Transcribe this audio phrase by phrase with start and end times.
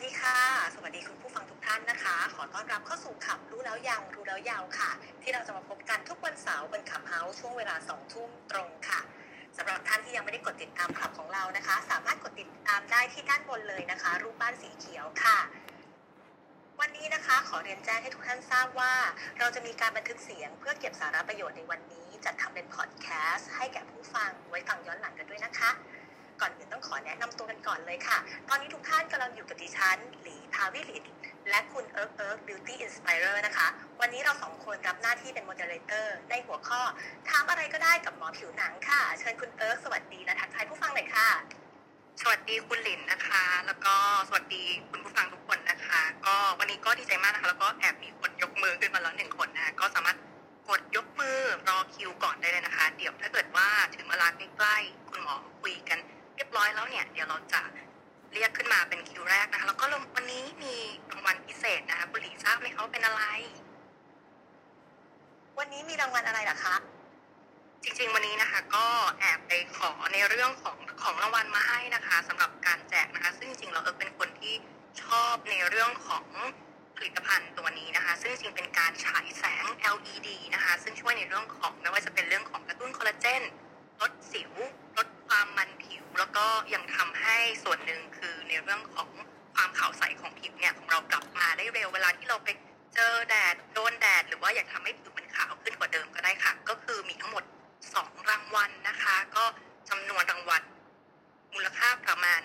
[0.00, 0.40] วัสดีค่ะ
[0.74, 4.90] สวัสดีคุณผู้ฟังทุกท่านนะคะ ขอต้อนรับเข้าสู่ขับรู้แล้วยังรู้แล้วยาวค่ะ
[5.22, 9.00] ที่เราจะมาพบกันทุกวันเสาร์บนขับเฮาส์ช่วงเวลา2ทุ่มตรงค่ะ
[9.56, 15.38] สำหรับท่านที่ยังไม่ได้กดติดตามขับของเรานะคะ สามารถกดติดตามได้ที่ด้านบนเลยนะคะ รูปบ้านสีเขียวค่ะ
[16.80, 18.92] วันนี้นะคะ ขอเรียนแจ้งให้ทุกท่านทราบว่า
[19.38, 25.72] เราจะมีการบันทึกเสียงเพื่อเก็บสาระประโยชน์ในวันนี้จัดทำเป็นพอดแคสต์ให้แก่ผู้ฟังไว้ฟังย้อนหลังกันด้วยนะคะ
[26.40, 31.04] ก่อนอื่นต้องขอแนะนำตัวกันก่อนเลยค่ะ ตอนนี้ทุกท่านกำลังอยู่กับดิฉันหลีพาวิลิต
[31.50, 33.66] และคุณเอิร์กเอิร์ก beauty inspirer นะคะ
[34.00, 36.80] วันนี้เราสองคนรับหน้าที่เป็น moderator ในหัวข้อ
[37.28, 41.28] ถามอะไรก็ได้กับหมอผิวหนังค่ะ เชิญคุณเอิร์กสวัสดีและทักทายผู้ฟังหน่อยค่ะ
[42.22, 43.94] สวัสดีคุณหลินนะคะ แล้วก็
[44.28, 50.18] สวัสดีคุณผู้ฟังทุกคนนะคะ ก็วันนี้ก็ดีใจมากนะคะ แล้วก็แอบมีคนยกมือขึ้นมาแล้วหนึ่งคนนะคะก็สามารถ
[50.68, 55.98] กดยกมือรอคิวก่อนได้เลยนะคะ เดี๋ยวถ้าเกิดว่าถึงเวลาใกล้ๆคุณหมอคุยกัน
[56.38, 57.60] เรียบร้อยแล้วเนี่ย เดี๋ยวเราจะ
[58.32, 59.84] เรียกขึ้นมาเป็นคิวแรกนะคะ แล้วก็
[60.16, 60.74] วันนี้มี
[61.10, 63.22] รางวัลพิเศษนะคะคุณหลินทราบไหมคะว่าเป็นอะไร
[65.58, 66.76] วันนี้มีรางวัลอะไรล่ะคะ
[67.82, 68.86] จริงๆวันนี้นะคะ ก็
[69.20, 74.54] แอบไปขอในเรื่องของของรางวัลมาให้นะคะสำหรับการแจกนะคะ ซึ่งจริงๆเราเออเป็นคนที่
[75.02, 76.26] ชอบในเรื่องของ
[76.96, 83.42] ผลิตภัณฑ์ตัวนี้นะคะ ซึ่งจริงๆเป็นการฉายแสง LED นะคะ ซึ่งช่วยในเรื่องของไม่ว่าจะเป็นเรื่องของกระตุ้นคอลลาเจน
[84.00, 84.52] ลดสิว
[84.96, 89.08] ลดความมันผิว แล้วก็ยังทำให้ส่วนหนึ่งคือในเรื่องของ
[89.54, 92.48] ความขาวใสของผิวเนี่ยของเรากลับมาได้เร็วเวลาที่เราไป
[92.94, 97.44] เจอแดดโดนแดด หรือว่าอยากทำให้ผิวมันขาวขึ้นกว่าเดิมก็ได้ค่ะ ก็คือมีทั้งหมด
[97.94, 99.44] สองรางวัลนะคะ ก็
[99.88, 100.62] จำนวนรางวัล
[101.54, 102.40] มูลค่าประมาณ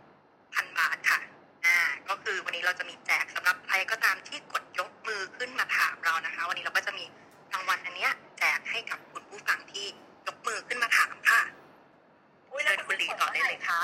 [0.00, 1.20] 3,000 บาทค่ะ
[1.64, 7.04] อ่าก็คือวันนี้เราจะมีแจกสำหรับใครก็ตามที่กดยกมือขึ้นมาถามเรานะคะ วันนี้เราก็จะมี
[7.52, 9.86] รางวัลอันเนี้ยแจกให้กับคุณผู้ฟังที่
[10.28, 11.42] ยกมือขึ้นมาถามค่ะ
[12.50, 13.80] อุ้ยแล้วเชิญคุณหลีต่อได้เลยคะ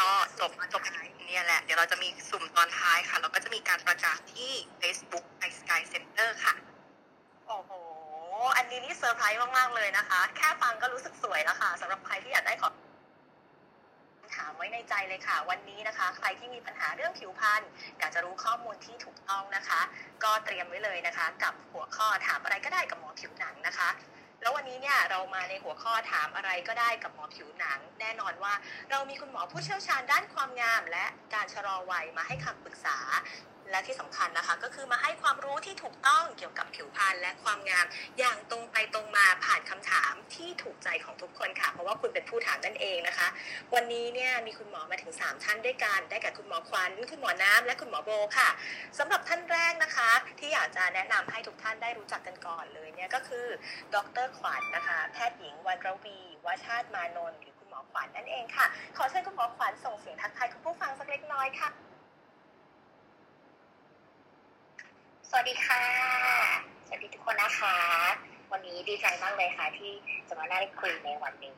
[0.00, 0.10] ก็
[0.40, 0.82] จบจบ
[1.26, 6.54] เนี่ยแหละ เดี๋ยวเราจะมีสุ่มตอนท้ายค่ะ แล้วก็จะมีการประกาศที่ Facebook i Sky Center ค่ะ
[7.46, 7.70] โอ้โห
[8.56, 12.70] อันนี้นี่เซอร์ไพรส์มาก ๆ เลยนะคะ แค่ฟังก็รู้สึกสวยแล้วค่ะสำหรับใครที่อยากได้ขอ
[14.36, 17.62] ถามไว้ในใจเลยค่ะ วันนี้นะคะ ใครที่มีปัญหาเรื่องผิวพรรณ
[17.98, 19.80] อยากจะรู้ข้อมูลที่ถูกต้องนะคะ
[20.24, 23.88] ก็เตรียมไว้เลยนะคะ กับหัวข้อถามอะไรก็ได้กับหมอผิวหนังนะคะ
[24.40, 28.54] แล้ววันนี้เนี่ยเรามาในหัวข้อถามอะไรก็ได้กับหมอผิวหนัง แน่นอนว่า
[28.90, 32.98] เรามีคุณหมอผู้เชี่ยวชาญด้านความงาม และการชะลอวัยมาให้คำปรึกษา
[33.70, 37.86] และที่สำคัญนะคะ ก็คือมาให้ความรู้ที่ถูกต้องเกี่ยวกับผิวพรรณและความงาม
[38.18, 43.28] อย่างตรงไปตรงมาผ่านคำถามที่ถูกใจของทุกคนค่ะ เพราะว่าคุณเป็นผู้ถามนั่นเองนะคะ
[43.74, 48.48] วันนี้เนี่ยมีคุณหมอมาถึง 3 ท่านด้วยกัน ได้แก่คุณหมอควัน คุณหมอน้ำและคุณหมอโบค่ะ
[48.98, 53.46] สำหรับท่านแรกนะคะ ที่อยากจะแนะนำให้ทุกท่านได้รู้จักกันก่อนเลยเนี่ยก็คือ
[53.94, 58.66] ดรขวัญนนะคะ แพทย์หญิงวันระวีวชาติมานนท์หรือคุณหมอขวัญนั่นเองค่ะ
[58.96, 61.70] ขอเชิญคุณหมอขวัญส่งเสียงทักทายคุณผู้ฟังสักเล็กน้อยค่ะ
[65.32, 65.84] สวัสดีค่ะ
[66.86, 67.76] สวัสดีทุกคนนะคะ
[68.52, 69.92] วันนี้ดีใจมากเลยค่ะ ที่
[70.28, 71.56] จะมาได้คุยในวันนี้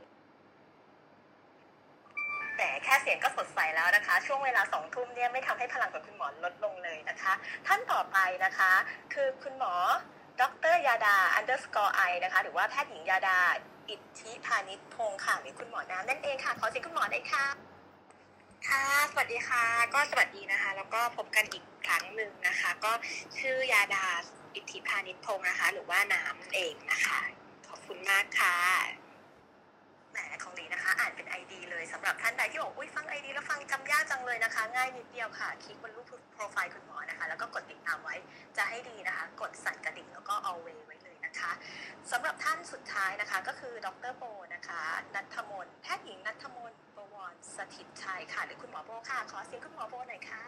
[2.56, 7.32] แต่แค่เสียงก็สดใสแล้วนะคะ ช่วงเวลาสองทุ่มเนี่ยไม่ทำให้พลังของคุณหมอลดลงเลยนะคะ
[7.66, 8.72] ท่านต่อไปนะคะ
[9.14, 9.72] คือคุณหมอ
[10.40, 13.38] ดรยาดา underscore i นะคะ หรือว่าแพทย์หญิงยาดา
[13.90, 17.71] อิทธิพานิชพงค์ค่ะหรือคุณหมอน้ำนั่นเองค่ะ ขอเสียงคุณหมอได้ค่ะ
[18.68, 19.64] ค่ะ สวัสดีค่ะ
[19.94, 22.92] ก็สวัสดีนะคะ แล้วก็พบกันอีกครั้งหนึ่งนะคะ ก็
[23.38, 24.06] ชื่อยาดา
[24.54, 27.20] อิทธิพานิชพงศ์นะคะ หรือว่าน้ำเองนะคะ
[27.68, 28.56] ขอบคุณมากค่ะ
[30.10, 38.16] แหมของลีนะคะ อ่านเป็น ID เลยสำหรับท่านใดที่บอกอุ้ยฟัง ID แล้วฟังจำยากจังเลยนะคะ ง่ายนิดเดียวค่ะ คลิกบนรูปโปรไฟล์คุณหมอนะคะ แล้วก็กดติดตามไว้
[38.56, 41.50] จะให้ดีนะคะ กดสั่นกระดิ่งแล้วก็เอาเวไว้เลยนะคะ
[42.10, 44.24] สำหรับท่านสุดท้ายนะคะ ก็คือดรโบ
[44.54, 44.82] นะคะ
[45.14, 46.72] นัทมนแพทย์หญิงนัทมน
[47.22, 50.42] ระวรสถิตชัยค่ะ หรือคุณหมอโบค่ะ ขอเสียงคุณหมอโบหน่อยค่ะ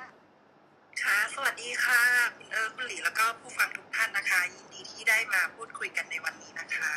[1.03, 2.03] ค่ะ สวัสดีค่ะ
[2.37, 6.95] คุณเอิร์คุณหลีแล้วก็ผู้ฟังทุกท่านนะคะ ยินดีที่ได้มาพูดคุยกันในวันนี้นะคะ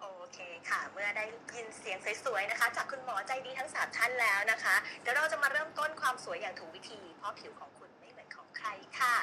[0.00, 0.38] โอเค
[0.68, 9.16] ค่ะ เมื่อได้ยินเสียงสวยๆนะคะ จากคุณหมอใจดีทั้งสามท่านแล้วนะคะเดี๋ยวเราจะมาเริ่มต้นความสวยอย่างถูกวิธี เพราะผิวของคุณไม่เหมือนของใครค่ะ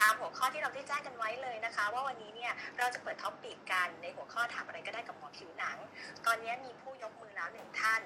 [0.00, 5.78] ตามหัวข้อที่เราได้แจ้งกันไว้เลยนะคะ ว่าวันนี้เนี่ยเราจะเปิด topic กันในหัวข้อถามอะไรก็ได้กับหมอผิวหนัง
[6.26, 8.02] ตอนนี้มีผู้ยกมือแล้วหนึ่งท่าน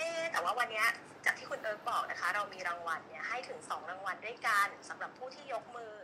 [0.00, 0.84] เอ๊ะแต่ว่าวันนี้
[1.24, 5.94] จากที่คุณเอิร์กบอกนะคะ เรามีรางวัลเนี่ยให้ถึง 2 รางวัลด้วยกันสำหรับผู้ที่ยกมือ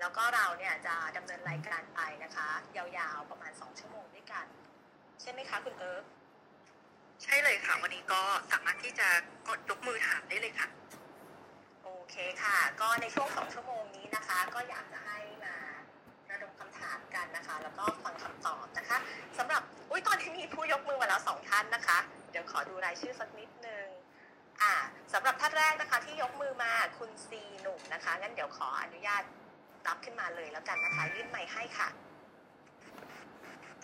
[0.00, 4.46] แล้วก็เราเนี่ยจะดำเนินรายการไปนะคะ ยาวๆประมาณ 2 ชั่วโมงด้วยกัน
[5.20, 6.04] ใช่ไหมคะคุณเอิร์ก
[7.22, 8.20] ใช่เลยค่ะ วันนี้ก็
[8.52, 9.08] สามารถที่จะ
[9.48, 10.68] กดยกมือถามได้เลยค่ะ
[11.84, 15.18] โอเคค่ะ ก็ในช่วง 2 ชั่วโมงนี้นะคะ ก็อยากจะให้
[17.14, 18.98] กันนะคะ แล้วก็ฟังคำตอบนะคะ
[19.38, 21.98] สำหรับอุ้ยตอนที่มีผู้ยกมือมาแล้วสองท่านนะคะ
[22.30, 23.86] เดี๋ยวขอดูรายชื่อสักนิดนึง
[24.62, 24.74] อ่า
[25.12, 29.22] สำหรับท่านแรกนะคะที่ยกมือมาคุณซีหนุ่มนะคะงั้นเดี๋ยวขออนุญาต
[29.86, 31.88] รับขึ้นมาเลยแล้วกันนะคะยื่นไมค์ให้ค่ะ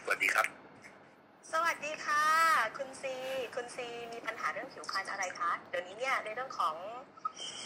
[0.00, 0.46] สวัสดีครับ
[1.52, 2.24] สวัสดีค่ะ
[2.76, 3.14] คุณซี
[3.54, 6.74] คุณซีมีปัญหาเรื่องผิวพรรณอะไรคะเดี๋ยวนี้เนี่ยในเรื่องของ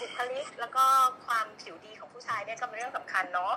[0.00, 0.84] บุคลิกแล้วก็
[1.26, 3.55] ความผิวดีของผู้ชายเนี่ยก็เป็นเรื่องสำคัญเนาะ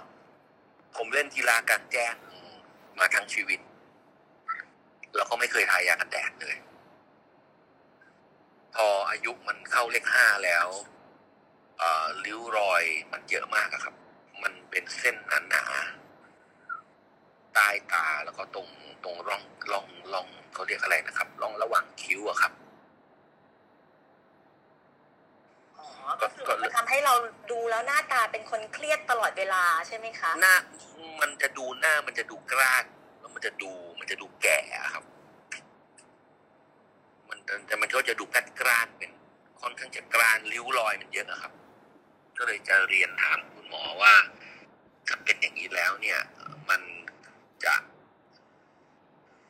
[0.96, 2.16] ผมเล่นกีฬากลางแจ้ง
[3.00, 3.60] มาทั้งชีวิต
[5.16, 6.56] แล้วก็ไม่เคยทายากันแดดเลย
[8.76, 10.68] พออายุมันเข้าเลขห้าแล้ว
[11.78, 13.96] เอ่อริ้วรอยมันเยอะมากครับ
[14.44, 15.16] มันเป็นเส้น
[15.50, 18.68] หนาๆใต้ตาแล้วก็ตรง
[19.04, 25.60] ตรงร่องร่องร่องเขาเรียกอะไรนะครับ ร่องระหว่างคิ้วอะครับ อ๋อ
[26.22, 27.14] ก็คือมันทำให้เรา
[27.52, 30.56] ดูแล้วหน้าตาเป็นคนเครียดตลอดเวลาใช่ไหมคะ หน้า
[31.22, 32.84] มันจะดูหน้ามันจะดูกร้าน
[33.20, 35.04] แล้วมันจะดูมันจะดูแก่อะครับ
[37.30, 39.12] มันแต่มันก็จะดูกร้านกร้านเป็น
[39.62, 41.54] ค่อนข้างจะกร้านริ้วรอยมันเยอะอะครับ
[42.38, 44.14] ก็เลยจะเรียนถามคุณหมอว่า
[45.08, 46.20] ถ้าเป็นอย่างนี้แล้วเนี่ย
[46.70, 46.82] มัน
[47.64, 47.76] จะ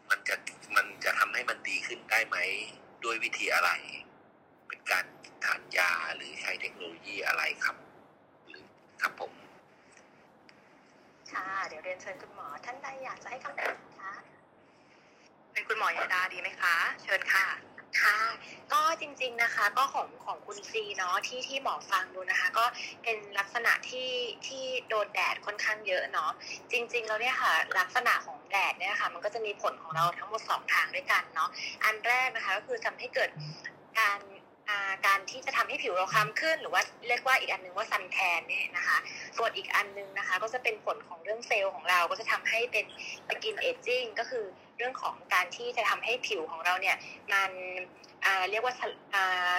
[0.10, 0.36] มันจะ
[0.76, 2.38] มันจะทำให้มันดีขึ้นได้ไหม
[3.04, 3.72] ด้วยวิธีอะไร
[4.68, 5.06] เป็นการ
[5.46, 7.76] ทานยาหรือใช้เทคโนโลยีอะไรครับ
[8.50, 8.66] หรือ
[9.02, 9.32] ครับผม
[11.32, 14.14] ค่ะ เดี๋ยวเรียนเชิญคุณหมอ ท่านใดอยากจะให้คำตอบคะ
[15.54, 17.48] เป็นคุณหมอยาดาดีไหมคะ เชิญค่ะ
[18.02, 18.18] ค่ะ
[18.74, 22.66] ก็จริง ๆนะคะ ก็ของของคุณซีเนาะที่ที่หมอฟังดูนะคะ ก็
[23.04, 24.12] เป็นลักษณะที่
[24.48, 26.32] ที่โดนแดดค่อนข้างเยอะเนาะ
[26.72, 31.50] จริง ๆ แล้วเนี่ยค่ะ ลักษณะของแดดเนี่ยค่ะ มันก็จะมีผลของเราทั้งหมดสองทางด้วยกันเนาะ
[31.84, 33.30] อันแรกนะคะ ก็คือทำให้เกิด
[34.00, 34.41] การอ่า
[35.06, 38.98] การที่จะทำให้ผิวเราคล้ำขึ้น หรือว่าเรียกว่าอีกอันหนึงว่า suntan เนี่ยนะคะ
[39.38, 42.86] ส่วนอีกอันหนึงนะคะ ก็จะเป็นผลของเรื่องเซลล์ของเราก็จะทำให้เป็น
[43.28, 44.46] skin aging ก็คือ
[44.78, 46.96] เรื่องของการที่จะทำให้ผิวของเราเนี่ย
[47.34, 47.52] มัน
[48.50, 48.74] เรียกว่า
[49.14, 49.56] อ่า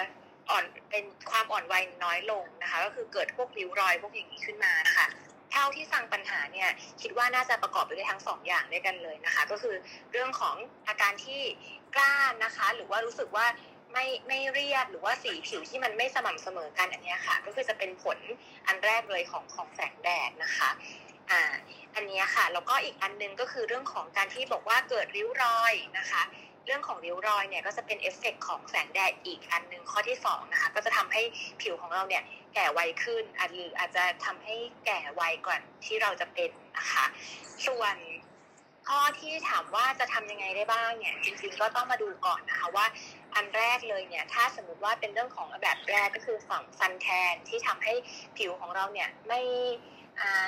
[0.49, 5.07] อ่อนเป็นความอ่อนวัยน้อยลงนะคะ ก็คือเกิดพวกริ้วรอยพวกอย่างนี้ขึ้นมานะคะ
[5.51, 6.69] เท่าที่ฟังปัญหาเนี่ย
[7.01, 9.75] คิดว่าน่าจะประกอบไปด้วยทั้งสองอย่างด้วยกันเลยนะคะ ก็คือ
[10.11, 10.55] เรื่องของ
[10.87, 11.41] อาการที่
[11.95, 13.45] กร้านนะคะ หรือว่ารู้สึกว่า
[13.93, 18.17] ไม่ไม่เรียบหรือว่าสีผิวที่มันไม่สม่ำเสมอกันอันเนี้ยค่ะ ก็คือจะเป็นผล
[18.67, 20.69] อันแรกเลยของของแสงแดดนะคะ
[21.31, 21.41] อ่า
[21.95, 26.23] อันเนี้ยค่ะแล้วก็อีกอันหนึงก็คือเรื่องของการที่บอกว่าเกิดริ้วรอยนะคะ
[26.65, 31.21] เรื่องของริ้วรอยเนี่ยก็จะเป็นเอฟเฟกต์ของแสงแดดอีกอันหนึ่งข้อที่สองนะคะก็จะทำให้
[31.61, 32.23] ผิวของเราเนี่ย
[32.53, 34.55] แก่ไวขึ้นอาจหรืออาจจะทำให้
[34.85, 37.05] แก่ไวกว่าที่เราจะเป็นนะคะ
[37.67, 37.95] ส่วน
[38.87, 42.85] ข้อที่ถามว่าจะทำยังไงได้บ้างเนี่ยจริงๆก็ต้องมาดูก่อนนะคะว่า
[43.35, 47.93] อันแรกเลยเนี่ยถ้าสมมติว่าเป็นเรื่องของแบบแรกก็คือฝั่งซันแทนที่ทำให้
[48.37, 49.41] ผิวของเราเนี่ยไม่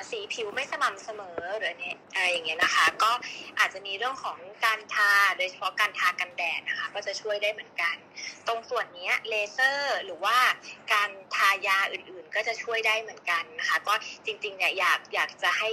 [0.10, 3.12] สีผิวไม่สม่ำเสมอหรือเนี่ยอะไรอย่างเงี้ยนะคะ ก็
[3.60, 7.96] อาจจะมีเรื่องของการทาโดยเฉพาะการทากันแดดนะคะ ก็จะช่วยได้เหมือนกัน
[8.48, 10.38] ตรงส่วนเนี้ยเลเซอร์หรือว่า
[10.94, 13.94] การทายาอื่นๆ ก็จะช่วยได้เหมือนกันนะคะ ก็
[14.26, 15.72] จริงๆเนี่ยอยากอยากจะให้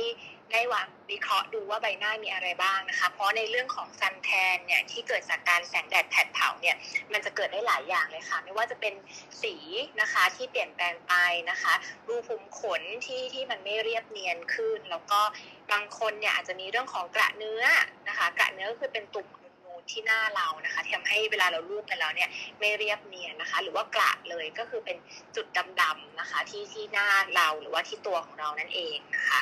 [0.52, 6.76] ได้วางวิเคราะห์ดูว่าใบหน้ามีอะไรบ้างนะคะ เพราะในเรื่องของซันแทนเนี่ยที่เกิดจากการแสงแดดแผดเผาเนี่ย
[7.12, 8.94] มันจะเกิดได้หลายอย่างเลยค่ะ ไม่ว่าจะเป็น
[9.42, 9.54] สี
[10.00, 11.14] นะคะที่เปลี่ยนแปลงไป
[11.50, 11.74] นะคะ
[12.08, 15.20] รูขุมขนที่ที่มันไม่เรียบเนียนขึ้น แล้วก็
[15.72, 17.64] บางคนเนี่ยอาจจะมีเรื่องของกระเนื้อ
[18.08, 19.26] นะคะ กระเนื้อก็คือเป็นตุ่ม
[19.90, 24.96] ที่หน้าเรานะคะทำให้เวลาเราลูบไปแล้วเนี่ยไม่เรียบเนียนนะคะ หรือว่ากระเลยก็คือเป็น
[25.36, 25.46] จุด
[25.80, 29.40] ดำๆนะคะ ที่ที่หน้าเราหรือว่าที่ตัวของเรานั่นเองนะคะ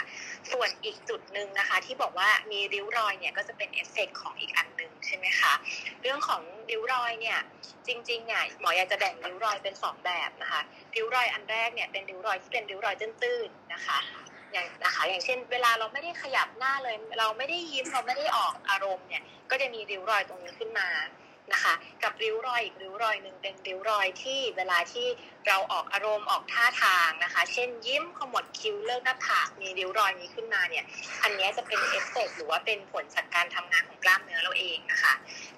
[0.52, 5.52] ส่วนอีกจุดหนึ่งนะคะ ที่บอกว่ามีริ้วรอยเนี่ยก็จะเป็นเอฟเฟกต์ของอีกอันหนึ่งใช่ไหมคะ
[6.02, 7.38] เรื่องของริ้วรอยเนี่ย
[7.86, 10.60] จริงๆเนี่ยหมออยากจะแบ่งริ้วรอยเป็นสองแบบนะคะ
[10.96, 13.98] ริ้วรอยอันแรกเนี่ยเป็นริ้วรอยที่เป็นริ้วรอยตื้นๆนะคะ
[14.52, 20.88] อย่างนะคะอย่างเช่น เวลาเราไม่ได้ขยับหน้าเลย เราไม่ได้ยิ้มเราไม่ได้ออกอารมณ์เนี่ย ก็จะมีริ้วรอยตรงนี้ขึ้นมา
[21.52, 25.06] นะคะ กับริ้วรอยอีกริ้วรอยหนึ่งเป็นริ้วรอยที่เวลาที่
[25.46, 30.84] เราออกอารมณ์ออกท่าทางนะคะ เช่นยิ้มขมวดคิ้วเลิกหน้าผากมีริ้วรอยนี้ขึ้นมาเนี่ย
[31.22, 35.12] อันนี้จะเป็นเอฟเฟกต์หรือว่าเป็นผลจากการทำงานของกล้ามเนื้อเราเองนะคะ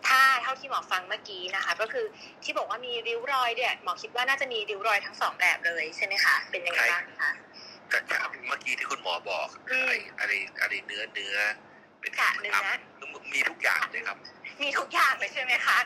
[0.06, 2.06] ถ้าเท่าที่หมอฟังเมื่อกี้นะคะ ก็คือ
[2.44, 7.32] ที่บอกว่ามีริ้วรอยเนี่ยหมอคิดว่าน่าจะมีริ้วรอยทั้งสองแบบเลยใช่ไหมคะเป็นยังไงบ้างคะ
[7.92, 11.36] แต่จากเมื่อกี้ที่คุณหมอบอกอืมอะไรอะไรอะไรเนื้อเนื้อ
[12.00, 12.56] เป็นกระเนื้อ
[13.34, 14.18] มีทุกอย่างเลยครับ
[14.62, 15.78] มีทุกอย่างเลยใช่ไหมคะ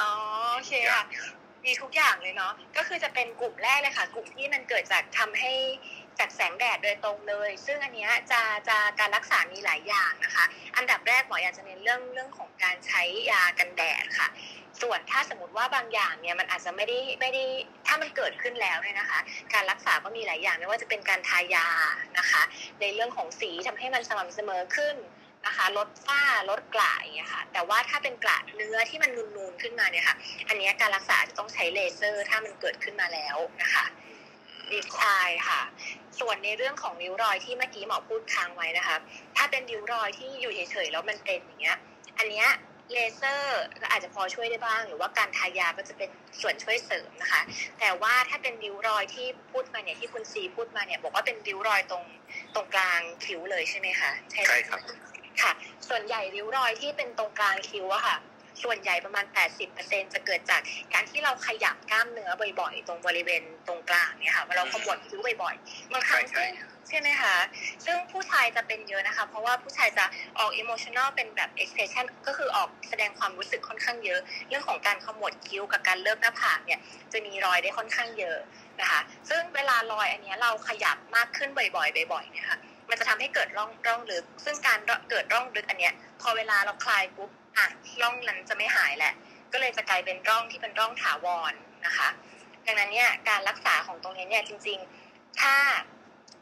[0.00, 0.10] อ๋อ
[0.54, 1.04] โอเคค่ะ
[1.64, 5.52] มีทุกอย่างเลยเนาะก็คือจะเป็นกลุ่มแรกเลยค่ะ กลุ่มที่มันเกิดจากทำให้
[6.18, 10.44] จากแสงแดดโดยตรงเลย ซึ่งอันเนี้ยจะจะการรักษามีหลายอย่างนะคะ
[10.76, 14.28] อันดับแรกหมออยากจะเน้นเรื่องเรื่องของการใช้ยากันแดดค่ะ
[14.82, 17.44] ส่วนถ้าสมมติว่าบางอย่างเนี่ยมันอาจจะไม่ได้ไม่ได้
[17.86, 19.20] ถ้ามันเกิดขึ้นแล้วเนี่ยนะคะ
[19.54, 21.68] การรักษาก็มีหลายอย่างไม่ว่าจะเป็นการทายา
[22.18, 22.42] นะคะ
[22.80, 24.96] ในเรื่องของสีทำให้มันสม่ำเสมอขึ้น
[25.46, 30.16] นะคะลดฝ้าลดกระอย่างเงี้ยค่ะแต่ว่าถ้าเป็นกระเนื้อที่มันนูนๆขึ้นมาเนี่ยค่ะ
[30.48, 33.84] อันนี้การรักษาจะต้องใช้เลเซอร์ถ้ามันเกิดขึ้นมาแล้วนะคะ
[34.98, 35.60] ใช่ค่ะ
[36.20, 38.96] ส่วนในเรื่องของริ้วรอยที่เมื่อกี้หมอพูดค้างไว้นะคะ
[39.36, 41.78] ถ้าเป็นริ้วรอยที่อยู่เฉยๆแล้วมันเป็นอย่างเงี้ย
[42.18, 42.48] อันเนี้ย
[42.92, 46.10] เลเซอร์ก็อาจจะพอช่วยได้บ้าง หรือว่าการทายาก็จะเป็น
[46.40, 47.42] ส่วนช่วยเสริมนะคะ
[47.80, 52.04] แต่ว่าถ้าเป็นริ้วรอยที่พูดมาเนี่ยที่คุณซีพูดมาเนี่ย บอกว่าเป็นริ้วรอยตรง
[52.54, 54.80] ตรงกลางคิ้วเลยใช่ไหมคะใช่ไหมใช่ครับ
[55.42, 55.52] ค่ะ
[55.88, 58.16] ส่วนใหญ่ริ้วรอยที่เป็นตรงกลางคิ้วอะค่ะ
[58.62, 59.24] ส่วนใหญ่ประมาณ
[59.70, 60.60] 80%จะเกิดจาก
[60.94, 62.30] การที่เราขยับกล้ามเนื้อ
[62.60, 66.50] บ่อยๆ ตรงบริเวณตรงกลางเนี่ยค่ะเวลาเราขมวดคิ้วบ่อยๆบางครั้งใช่ซึ่ง
[66.88, 67.36] ใช่ไหมคะ
[67.84, 70.04] ซึ่งผู้ชายจะเป็นเยอะนะคะ เพราะว่าผู้ชายจะ
[70.38, 76.80] ออก emotional เป็นแบบ expression ก็คือออกแสดงความรู้สึกค่อนข้างเยอะ เรื่องของการขมวดคิ้วกับการเลิกหน้าผากเนี่ย
[77.12, 78.38] จะมีรอยได้ค่อนข้างเยอะ
[78.80, 82.58] นะคะ ซึ่งเวลารอยอันเนี้ยเราขยับมากขึ้นบ่อยๆ บ่อยๆ เนี่ยค่ะ
[82.90, 84.78] มันจะทำให้เกิดร่องร่องลึก ซึ่งการ
[85.10, 87.66] เกิดร่องลึกอันเนี้ย พอเวลาเราคลายปุ๊บ อะ
[88.02, 89.12] ร่องนั้นจะไม่หายแหละ
[89.52, 91.52] ก็เลยจะกลายเป็นร่องที่เป็นร่องถาวร
[91.86, 92.08] นะคะ
[92.66, 94.78] ดังนั้นเนี่ยการรักษาของตรงนี้เนี่ยจริง
[95.08, 95.54] ๆ ถ้า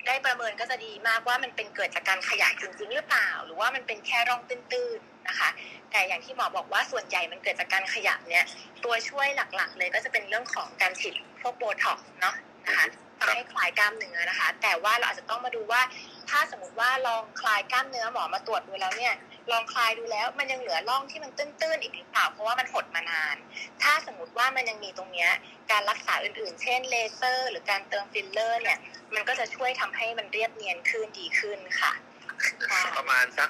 [0.07, 5.49] ได้ประเมินก็จะดีมากว่ามันเป็นเกิดจากการขยายจริงๆหรือเปล่า หรือว่ามันเป็นแค่ร่องตื้นๆนะคะ
[5.90, 8.45] แต่อย่างที่หมอบอกว่าส่วนใหญ่มันเกิดจากการขยับเนี่ย
[8.85, 9.26] ตัวช่วย
[9.57, 12.35] หลักๆ เลยก็จะเป็นเรื่องของการฉีดพวกโบท็อกซ์เนาะ
[12.67, 12.87] นะคะ
[13.19, 15.83] ทำให้คลายกล้ามเนื้อนะคะ แต่ว่าเราอาจจะต้องมาดูว่า
[16.29, 19.14] ถ้าสมมติว่าลองคลายกล้ามเนื้อหมอมาตรวจดูแล้วเนี่ย
[19.50, 23.37] ลองคลายดูแล้ว มันยังเหลือร่องที่มันตื้นๆอีกหรือเปล่าเพราะว่ามันหดมานาน
[23.82, 25.30] ถ้าสมมติว่ามันยังมีตรงเนี้ย
[25.70, 28.78] การรักษาอื่นๆ เช่นเลเซอร์ หรือการเติมฟิลเลอร์เนี่ย
[29.14, 31.92] มันก็จะช่วยทำให้มันเรียบเนียนขึ้นดีขึ้นค่ะ
[32.99, 33.49] ประมาณสัก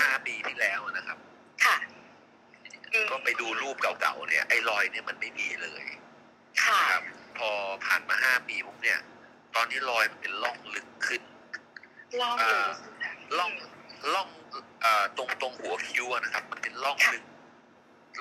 [0.00, 1.18] ห้าปีที่แล้วนะครับ
[1.64, 1.76] ค่ะ
[2.92, 5.84] อืมก็ไปดูรูปเก่าๆเนี่ยไอ้รอยเนี่ยมันไม่มีเลย
[6.64, 7.04] ค่ะนะครับ
[7.38, 7.50] พอ
[7.84, 9.00] ผ่านมาห้าปีปุ๊บเนี่ย
[9.54, 11.22] ตอนนี้รอยมันเป็นร่องลึกขึ้น
[12.20, 12.56] ลองดู
[13.38, 13.52] ร่อง
[14.14, 14.45] ร่องเอ่อ
[15.16, 17.24] ตรงตรงหัวคิ้วอะนะครับ มันเป็นร่องลึก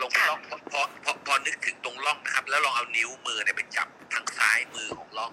[0.01, 5.31] ลงร่องพอพอพอพอนึกถึงตรงร่องนะครับ แล้วลองเอานิ้วมือเนี่ยไปจับทางซ้ายมือของร่อง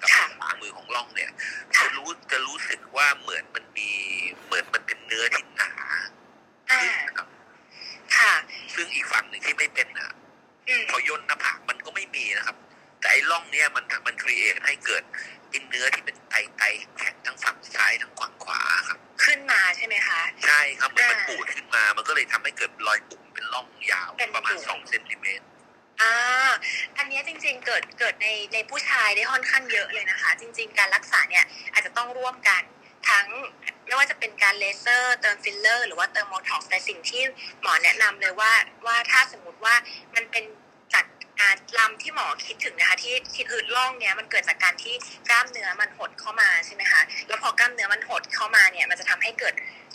[0.00, 1.30] กับทางขวามือของร่องเนี่ย
[1.76, 3.90] จะรู้จะรู้สึกว่าเหมือนมันมี
[4.44, 5.70] เหมือนมันเป็นเนื้อที่หนา
[6.70, 7.28] อ่าขึ้นนะครับ
[8.16, 8.32] ค่ะ
[8.74, 10.10] ซึ่งอีกฝั่งหนึ่งที่ไม่เป็นอะ
[10.68, 12.56] อืมพอย่นหน้าผากมันก็ไม่มีนะครับ
[13.00, 15.02] แต่ไอ้ร่องเนี้ยมันมันครีเอทให้เกิด
[15.52, 16.62] ไอ้เนื้อที่เป็นไตไต
[16.98, 25.44] แข็งทั้งฝั่งซ้ายทั้งฝั่งขวาครับ ขึ้นมาใช่ไหมคะ ใช่ครับเหมือนมันอ่าปูดขึ้นมามันก็เลยทำให้เกิดรอยตุ่มเป็นร่องยาวเป็นประมาณตุ่มสองเซนติเมตร
[26.02, 26.14] อ่า
[26.98, 32.62] อันเนี้ยจริงๆเกิดเกิดในในผู้ชายได้ค่อนข้างเยอะเลยนะคะ จริง ๆ การรักษาเนี่ยอาจจะต้องร่วมกัน
[33.08, 33.26] ทั้ง
[33.86, 37.22] ไม่ว่าจะเป็นการเลเซอร์เติมฟิลเลอร์ หรือว่าเติมโบท็อกซ์แต่สิ่งที่
[37.62, 38.52] หมอแนะนำเลยว่า
[38.86, 39.74] ว่าถ้าสมมติว่า
[40.14, 40.61] มันเป็นจากการ
[41.78, 44.94] ลำที่หมอคิดถึงนะคะที่ที่คือร่องเนี้ยมันเกิดจากการที่
[45.30, 49.54] กล้ามเนื้อมันหดเข้ามาใช่ไหมคะแล้วพอกล้ามเนื้อมันหดเข้ามาเนี่ยมันจะทำให้เกิด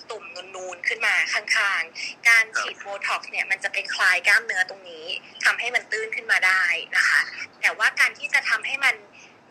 [0.10, 0.25] ตุ่ม
[0.56, 5.06] นูนๆขึ้นมาข้างๆ การฉีดโบท็อกซ์เนี่ยมันจะไปคลายกล้ามเนื้อตรงนี้
[5.46, 6.63] ทำให้มันตื้นขึ้นมาได้
[6.96, 7.22] นะคะ
[7.62, 8.96] แต่ว่าการที่จะทำให้มัน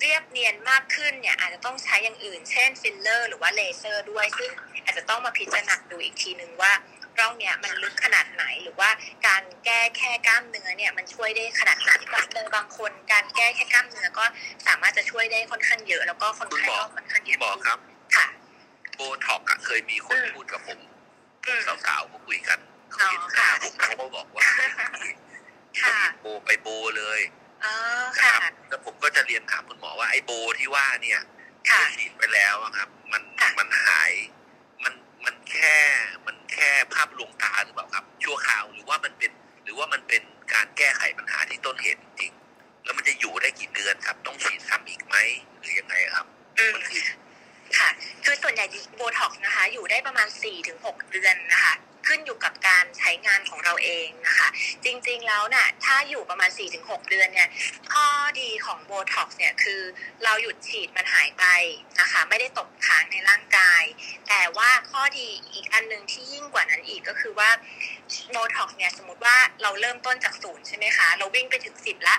[0.01, 4.51] เรียบเนียนมากขึ้นเนี่ยอาจจะต้องใช้อย่างอื่น เช่นฟิลเลอร์ หรือว่าเลเซอร์ด้วยซึ่ง
[4.85, 6.73] อาจจะต้องมาพิจารณาดูอีกทีนึงว่า
[7.21, 8.91] ร่องเนี้ยมันลึกขนาดไหนหรือว่า
[9.27, 14.25] การแก้แค่กล้ามเนื้อเนี่ยมันช่วยได้ขนาดไหนบางบางคน การแก้แค่กล้ามเนื้อก็
[14.67, 17.79] สามารถจะช่วยได้ค่อนข้างเยอะ แล้วก็คนไข้ก็ค่อนข้างเยคุณอะหมอครับ
[18.17, 18.27] ค่ะ
[18.97, 20.79] โบท็อกซ์อะเคยมีคนอืมพูดกับผม
[21.47, 22.59] อืมสาวๆก็คุยกัน
[22.91, 24.43] เขาเห็นอ๋อหน้าค่ะผมเขาก็บอกว่า
[25.83, 26.69] ค่ะโบไปโบ
[26.99, 27.21] เลย
[27.65, 27.75] อ๋อ
[28.19, 31.21] นะค่ะครับแล้วผมก็จะเรียนถามคุณหมอว่าไอ้โบที่ว่าเนี่ย
[31.71, 34.13] ค่ะที่ฉีดไปแล้วอะครับ มันค่ะมันหาย
[35.27, 35.77] มันมันแค่
[36.27, 39.31] มันแค่ภาพลวงตาหรือเปล่าครับ ชั่วคราวหรือว่ามันเป็น
[39.65, 45.17] หรือว่ามันเป็นการแก้ไขปัญหาที่ต้นเหตุจริงๆแล้วมันจะอยู่ได้กี่เดือนครับ ต้องฉีดซ้ำอีกไหม
[45.59, 46.27] หรือยังไงครับ
[46.59, 47.03] อืมมันคือ
[47.79, 47.89] ค่ะ
[48.25, 48.67] คือส่วนใหญ่
[48.97, 50.29] โบท็อกซ์นะคะ อยู่ได้ประมาณ
[50.69, 51.75] 4-6เดือนนะคะ
[52.07, 54.49] ขึ้นอยู่กับการใช้งานของเราเองนะคะ
[54.85, 57.49] จริงๆแล้วน่ะถ้าอยู่ประมาณ 4-6 เดือนเนี่ย
[57.93, 58.09] ข้อ
[58.41, 59.81] ดีของโบท็อกซ์เนี่ยคือ
[60.25, 61.45] เราหยุดฉีดมันหายไป
[62.01, 63.83] นะคะ ไม่ได้ตกค้างในร่างกาย
[64.29, 67.51] แต่ว่าข้อดีอีกอันหนึ่งที่ยิ่งกว่านั้นอีกก็คือว่า
[68.31, 72.17] โบท็อกซ์เนี่ยสมมติว่าเราเริ่มต้นจากศูนย์ใช่ไหมคะ เราวิ่งไปถึง10ละ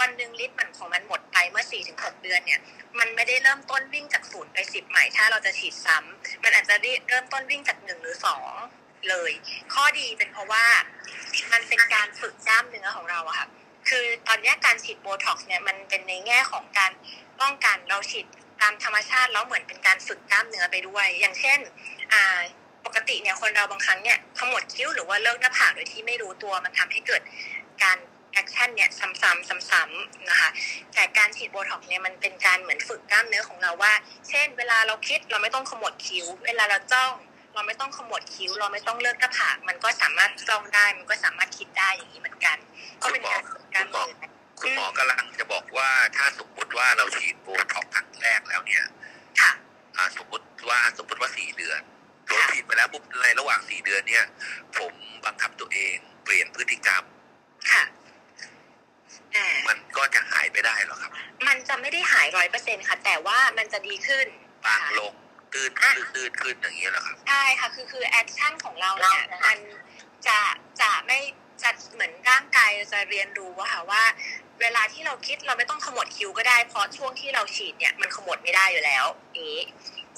[0.00, 2.60] วันหนึ่งฤทธิ์มันของมันหมดไปเมื่อ 4-6 เดือนเนี่ย
[2.98, 6.74] มันไม่ได้เริ่มต้นวิ่งจากศูนย์ไปสิบใหม่ ถ้าเราจะฉีดซ้ำมันอาจจะ
[7.08, 8.52] เริ่มต้นวิ่งจากหนึ่งหรือสอง
[9.08, 9.30] เลย
[9.74, 10.64] ข้อดีเป็นเพราะว่า
[11.52, 13.48] มันเป็นการฝึกกล้ามเนื้อของเราอะค่ะ
[13.88, 16.92] คือตอนนี้การฉีดโบท็อกซ์เนี่ยมันเป็นในแง่ของการ
[17.40, 18.26] ป้องกันเราฉีด
[18.60, 21.58] ตามธรรมชาติแล้วเหมือนเป็นการฝึกกล้ามเนื้อไปด้วย อย่างเช่น
[22.12, 22.40] อ่า
[22.86, 27.22] ปกติเนี่ยคนเราบางครั้งเนี่ยขมวดคิ้วหรือว่าเลิกหน้าผากโดยที่ไม่รู้ตัวมันทำให้เกิด
[27.82, 27.98] การ
[28.32, 30.48] action เนี่ยซ้ำๆซ้ำๆนะคะ
[30.94, 33.92] แต่การฉีดโบท็อกซ์เนี่ยมันเป็นการเหมือนฝึกกล้ามเนื้อของเราว่า
[34.28, 37.10] เช่น เวลาเราคิดเราไม่ต้องขมวดคิ้ว เวลาเราจ้อง
[37.54, 42.56] เราไม่ต้องขมวดคิ้ว เราไม่ต้องเลิกหน้าผากมันก็สามารถจ้องได้ มันก็สามารถคิดได้อย่างนี้เหมือนกัน
[43.02, 44.30] ก็เป็นการฝึกกล้ามเนื้อ
[44.60, 48.84] คุณหมอกำลังจะบอกว่าถ้าสมมติว่าเราฉีดโบท็อกซ์ครั้งแรกแล้วเนี่ย
[49.40, 49.52] ค่ะ
[49.96, 51.80] อ่าสมมติว่าสมมติว่าสี่เดือน
[52.26, 54.24] โดนฉีดไปแล้วปุ๊บในระหว่างสี่เดือนเนี่ย
[54.78, 54.92] ผม
[55.24, 57.02] บังคับตัวเองเปลี่ยนพฤติกรรม
[57.72, 57.84] ค่ะ
[59.36, 61.12] อ่ามันก็จะหายไปได้หรอครับ
[61.46, 64.26] มันจะไม่ได้หายร้อยเปอร์เซ็นต์ค่ะ แต่ว่ามันจะดีขึ้น
[64.66, 65.12] บางลง
[65.52, 69.58] ตื้นขึ้นตื้นขึ้นอย่างเงี้ยเหรอครับใช่ค่ะคือคือ action ของเราเนี่ยมัน
[70.26, 70.38] จะ
[70.80, 71.18] จะไม่
[71.62, 74.02] จะเหมือนร่างกายจะเรียนรู้ว่าค่ะว่า
[74.60, 79.62] เวลาที่เราคิดเราไม่ต้องขมวดคิ้วก็ได้เพราะช่วงที่เราฉีดเนี่ยมันขมวดไม่ได้อยู่แล้วอย่างนี้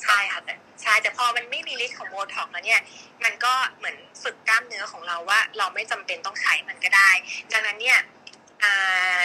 [0.02, 2.80] ใช่ค่ะแต่ใช่แต่พอมันไม่มีฤทธิ์ของโบท็อกซ์แล้วเนี่ย
[3.24, 7.10] มันก็เหมือนฝึกกล้ามเนื้อของเราว่า เราไม่จำเป็นต้องใช้มันก็ได้
[7.52, 7.98] ดังนั้นเนี่ย
[8.62, 9.20] อ่า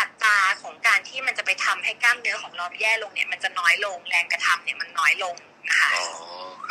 [0.00, 0.41] อัตราของการ
[1.22, 5.34] ที่มันจะไปทำให้กล้ามเนื้อของเราแย่ลงเนี่ย มันจะน้อยลงแรงกระทำเนี่ยมันน้อยลง
[5.68, 6.06] นะคะอ๋อ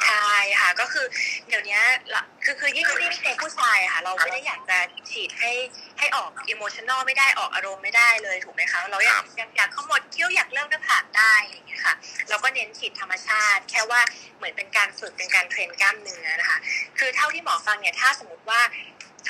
[0.04, 1.06] ครับใช่ค่ะ ก็คือ
[1.48, 1.80] เดี๋ยวนี้
[2.14, 4.78] ละคือคือยิ่งยิ่งเป็นผู้ชายอะค่ะ เราไม่ได้อยากจะ
[5.10, 5.52] ฉีดให้
[5.98, 11.96] ให้ออกอิโมชันอลไม่ได้ออกอารมณ์ไม่ได้เลยถูกไหมคะ เราอยากอยากอยากขมวดคิ้วอยากเลิกหน้าผากได้อะไรอย่างเงี้ยค่ะ
[12.30, 14.02] เราก็เน้นฉีดธรรมชาติ แค่ว่า
[14.38, 16.58] เหมือนเป็นการฝึกเป็นการเทรนกล้ามเนื้อนะคะ
[17.00, 18.62] คือเท่าที่หมอฟังเนี่ยถ้าสมมติว่า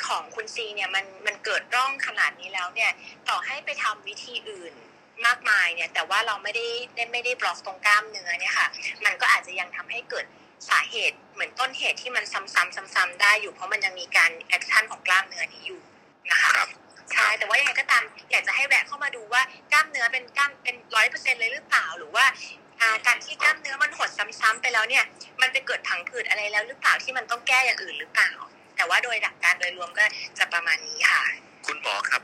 [0.08, 2.92] ของคุณซีเนี่ยมันมันเกิดร่องขนาดนี้แล้วเนี่ย
[3.30, 4.74] ต่อให้ไปทำวิธีอื่น
[5.28, 8.68] มากมายเนี่ยแต่ว่าเราไม่ได้ได้ไม่ได้บล็อกตรงกล้ามเนื้อเนี่ยค่ะ
[9.06, 10.25] มันก็อาจจะยังทำให้เกิด
[10.70, 15.82] สาเหตุเหมือนต้นเหตุที่มันซ้ำๆซ้ำๆได้อยู่เพราะมันยังมีการ action ของกล้ามเนื้อนี้อยู่
[16.32, 16.70] นะคะครับ
[17.13, 22.25] ใช่แต่ว่ายังไงก็ตามอยากจะให้แวะเข้ามาดูว่ากล้ามเนื้อเป็นกล้ามเป็นร้อยเปอร์เซ็นเลยหรือเปล่าหรือว่า
[22.82, 25.04] อ่าการที่กล้ามเนื้อมันหดซ้ำๆไปแล้วเนี่ย
[25.42, 28.32] มันไปเกิดผังผืดอะไรแล้วหรือเปล่าที่มันต้องแก้อย่างอื่นหรือเปล่า
[28.75, 30.06] แต่ว่าโดยหลักการโดยรวมก็
[30.38, 31.24] จะประมาณนี้ค่ะ
[31.66, 32.22] คุณหมอครับ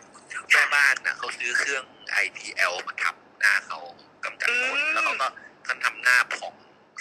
[0.51, 1.83] แม่บ้านนะเขาซื้อเครื่อง
[2.23, 3.79] IPL มาทับหน้าเขา
[4.23, 5.27] กำจัดขนอืมแล้วเขาก็
[5.65, 6.53] ท่านทำหน้าผ่อง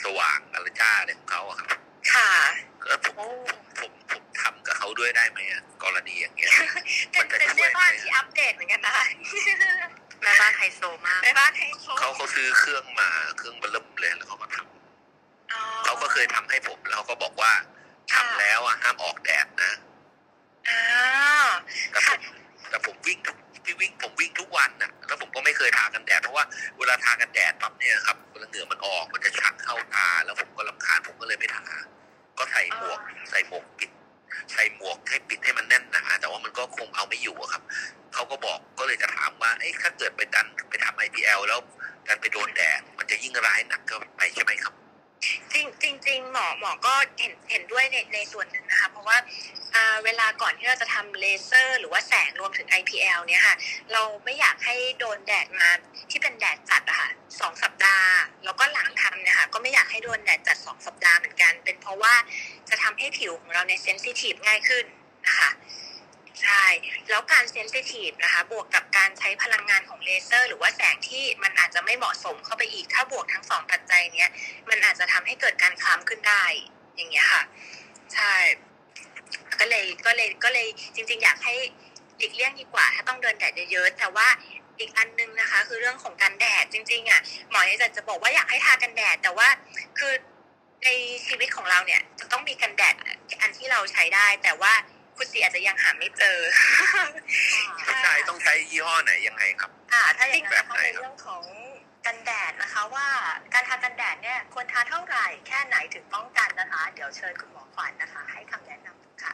[0.05, 1.69] สว่างอะไรจ้าอะไรของเขาอะครับ
[2.12, 2.31] ค่ะ
[2.87, 6.51] แล้วผมผมผมผมทำกับเขาด้วยได้ไหมอะกรณีอย่างเงี้ย
[7.12, 9.05] เป็นมันจะเป็นช่วยแม่บ้านไหมที่อัปเดตเหมือนกันนะคะ
[10.22, 17.53] แม่บ้านไฮโซมากแม่บ้านให้โชเขาเขาซื้อเครื่องมาเครื่องเบลเริ่มเลยแล้วเขาก็ทำอ๋อเขาก็เคยทำให้ผมแล้วเขาก็บอกว่า
[18.12, 19.72] ทำแล้วอะห้ามออกแดดนะ
[20.68, 20.83] อ่า
[21.90, 22.20] แต่ผม
[22.70, 23.18] แต่ผมวิ่ง
[23.66, 26.44] พี่วิ่งผมวิ่งทุกวันน่ะ แล้วผมก็ไม่เคยทากันแดดเพราะว่า
[26.79, 31.64] เวลาทากันแดดปั๊บเนี่ยครับเวลาเหงื่อมันออกมันจะชักเข้าตา แล้วผมก็ลำคาญผมก็เลยไม่ทา
[32.38, 33.00] ก็ใส่หมวก
[33.31, 33.90] ใส่หมวกปิด
[34.52, 37.62] ใส่หมวกให้ปิดให้มันแน่นหนาแต่ว่ามันก็คงเอาไม่อยู่ครับ
[38.14, 41.61] เขาก็บอกก็เลยจะถามว่าเอ้ถ้าเกิดไปดันไปทำ IPL แล้ว
[42.07, 44.74] ดันไปโดนแดดมันจะยิ่งร้ายหนักก็ไปใช่ไหมครับ
[45.52, 49.16] จริงจริงรงหมอหมอก็เห็นเห็นด้วยในในส่วนหนึ่งนะคะเพราะว่า
[49.74, 53.57] อ่าเวลาก่อนที่เราจะทำเลเซอร์ หรือว่าแสงรวมถึง IPL เนี่ยค่ะ
[53.92, 55.68] เราไม่อยากให้โดนแดดมา
[56.11, 58.12] ที่เป็นแดดจัดอะค่ะสองสัปดาห์
[58.44, 62.14] แล้วก็หลังทำเนี่ยค่ะก็ไม่อยากให้โดนแดดจัดสองสัปดาห์เหมือนกัน เป็นเพราะว่า
[62.68, 64.85] จะทำให้ผิวของเราเนี่ยเซนซิทีฟง่ายขึ้น
[65.26, 65.50] นะคะ
[66.42, 66.64] ใช่
[67.11, 74.31] แล้วการเซนซิทีฟนะคะ บวกกับการใช้พลังงานของเลเซอร์ หรือว่าแสงที่มันอาจจะไม่เหมาะสมเข้าไปอีก ถ้าบวกทั้งสองปัจจัยเนี้ย
[74.68, 76.44] มันอาจจะทำให้เกิดการคล้ำขึ้นได้
[76.96, 77.42] อย่างเงี้ยค่ะ
[78.14, 78.33] ใช่
[79.61, 81.55] ก็เลยก็เลยก็เลยจริง ๆ อยากให้
[82.18, 84.29] หลีกเลี่ยงดีกว่า ถ้าต้องเดินแดดเยอะๆ แต่ว่า
[84.79, 87.20] อีกอันนึงนะคะ คือเรื่องของการแดดจริง ๆอะ
[87.51, 89.49] หมอเนี่ยจจะบอกว่าอยากให้ทากันแดด แต่ว่า
[89.99, 90.12] คือ
[90.85, 90.88] ใน
[91.27, 92.94] ชีวิตของเราเนี่ยจะต้องมีกันแดด
[93.40, 94.72] อันที่เราใช้ได้แต่ว่า
[95.16, 96.38] คุณซีอาจจะยังหาไม่เจอ
[97.87, 101.44] ผู้ชายต้องใช้ยี่ห้อไหนยังไงครับ อ่า ถ้าอย่างนั้นแบบนะคะไหนในครับเรื่องของ
[102.07, 103.09] กันแดดนะคะว่า
[103.55, 109.33] การทากันแดดเนี่ยควรทาเท่าไหร่แค่ไหนถึงป้องกันนะคะ เดี๋ยวเชิญคุณหมอขวัญนะคะ ให้คำแนะนำค่ะ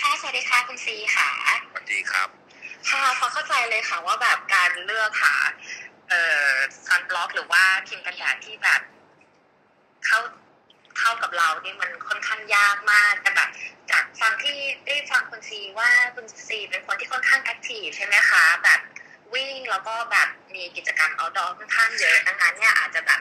[0.00, 1.30] ค่ะสวัสดีค่ะคุณซีค่ะ
[1.70, 2.28] สวัสดีครับ
[2.90, 5.34] ค่ะพอเข้าใจเลยค่ะว่าแบบการเลือกหา
[6.08, 6.50] เอ่อ
[6.86, 8.80] ซันบล็อกหรือว่าครีมกันแดดที่แบบ
[10.06, 10.18] เข้า
[10.98, 13.50] เข้ากับเรานี่มันค่อนข้างยากมากแต่แบบ
[13.90, 18.80] จากฟังที่ได้ฟังคุณซีว่าคุณซีเป็นคนที่ค่อนข้างแอคทีฟใช่ไหมคะ แบบ
[19.34, 23.20] วิ่งแล้วก็แบบมีกิจกรรมเอาดอค่อนข้างเยอะดังนั้นเนี่ยอาจจะแบบ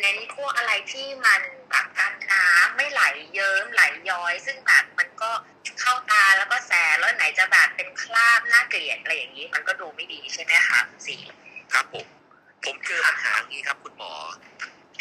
[0.00, 3.02] เน้นพวกอะไรที่มันแบบกันน้ำไม่ไหล
[3.34, 5.30] เยิ้มไหลย้อย ซึ่งแบบมันก็
[5.80, 11.16] เข้าตาแล้วก็แสแล้วไหนจะแบบเป็นคราบน่าเกลียดอะไรอย่างนี้ มันก็ดูไม่ดีใช่ไหมคะคุณซี
[11.72, 12.06] ครับผม
[12.64, 14.12] ผมเจอปัญหาอย่างนี้ครับ คุณหมอ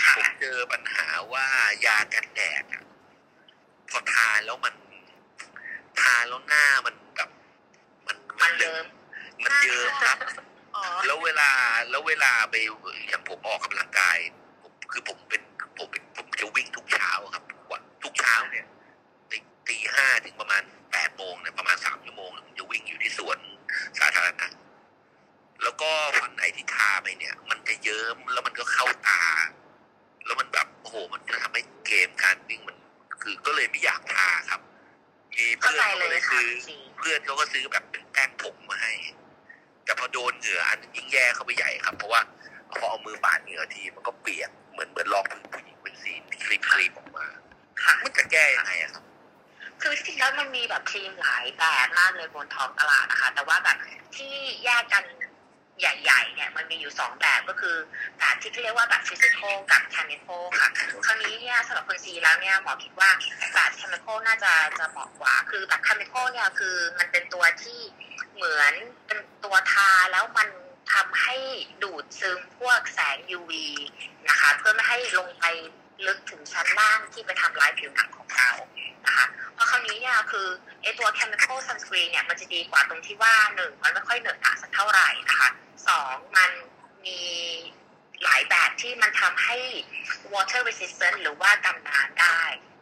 [0.01, 1.45] ผมเจอปัญหาว่า
[1.85, 2.83] ยากันแดดอะ
[3.89, 4.73] พอทานแล้วมัน
[6.01, 7.29] ทานแล้วหน้ามันแบบ
[8.07, 8.85] มันมันเยิ้ม
[9.43, 10.17] มันเยิ้มครับ
[10.75, 11.49] อ๋อแล้วเวลา
[11.89, 12.55] แล้วเวลาไป
[13.09, 14.17] อย่างผมออกกำลังกาย
[14.61, 15.41] ผมคือผมเป็น
[15.77, 18.65] ผมเป็นผมจะวิ่งทุกเช้าครับทุกวันทุกเช้าเนี่ย
[19.31, 23.37] ตีตีห้าถึงประมาณแปดโมงเนี่ยประมาณสามชั่วโมงผมจะวิ่งอยู่ที่สวน
[23.99, 24.47] สาธารณะ
[25.63, 29.23] แล้วก็ฝั่งไหนที่ทาไปเนี่ย มันจะเยิ้มแล้วมันก็เข้าตา
[30.25, 32.77] แล้วมันแบบโอ้โห มันทำให้เกมการวิ่งมัน
[33.21, 34.61] คือก็เลยไม่อยากทาครับ
[35.33, 36.47] มีเพื่อนเขาเลยซื้อ
[36.97, 38.93] เพื่อนเขาก็ซื้อแบบเป็นแป้งผงมาให้
[39.85, 42.21] แต่พอโดนเหงื่ออันยิ่งแย่เข้าไปใหญ่ครับ เพราะว่า
[42.79, 46.13] พอเอามือปาดเหงื่อทีมันก็เปียกเหมือนเหมือนลอกผู้หญิงเป็นสี
[46.45, 47.27] คลิปคลิปออกมา
[48.03, 49.03] มันจะแก้ยังไงอครับ
[49.81, 53.77] คือจริงแล้วมันมีแบบครีมหลายแบบมากเลยบนท้องตลาดนะคะ แต่ว่าแบบ
[54.17, 54.33] ที่
[54.63, 55.03] แยกกัน
[55.79, 57.75] ใหญ่ๆเนี่ยมันมีอยู่สองแบบก็คือ
[58.19, 60.69] แบบที่เรียกว่าแบบฟิสิกอลกับแคมิคอลค่ะ
[61.05, 63.09] คราวนี้เนี่ยสำหรับคนซีแล้วเนี่ยหมอคิดว่า
[63.53, 67.79] แบบ chemical น่าจะจะเหมาะกว่า คือแบบ chemical เนี่ยคือมันเป็นตัวที่
[68.35, 68.73] เหมือน
[69.05, 70.47] เป็นตัวทาแล้วมัน
[70.93, 71.35] ทำให้
[71.83, 73.51] ดูดซึมพวกแสง UV
[74.29, 75.45] นะคะ เพื่อไม่ให้ลงไป
[76.07, 78.49] ลึกถึงชั้นล่างที่ไปทำร้ายผิวหนังของเรา
[79.05, 80.47] นะคะเพราะคราวนี้เนี่ยคือ
[80.81, 85.49] ไอตัว chemical sunscreen เนี่ยมันจะดีกว่าตรงที่ว่าหนึ่งมันไม่ค่อยเหนอะหนะสักเท่าไหร่นะคะ
[85.87, 86.51] สองมัน
[87.05, 87.21] มี
[88.23, 89.57] หลายแบบที่มันทำให้
[90.33, 92.39] water resistant หรือว่ากันน้ำได้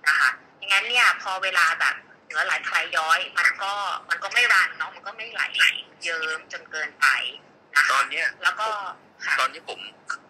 [0.07, 3.73] นะคะอย่างนั้นเนี่ยพอเวลาแบบเหนือไหลคลายย้อย มันก็
[4.09, 5.41] มันก็ไม่รันเนาะมันก็ไม่ไหล
[6.03, 7.07] เยิ้มจนเกินไป
[7.75, 8.67] นะตอคะนเนี้ยแล้วก็
[9.25, 9.79] ค่ะตอนนี้ผม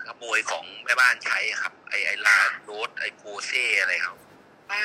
[0.05, 4.17] ขโมยของแม่บ้านใช้ครับ ไอไอลาโรสไอโพเซ่อะไรครับ
[4.71, 4.81] อื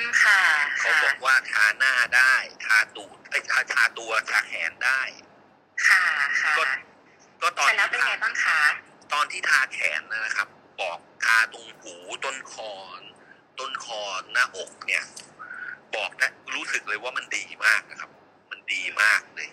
[0.00, 0.42] มค่ะ
[0.78, 2.34] เขาค่ะบอกว่าทาหน้าได้
[2.64, 5.00] ทาตูดไอยทาทาตัวทาแขนได้
[5.88, 6.04] ค่ะ
[6.42, 6.62] ค่ะก็
[7.42, 8.60] ก็ตอนแต่แล้วที่เป็นทาไงบ้างคะ
[9.12, 10.48] ตอนที่ทาแขนนะครับ
[10.80, 12.72] บอกทาตรงหูต้นคอ
[13.58, 15.04] ต้นคอหน้าอกเนี่ย
[15.94, 18.10] บอกนะรู้สึกเลยว่ามันดีมากนะครับ
[18.50, 19.48] มันดีมากเลย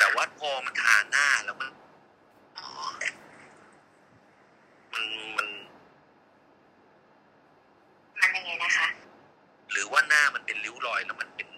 [0.00, 1.68] แต่ว่าพอมันทาหน้าแล้วมัน
[2.58, 2.68] อ๋อ
[4.92, 5.04] มัน
[5.36, 5.48] มัน
[8.20, 8.88] มันยังไงนะคะ
[9.72, 11.48] หรือว่าหน้ามันเป็นริ้วรอยแล้วมันเป็น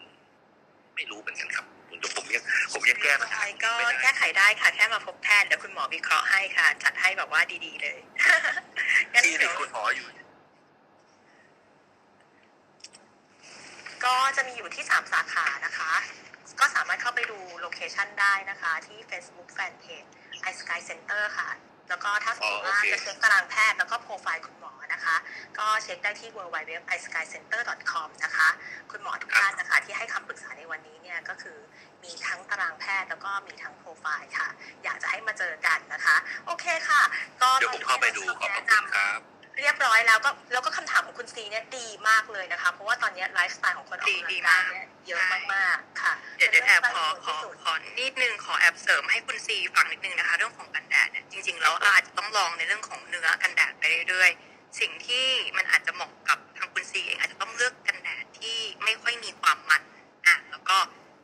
[0.94, 7.98] ไม่รู้เหมือนกันครับผมผมยังผมยังแก้ปัญหาใช่ก็ไม่ได้แก้ไขได้ค่ะแค่มาพบแพทย์เดี๋ยวคุณหมอวิเคราะห์ให้ค่ะ จัดให้แบบว่าดีๆเลย
[9.12, 10.06] งั้นที่เดี๋ติยดวคุณหมออยู่
[14.04, 15.92] ก็จะมีอยู่ที่3สาขานะคะ
[16.60, 20.08] ก็สามารถเข้าไปดู location ได้นะคะ ที่ Facebook Fanpage
[20.50, 21.48] iSKY Center ค่ะ
[21.88, 24.63] แล้วก็ถ้าสมมติว่าอ๋อโอเคจะเช็คตารางแพทย์แล้วก็โปรไฟล์คุณหมอ
[24.94, 25.16] นะคะ
[25.58, 28.48] ก็เช็คได้ที่ www.iskycenter.com นะคะ
[28.90, 31.58] คุณหมอทุกท่านนะคะที่ให้คำปรึกษาในวันนี้เนี่ยก็คือ
[32.04, 34.48] มีทั้งตารางแพทย์แล้วก็มีทั้งโปรไฟล์ค่ะ
[34.84, 37.02] อยากจะให้มาเจอกันนะคะ โอเคค่ะ
[37.42, 39.20] ก็เดี๋ยวผมเข้าไปดูขอบพระแนะคุณนำครับ
[39.60, 45.20] เรียบร้อยแล้วก็แล้วก็คำถามของคุณซีเนี่ยดีมากเลยนะคะ เพราะว่าตอนนี้ไลฟ์สไตล์ของคนออกกำลังกายเนี่ยเยอะ
[45.54, 59.82] มากๆค่ะ เดี๋ยวเดี๋ยวแอบขอขอเป็นเรื่องใกล้ตัวที่สุดขอนิดนึงขอแอบเสริมให้คุณซีฟังนิดนึงนะคะ เรื่องของกันแดดเนี่ยจริงๆแล้วอาจจะต้องลองในเรื่องของเนื้อกันแดดไปเรื่อยๆ สิ่งที่มันอาจจะเหมาะกับทางคุณซีเองอาจจะต้องเลือกกันแดดที่ไม่ค่อยมีความมัน
[60.26, 60.76] อะแล้วก็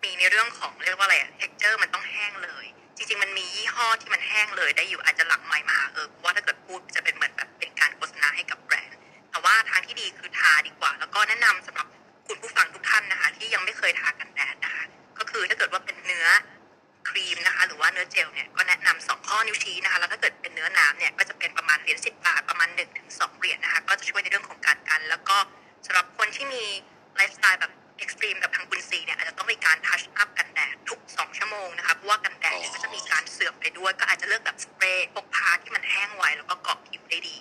[0.02, 2.64] มีในเรื่องของเรียกว่าอะไรอะ texture มันต้องแห้งเลย
[2.96, 8.98] จริง ๆ มันมียี่ห้อที่มันแห้งเลยได้อยู่อาจจะหลังไมค์มาเออว่าถ้าเกิดพูดจะเป็นเหมือนแบบเป็นการโฆษณาให้กับแบรนด์
[9.30, 11.86] แต่ว่าทางที่ดีคือทาดีกว่า แล้วก็แนะนำสำหรับ
[12.28, 14.84] คุณผู้ฟังทุกท่านนะคะ ที่ยังไม่เคยทากันแดดนะคะ
[15.18, 16.26] ก็คือถ้าเกิดว่าเป็นเนื้อ
[17.08, 25.36] ครีมนะคะหรือว่าเนื้อเจลเนี่ยก็แนะนำสองข้อนิ้วชี้นะคะแล้วถ้าเกิดเป็นเนื้อน้ำเนี่ยก็จะเป็นประมาณเหรียญสิบบาทประมาณหนึ่งถึงสองเหรียญนะคะก็จะช่วยในเรื่องของการกัน แล้วก็
[25.86, 26.64] สำหรับคนที่มี
[27.14, 37.36] ไลฟ์สไตล์แบบ extreme แบบทางคุณซีเนี่ยอาจจะต้องมีการ touch up กันแดดทุกสองชั่วโมงนะคะเพราะว่ากันแดดเนี่ยก็จะมีการเสื่อมไปด้วย ก็อาจจะเลือกแบบสเปรย์พกพาที่มันแห้งไวแล้วก็เกาะผิวได้ดี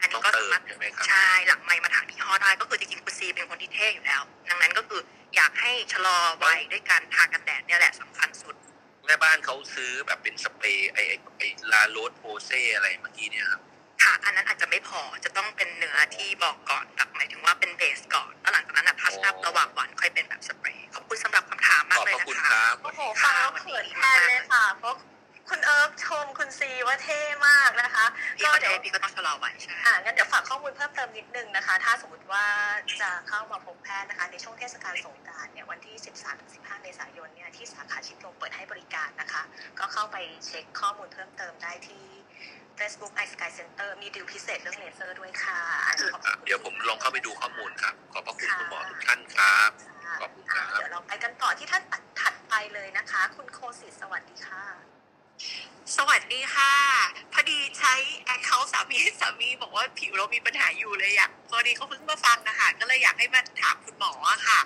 [0.00, 5.00] อันนี้ก็ต้องเติสามารถใช่ไหมครับใช่หลังไมค์มาถามยี่ห้อได้ก็คือจริงๆคุณซีเป็นคนที่เท่อยู่แล้ว ดังนั้นก็คือ
[5.36, 8.54] อยากให้ชะลอวัยด้วยการทากันแดดเนี่ยแหละสำคัญสุด
[9.06, 13.62] แม่บ้านเขาซื้อแบบเป็นสเปรย์ไอไอไอ La Roche-Posay อะไรเมื่อกี้เนี่ยครับ
[14.02, 24.94] ค่ะอันนั้นอาจจะไม่พอจะต้องเป็นเนื้อที่บอกก่อนแบบหมายถึงว่าเป็นเบสก่อนแล้วหลังจากนั้นทัชอัพระหว่างวันค่อยเป็นแบบสเปรย์ขอบคุณสำหรับคำถามมาขกอบเลยพระนะคุณคะครับโอ้โหฟังแล้วเขินแทนเลยค่ะเพราะ
[25.48, 28.04] คุณเอิร์ฟชมคุณซีว่าเท่มากนะคะ
[28.38, 32.44] พี่ก็ก็เดี๋เท่ยวพี่ก็ต้องชะลอวัยใช่อ่างั้นเดี๋ยวฝากข้อมูลเพิ่มเติมนิดนึงนะคะ ถ้าสมมติว่า
[33.00, 35.96] จะเข้ามาพบแพทย์นะคะ ในช่วงเทศกาลสงก รานต์เนี่ยวันที่
[36.40, 39.42] 13-15 เมษายนเนี่ยที่สาขาชิดลมเปิดให้บริการนะคะ
[39.78, 40.16] ก็เข้าไป
[40.46, 42.04] เช็คข้อมูลเพิ่มเติมได้ที่
[42.78, 49.70] Facebook iSKY Center มีดิวพิเศษเรื่องเลเซอร์ด้วยค่ะอันนี้ขอบคุณเดี๋ยวผมลองเข้าไปดูข้อมูลครับ ขอบพระคุณคุณหมอทุกท่านครับ
[50.04, 51.82] ค่ะขอบคุณครับ เดี๋ยวเราไปกันต่อที่ท่าน
[52.20, 54.64] ถัดไปเลยนะคะ คุณโคสิตสวัสดีค่ะ
[55.96, 56.74] สวัสดีค่ะ
[57.32, 64.60] พอดีใช้ account สามีสามีบอกว่าผิวเรามีปัญหาอยู่เลยอยากพอดีเขาเพิ่งมาฟังนะคะก็เลยอยากให้มาถามคุณหมออะค่ะ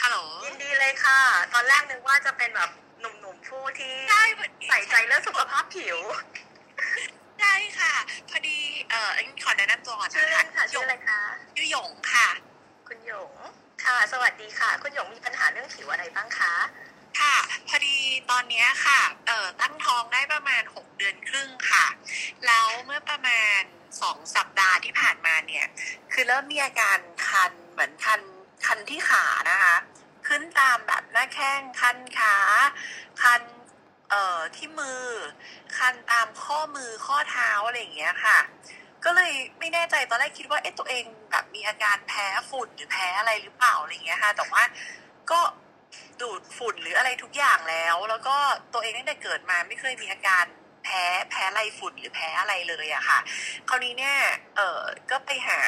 [0.00, 1.20] ฮัลโหลยินดีเลยค่ะ
[1.54, 5.98] ตอนแรกนึกว่าจะเป็นแบบหนุ่มๆผู้ที่ใช่เหมือนใส่ใจเรื่องสุขภาพผิว
[7.40, 7.94] ใช่ค่ะ
[8.30, 8.58] พอดี
[8.90, 11.20] เอ่ออันนี้ขอแนะนำตัวก่อนชื่อนะเล่คะนค่ะชื่ออะไรคะ
[11.56, 12.28] ชื่อหยงค่ะ
[12.88, 13.32] คุณหยง
[13.84, 16.54] ค่ะ สวัสดีค่ะ คุณหยงมีปัญหาเรื่องผิวอะไรบ้างคะ
[17.20, 17.36] ค่ะ
[17.68, 17.96] พอดี
[18.30, 21.86] ตอนเนี้ยค่ะเอ่อตั้งท้องได้ประมาณหกเดือนครึ่งค่ะ
[22.46, 23.60] แล้วเมื่อประมาณ
[24.02, 25.66] สองสัปดาห์ที่ผ่านมาเนี่ย
[26.12, 28.20] คือเริ่มมีอาการคันเหมือนคัน
[28.66, 29.76] คันที่ขานะคะ
[30.26, 32.36] ขึ้นตามแบบหน้าแข้งคันขา
[33.22, 33.42] คัน
[34.10, 35.04] เอ่อที่มือ
[35.78, 38.38] คันตามข้อมือข้อเท้าอะไรอย่างเงี้ยค่ะ
[39.04, 44.62] ก็เลยไม่แน่ใจตอนแรกคิดว่าเอ๊ะตัวเองแบบมีอาการแพ้ฝุ่นหรือแพ้อะไรหรือเปล่าอะไรอย่างเงี้ยค่ะ แต่ว่า
[45.30, 45.40] ก็
[46.20, 48.36] ดูดฝุ่นหรืออะไรทุกอย่างแล้ว แล้วก็
[48.72, 50.44] ตัวเองตั้งแต่เกิดมาไม่เคยมีอาการ
[50.84, 53.18] แพ้แพ้ไรฝุ่นหรือแพ้อะไรเลยอะค่ะ
[53.68, 54.16] คราวนี้เนี่ย
[54.56, 55.60] เออก็ไปหา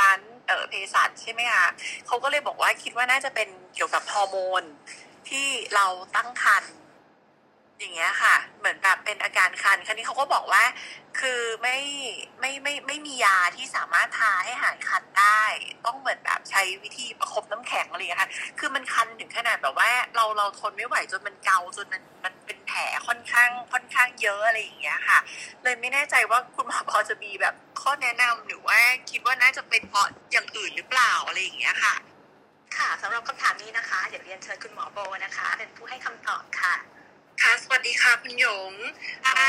[0.00, 1.66] ร้าน เออเภสัชใช่ไหมคะ
[2.06, 4.62] เขาก็เลยบอกว่าคิดว่าน่าจะเป็นเกี่ยวกับฮอร์โมน
[5.28, 6.74] ที่เราตั้งครรภ์
[7.78, 10.64] อย่างเงี้ยค่ะ เหมือนแบบเป็นอาการคันคราวนี้เขาก็บอกว่า
[11.20, 11.78] คือไม่
[12.40, 15.42] ไม่ไม่ไม่มียาที่สามารถทาให้หายคันได้
[15.86, 25.18] ต้องเหมือนแบบใช้วิธีประคบน้ำแข็งอะไรอย่างเงี้ยค่ะ คือมันคันถึงขนาดแบบว่า เราเราทนไม่ไหวจนมันเกาจนมันมันเป็นแผลค่อนข้างค่อนข้างเยอะอะไรอย่างเงี้ยค่ะ
[25.62, 28.78] เลยไม่แน่ใจว่าคุณหมอพอจะมีแบบข้อแนะนำหรือว่า
[29.10, 31.94] คิดว่าน่าจะเป็นเพราะอย่างอื่นหรือเปล่าอะไรอย่างเงี้ยค่ะ
[32.76, 36.74] ค่ะสำหรับคำถามนี้นะคะเดี๋ยวเรียนเชิญคุณหมอโบนะคะ เป็นผู้ให้คำตอบค่ะ
[37.42, 38.72] ค่ะสวัสดีค่ะคุณหยง
[39.26, 39.48] ค่ะ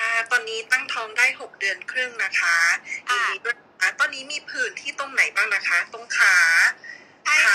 [0.00, 2.56] อ่าตอนนี้ตั้งท้องได้หกเดือนครึ่งนะคะ
[3.08, 6.36] ยินดีด้วยนะคะตอนนี้มีผื่นที่ตรงไหนบ้างนะคะ ตรงขา
[7.24, 7.54] ใช่ขา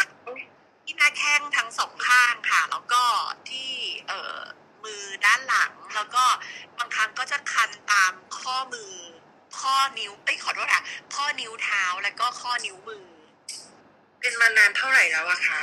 [0.84, 3.04] ที่หน้าแข้งทั้งสองข้างค่ะ แล้วก็
[3.50, 3.72] ที่
[4.08, 4.40] เอ่อ
[4.84, 6.24] มือด้านหลัง แล้วก็
[6.78, 8.94] บางครั้งก็จะคันตามข้อมือ
[9.60, 10.84] ข้อนิ้วเอ้ยขอโทษค่ะ
[11.16, 13.06] ข้อนิ้วเท้าแล้วก็ข้อนิ้วมือ
[14.20, 15.62] เป็นมานานเท่าไหร่แล้วอะคะ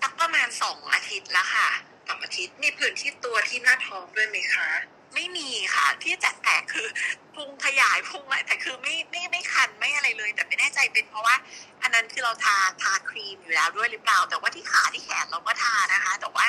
[0.00, 1.68] สักประมาณสองอาทิตย์แล้วค่ะ
[2.10, 4.68] สองอาทิตย์ มีผื่นที่ตัวที่หน้าท้องด้วยไหมคะ
[5.14, 6.88] ไม่มีค่ะ ที่จะแตกคือ
[7.34, 11.36] พุงขยายพุงอะไรแต่คือไม่ไม่ไม่คันไม่อะไรเลย แต่ไม่แน่ใจเป็นเพราะว่า
[11.82, 16.46] อันนั้นคือเราทาทาครีมอยู่แล้วด้วยหรือเปล่า แต่ว่าที่ขาที่แขนเราก็ทานะคะ แต่ว่า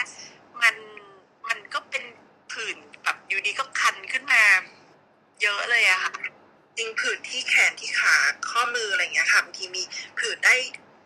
[0.61, 0.75] มัน
[1.49, 2.03] มันก็เป็น
[2.51, 4.43] ผื่นแบบอยู่ดีก็คันขึ้นมา
[5.41, 6.13] เยอะเลยอะค่ะ
[6.77, 8.15] จริงผื่นที่แขนที่ขา
[8.49, 9.83] ข้อมืออะไรอย่างเงี้ยค่ะบางทีมี
[10.19, 10.55] ผื่นได้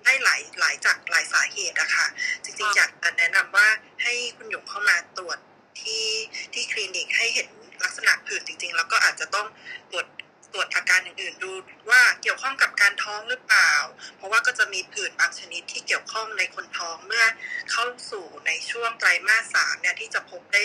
[0.06, 2.06] ได้หลายหลายจากหลายสาเหตุอะค่ะ
[2.44, 3.68] จริงๆอยากจะแนะนำว่า
[4.04, 5.38] ให้คุณหยงเข้ามาตรวจ
[5.82, 6.08] ที่
[6.54, 7.50] ที่คลินิกให้เห็น
[7.84, 9.48] ลักษณะผื่นจริง ๆ แล้วก็อาจจะต้อง
[9.92, 10.08] ตรวจ
[10.54, 11.52] ตรวจอาการอื่นๆดู
[11.90, 13.74] ว่าเกี่ยวข้องกับการท้องหรือเปล่า
[14.18, 17.26] เพราะว่าก็จะมีผื่นบางชนิดที่เกี่ยวข้องในคนท้องเมื่อ
[17.72, 20.64] เข้าสู่ในช่วงไตรมาสสามเนี่ยที่จะพบได้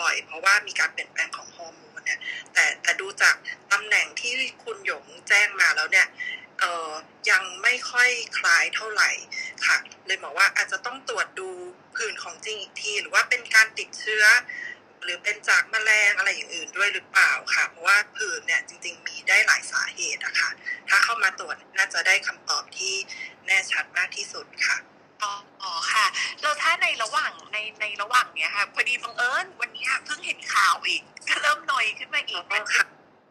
[0.00, 2.20] บ่อย เพราะว่ามีการเปลี่ยนแปลงของฮอร์โมนเนี่ย
[2.52, 3.34] แต่แต่ดูจาก
[3.72, 4.32] ตำแหน่งที่
[4.64, 6.06] คุณหยงแจ้งมาแล้วเนี่ย
[6.60, 6.90] เอ่อ
[7.30, 9.10] ยังไม่ค่อยคล้ายเท่าไหร่
[9.66, 11.50] ค่ะ เลยบอกว่าอาจจะต้องตรวจดู
[11.96, 14.24] ผื่นของจริงอีกที หรือว่าเป็นการติดเชื้อ
[15.02, 20.50] หรือเป็นจากแมลงอะไรอย่างอื่นด้วยหรือเปล่าค่ะ เพราะว่าผื่นเนี่ยจริง ๆ มีได้หลายสาเหตุอะค่ะ
[20.88, 22.94] ถ้าเข้ามาตรวจน่าจะได้คำตอบที่
[23.46, 24.76] แน่ชัดมากที่สุดค่ะ
[25.22, 25.32] อ๋อ
[25.62, 26.06] อ๋อค่ะ
[26.40, 32.84] แล้วถ้าในระหว่างในในระหว่างเนี้ยค่ะพอดีบังเอิญวันนี้เพิ่งเห็นข่าวอีกก็เริ่มหนอยขึ้นมาอีกเป็นค่ะ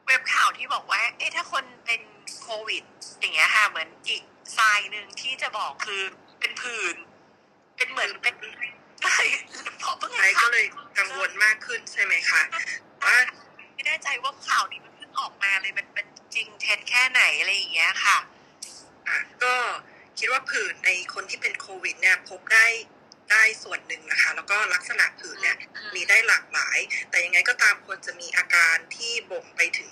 [0.07, 2.01] เว็บข่าวที่บอกว่า เอ๊ะถ้าคนเป็น
[2.41, 2.83] โควิด
[3.19, 4.23] อย่างเงี้ยค่ะเหมือนอีก
[4.57, 6.01] ทรายหนึ่งที่จะบอกคือ
[6.39, 6.95] เป็นผื่น
[7.77, 8.35] เป็นเหมือนเป็น
[9.03, 9.21] อะไร
[9.81, 10.65] พอเพิ่งใช่เห็นก็ข่าวเลย
[10.97, 12.41] กังวลมากขึ้นใช่ไหมคะ
[13.05, 13.17] ว่า
[13.73, 18.17] ไม่แน่ใจว่าข่าวนี้มันเพิ่งออกมาเลยมันเป็นจริงเท็จแค่ไหนอะไรอย่างเงี้ยค่ะ
[19.07, 19.53] อะก็
[20.19, 22.67] คิดว่าผื่นในคนที่เป็นโควิดเนี่ยพบได้
[23.31, 25.57] ได้ส่วนหนึ่งนะคะ แล้วก็ลักษณะผื่นเนี่ย
[25.95, 26.77] มีได้หลากหลาย
[27.09, 29.91] แต่ยังไงก็ตามควรจะมีอาการที่บ่งไปถึง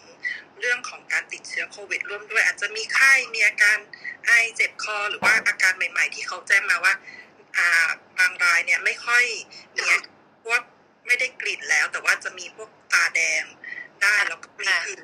[0.60, 3.78] เรื่องของการติดเชื้อโควิด ร่วมด้วย อาจจะมีไข้มีอาการ
[4.26, 7.23] ไอเจ็บคอ หรือว่าอาการใหม่ ๆ ที่เขาแจ้งมาว่าอ่า
[8.18, 9.24] บางรายเนี่ยไม่ค่อย
[9.78, 9.88] มี
[10.44, 10.62] พวก
[11.08, 13.44] ไม่ได้กลิ่นแล้ว แต่ว่าจะมีพวกตาแดง
[14.02, 15.02] ได้แล้วก็มีผื่น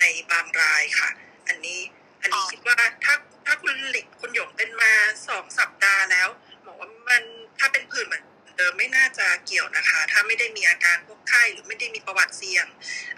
[0.00, 1.10] ในบางรายค่ะ
[1.48, 1.80] อันนี้
[2.22, 3.14] อันนี้คิดว่าถ้า
[3.46, 4.92] ถ้าคุณหลิกคุณหยงเป็นมา
[5.28, 6.28] สองสัปดาห์แล้ว
[6.66, 7.22] บอกว่ามัน
[7.58, 8.24] ถ้าเป็นผื่นเหมือน
[8.58, 12.66] เดิมไม่น่าจะเกี่ยวนะคะ ถ้าไม่ได้มีอาการพวกไข้หรือไม่ได้มีประวัติเสี่ยง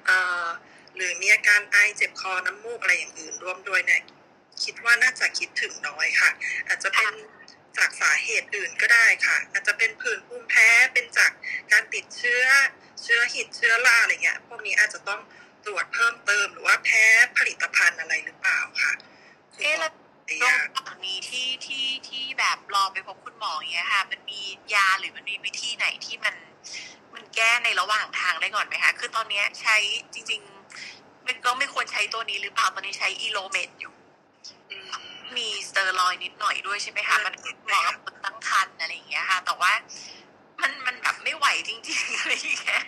[0.06, 0.46] เอ่อ
[0.96, 4.02] หรือมีอาการไอเจ็บคอน้ำมูกอะไรอย่างอื่นร่วมด้วยเนี่ย
[4.62, 6.30] คิดว่าน่าจะคิดถึงน้อยค่ะ
[6.68, 7.12] อาจจะเป็น
[7.78, 11.30] จากสาเหตุอื่นก็ได้ค่ะ อาจจะเป็นผื่นภูมิแพ้เป็นจาก
[11.72, 12.44] การติดเชื้อ
[13.02, 15.20] เชื้อหิดเชื้อราอะไรเงี้ยพวกนี้อาจจะต้อง
[15.66, 17.04] ตรวจเพิ่มเติมหรือว่าแพ้
[17.38, 18.92] ผลิตภัณฑ์อะไรหรือเปล่าค่ะ
[19.60, 19.92] เอ๊ะแล้ว
[20.26, 24.40] คุณหมระอยาหว่างนี้ที่ที่ที่แบบรอไปพบคุณหมออย่างเงี้ยค่ะ มันมี
[24.74, 26.34] ยาหรือมันมีวิธีไหนที่มัน
[27.14, 29.76] มันแก้ในระหว่างทางได้ก่อนไหมคะ คือตอนเนี้ยใช้
[30.14, 30.40] จริง
[30.84, 33.94] ๆ มันก็ไม่ควรใช้ตัวนี้หรือเปล่าตอนนี้ใช้ Elomet อยู่
[34.70, 34.76] อื
[35.26, 37.34] มมีสเตอรอยด์นิดหน่อยด้วยใช่ไหมคะมัน
[37.66, 39.72] เหมาะกับคนตั้งครรภ์อะไรอย่างเงี้ยค่ะ แต่ว่า
[40.62, 42.82] มันมันแบบไม่ไหวจริงๆอะไรอย่างเงี้ย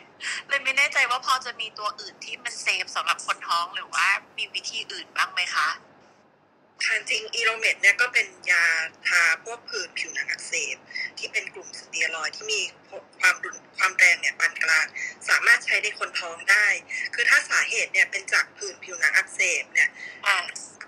[0.49, 4.07] เลยไม่แน่ใจว่าพอจะมีตัวอื่นที่มัน safe สำหรับคนท้องหรือว่า
[4.39, 5.69] มีวิธีอื่นบ้างไหมคะ
[6.85, 8.65] ค่ะจริง Elomet เนี่ยก็เป็นยา
[9.09, 10.77] ทาพวกผื่นผิวหนังอักเสบ
[11.19, 12.61] ที่เป็นกลุ่มสเตียรอยด์ที่มี
[13.21, 14.87] ความรุนความแรงเนี่ยปานกลาง
[15.29, 16.67] สามารถใช้ในคนท้องได้
[17.15, 19.89] คือถ้าสาเหตุเนี่ยเป็นจากผื่นผิวหนังอักเสบเนี่ย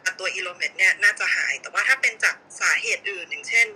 [0.05, 3.67] กับตัวอิโลเมตเนี่ยน่าจะหาย แต่ว่าถ้าเป็นจากสาเหตุอื่น อย่างเช่น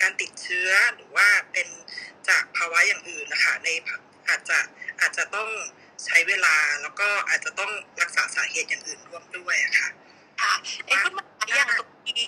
[0.00, 1.68] การติดเชื้อหรือว่าเป็น
[2.28, 3.68] จากภาวะอย่างอื่นนะคะใน
[4.28, 4.58] อาจจะ
[5.00, 5.48] อาจจะต้อง
[6.04, 9.88] ใช้เวลาแล้วก็อาจจะต้องรักษาสาเหตุอย่างอื่นร่วมด้วยค่ะ
[10.42, 10.54] ค่ะ
[10.86, 11.70] เอ้คุณหมออย่าง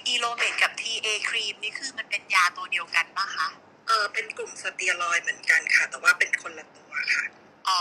[0.08, 3.48] อีโลเมตกับ TA ครีมนี่คือมันเป็นยาตัวเดียวกันปะคะ
[3.86, 7.24] เออเป็นกลุ่มสเตียรอยเหมือนกันค่ะ แต่ว่าเป็นคนละตัวค่ะ
[7.68, 7.78] อ๋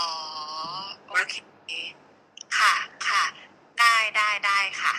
[1.08, 1.34] โอเค
[2.58, 2.74] ค่ะ
[3.08, 3.24] ค่ะ
[3.78, 4.94] ได้ได้ได้ค่ะ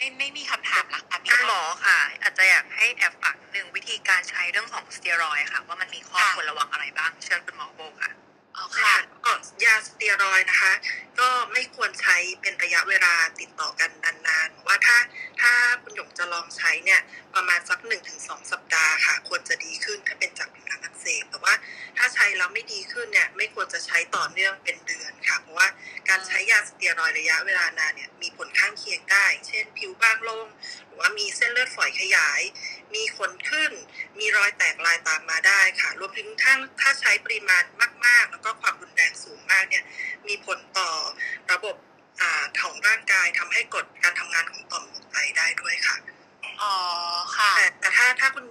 [0.00, 8.10] ไม่ไม่มีคำถามละค่ะมีคุณหมอค่ะ อาจจะอยากให้แอบฝากหนึ่งวิธีการใช้เรื่องของสเตียรอยด์ค่ะ ว่ามันมีข้อควรระวังอะไรบ้าง เชิญคุณหมอโบค่ะ
[8.60, 8.96] อ๋อค่ะ
[9.26, 9.32] ก็
[9.64, 10.72] ยาสเตียรอยนะคะ
[11.20, 14.96] ก็ไม่ควรใช้เป็นระยะเวลาติดต่อกันนานๆ ว่าถ้า
[15.40, 17.00] ถ้าคุณหยงจะลองใช้เนี่ย
[17.34, 21.54] ประมาณสัก1นถึงสองสัปดาห์ค่ะ ควรจะดีขึ้นถ้าเป็นจากผิวหนังอักเสบแต่ว่า
[21.98, 25.68] ถ้าใช้แล้วไม่ดีขึ้นเนี่ยไม่ควรจะใช้ต่อเนื่องเป็นเดือนค่ะ เพราะว่า
[26.08, 30.46] การใช้ยาสเตียรอยระยะเวลานานเนี่ยมีผลข้างเคียงได้ เช่น ผิวบางลง
[30.90, 32.40] รือว่ามีเส้นเลือดฝอยขยาย
[32.94, 33.72] มีขนขึ้น
[34.18, 37.64] มีรอยแตกลายตามมาได้ค่ะ รวมถึงถ้าถ้าใช้ปริมาณ
[38.06, 39.84] มาก ๆ แล้วก็ความรุนแรงสูงมากเนี่ย
[40.28, 40.90] มีผลต่อ
[41.52, 41.76] ระบบ
[42.20, 45.96] อ่าของร่างกายทำให้กดการทำงานของต่อมหมวกไตได้ด้วยค่ะ
[46.62, 46.74] อ๋อ
[47.36, 48.46] ค่ะแต่แต่ถ้าถ้าคุณ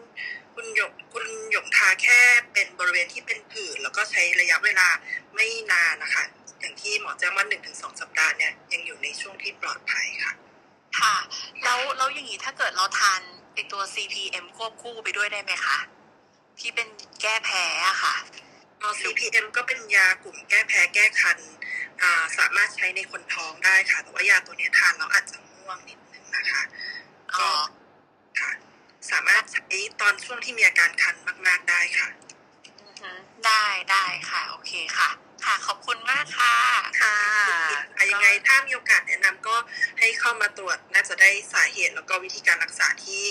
[0.56, 2.19] คุณหยกคุณหยงทาแค่
[2.54, 4.88] เป็นบริเวณที่เป็นผื่นแล้วก็ใช้ระยะเวลา
[5.36, 6.23] ไม่นานนะคะ
[6.60, 10.34] อย่างที่หมอแจ้งว่าหนึ่งถึงสองสัปดาห์เนี่ยยังอยู่ในช่วงที่ปลอดภัยค่ะ
[10.99, 11.15] ค่ะ
[11.63, 13.21] แล้วแล้วอย่างนี้ถ้าเกิดเราทาน
[13.54, 15.80] ไอตัว CPM ควบคู่ไปด้วยได้ไหมคะ
[16.60, 16.88] ที่เป็น
[17.21, 18.15] แก้แพ้อะค่ะ
[18.82, 21.39] อ๋อ CPM ก็เป็นยากลุ่มแก้แพ้แก้คัน
[22.02, 26.62] อ่าสามารถใช้ในคนท้องได้ค่ะ แต่ว่ายาตัวเนี้ยทานแล้วอาจจะง่วงนิดนึงนะคะ
[27.36, 27.52] อ๋ก็อ
[28.39, 28.52] ค่ะ
[29.12, 29.63] สามารถใช้
[30.02, 31.15] ตอนช่วงที่มีอาการคัน
[31.47, 32.10] มาก ๆได้ค่ะ
[32.82, 33.12] อือฮึ
[33.45, 35.10] ได้ได้ค่ะ โอเคค่ะ
[35.45, 36.56] ค่ะ ขอบคุณมากค่ะ
[37.02, 37.17] ค่ะ
[37.95, 39.56] ค่ะยังไงถ้ามีโอกาสแนะนำก็
[39.99, 43.23] ให้เข้ามาตรวจน่าจะได้สาเหตุแล้วก็วิธีการรักษาที่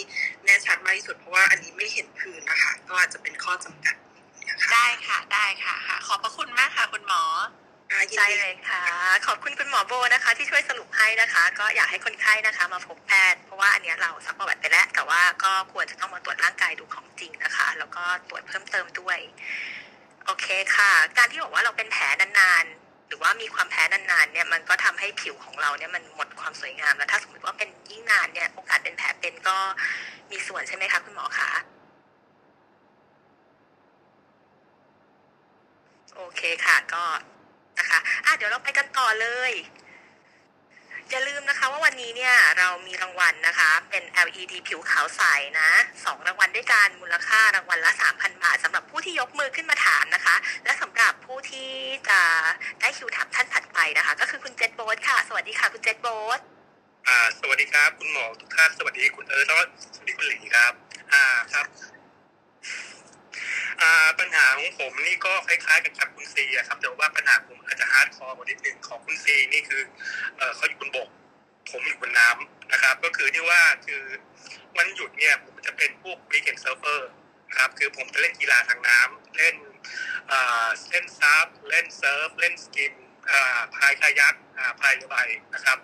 [0.44, 7.22] แน่ชัดมากที่สุดเพราะว่าอันนี้ไม่เห็นพื้นนะคะ ก็อาจจะเป็นข้อจำกัดนิดนึงนะคะได้ค่ะได้ค่ะค่ะ ขอบพระคุณมากค่ะ คุณหมอ
[7.90, 8.80] อ่ายินใช่ดีเลยค่ะ
[9.26, 19.18] ขอบคุณคุณหมอโบนะคะ ที่ช่วยสรุปให้นะคะ ก็อยากให้คนไข้นะคะ มาพบแพทย์เพราะว่าอันเนี้ยเราซักประวัติไปแล้ว แต่ว่าก็ควรจะต้องมาตรวจร่างกายดูของจริงนะคะ แล้วก็ตรวจเพิ่มเติมด้วย
[20.30, 29.58] โอเคค่ะ การที่บอกว่าเราเป็นแผลนานๆ หรือว่ามีความแพ้นานๆเนี่ยมันก็ทำให้ผิวของเราเนี่ยมันหมดความสวยงามแล้วถ้าสมมติว่าเป็นยิ่งนานเนี่ยโอกาสเป็นแผลเป็นก็
[30.30, 31.50] มีส่วนใช่ไหมคะคุณหมอคะ
[36.16, 37.04] โอเคค่ะก็
[37.78, 39.52] นะคะอะเดี๋ยวเราไปกันต่อเลย
[41.10, 45.22] อย่าลืมนะคะว่าวันนี้เนี่ยเรามีรางวัลนะคะ เป็น LED ผิวขาวใส
[45.60, 45.70] นะ
[46.04, 51.70] สองรางวัลด้วยกันมูลค่ารางวัลละ 3,000 บาทสำหรับผู้ที่ยกมือขึ้นมาถามนะคะ และสำหรับผู้ที่
[52.08, 52.20] จะ
[52.80, 56.40] ได้คิวถามท่านถัดไปนะคะ ก็คือคุณเจษโบสค่ะ สวัสดีค่ะคุณเจษโบส
[57.40, 59.52] สวัสดีครับคุณหมอทุกท่านสวัสดีคุณเอิร์ธ
[59.94, 60.72] สวัสดีคุณหลีครับ
[61.12, 61.66] อ่าครับ
[64.18, 69.82] ปัญหาของผมนี่ก็คล้ายๆกับคุณซีครับแต่ว่าปัญหาผมอาจจะ hardcore กว่านิดนึงของคุณซีนี่คือ
[70.36, 71.08] เออเขาอยู่บนบก
[71.70, 74.02] ผมอยู่บนน้ำนะครับ ก็คือที่ว่าคือ
[74.76, 77.10] วันหยุดเนี่ยผมจะเป็นพวกวี k เ n นเซิร์ฟเวอร์
[77.56, 79.56] ครับคือผมจะเล่นกีฬาทางน้ำเล่น
[80.90, 82.94] เล่น SUP เล่น surf เล่น skim
[83.30, 85.16] อ่าพาย kayak อ่าพายเรือใบ
[85.54, 85.78] นะครับ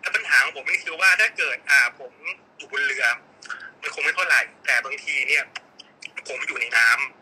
[0.00, 2.12] แต่ปัญหาของผมนี่คือว่าถ้าเกิดอ่าผม
[2.56, 3.06] อยู่บนเรือ
[3.80, 5.44] มันคงไม่เท่าไหร่ แต่บางทีเนี่ย
[6.28, 7.21] ผมอยู่ในน้ำ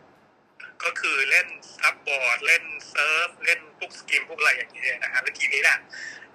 [0.83, 1.47] ก็คือเล่น
[1.79, 5.79] SUP board เล่น surf เล่นพวก skim พวกอะไรอย่างเงี้ยนะครับแล้วทีนี้เนี่ย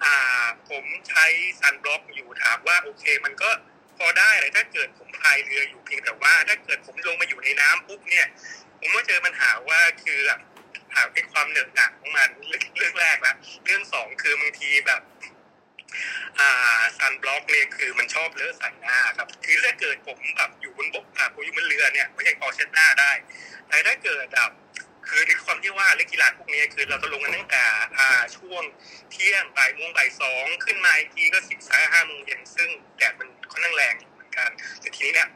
[0.03, 1.27] อ่าผมใช้
[1.61, 3.51] sunblock อยู่ถามว่าโอเค มันก็
[3.97, 8.27] พอได้เลยถ้าเกิดผมพายเรืออยู่เพียงแต่ว่า ถ้าเกิดผมลงมาอยู่ในน้ำปุ๊บเนี่ย
[8.81, 10.21] ผมก็เจอปัญหาว่าคือ
[10.95, 15.03] หาไอ้ความเหนอะหนักของมันเรื่องเรื่องแรกละเรื่องสองคือบางทีแบบ
[16.99, 23.13] ซันบล็อกเนี่ยคือมันชอบเลอะใส่หน้าครับคือถ้าเกิดผมแบบอยู่บนบกอ่าผมอยู่บนเรือเนี่ยไม่ยังพอเช็ดหน้าได้
[23.69, 24.51] แต่ถ้าเกิดแบบ
[25.09, 27.65] คือในความที่ว่าเล่นกีฬาพวกนี้คือเราจะลงกันตั้งแต่
[27.99, 28.63] อ่าช่วง
[29.11, 32.69] เที่ยงบ่ายโมงบ่ายสองขึ้นมาอีกทีก็สิบสามห้าโมงเย็นซึ่ง
[32.99, 34.51] แดดมันค่อนข้างแรงเหมือนกัน
[34.81, 35.29] แต่ทีนี้เนี่ย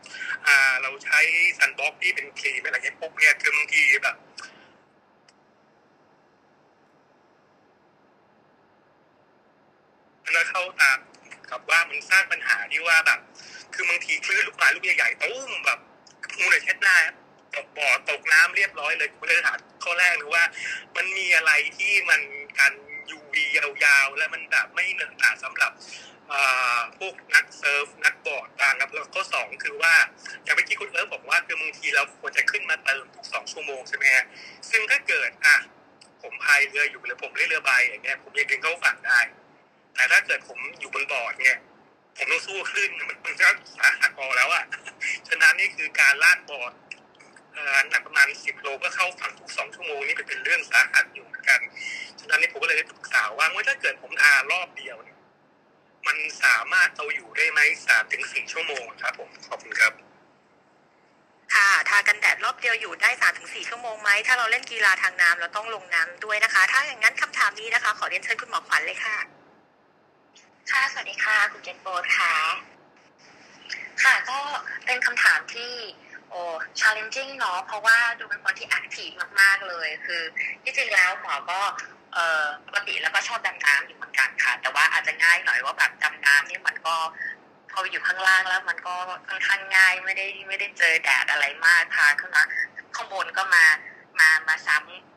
[0.46, 1.20] อ่าเราใช้
[1.58, 4.16] ซันบล็อกที่เป็นครีมอะไรเงี้ยปุ๊บเนี่ยคือบางทีแบบ
[10.24, 10.98] มันจะเข้าตาม
[11.50, 13.20] กับว่ามันสร้างปัญหาที่ว่าแบบ
[13.74, 15.78] คือบางทีคลื่นลูกปลาลูกใหญ่ๆตุ้มแบบ
[16.38, 16.96] มูเลยเช็ดหน้า
[17.54, 20.44] ตกบ่อตกน้ำเรียบร้อยเลยผมเลยถามข้อแรกเลยว่า
[20.96, 22.20] มันมีอะไรที่มัน
[22.58, 22.72] กัน
[23.16, 25.72] UV ยาวๆ แล้วมันแบบไม่เหนอะหนาสำหรับ
[26.98, 29.94] พวกนัก surf นักบอร์ดต่างครับแล้วข้อสองคือว่า
[30.44, 34.24] อย่างเมื่อกี้คุณเอิร์ธบอกว่าคือบางทีเราควรจะขึ้นมาเติมทุกสองชั่วโมงใช่ไหมฮะ
[34.70, 35.56] ซึ่งถ้าเกิดอะ
[36.22, 39.20] ผมพายเรืออยู่หรือผมเล่นเรือใบอย่างเงี้ยผมยังดึงเข้าฝั่งได้
[39.94, 41.58] แต่ถ้าเกิดผมอยู่บนบอร์ดเนี่ย
[42.16, 44.64] ผมต้องสู้คลื่นมันมันก็สาหัสพอแล้วอะ
[45.28, 46.72] ฉะนั้นนี่คือการลากบอร์ด
[47.90, 51.60] หนักประมาณสิบโลก็เข้าฝั่งทุกสองชั่วโมงนี่เป็นเรื่องสาหัสอยู่เหมือนกัน
[52.18, 55.18] ฉะตอนนี้ผมก็เลยได้ปรึกษาว่าเมื่อถ้าเกิดผมทารอบเดียวเนี่ย
[56.06, 59.92] มันสามารถเอาอยู่ได้ไหมสามถึงสี่ชั่วโมงครับ ผมขอบคุณครับ
[61.54, 69.16] ค่ะ ทากันแดดรอบเดียวอยู่ได้3-4ถึงสี่ชั่วโมงไหมถ้าเราเล่นกีฬาทางน้ำเราต้องลงน้ำด้วยนะคะ ถ้าอย่างนั้นคำถามนี้นะคะ ขอเรียนเชิญคุณหมอขวัญเลยค่ะ
[70.70, 72.34] ค่ะสวัสดีค่ะ คุณเจนโบทค่ะ
[74.02, 74.38] ค่ะก็
[74.86, 75.72] เป็นคำถามที่
[76.30, 76.40] โอ้
[76.80, 80.22] challenging เนาะเพราะว่าดูเป็นคนที่ active มาก ๆ เลย คือ
[80.62, 81.60] ที่จริงแล้วหมอก็
[82.14, 86.96] เอ่อปกติแล้วก็ชอบดำน้ำอยู่เหมือนกันค่ะ แต่ว่าอาจจะง่ายหน่อยว่าแบบดำน้ำนี่มันก็
[87.72, 88.94] พออยู่ข้างล่างแล้วมันก็
[89.28, 92.44] ค่อนข้างง่ายไม่ได้ไม่ได้เจอแดดอะไรมากค่ะขึ้นมา
[92.94, 93.64] ข้างบนก็มา
[94.20, 95.09] มามาซ้ำ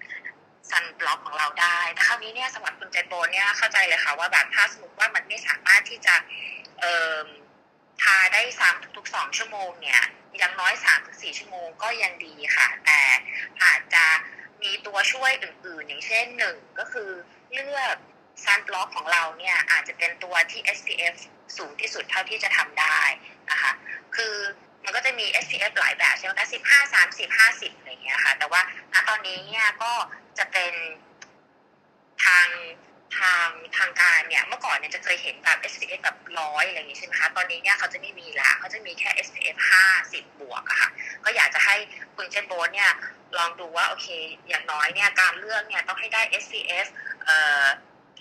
[0.70, 6.16] ซันบล็อกของเราได้แต่คราวนี้เนี่ยสำหรับคุณเจนโบเนี่ยเข้าใจเลยค่ะว่าแบบถ้าสมมติว่ามันไม่สามารถที่จะ
[6.80, 7.26] เอ่อ
[8.01, 10.01] ทาได้สามทุกๆสองชั่วโมงเนี่ย
[10.41, 13.01] ย่างน้อยสามถึงสี่ชั่วโมงก็ยังดีค่ะ แต่
[13.64, 14.05] อาจจะ
[14.64, 17.09] มีตัวช่วยอื่นๆ อย่างเช่นหนึ่งก็คือ
[17.53, 17.95] เลือก
[18.43, 21.16] ซันบล็อกของเราเนี่ยอาจจะเป็นตัวที่ SPF
[21.57, 22.99] สูงที่สุดเท่าที่จะทำได้
[23.51, 23.72] นะคะ
[24.16, 24.36] คือ
[24.84, 28.61] มันก็จะมี SPF หลายแบบใช่ไหมคะสิบห้าสามสิบห้าสิบอะไรเงี้ยค่ะ แต่ว่า
[28.93, 29.91] ณตอนนี้เนี่ยก็
[30.38, 30.73] จะเป็น
[32.25, 32.47] ทาง
[33.19, 40.89] ทางทางการเนี่ยเมื่อก่อนเนี่ยจะเคยเห็นแบบ SPF แบบร้อยอะไรอย่างงี้ใช่ไหมคะตอนนี้เนี่ยเขาจะไม่มีละเขาจะมีแค่ SPF ห้าสิบบวกอะค่ะ
[41.23, 41.75] ก็อยากจะให้
[42.15, 42.91] คุณเจนโบนเนี่ย
[43.38, 44.07] ลองดูว่าโอเค
[44.49, 46.88] อย่างน้อยเนี่ยการเลือกเนี่ยต้องให้ได้ SPF
[47.25, 47.65] เอ่อ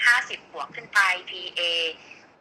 [0.07, 1.01] ห้าสิบบวกขึ้นไป
[1.31, 1.61] PA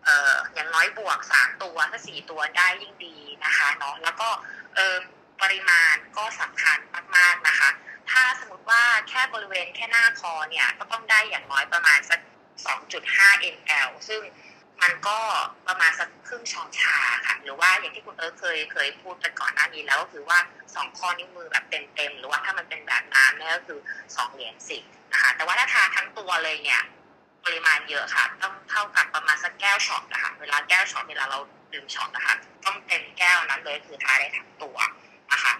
[0.05, 4.29] เอ่ออย่างน้อยบวกสามตัวถ้าสี่ตัวได้ยิ่งดีนะคะเนาะแล้วก็
[4.75, 4.97] เอ่อ
[5.41, 6.77] ปริมาณก็สำคัญ
[7.15, 7.69] มากๆนะคะ
[8.11, 12.19] ถ้าสมมติว่าแค่บริเวณแค่หน้าคอเนี่ย ก็ต้องได้อย่างน้อยประมาณสัก
[12.85, 14.21] 2.5 ml ซึ่ง
[14.81, 15.17] มันก็
[15.67, 26.81] ประมาณสักครึ่งช้อนชาค่ะ หรือว่าอย่างที่คุณเอิร์ธเคยเคยพูดไปก่อนหน้านี้แล้วก็คือว่า2ข้อนิ้วมือแบบเต็มๆหรือว่าถ้ามันเป็นแบบน้ำเนี่ยก็คือ2เหรียญสิบนะคะ แต่ว่าถ้าทาทั้งตัวเลยเนี่ย
[27.45, 31.39] ปริมาณเยอะค่ะ ต้องเท่ากับประมาณสักแก้วช็อตนะคะเวลาแก้วช็อตเวลาเรา
[31.73, 32.35] ดื่มช็อตนะคะ
[32.65, 34.77] ต้องเต็มแก้วนั้นเลยคือทาได้ทั้งตัว
[35.31, 35.53] นะคะ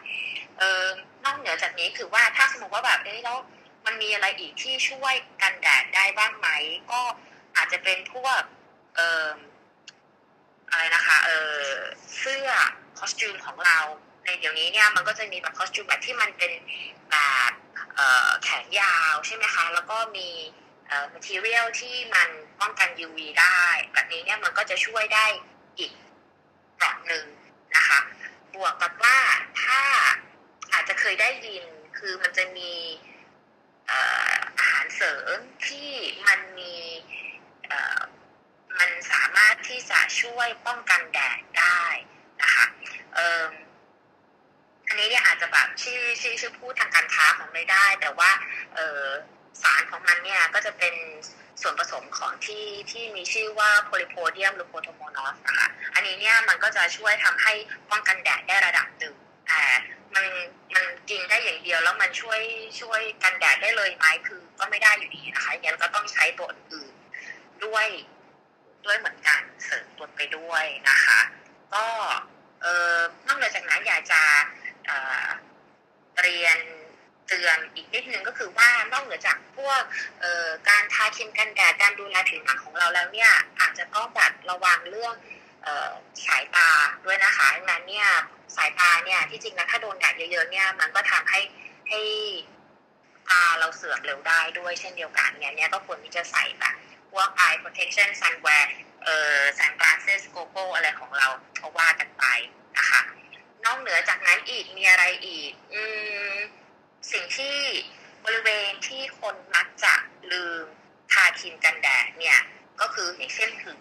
[0.60, 0.86] เออ
[1.24, 3.38] นอกเหนือจากนี้คือว่าถ้าสมมติว่าแบบเอ้ยแล้ว
[3.86, 6.48] มันมีอะไรอีกที่ช่วยกันแดดได้บ้างไหม
[6.92, 7.02] ก็
[7.58, 8.42] อาจจะเป็นพวก
[8.96, 9.36] เอ่อ
[10.70, 11.62] อะไรนะคะเออ
[12.18, 12.50] เสื้อ
[13.00, 13.80] คอสตูมของเรา
[14.26, 16.52] ในเดี๋ยวนี้เนี่ยมันก็จะมีแบบคอสตูมแบบที่มันเป็น
[17.10, 17.16] แบ
[17.50, 17.52] บ
[18.44, 20.30] แขนยาวใช่ไหมคะ แล้วก็มี
[20.88, 22.30] เอ่อ material ที่มัน
[22.62, 23.62] ป้องกัน UV ได้
[23.94, 25.26] แบบนี้เนี่ยมันก็จะช่วยได้
[25.80, 25.92] อีก
[26.78, 27.26] เกราะหนึ่ง
[27.76, 28.00] นะคะ
[28.54, 29.18] บวกกับว่า
[29.64, 29.82] ถ้า
[30.74, 31.64] อาจจะเคยได้ยิน
[31.98, 32.74] คือมันจะมี
[34.60, 35.92] อาหารเสริมที่
[36.28, 36.76] มันมี
[38.80, 41.84] มันสามารถที่จะช่วยป้องกันแดดได้
[42.42, 42.66] นะคะ
[43.16, 43.46] เอ,
[44.88, 48.32] อันนี้เนี่ยอาจจะแบบชื่อชื่อชื่อพูดทางการค้าของไม่ได้ แต่ว่า
[48.76, 49.04] เออ
[49.64, 50.96] สารของมันเนี่ยก็จะเป็น
[51.62, 57.54] ส่วนผสมของที่ที่มีชื่อว่าโพลิโพเดียมหรือโพโทโมนอสนะคะ อันนี้เนี่ยมันก็จะช่วยทำให้
[57.92, 59.16] ป้องกันแดดได้ระดับหนึ่ง
[59.48, 59.64] แต่
[60.16, 60.26] มัน
[60.76, 62.42] มันกินได้อย่างเดียวแล้วมันช่วย
[62.82, 66.94] ช่วยกันแดดได้เลยไหมคือก็ไม่ได้อยู่ดีนะคะงั้นก็ต้องใช้ตัวอื่น
[67.66, 67.88] ด้วย
[68.86, 71.20] ด้วยเหมือนกันเสริมตัวไปด้วยนะคะ
[71.74, 71.86] ก็
[72.62, 74.22] เอ่อนอกจากนั้นอยากจะ
[74.86, 75.28] เอ่อ
[76.22, 76.58] เรียน
[77.28, 79.82] เตือนอีกนิดนึงก็คือว่านอกเหนือจากพวก
[80.22, 85.14] เอ่อการทาครีมกันแดดการดูแลผิวหนังของเราแล้วเนี่ย อาจจะต้องแบบระวังเรื่อง
[86.26, 86.70] สายตา
[87.06, 88.10] ด้วยนะคะดังนั้นเนี่ย
[88.56, 91.40] สายตาเนี่ยที่จริงแล้วถ้าโดนแดดเยอะๆเนี่ยมันก็ทำให้
[91.90, 92.00] ให้
[93.30, 96.76] ตาเราเสื่อมเร็วได้ด้วยเช่นเดียวกันเนี่ยเนี่ยก็ควรที่จะใส่แบบ
[97.12, 98.66] พวก eye protection sunwear
[99.04, 101.28] เอ่อ sunglasses gogo อะไรของเรา
[101.62, 102.26] ก็ว่ากันไป
[102.78, 103.02] นะคะ
[103.66, 105.82] นอกเหนือจากนั้นอีกมีอะไรอีก อื
[106.34, 106.36] ม
[107.12, 107.58] สิ่งที่
[108.26, 109.96] บริเวณที่คนมักจะ
[110.32, 110.66] ลืม
[111.12, 112.40] ทาครีมกันแดดเนี่ย
[112.82, 113.76] ก็คืออย่างเช่นหู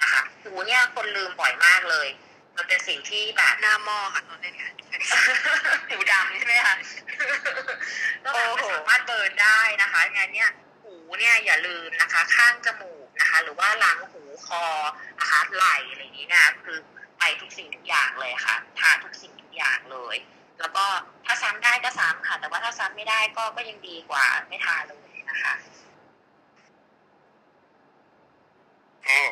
[0.00, 2.08] นะคะหูเนี่ยคนลืมบ่อยมากเลย
[2.56, 4.72] มันเป็นสิ่งที่แบบหน้าหม้อค่ะตอนเล่นค่ะ
[5.88, 6.76] หูดำใช่ไหมคะ
[8.24, 10.50] ก็แบบไม่สามารถเบิร์นได้นะคะงั้นเนี่ย
[10.82, 14.64] หูเนี่ยอย่าลืมนะคะ ข้างจมูกนะคะ หรือว่าหลังหูคอ
[15.18, 16.78] นะคะไหล่อะไรอย่างนี้เนะคือ
[17.18, 20.16] ไปทุกสิ่งทุกอย่างเลยค่ะทาทุกสิ่งทุกอย่างเลย
[20.60, 20.84] แล้วก็
[21.26, 25.52] ถ้าซ้ำได้ก็ซ้ำค่ะ แต่ว่าถ้าซ้ำไม่ได้ก็ก็ยังดีกว่าไม่ทาเลยนะคะ
[29.08, 29.28] อ๋อ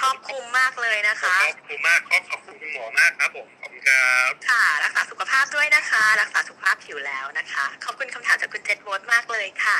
[0.00, 9.78] ครอบคลุมมากเลยนะขอคะบคุณมากขอบขอบคุณคุณหมอมากครับผมขอบคุณครับค่ะ รักษาสุขภาพด้วยนะคะ รักษาสุขภาพผิวแล้วนะคะ ขอบคุณคำถามจากคุณเจษโบสมากเลยค่ะ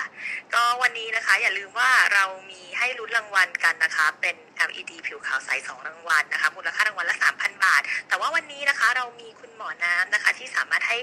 [0.55, 4.37] ก็วันนี้นะคะ อย่าลืมว่าเรามีให้ลุ้นรางวัลกันนะคะ เป็น
[4.69, 10.99] LED ผิวขาวใส2รางวัลนะคะ มูลค่ารางวัลละ 3,000 บาท แต่ว่าวันนี้นะคะเรามีคุณหมอน้ำนะคะ ที่สามารถให้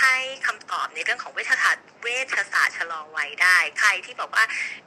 [0.00, 0.16] ให้
[0.46, 4.44] คำตอบในเรื่องของเวชศาสตร์เวชศาสตร์ชะลอวัยได้ ใครที่บอกว่า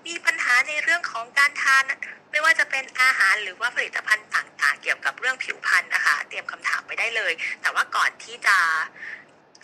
[0.08, 1.84] มีปัญหาในเรื่องของการทาน
[2.32, 8.58] ไม่ว่าจะเป็นอาหารหรือว่าผลิตภัณฑ์ต่างๆ เกี่ยวกับเรื่องผิวพรรณนะคะ เตรียมคำถามไว้ได้เลย แต่ว่าก่อนที่จะ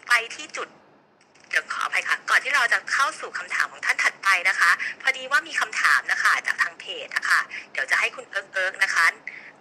[0.07, 0.69] ไปที่จุด
[1.53, 7.39] เดี๋ยวขออภัยค่ะ ก่อนที่เราจะเข้าสู่คำถามของท่านถัดไปนะคะ พอดีว่ามีคำถามนะคะจากทางเพจนะคะ
[7.71, 9.05] เดี๋ยวจะให้คุณเอิร์ธเอิร์ธนะคะ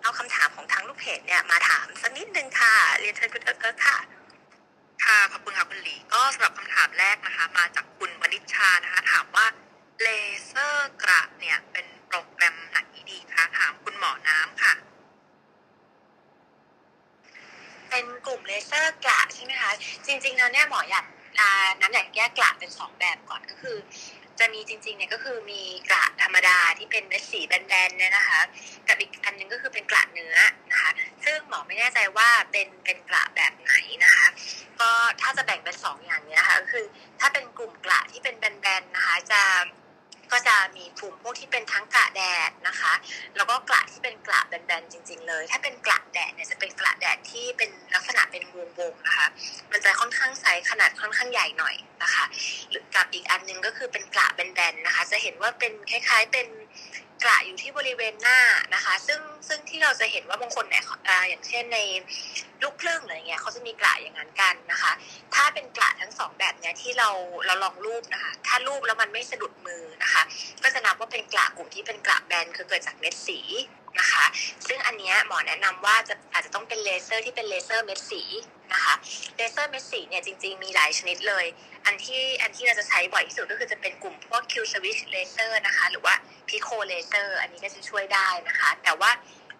[0.02, 3.98] เอาคำถามของทางลูกเพจเนี่ยมาถามสักนิดนึงค่ะ เรียนเชิญคุณเอิร์ธเอิร์ธค่ะ
[5.04, 9.46] ค่ะ ขอบคุณค่ะคุณหลี ก็สำหรับคำถามแรกนะคะ มาจากคุณวณิชชานะคะ ถามว่า
[10.02, 10.08] เล
[10.44, 12.78] เซอร์กระเนี่ยเป็นโปรแกรมไหน
[13.10, 14.74] ดีคะถามคุณหมอน้ำค่ะ
[17.90, 19.72] เป็นกลุ่มเลเซอร์กระใช่ไหมคะ
[20.06, 21.21] จริงๆแล้วเนี่ยหมออยากอ่า
[21.80, 23.76] น้ำอยากแยกกระเป็นสองแบบก่อนก็คือ
[24.40, 28.40] จะมีจริงๆเนี่ยก็คือมีกระธรรมดาที่เป็นเม็ดสีแบนๆเนี่ยนะคะ
[28.88, 30.36] กับอีกอันหนึงก็คือเป็นกระเนื้อ
[30.70, 30.90] นะคะ
[31.24, 33.72] ซึ่งหมอไม่แน่ใจว่าเป็นเป็นกระแบบไหน
[34.04, 34.26] นะคะ
[34.80, 36.84] ก็ถ้าจะแบ่งเป็นสองอย่างเนี้ยค่ะก็คือ
[37.20, 39.42] ถ้าเป็นกลุ่มกระที่เป็นแบนๆนะคะจะ
[40.32, 42.92] ก็จะมีกลุ่มพวกที่เป็นทั้งกระแดดนะคะ
[43.36, 48.42] แล้วก็กระที่เป็นกระแบนๆจริง ๆ เลย ถ้าเป็นกระแดดเนี่ยจะเป็นกระแดดที่เป็นลักษณะเป็น
[48.78, 49.26] วงๆนะคะ
[49.72, 52.24] มันจะค่อนข้างไซส์ขนาดค่อนข้างใหญ่หน่อยนะคะ
[52.70, 56.46] หรือกับอีกอันหนึ่งก็คือเป็นกระแบนๆนะคะ จะเห็นว่าเป็นคล้าย ๆเป็น
[57.22, 58.40] กระอยู่ที่บริเวณหน้า
[58.74, 60.84] นะคะ ซึ่งซึ่งที่เราจะเห็นว่าบางคนเนี่ย
[61.28, 61.78] อย่างเช่นใน
[62.62, 64.92] ลูกครึ่งอะไรเงี้ยเขาจะมีกระอย่างนั้นกันนะคะ
[65.34, 67.08] ถ้าเป็นกระทั้งสองแบบเนี้ยที่เรา
[67.46, 70.22] เราลองรูปนะคะ ถ้ารูปแล้วมันไม่สะดุดมือนะคะ
[70.62, 73.40] ก็จะนับว่าเป็นกระกลุ่มที่เป็นกระแบนคือเกิดจากเม็ดสี
[73.98, 74.24] นะคะ
[74.66, 78.22] ซึ่งอันเนี้ยหมอแนะนำว่าจะอาจจะต้องเป็นเลเซอร์ที่เป็นเลเซอร์เม็ดสี
[78.72, 78.94] นะคะ
[79.36, 81.44] เลเซอร์เม็ดสีเนี่ยจริงๆมีหลายชนิดเลย
[81.86, 86.14] อันที่อันที่เราจะใช้บ่อยที่สุดก็คือจะเป็นกลุ่มพวก Q switch laser นะคะ หรือว่า
[86.48, 89.10] Pico laser อันนี้ก็จะช่วยได้นะคะ แต่ว่า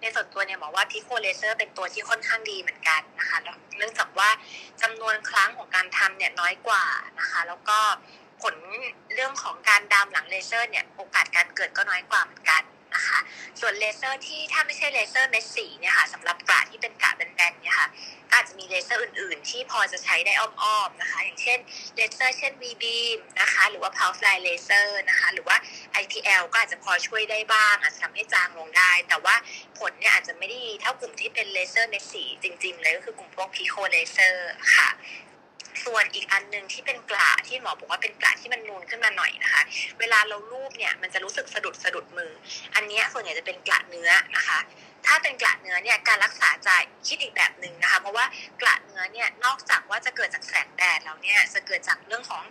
[0.00, 3.38] ในส่วนตัวเนี่ยหมอว่า Pico laser เป็นตัวที่ค่อนข้างดีเหมือนกันนะคะ
[3.78, 4.28] เนื่องจากว่า
[4.82, 6.84] จำนวนครั้งของการทำเนี่ยน้อยกว่า
[7.20, 7.78] นะคะ แล้วก็
[8.42, 8.54] ผล
[9.14, 12.62] เรื่องของการดำหลังเลเซอร์เนี่ยโอกาสการเกิดก็น้อยกว่าเหมือนกัน
[12.94, 13.18] นะคะ
[13.60, 17.88] ส่วนเลเซอร์ที่ถ้าไม่ใช่เลเซอร์เม็ดสีเนี่ยค่ะสำหรับกระที่เป็นกระแบนๆเนี่ยค่ะ
[18.30, 21.58] ก็อาจจะมีเลเซอร์อื่นๆ ที่พอจะใช้ได้อ้อมๆนะคะ อย่างเช่น
[21.96, 25.56] เลเซอร์เช่น V beam นะคะ หรือว่า pulsed dye laser นะคะ หรือว่า
[26.02, 29.34] IPL ก็อาจจะพอช่วยได้บ้าง อาจจะทำให้จางลงได้ แต่ว่า
[29.78, 34.34] ผลเนี่ยอาจจะไม่ได้ดีเท่ากลุ่มที่เป็นเลเซอร์เม็ดสีจริงๆเลยก็คือกลุ่มพวก pico laser
[34.76, 34.88] ค่ะ
[35.84, 39.62] ส่วนอีกอันหนึ่งที่เป็นกระที่หมอบอกว่าเป็นกระที่มันนูนขึ้นมาหน่อยนะคะ
[40.00, 42.32] เวลาเราลูบเนี่ยมันจะรู้สึกสะดุดสะดุดมือ
[42.74, 44.58] อันนี้ส่วนใหญ่จะเป็นกระเนื้อนะคะ
[45.06, 46.74] ถ้าเป็นกระเนื้อเนี่ยการรักษาจะ
[47.06, 48.24] คิดอีกแบบหนึ่งนะคะ เพราะว่า
[48.62, 52.42] กระเนื้อเนี่ยนอกจากว่าจะเกิดจากแสงแดดแล้วเนี่ยจะเกิดจากเรื่องของ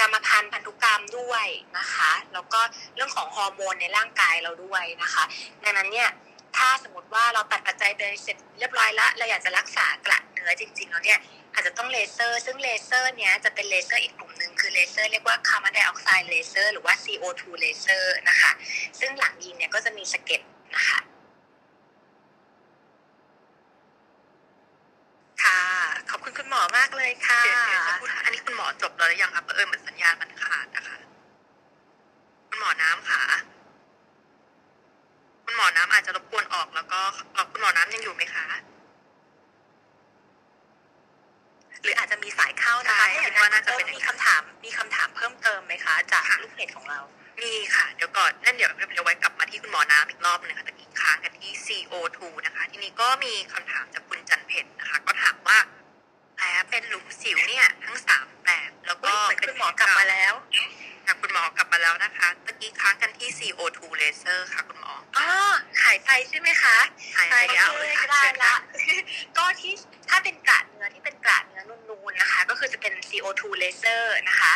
[0.00, 1.46] กรรมพันธุ์พันธุกรรมด้วย
[1.78, 2.60] นะคะ แล้วก็
[2.94, 5.24] เรื่องของฮอร์โมนในร่างกายเราด้วยนะคะ
[5.62, 6.08] ดังนั้นเนี่ย
[6.56, 11.18] ถ้าสมมติว่าเราตัดปัจจัยไปเสร็จเรียบร้อยแล้วเราอยากจะรักษากระเนื้อจริง ๆ แล้วเนี่ย
[11.54, 18.50] อาจจะต้องเลเซอร์ ซึ่งเลเซอร์เนี้ยจะเป็นเลเซอร์อีกกลุ่มหนึ่งคือเลเซอร์เรียกว่าคาร์บอนไดออกไซด์เลเซอร์หรือว่า CO2 เลเซอร์นะคะ
[19.00, 20.40] ซึ่งหลังยิงเนี่ยก็จะมีสะเก็ด
[20.76, 21.00] นะคะ
[25.42, 25.60] ค่ะ
[26.10, 27.42] ขอบคุณคุณหมอมากเลยค่ะ
[28.24, 30.96] อันนี้คุณหมอจบแล้วหรือยังครับเออเหมือนสัญญาณมันขาดนะคะ
[32.48, 33.22] คุณหมอน้ำค่ะ
[35.46, 37.00] คุณหมอน้ำอาจจะรบกวนออกแล้วก็
[37.32, 38.44] เอ่อคุณหมอน้ำยังอยู่ไหมคะ
[41.82, 47.00] หรืออาจจะมีสายเข้านะคะใช่ถ้าอย่างคิดว่านั้น่านจะเป็นมีคำถาม มีคำถามเพิ่มเติมไหมคะ จากลูกเพจของเรา
[47.42, 55.58] มีค่ะ เดี๋ยวก่อนนั่นเดี๋ยวเดี๋ยวไว้กลับมาที่คุณหมอน้ำอีกรอบหนึงค่ะตะกี้ค้างกันที่ CO2 นะคะ ทีนี้ก็มีคำถามจากคุณจันเพ็ญนะคะ ก็ถามว่า
[56.36, 60.32] แผลเป็นหลุมสิวเนี่ยทั้งสามแบบแล้วก็เหมือนคุณหมอกลับมาแล้ว
[61.06, 65.28] ค่ะคุณหมอกลับมาแล้วนะคะตะกี้ค้างกันที่ CO2 laser ค่ะคุณหมออ๋อ
[65.82, 66.76] หายไปใช่ไหมคะ
[67.16, 68.56] หายไปโอแล้วเคเลยค่ะได้เชิญละค่ะ
[69.36, 69.72] ก็ที่
[70.08, 74.52] ถ้าเป็นกระเนื้อที่เป็นกระเนื้อนูนๆนะคะ ก็คือจะเป็น CO2 laser นะคะ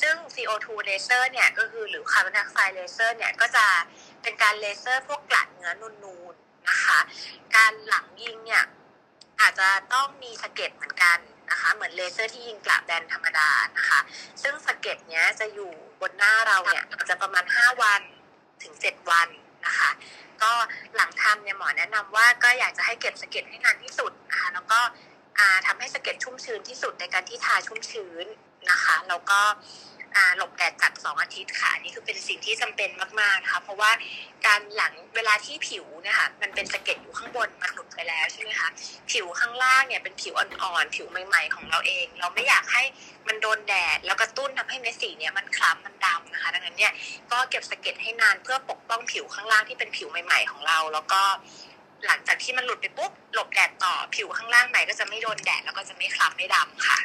[0.00, 3.66] ซึ่ง CO2 laser เนี่ยก็คือหรือคาร์บอนไดออกไซด์เลเซอร์เนี่ยก็จะ
[4.22, 6.98] เป็นการเลเซอร์พวกกระเนื้อนูนๆนะคะ
[7.56, 8.64] การหลังยิงเนี่ย
[9.40, 11.18] อาจจะต้องมีสะเก็ดเหมือนกัน
[11.50, 14.00] นะคะ เหมือนเลเซอร์ที่ยิงกระแบนธรรมดานะคะ
[14.42, 15.70] ซึ่งสะเก็ดเนี้ยจะอยู่
[16.00, 18.00] บนหน้าเราเนี่ยจะประมาณ 5 วัน
[18.62, 19.28] ถึง 7 วัน
[19.66, 19.90] นะคะ
[20.42, 20.52] ก็
[20.96, 24.80] หลังทำเนี่ยหมอแนะนำว่าก็อยากจะให้เก็บสะเก็ดให้นานที่สุดนะคะ แล้วก็
[25.38, 28.26] อ่าทำให้สะเก็ดชุ่มชื้นที่สุดในการที่ทาชุ่มชื้น
[28.70, 29.40] นะคะ แล้วก็
[30.36, 32.90] หลบแดดจัดสองอาทิตย์ค่ะอันนี่คือเป็นสิ่งที่จำเป็น
[33.20, 33.90] มากๆนะคะเพราะว่า
[34.46, 38.68] การหลังเวลาที่ผิวเนี่ยค่ะมันเป็นสะเก็ดอยู่ข้างบนมันหลุดไปแล้วใช่ไหมคะ
[39.10, 42.82] ผิวข้างล่างเนี่ยเป็นผิวอ่อนๆผิวใหม่ ๆ ของเราเอง เราไม่อยากให้
[43.28, 46.92] มันโดนแดด แล้วกระตุ้นทำให้เม็ดสีเนี่ยมันคล้ำมันดำนะคะดังนั้นเนี่ย
[47.32, 51.22] ก็เก็บสะเก็ดให้นานเพื่อปกป้องผิวข้างล่างที่เป็นผิวใหม่ ๆของเรา แล้วก็
[52.06, 56.98] หลังจากที่มันหลุดไปปุ๊บหลบแดดต่อผิวข้างล่างใหม่ก็จะไม่โดนแดดแล้วก็จะไม่คล้ำไม่ดำค่ะ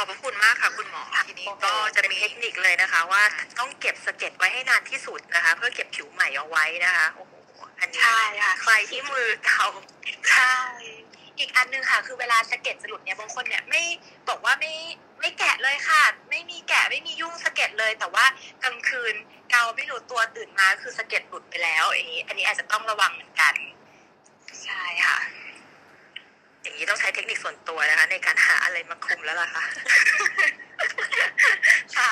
[0.00, 3.22] ขอบพระคุณมากค่ะคุณหมอทีนี้ก็จะมีเทคนิคเลยนะคะ ว่า
[3.58, 7.32] ต้องเก็บสะเก็ดไว้ให้นานที่สุดนะคะ เพื่อเก็บผิวใหม่เอาไว้นะคะโอ้โห
[7.80, 9.64] อันนี้ใช่ค่ะใครที่มือเก่า
[10.30, 10.54] ใช่
[11.38, 13.82] อีกอันหนึงค่ะ คือเวลาสะเก็ดจะหลุดเนี่ยบางคนเนี่ยไม่
[14.28, 14.74] บอกว่าไม่
[15.20, 18.24] ไม่แกะเลยค่ะ ไม่มีแกะไม่มียุ่งสะเก็ดเลย แต่ว่า
[18.64, 19.14] กลางคืน
[19.50, 23.54] เกาไม่รู้ตัวตื่นมาคือสะเก็ดหลุดไปแล้วอย่างนี้อันนี้อาจจะต้องระวังเหมือนกัน
[24.64, 25.18] ใช่ค่ะ
[26.68, 29.64] อย่างนี้ต้องใช้เทคนิคส่วนตัวนะคะ ในการหาอะไรมาคุมแล้วล่ะค่ะ
[31.96, 32.10] ค่ะ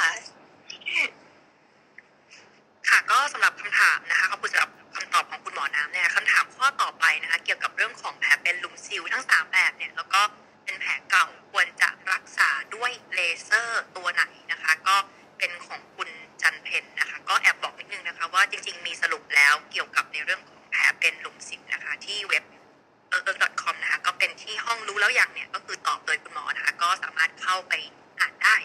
[2.89, 10.21] ค่ะก็สำหรับคำถามนะคะขอบคุณสำหรับคำตอบของคุณหมอน้ำเนี่ยคำถามข้อต่อไปนะคะ เกี่ยวกับเรื่องของแผลเป็นลุมสิวทั้งสามแบบเนี่ย แล้วก็
[10.65, 14.97] เป็นแผลเก่าควรจะรักษาด้วยเลเซอร์ตัวไหนนะคะ ก็
[15.39, 16.09] เป็นของคุณ
[16.43, 22.45] จันเพนนะคะ ก็แอบบอกนิดนึงนะคะ ว่าจริง ๆ มีสรุปแล้วเกี่ยวกับในเรื่องของแผลเป็นลุมสิวนะคะ ที่เว็บ
[23.11, 23.21] เออ
[23.63, 27.73] .com นะคะก็เป็นที่ห้องรู้แล้วอย่างเนี่ยก็คือตอบโดยคุณหมอนะคะก็สามารถเข้าไป
[28.21, 28.57] อ่านได้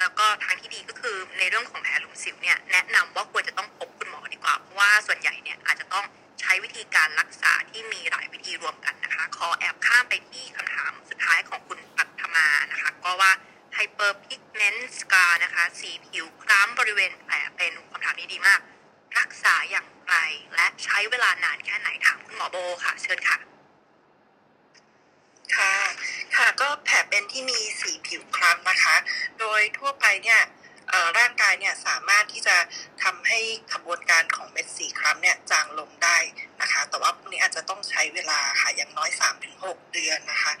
[0.00, 6.04] แล้วก็ทางที่ดีก็คือในเรื่องของแผลหลุมสิวเนี่ยแนะนำว่าควรจะต้องพบคุณหมอดีกว่าเพราะว่าส่วนใหญ่เนี่ยอาจจะต้อง
[6.40, 13.32] ใช้วิธีการรักษาที่มีหลายวิธีรวมกันนะคะ ขอแอบข้ามไปที่คำถามสุดท้ายของคุณปัทมานะคะ ก็ว่า
[13.76, 18.60] hyperpigment scar นะคะสีผิวคล้ำบริเวณแผลเป็นคำถามนี้ดีมาก
[19.18, 20.16] รักษาอย่างไร
[20.54, 23.38] และใช้เวลานานแค่ไหนถามคุณหมอโบค่ะ เชิญค่ะ
[25.56, 25.72] ค่ะ
[26.36, 28.96] ค่ะก็แผลเป็นที่มีสีผิวคล้ำนะคะ
[29.40, 30.40] โดยทั่วไปเนี่ย
[31.18, 32.56] ร่างกายเนี่ยสามารถที่จะ
[33.02, 33.40] ทำให้
[33.72, 36.18] ขบวนการของเม็ดสีคล้ำเนี่ยจางลงได้
[36.62, 39.10] นะคะ แต่ว่าพวกนี้อาจจะต้องใช้เวลาค่ะอย่างน้อย
[39.52, 40.52] 3-6 เดือนนะคะ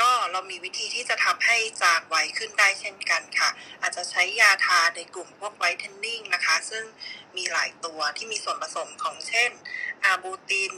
[0.00, 3.50] ก็เรามีวิธีที่จะทำให้จางไวขึ้นได้เช่นกันค่ะ
[3.82, 6.84] อาจจะใช้ยาทาในกลุ่มพวกไวท์เทนนิ่งนะคะ ซึ่ง
[7.36, 9.50] มีหลายตัวที่มีส่วนผสมของเช่น
[10.04, 10.72] อาบูติน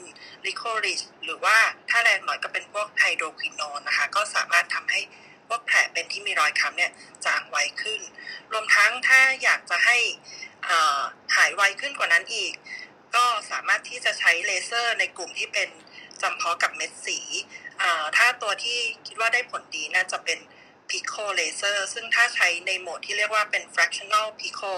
[0.47, 1.57] ลิโคริชหรือว่า
[1.91, 5.01] ถ้าแรงหน่อยก็เป็นพวกไฮโดรควินอนนะคะ ก็สามารถทำให้
[5.49, 6.93] พวกแผลเป็นที่มีรอยค้ำเนี่ย
[7.27, 8.01] จางไวขึ้น
[8.53, 9.97] รวมทั้งถ้าอยากจะให้
[10.69, 11.01] อ่อ
[11.37, 12.53] หายไวขึ้นกว่านั้นอีก
[13.17, 15.69] ก็สามารถที่จะใช้เลเซอร์ในกลุ่มที่เป็น
[16.23, 17.19] จำเพาะกับเม็ดสี
[17.83, 20.39] อ่อถ้าตัวที่คิดว่าได้ผลดีน่าจะเป็น
[20.91, 24.73] Pico Laser ซึ่งถ้าใช้ในโหมดที่เรียกว่าเป็น fractional Pico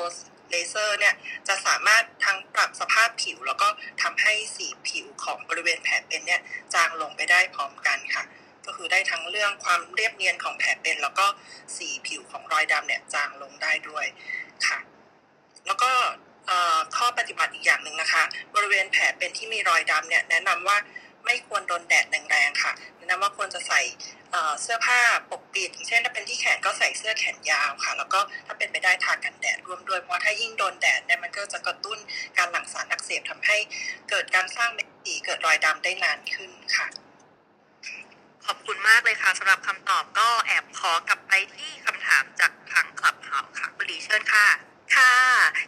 [0.53, 1.15] Laser เนี่ย
[1.49, 3.69] จะสามารถทั้งปรับสภาพผิว แล้วก็
[4.03, 6.41] ทำให้สีผิวของบริเวณแผลเป็นเนี่ย
[6.75, 8.25] จางลงไปได้พร้อมกันค่ะ
[8.67, 11.27] ก็คือได้ทั้งเรื่องความเรียบเนียนของแผลเป็น แล้วก็
[11.77, 14.07] สีผิวของรอยดำเนี่ยจางลงได้ด้วย
[14.67, 14.79] ค่ะ
[15.67, 15.91] แล้วก็
[16.97, 18.23] ข้อปฏิบัติอีกอย่างหนึ่งนะคะ
[18.55, 20.77] บริเวณแผลเป็นที่มีรอยดำเนี่ยแนะนำว่า
[21.25, 23.81] ไม่ควรโดนแดดแรงๆค่ะแนะนำว่าควรจะใส่
[24.63, 25.01] เสื้อผ้า
[25.31, 31.99] ปกปิดเช่นถ้าเป็นที่แขนก็ใส่เสื้อแขนยาวค่ะ แล้วก็ถ้าเป็นไปได้ทากันแดดร่วมด้วยเพราะถ้ายิ่งโดนแดดเนี่ยมันก็จะกระตุ้น
[32.39, 33.57] การหลั่งสารอักเสบทำให้
[34.11, 36.87] เกิดการสร้างเม็ดสีเกิดรอยดำได้นานขึ้นค่ะ
[38.53, 44.47] ขอบคุณมากเลยค่ะสำหรับคำตอบก็แอบขอกลับไปที่คำถามจากทางคลับเฮาค่ะคุณลีเชิญค่ะ
[44.97, 45.13] ค่ะ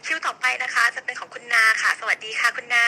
[0.05, 2.87] คิวต่อไปนะคะจะเป็นของคุณนาค่ะ สวัสดีค่ะคุณนา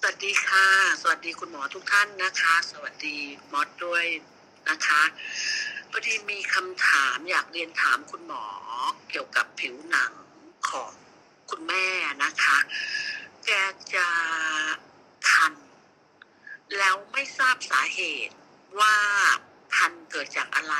[0.00, 0.66] สวัสดีค่ะ
[1.02, 3.16] สวัสดีคุณหมอทุกท่านนะคะ สวัสดี
[3.52, 4.04] มอสด้วย
[4.68, 5.02] นะคะ
[5.90, 8.44] พอดีมีคำถามอยากเรียนถามคุณหมอ
[9.10, 10.12] เกี่ยวกับผิวหนัง
[10.68, 10.92] ของ
[11.50, 11.86] คุณแม่
[12.24, 12.58] นะคะ
[13.46, 13.50] แก
[13.94, 14.08] จะ
[15.30, 15.54] คัน
[16.78, 18.36] แล้วไม่ทราบสาเหตุ
[18.80, 18.96] ว่า
[19.76, 20.76] คันเกิดจากอะไร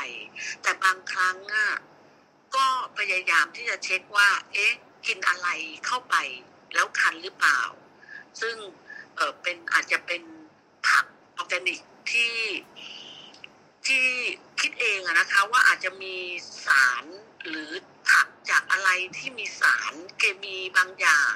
[0.61, 1.71] แต่บางครั้งอะ
[2.55, 2.67] ก็
[2.97, 4.73] พยายามที่จะเช็คว่า เอ๊ะ
[5.05, 5.47] กินอะไร
[5.85, 6.15] เข้าไป
[6.73, 7.61] แล้วคันหรือเปล่า
[8.41, 8.55] ซึ่ง
[9.15, 10.21] เออเป็นอาจจะเป็น
[10.87, 11.05] ผัก
[11.37, 11.79] ออร์แกนิก
[12.11, 12.35] ที่
[13.87, 14.05] ที่
[14.59, 16.15] คิดเองอะนะคะว่าอาจจะมี
[16.65, 17.05] สาร
[17.47, 17.71] หรือ
[18.09, 21.35] ผักจากอะไรที่มีสารเคมีบางอย่าง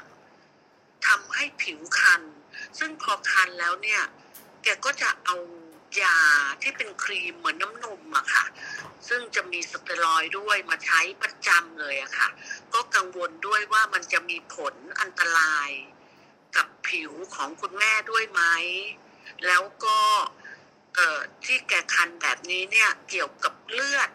[1.08, 2.22] ทำให้ผิวคัน
[2.80, 4.02] ซึ่งพอคันแล้วเนี่ย
[4.64, 5.36] แกก็จะเอา
[6.02, 6.18] ยา
[6.62, 8.46] ที่เป็นครีมเหมือนน้ำนมอะค่ะ
[9.08, 12.30] ซึ่งจะมีสเตียรอยด์ด้วยมาใช้ประจำเลยอะค่ะ
[12.74, 15.70] ก็กังวลด้วยว่ามันจะมีผลอันตราย
[16.56, 18.42] กับผิวของคุณแม่ด้วยไหม
[19.48, 20.00] แล้วก็
[20.96, 24.10] เอ่อที่แกคันแบบนี้เนี่ยเกี่ยวกับเลือด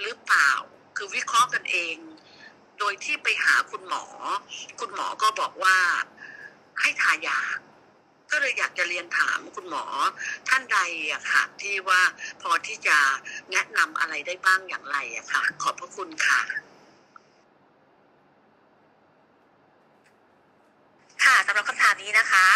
[0.00, 0.52] หรือเปล่า
[0.96, 1.96] คือวิเคราะห์กันเอง
[2.78, 4.04] โดยที่ไปหาคุณหมอ
[4.80, 5.76] คุณหมอก็บอกว่า
[6.80, 7.40] ให้ทายา
[8.30, 9.84] ก็เลยอยากจะเรียนถามคุณหมอ
[10.48, 10.78] ท่านใด
[11.12, 12.00] อะค่ะ ที่ว่า
[12.42, 12.98] พอที่จะ
[13.52, 16.40] แนะนำอะไรได้บ้างอย่างไรอะค่ะ ขอบพระคุณค่ะ
[21.24, 22.46] ค่ะสำหรับคำถามนี้นะคะ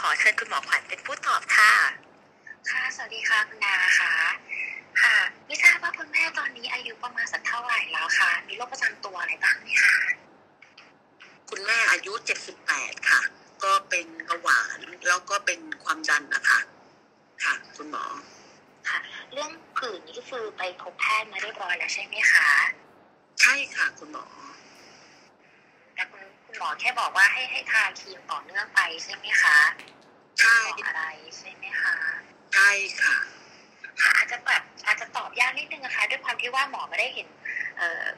[0.00, 1.72] ขอเชิญคุณหมอขวัญเป็นผู้ตอบค่ะ
[2.70, 4.12] ค่ะ สวัสดีค่ะคุณนาค่ะ
[5.02, 5.16] ค่ะ
[5.46, 9.96] ไม่ทราบว่าคุณแม่ตอนนี้อายุประมาณสักเท่าไหร่แล้วค่ะมีโรคประจำตัวอะไรบ้างไหมคะ
[11.50, 12.12] คุณแม่อายุ
[12.60, 13.20] 78ค่ะ
[13.64, 16.60] ก็เป็นเบาหวาน แล้วก็เป็นความดันนะคะ
[17.44, 18.04] ค่ะ คุณหมอ
[18.88, 18.98] ค่ะ
[19.32, 22.50] เรื่องผื่นนี่ก็คือไปพบแพทย์มาเรียบร้อยแล้วใช่ไหมคะ
[23.40, 24.26] ใช่ค่ะ คุณหมอ
[25.94, 29.58] แต่คุณคุณหมอแค่บอกว่าให้ให้ทาครีมต่อเนื่องไปใช่ไหมคะ
[30.40, 31.04] ใช่บอกอะไร
[31.38, 31.96] ใช่ไหมคะ
[32.54, 32.70] ใช่
[33.02, 33.41] ค่ะค่ะ
[34.00, 37.28] อาจจะแบบอาจจะตอบยากนิดนึงนะคะด้วยความที่ว่าหมอไม่ได้เห็น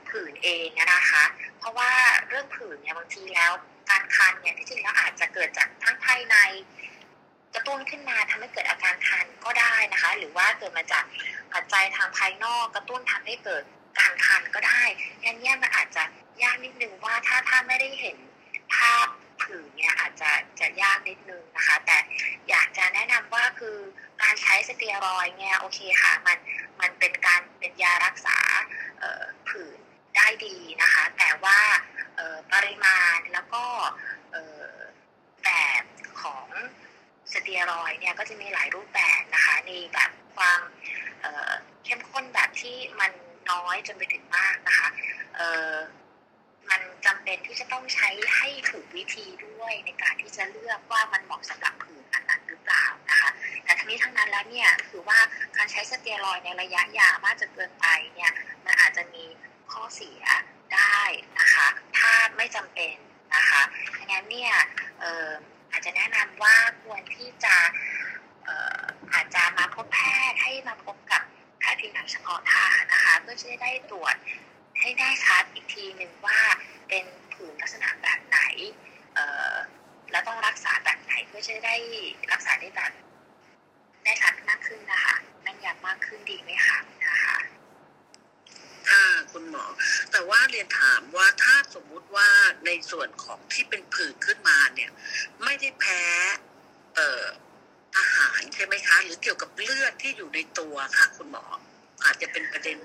[0.08, 1.24] ผื่นเองนะคะ
[1.58, 1.90] เพราะว่า
[2.28, 3.52] เรื่องผื่นเนี่ยบางทีแล้ว
[3.90, 6.36] การคันเนี่ยที่จริงแล้วอาจจะเกิดจากทั้งภายใน
[7.54, 11.04] กระตุ้นขึ้นมาทำให้เกิดอาการคันก็ได้นะคะ หรือว่าเกิดมาจาก
[11.52, 13.62] ปัจจัยทางภายนอกกระตุ้นทำให้เกิด
[13.98, 14.82] การคันก็ได้
[15.22, 16.02] งั้นเนี่ยมันอาจจะ
[16.42, 18.16] ยากนิดนึงว่าถ้าถ้าไม่ได้เห็น
[18.74, 19.06] ภาพ
[19.44, 20.30] ผื่นเนี่ยอาจจะ
[20.60, 21.98] จะยากนิดนึงนะคะ แต่
[22.50, 23.76] อยากจะแนะนำว่าคือ
[24.22, 26.38] การใช้สเตียรอยเนี่ยโอเคค่ะมัน
[26.80, 28.38] มันเป็นการเป็นยารักษา
[29.48, 29.78] ผื่น
[30.16, 31.58] ได้ดีนะคะ แต่ว่า
[32.52, 33.64] ปริมาณแล้วก็
[35.44, 35.50] แบ
[35.82, 35.84] บ
[36.22, 36.46] ของ
[37.32, 40.60] สเตียรอยเนี่ยก็จะมีหลายรูปแบบนะคะมีแบบความ
[41.84, 43.12] เข้มข้นแบบที่มัน
[43.50, 44.88] น้อยจนไปถึงมากนะคะ
[46.70, 53.30] มันจำเป็นที่จะต้องใช้ให้ถูกวิธีด้วยในการที่จะเลือกว่ามันเหมาะสำหรับผืนอันนั้นหรือเปล่านะคะ
[53.64, 55.20] แต่ทั้งนี้ทั้งนั้นแล้วเนี่ยคือว่า
[55.56, 58.32] การใช้สเตียรอยในระยะยาวมากจนเกินไปเนี่ย
[58.64, 59.24] มันอาจจะมี
[59.72, 60.22] ข้อเสีย
[60.74, 61.00] ได้
[61.40, 62.96] นะคะถ้าไม่จำเป็น
[63.36, 63.62] นะคะ
[63.98, 64.54] ดังนั้นเนี่ย
[65.00, 65.28] เอ่อ
[65.70, 67.56] อาจจะแนะนำว่าควรที่จะ
[68.44, 69.98] เอ่ออาจจะมาพบแพ
[70.30, 71.22] ทย์ให้มาพบกับ
[71.60, 74.16] แพทย์ผิวหนังเฉพาะทางนะคะ เพื่อจะได้ตรวจ
[74.84, 76.40] ให้แน่ชัดอีกทีหนึ่งว่า
[76.88, 78.40] เป็นผื่นลักษณะแบบไหน
[79.14, 81.76] เแล้วต้องรักษาแบบไหนเพื่อจะได้
[82.32, 82.92] รักษาได้แบบ
[84.02, 87.38] แน่ชัดมากขึ้นนะคะแม่นยำมากขึ้นดีไหมคะนะคะ
[88.90, 89.64] ค่ะคุณหมอ
[90.12, 92.28] แต่ว่าเรียนถามว่าถ้าสมมุติว่า
[92.66, 94.90] ในส่วนของที่เป็นผื่นขึ้นมาเนี่ย
[95.44, 96.02] ไม่ได้แพ้
[96.94, 97.24] เอ่อ
[97.98, 101.44] อาหารใช่ไหมคะ หรือเกี่ยวกับเลือดที่อยู่ในตัวค่ะ คุณหมอ
[102.04, 102.78] อาจจะเป็นประเด็น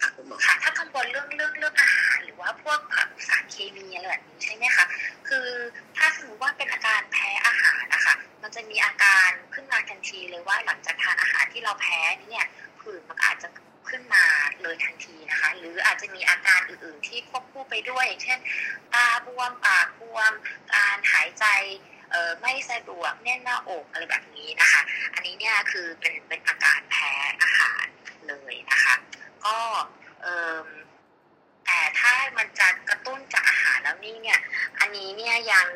[0.00, 4.84] ค่ะคุณหมอค่ะถ้ากังวลเรื่องเรื่องเรื่องอาหารหรือว่าพวกแบบสารเคมีอะไรแบบนี้ใช่ไหมคะ
[5.28, 5.48] คือ
[5.96, 12.46] ถ้าสมมติว่าเป็นอาการแพ้อาหารนะคะมันจะมีอาการขึ้นมาทันทีเลยว่าหลังจากทานอาหารที่เราแพ้นี่เนี่ย
[12.80, 13.48] ผื่นมันอาจจะ
[13.88, 14.24] ขึ้นมา
[14.62, 18.38] เลยทันทีนะคะ หรืออาจจะมีอาการอื่น ๆ ที่ควบคู่ไปด้วยอย่างเช่น
[18.94, 20.32] ตาบวมปากบวม
[20.74, 21.44] การหายใจ
[22.40, 24.80] ไม่สะดวกแน่นหน้าอกอะไรแบบนี้นะคะ
[25.14, 27.86] อันนี้เนี่ยคือเป็นเป็นอาการแพ้อาหาร
[28.28, 28.94] เลยนะคะ
[29.46, 29.58] ก็
[31.66, 34.40] แต่ถ้ามันจะกระตุ้นจากอาหารแล้วนี่เนี่ย
[34.78, 35.68] อันนี้เนี่ยยัง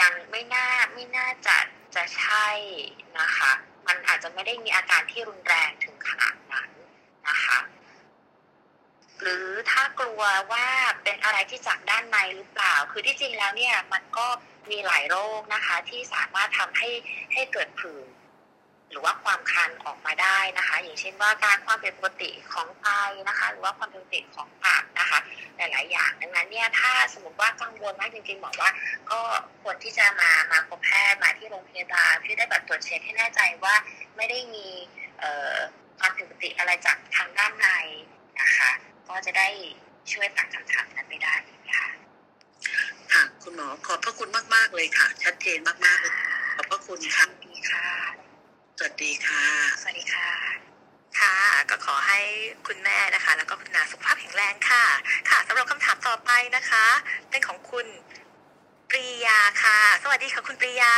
[0.00, 1.58] ยังไม่น่าไม่น่าจะ
[1.94, 2.48] จะใช่
[3.20, 3.52] นะคะ
[3.86, 6.70] มันอาจจะไม่ได้มีอาการที่รุนแรงถึงขนาดนั้น
[7.28, 7.58] นะคะ
[9.20, 10.66] หรือถ้ากลัวว่า
[11.02, 14.26] เป็นอะไรที่จากด้านในหรือเปล่า คือที่จริงแล้วเนี่ยมันก็
[14.70, 16.88] มีหลายโรคนะคะ ที่สามารถทำให้
[17.32, 18.06] ให้เกิดผื่น
[18.90, 22.88] หรือว่าความคันออกมาได้นะคะ อย่างเช่นว่าการความเป็นปกติของไต
[23.28, 25.18] นะคะ หรือว่าความเป็นปกติของตับนะคะ
[25.56, 28.70] หลาย ๆ อย่างดังนั้นเนี่ยถ้าสมมติว่ากังวลมากจริงๆบอกว่า
[29.10, 29.20] ก็
[29.62, 33.74] ควรที่จะมามาพบแพทย์มาที่โรงพยาบาลเพื่อได้แบบตรวจเช็คให้แน่ใจว่า
[34.16, 34.66] ไม่ได้มี
[35.18, 35.54] เอ่อ
[35.98, 37.68] ความผิดปกติอะไรจากทางด้านใน
[38.40, 38.70] นะคะ
[39.08, 39.48] ก็จะได้
[40.12, 41.34] ช่วยตัดคำถามนั้นไปได้
[41.68, 41.90] นะคะ
[43.12, 46.14] ค่ะ คุณหมอขอบพระคุณมาก ๆ เลยค่ะ ชัดเจนมากๆเลย
[46.54, 48.19] ขอบพระคุณค่ะสวัสดีค่ะ
[48.82, 49.44] สวัสดีค่ะ
[49.80, 50.30] สวัสดีค่ะ
[51.20, 51.34] ค่ะ
[51.70, 52.20] ก็ขอให้
[52.66, 54.84] คุณแม่นะคะ แล้วก็คุณนาสุขภาพแข็งแรงค่ะ
[55.30, 56.86] ค่ะสำหรับคำถามต่อไปนะคะ
[57.30, 57.86] เป็นของคุณ
[58.90, 60.94] ปรียาค่ะ สวัสดีค่ะคุณปรียา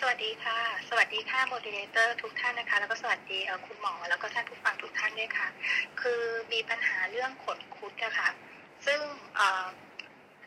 [0.00, 5.48] สวัสดีค่ะ สวัสดีค่ะ moderator ทุกท่านนะคะ แล้วก็สวัสดีเอ่อคุณหมอแล้วก็ท่านผู้ฟังทุกท่านด้วยค่ะ
[6.00, 6.22] คือ
[6.52, 8.28] มีปัญหาเรื่องขนคุดนะคะ
[8.86, 9.00] ซึ่ง
[9.36, 9.66] เอ่อ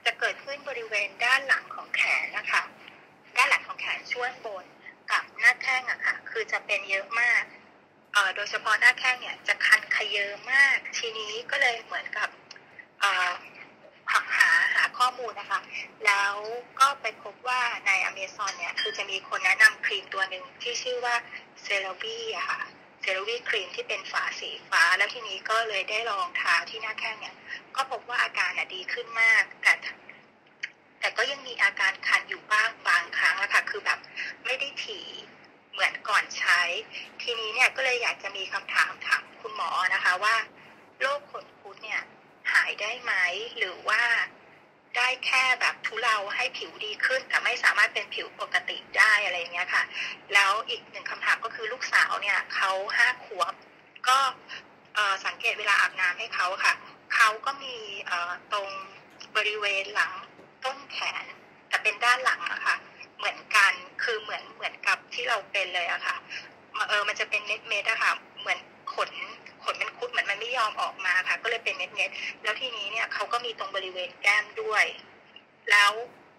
[0.06, 2.62] จะเกิดขึ้นบริเวณด้านหลังของแขนนะคะ
[3.38, 4.66] ด้านหลังของแขนช่วงบน
[5.12, 7.44] กับหน้าแข้งอะค่ะ คือจะเป็นเยอะมาก
[8.14, 12.30] เอ่อโดยเฉพาะหน้าแข้งเนี่ยจะคันขยเยอะมาก ทีนี้ก็เลยเหมือนกับ
[13.00, 13.32] เอ่อ
[14.12, 15.62] หาหาหาข้อมูลนะคะ
[16.06, 16.34] แล้ว
[16.80, 21.16] ก็ไปพบว่าในอเมซอนเนี่ยคือจะมีคนแนะนำครีมตัวหนึ่งที่ชื่อว่า
[21.64, 22.62] เซร v ีอะค่ะ
[23.02, 27.36] เซร v ีครีมที่เป็นฝาสีฟ้า แล้วทีนี้ก็เลยได้ลองทาที่หน้าแข้งเนี่ย
[27.76, 29.74] ก็พบว่าอาการน่ะดีขึ้นมาก แต่
[31.04, 34.00] แต่ก็ยังมีอาการคันอยู่บ้างบางครั้งอะค่ะคือแบบ
[34.46, 35.08] ไม่ได้ถี่
[35.72, 36.62] เหมือนก่อนใช้
[37.22, 40.36] ทีนี้เนี่ยก็เลยอยากจะมีคำถามถามคุณหมอนะคะว่า
[41.02, 42.02] โรคขนคุดเนี่ย
[42.54, 43.14] หายได้ไหม
[43.58, 44.02] หรือว่า
[44.98, 49.84] ได้แค่แบบทุเลาให้ผิวดีขึ้น แต่ไม่สามารถเป็นผิวปกติได้อะไรเงี้ยค่ะ
[50.34, 53.54] แล้วอีกหนึ่งคำถามก็คือลูกสาวเนี่ยเขาห้าขวบ
[54.08, 54.18] ก็
[55.26, 56.74] สังเกตเวลาอาบน้ำให้เขาค่ะ
[57.16, 57.76] เขาก็มี
[58.54, 58.70] ตรง
[59.36, 60.14] บริเวณหลัง
[60.66, 61.26] ต้นแขน
[61.68, 62.76] แต่เป็นด้านหลังอะค่ะ
[63.18, 66.16] เหมือนกันคือเหมือนเหมือนกับที่เราเป็นเลยอะค่ะ
[66.90, 68.60] เออมันจะเป็นเม็ดเม็ดอะค่ะ เหมือน
[68.94, 69.10] ขน
[69.64, 72.10] ขนมันคุดเหมือนมันไม่ยอมออกมาค่ะ ก็เลยเป็นเม็ดเม็ด
[72.44, 74.86] แล้วทีนี้เนี่ยเขาก็มีตรงบริเวณแก้มด้วย
[75.72, 75.92] แล้ว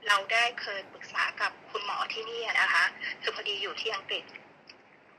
[0.08, 2.84] เราได้เคยปรึกษากับคุณหมอที่นี่นะคะ
[3.22, 4.24] คือพอดีอยู่ที่อังกฤษ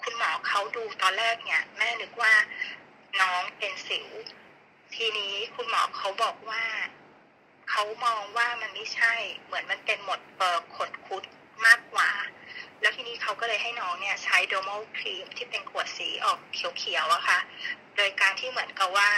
[0.04, 2.34] คุณหมอเขาดูตอนแรกเนี่ย แม่นึกว่า
[3.22, 4.08] น้องเป็นสิว
[4.96, 6.64] ทีนี้คุณหมอเขาบอกว่า
[7.70, 9.14] เขามองว่ามันไม่ใช่
[9.46, 11.24] เหมือนมันเป็นหมดเปอร์ขนคุด
[11.66, 12.12] มากกว่า
[12.82, 16.40] แล้วทีนี้เขาก็เลยให้น้องเนี่ยใช้โดมอลครีมที่เป็นขวดสีออก
[16.78, 17.40] เขียวๆอะค่ะ
[17.96, 19.10] โดยการที่เหมือนกับว่า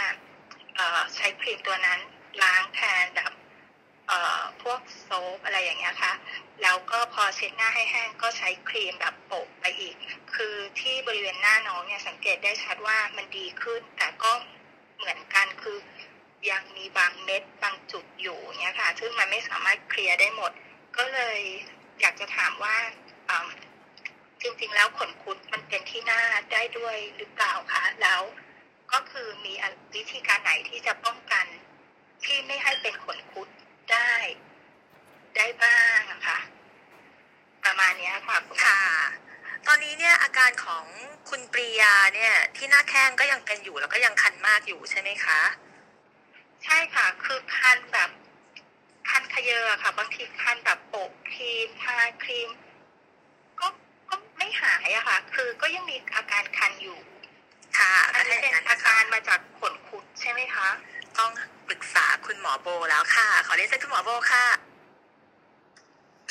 [1.16, 2.00] ใช้ครีมตัวนั้น
[2.42, 3.32] ล้างแทนแบบ
[4.62, 6.12] พวกโซฟอะไรอย่างเงี้ยค่ะ
[6.62, 9.96] แล้วก็พอเช็ดหน้าให้แห้งก็ใช้ครีมแบบโปะไปอีก
[10.34, 14.32] คือที่บริเวณหน้าน้องเนี่ยสังเกตได้ชัดว่ามันดีขึ้น แต่ก็
[14.96, 15.78] เหมือนกันคือ
[16.50, 20.52] ยังมีบางเม็ดบางจุดอยู่เนี่ยค่ะ ซึ่งมันไม่สามารถเคลียร์ได้หมด
[20.96, 21.40] ก็เลย
[22.00, 22.76] อยากจะถามว่า
[24.42, 26.22] จริงๆ แล้วขนคุดมันเป็นที่หน้า
[26.52, 28.20] ได้ด้วยหรือเปล่าคะ แล้ว
[28.92, 29.52] ก็คือมี
[29.94, 31.46] วิธีการไหนที่จะป้องกัน
[32.24, 33.48] ที่ไม่ให้เป็นขนคุด
[33.92, 34.12] ได้
[35.36, 36.38] ได้บ้างนะคะ
[37.64, 38.78] ประมาณนี้ค่ะคุณค่ะ
[39.66, 40.84] ตอนนี้เนี่ยอาการของ
[41.28, 45.40] คุณปรียาเนี่ย ที่หน้าแข้งก็ยังเป็นอยู่แล้วก็ยังคันมากอยู่ใช่ไหมคะ
[46.64, 48.10] ใช่ค่ะ คือคันแบบ
[49.08, 52.50] คันขยเยอะค่ะ บางทีคันแบบโปะครีมทาครีม
[53.60, 53.66] ก็
[54.10, 56.98] ก็ไม่หายอะค่ะ คือก็ยังมีอาการคันอยู่
[57.78, 60.68] ค่ะอันนี้เป็นอาการมาจากขนคุดใช่ไหมคะ
[61.18, 61.30] ต้อง
[61.68, 64.46] ปรึกษาคุณหมอโบแล้วค่ะ ขอเรียนเชิญคุณหมอโบค่ะ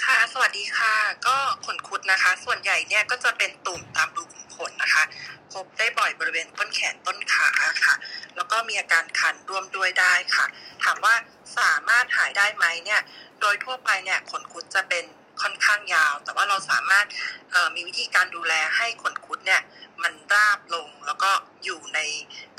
[0.03, 0.95] ค่ะ สวัสดีค่ะ
[1.27, 4.23] ก็ขนคุดนะคะ ส่วนใหญ่เนี่ยก็จะเป็นตุ่มตามรู
[4.57, 5.03] ขนนะคะ
[5.53, 7.49] พบได้บ่อยบริเวณต้นแขนต้นขา
[7.85, 7.95] ค่ะ
[8.35, 10.45] แล้วก็มีอาการคันร่วมด้วยได้ค่ะ
[10.83, 11.15] ถามว่า
[11.59, 13.01] สามารถหายได้ไหมเนี่ย
[13.41, 15.05] โดยทั่วไปเนี่ยขนคุดจะเป็น
[15.41, 17.05] ค่อนข้างยาว แต่ว่าเราสามารถ
[17.75, 19.61] มีวิธีการดูแลให้ขนคุดเนี่ย
[20.03, 21.31] มันราบลงแล้วก็
[21.63, 21.99] อยู่ใน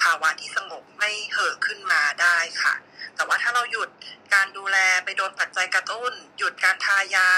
[0.03, 2.75] ภาวะที่สงบไม่เห่อขึ้นมาได้ค่ะ
[3.17, 3.89] แต่ว่าถ้าเราหยุด
[4.35, 7.29] การดูแลไปโดนปัจจัยกระตุ้น หยุดการทายา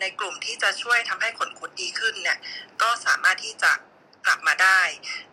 [0.00, 2.38] ในกลุ่มที่จะช่วยทำให้ขนคุดดีขึ้นเนี่ย
[2.82, 3.72] ก็สามารถที่จะ
[4.26, 4.80] กลับมาได้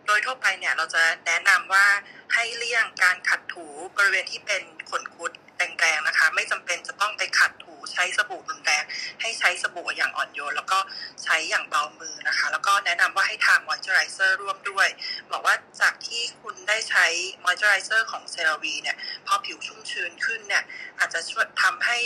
[0.06, 1.86] โดยทั่วไปเนี่ยเราจะแนะนำว่า
[2.34, 3.66] ให้เลี่ยงการขัดถู
[3.96, 8.84] บริเวณที่เป็นขนคุดแดงๆนะคะ ไม่จำเป็นจะต้องไปขัดถู ใช้สบู่รุนแรง
[9.20, 10.78] ให้ใช้สบู่อย่างอ่อนโยน แล้วก็
[11.24, 14.88] ใช้อย่างเบามือนะคะ แล้วก็แนะนำว่าให้ทามอยเจอไรเซอร์ร่วมด้วย
[15.32, 17.06] บอกว่าจากที่คุณได้ใช้
[17.44, 20.64] มอยเจอไรเซอร์ของ CeraVe เนี่ยพอผิวชุ่มชื้นขึ้นเนี่ย
[20.98, 21.96] อาจจะช่วยทำให้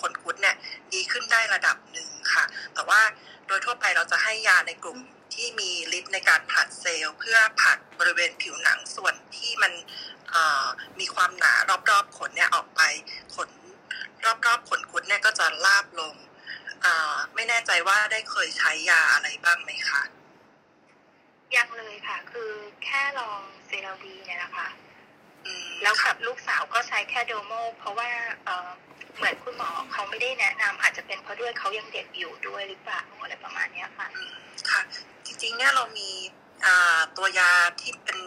[0.00, 0.56] ขนคุดเนี่ย
[0.92, 2.44] ดีขึ้นได้ระดับหนึ่งค่ะ
[2.74, 3.00] แต่ว่า
[3.46, 4.98] โดยทั่วไปเราจะให้ยาในกลุ่ม
[5.34, 9.72] ที่มีฤทธิ์ในการผลัดเซลล์เพื่อผลัดบริเวณผิวหนังส่วนที่มัน
[11.00, 11.54] มีความหนา
[11.90, 12.80] รอบๆขนเนี่ยออกไป
[13.34, 13.48] ขน
[14.24, 16.14] รอบๆขนคุดเนี่ยก็จะลาบลง
[17.34, 20.02] ไม่แน่ใจว่าได้เคยใช้ยาอะไรบ้างไหมคะ
[21.56, 22.50] ยังเลยค่ะ คือ
[22.84, 24.68] แค่ลองเซราวีเนี่ยนะคะ
[25.82, 28.10] แล้วกับลูกสาวก็ใช้แค่โดโม เพราะว่า
[29.16, 34.08] เหมือนคุณหมอเขาไม่ได้แนะนำอาจจะเป็นเพราะด้วยเขายังเด็กอยู่ด้วยหรือเปล่าอะไรประมาณนี้ค่ะ
[34.70, 34.80] ค่ะ
[35.26, 36.10] จริงๆเนี่ยเรามี
[37.16, 37.50] ตัวยา
[37.80, 38.18] ที่เป็น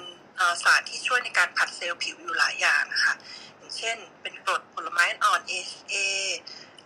[0.63, 5.95] สารที่ช่วยในการผลัดเซลล์ผิวอยู่หลายอย่างนะคะอย่าง เช่น เป็นกรดผลไม้อ่อน AHA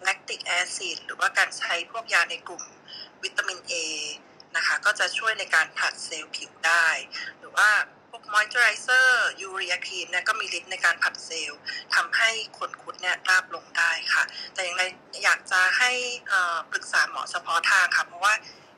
[0.03, 2.63] lactic acid หรือว่าการใช้พวกยาในกลุ่ม
[3.23, 3.73] วิตามิน A
[4.55, 6.87] นะคะก็จะช่วยในการผลัดเซลล์ผิวได้
[7.39, 7.69] หรือว่า
[8.09, 11.59] พวก moisturizer urea cream เนี่ยก็มีฤทธิ์ในการผลัดเซลล์
[11.95, 14.23] ทำให้ขนคุดเนี่ยราบลงได้ค่ะ
[14.53, 14.83] แต่อย่างไร
[15.23, 15.91] อยากจะให้
[16.71, 18.33] ปรึกษาหมอเฉพาะทางค่ะเพราะว่า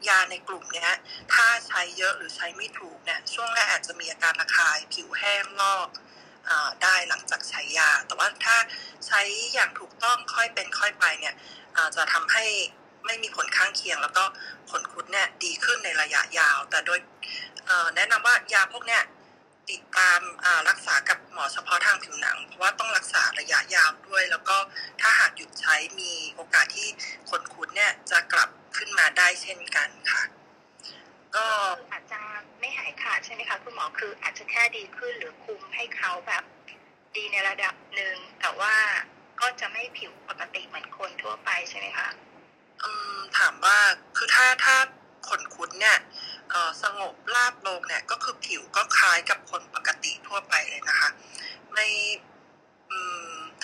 [0.09, 0.89] ยาในกลุ่มนี้
[1.33, 5.87] ถ้าใช้เยอะหรือใช้ไม่ถูกเนี่ยช่วงแรกอาจจะมีอาการระคาย ผิวแห้งลอก
[6.83, 8.57] ได้หลังจากใช้ยา แต่ว่าถ้า
[9.07, 9.21] ใช้
[9.53, 11.35] อย่างถูกต้องค่อยเป็นค่อยไปเนี่ย
[11.95, 12.45] จะทำให้
[13.05, 14.23] ไม่มีผลข้างเคียง แล้วก็
[14.69, 16.99] ผลคุดเนี่ยดีขึ้นในระยะยาว แต่โดย
[17.95, 19.03] แนะนำว่ายาพวกเนี้ย
[19.71, 20.21] ติดตาม
[20.69, 24.57] รักษากับหมอเฉพาะทางผิวหนัง เพราะว่าต้องรักษาระยะยาวด้วย แล้วก็
[25.01, 26.87] ถ้าหากหยุดใช้มีโอกาสที่
[27.29, 30.23] ขนคุดเนี่ยจะกลับขึ้นมาได้เช่นกันค่ะ
[31.35, 31.47] ก็
[31.91, 32.21] อาจจะ
[32.65, 36.43] ไม่หายขาดใช่ไหมคะคุณหมอคืออาจจะแค่ดีขึ้นหรือคุมให้เขาแบบ
[37.15, 38.75] ดีในระดับหนึ่งแต่ว่า
[39.41, 42.09] ก็จะไม่ผิวปกติเหมือนคนทั่วไปใช่ไหมคะ
[42.83, 43.77] อืมถามว่า
[44.17, 44.75] คือถ้าถ้า
[45.27, 45.97] ขนคุดเนี่ย
[46.83, 51.09] สงบราบลงเนี่ยก็คือผิวก็คล้ายกับคนปกติทั่วไปเลยนะคะ
[51.73, 51.87] ไม่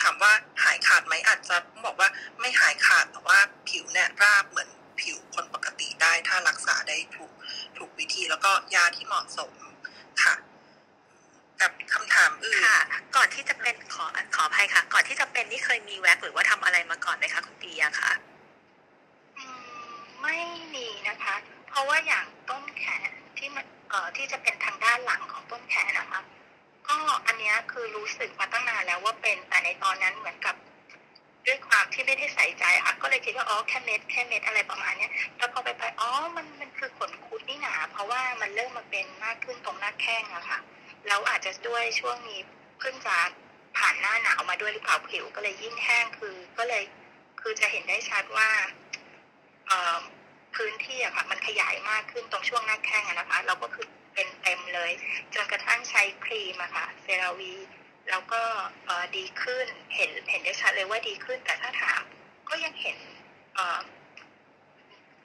[0.02, 0.34] ถามว่า
[0.64, 3.40] หายขาดไหมอาจจะบอกว่าไม่หายขาดแต่ว่า
[3.70, 4.70] ผิวเนี่ยราบเหมือน
[5.02, 7.34] ผิวคนปกติได้ถ้ารักษาได้ถูก
[7.82, 9.52] ถูกวิธีแล้วก็ยาที่เหมาะสม
[10.24, 10.36] ค่ะ
[11.62, 12.80] กับคำถามอื่นค่ะ
[13.16, 14.06] ก่อนที่จะเป็นขอ
[14.36, 18.12] ขออภัยค่ะ ก่อนที่จะเป็นนี่เคยมีแว็กหรือว่าทำอะไรมาก่อนไหมคะคุณปียาคะ
[19.38, 19.46] อื
[19.92, 20.38] มไม่
[20.76, 21.36] มีนะคะ
[21.70, 26.22] เพราะว่าอย่างต้นแขนที่มันเอ่อที่จะเป็นทางด้านหลังของต้นแขนนะคะ
[26.88, 30.56] ก็อันเนี้ยคือรู้สึกมาตั้งนานแล้วว่าเป็นแต่ในตอนนั้นเหมือนกับ
[31.48, 40.60] ด้วยความที่ไม่ได้ใส่ใจอะค่ะก็เลยคิดว่าอ๋อแค่เม็ดแค่เม็ดอะไรประมาณเนี้ยแล้วพอไปไปอ๋อมันมันคือขนคุดนี่หนาเพราะว่ามันเริ่มมาเป็นมากขึ้นตรงหน้าแข้งอะค่ะ
[41.08, 42.40] แล้วอาจจะด้วยช่วงนี้
[42.80, 43.18] เพิ่งจะ
[43.78, 46.84] ผ่านหน้าหนาวมาด้วยหรือเปล่าผิวก็เลยยิ่งแห้งคือ ก็เลย
[47.42, 48.50] คือจะเห็นได้ชัดว่า
[49.68, 50.00] เอ่อ
[50.56, 54.92] พื้นที่อะค่ะมันขยายมากขึ้นตรงช่วงหน้าแข้งอะนะคะ เราก็คือเป็นเต็มเลย
[55.34, 57.54] จนกระทั่งใช้ครีมอะค่ะเซราวี
[58.10, 58.42] แล้วก็
[58.86, 62.04] เอ่อดีขึ้นเห็นเห็นได้ชัดเลยว่าดีขึ้น แต่ถ้าถาม
[62.50, 62.98] ก็ยังเห็น
[63.56, 63.80] เอ่อ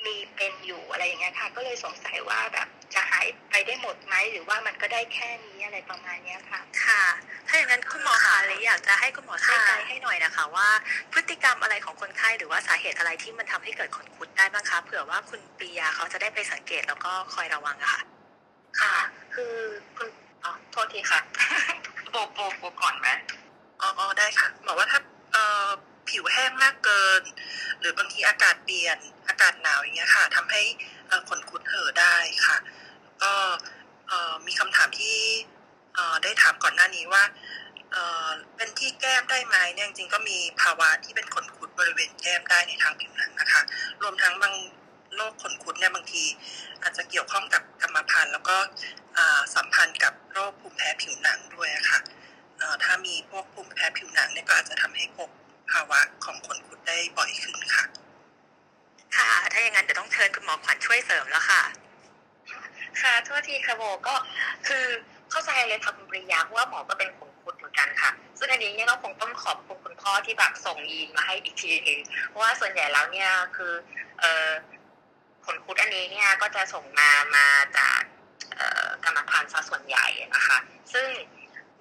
[0.04, 7.04] มีเป็นอยู่อะไรอย่างเงี้ยค่ะก็เลยสงสัยว่าแบบจะหายไปได้หมดไหมหรือว่ามันก็ได้แค่นี้อะไรประมาณเนี้ยค่ะ ค่ะ
[7.48, 10.68] ถ้าอย่างนั้นคุณหมอคะเลยอยากจะให้คุณหมอช่วยค่ะไกด์ให้หน่อยนะคะ ว่า
[11.12, 18.02] พฤติกรรมอะไรของคนไข้หรือว่าสาเหตุอะไรที่มันทำให้เกิดขนคุดได้บ้างคะเผื่อว่าคุณปียาเขาจะได้ไปสังเกตแล้วก็คอยระวังอะค่ะ
[18.80, 18.94] ค่ะ
[19.34, 19.54] คือ
[19.96, 20.08] คุณ
[20.44, 21.20] อ๋อโทษทีค่ะ
[21.95, 23.08] โบโบโบก่อนไหม
[23.80, 23.88] อ๋อ
[24.18, 25.00] ได้ค่ะบอกว่าถ้า
[25.32, 25.68] เอ่อ
[26.08, 27.22] ผิวแห้งมากเกิน
[27.80, 28.98] หรือบางทีอากาศเปลี่ยน
[29.28, 30.62] อากาศหนาวอย่างเงี้ยค่ะทำให้
[31.28, 32.56] ขนคุดเห่อได้ค่ะ
[33.22, 33.32] ก็
[34.46, 35.18] มีคำถามที่
[35.94, 37.24] เอได้ถามก่อนหน้านี้ว่า
[37.92, 37.96] เอ
[38.56, 43.62] เป็นที่แก้มได้ไหมเนี่ยจริงๆก็มีภาวะที่เป็นขนคุดบริเวณแก้มได้ในทางผิวหนังนะคะ
[44.02, 44.54] รวมทั้งบาง
[45.16, 46.24] โรคขนคุดเนี่ยบางที
[46.82, 48.56] อาจจะเกี่ยวข้องกับกรรมพันธุ์แล้วก็
[49.18, 52.00] อ่าสัมพันธ์กับโรคภูมิแพ้ผิวหนังด้วยอะค่ะ
[52.58, 55.28] เอ่อถ้ามีพวกภูมิแพ้ผิวหนังเนี่ยก็อาจจะทำให้พบ
[55.70, 57.84] ภาวะของขนคุดได้บ่อยขึ้นค่ะ
[59.16, 61.62] ค่ะ ถ้าอย่างนั้นเดี๋ยวต้องเชิญคุณหมอขวัญช่วยเสริมแล้วค่ะ
[63.00, 64.14] ค่ะโทษทีค่ะโบก็
[64.68, 64.84] คือ
[65.30, 73.72] เข้าใจเลยค่ะคุณปริยาเพราะว่าหมอก็เป็นขนคุดเหมือนกันค่ะ ซึ่งอันนี้เนี่ยก็คงต้องขอบคุณคุณพ่อที่แบบส่งยีนมาให้อีกทีหนึงเพราะว่าส่วนใหญ่แล้วเนี่ยคือ
[74.20, 74.50] เอ่อ
[75.46, 77.46] ขนคุดอันนี้เนี่ยก็จะส่งมามา
[77.78, 78.00] จาก
[79.04, 80.58] กรรมพันธุ์ซะส่วนใหญ่นะคะ
[80.92, 81.08] ซึ่ง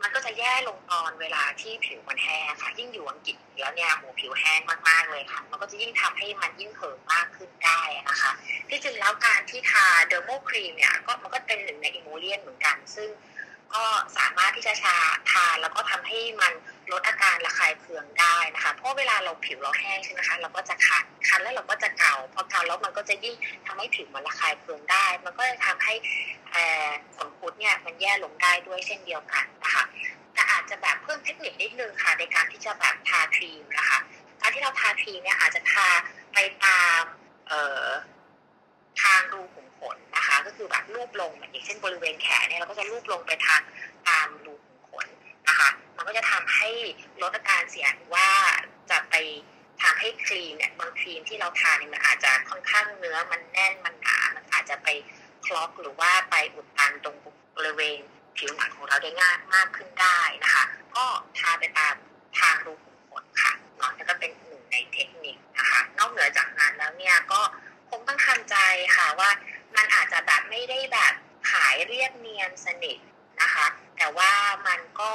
[0.02, 4.60] มันก็จะแย่ลงตอนเวลาที่ผิวมันแห้งค่ะ ยิ่งอยู่อังกฤษแล้วเนี่ยโหผิวแห้ง
[4.90, 8.32] มากๆเลยค่ะ มันก็จะยิ่งทำให้มันยิ่งเหิมมากขึ้นได้นะคะ
[8.70, 13.10] ที่จริงแล้วการที่ทาเดอร์โมครีมเนี่ยก็มันก็เป็นหนึ่งในอิมูเลียนเหมือนกัน ซึ่ง
[13.74, 13.84] ก็
[14.18, 14.98] สามารถที่จะชา
[15.32, 16.54] ทาแล้วก็ทำให้มัน
[16.92, 25.94] ลดอาการระคายเคืองได้นะคะ เพราะเวลาเราผิวเราแห้งใช่ไหมคะเราก็จะคันคันแล้วเราก็จะเกาพอเกาแล้วมันก็จะยิ่งทำให้ผิวมันระคายเคืองได้ มันก็จะทำให้
[26.52, 29.84] เอ่อขนคุดเนี่ยมันแย่ลงได้ด้วยเช่นเดียวกันนะคะ
[30.34, 34.00] แต่อาจจะแบบเพิ่มเทคนิคนิดนึงค่ะในการที่จะแบบทาครีมนะคะ
[34.42, 35.88] การที่เราทาครีมเนี่ยอาจจะทา
[36.34, 37.02] ไปตาม
[37.48, 43.62] เทางรูขุมขนนะคะ ก็คือแบบลูบลงอย่างเช่นบริเวณแขนเนี่ยเราก็จะลูบลงไปทาง
[44.10, 44.54] ตามรู
[45.48, 46.70] นะคะ มันก็จะทำให้
[47.22, 48.30] ลดอาการเสี่ยงว่า
[48.92, 49.16] จะไป
[49.82, 54.88] ทำให้ครีมเนี่ยบางครีมที่เราทาเนี่ยมันอาจจะค่อนข้างเนื้อมันแน่นมันหนา มันอาจจะไป
[55.46, 57.16] คล็อกหรือว่าไปอุดตันตรง
[57.58, 58.00] บริเวณ
[58.38, 60.64] ผิวหนังของเราได้ง่ายมากขึ้นได้นะคะ
[60.96, 61.06] ก็
[61.38, 61.96] ทาไปตาม
[62.40, 67.42] ทางรูขุมขนค่ะเนาะแล้วก็เป็นหนึ่งในเทคนิคนะคะ นอกเหนือจากนั้นแล้วเนี่ยก็
[67.90, 68.58] คงต้องทำใจ
[68.96, 69.30] ค่ะว่า
[69.76, 71.14] มันอาจจะแบบไม่ได้แบบ
[71.52, 72.98] ขายเรียบเนียนสนิท
[73.42, 73.66] นะคะ
[73.98, 74.32] แต่ว่า
[74.68, 75.14] มันก็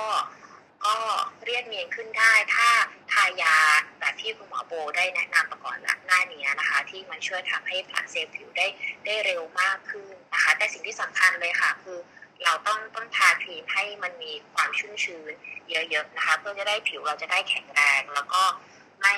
[0.87, 0.97] ก็
[1.45, 2.69] เรียบเนียนขึ้นได้ถ้า
[3.13, 3.57] ทายา
[4.01, 8.67] แบบที่คุณหมอโบได้แนะนำมาก่อนหน้านี้นะคะ ที่มันช่วยทำให้ผลัดเซลล์ผิวได้
[9.07, 11.99] ได้เร็วมากขึ้นนะคะ แต่สิ่งที่สำคัญเลยค่ะคือ
[12.45, 15.33] เราต้องต้องทาครีมให้มันมีความชุ่มชื้น
[15.71, 18.43] เยอะๆนะคะ เพื่อจะได้ผิวเราจะได้แข็งแรงแล้วก็
[19.01, 19.15] ไม่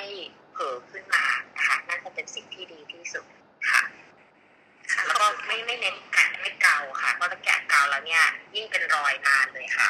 [0.51, 1.25] เผลอขึ้นมา
[1.57, 3.25] นะคะนั่นคงเป็นสิ่งที่ดีที่สุด
[3.69, 3.81] ค่ะ
[5.23, 8.23] ก็ไม่ไม่เน้นแกะไม่เกาค่ะ เพราะถ้าแกะเกาแล้วเนี่ย
[8.55, 9.89] ยิ่งเป็นรอยนานเลยค่ะ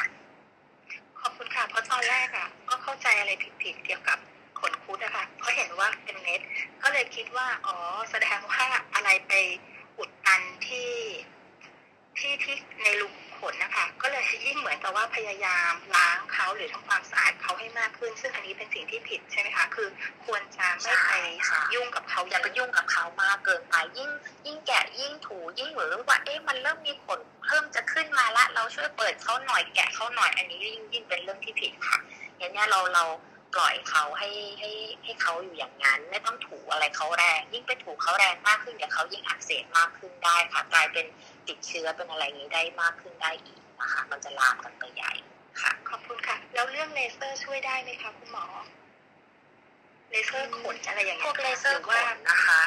[1.20, 3.30] ขอบคุณค่ะเพราะตอนแรกอะ ก็เข้าใจอะไร
[3.62, 4.18] ผิดๆเกี่ยวกับ
[4.60, 6.40] ขนคุดนะคะเพราะเห็นว่าเป็นเม็ด
[6.82, 7.76] ก็เลยคิดว่าอ๋อ
[8.10, 8.64] แสดงว่า
[8.94, 9.32] อะไรไป
[9.98, 10.92] อุดตันที่
[12.18, 13.08] ที่ที่ในรู
[13.44, 19.88] ขุมขนะคะ ก็เลยยิ่งเหมือนกับว่าพยายามล้างเขาหรือทำความสะอาดเขาให้มากขึ้น ซึ่งอันนี้เป็นสิ่งที่ผิดใช่ไหมคะ คือ
[20.24, 21.12] ควรจะไม่ไป
[21.74, 24.10] ยุ่งกับเขาอย่าไปยุ่งกับเขามากเกินไปยิ่ง
[24.46, 31.98] ยิ่งแกะยิ่งถูยิ่งเหมือนว่าเอ๊ะมันเริ่มมีขนเพิ่มจะขึ้นมาละ เราช่วยเปิดเขาหน่อยแกะเขาหน่อยอันนี้ยิ่งยิ่งเป็นเรื่องที่ผิดค่ะ
[32.38, 33.04] อย่างเนี้ยเราเรา
[33.54, 34.70] ปล่อยเขาให้ให้
[35.04, 41.06] ให้เขาอยู่อย่างนั้น ไม่ต้องถูอะไรเขาแรง ยิ่งไปถูเขาแรงมากขึ้นเดี๋ยวเขายิ่งอักเสบมากขึ้นได้ค่ะกลายเป็น
[41.48, 45.12] ติดเชื้อเป็นอะไรอย่างนี้ได้มากขึ้นได้อีกนะคะ มันจะลามกันไปใหญ่
[45.60, 48.46] ค่ะ ขอบคุณค่ะ แล้วเรื่องเลเซอร์ช่วยได้ไหมคะคุณหมอ
[50.10, 52.62] เลเซอร์ขนอะไรอย่างพเงี้วยกเลเซอร์หขว่านนะคะ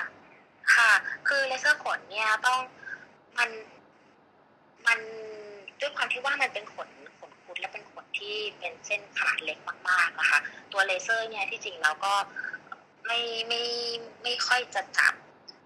[0.76, 0.92] ค่ะ
[1.28, 2.60] คือเลเซอร์ขนเนี่ยต้อง
[3.38, 3.50] มัน
[4.88, 5.00] มัน
[5.80, 9.58] ด้วยความที่ว่ามันเป็นขนขนคุดและเป็นขนที่เป็นเส้นขนาดเล็ก
[9.90, 10.40] มากๆนะคะ
[10.72, 12.14] ตัวเลเซอร์เนี่ยที่จริงเราก็
[13.06, 13.62] ไม่ไม่
[14.24, 15.14] ไม่ค่อยจะจับ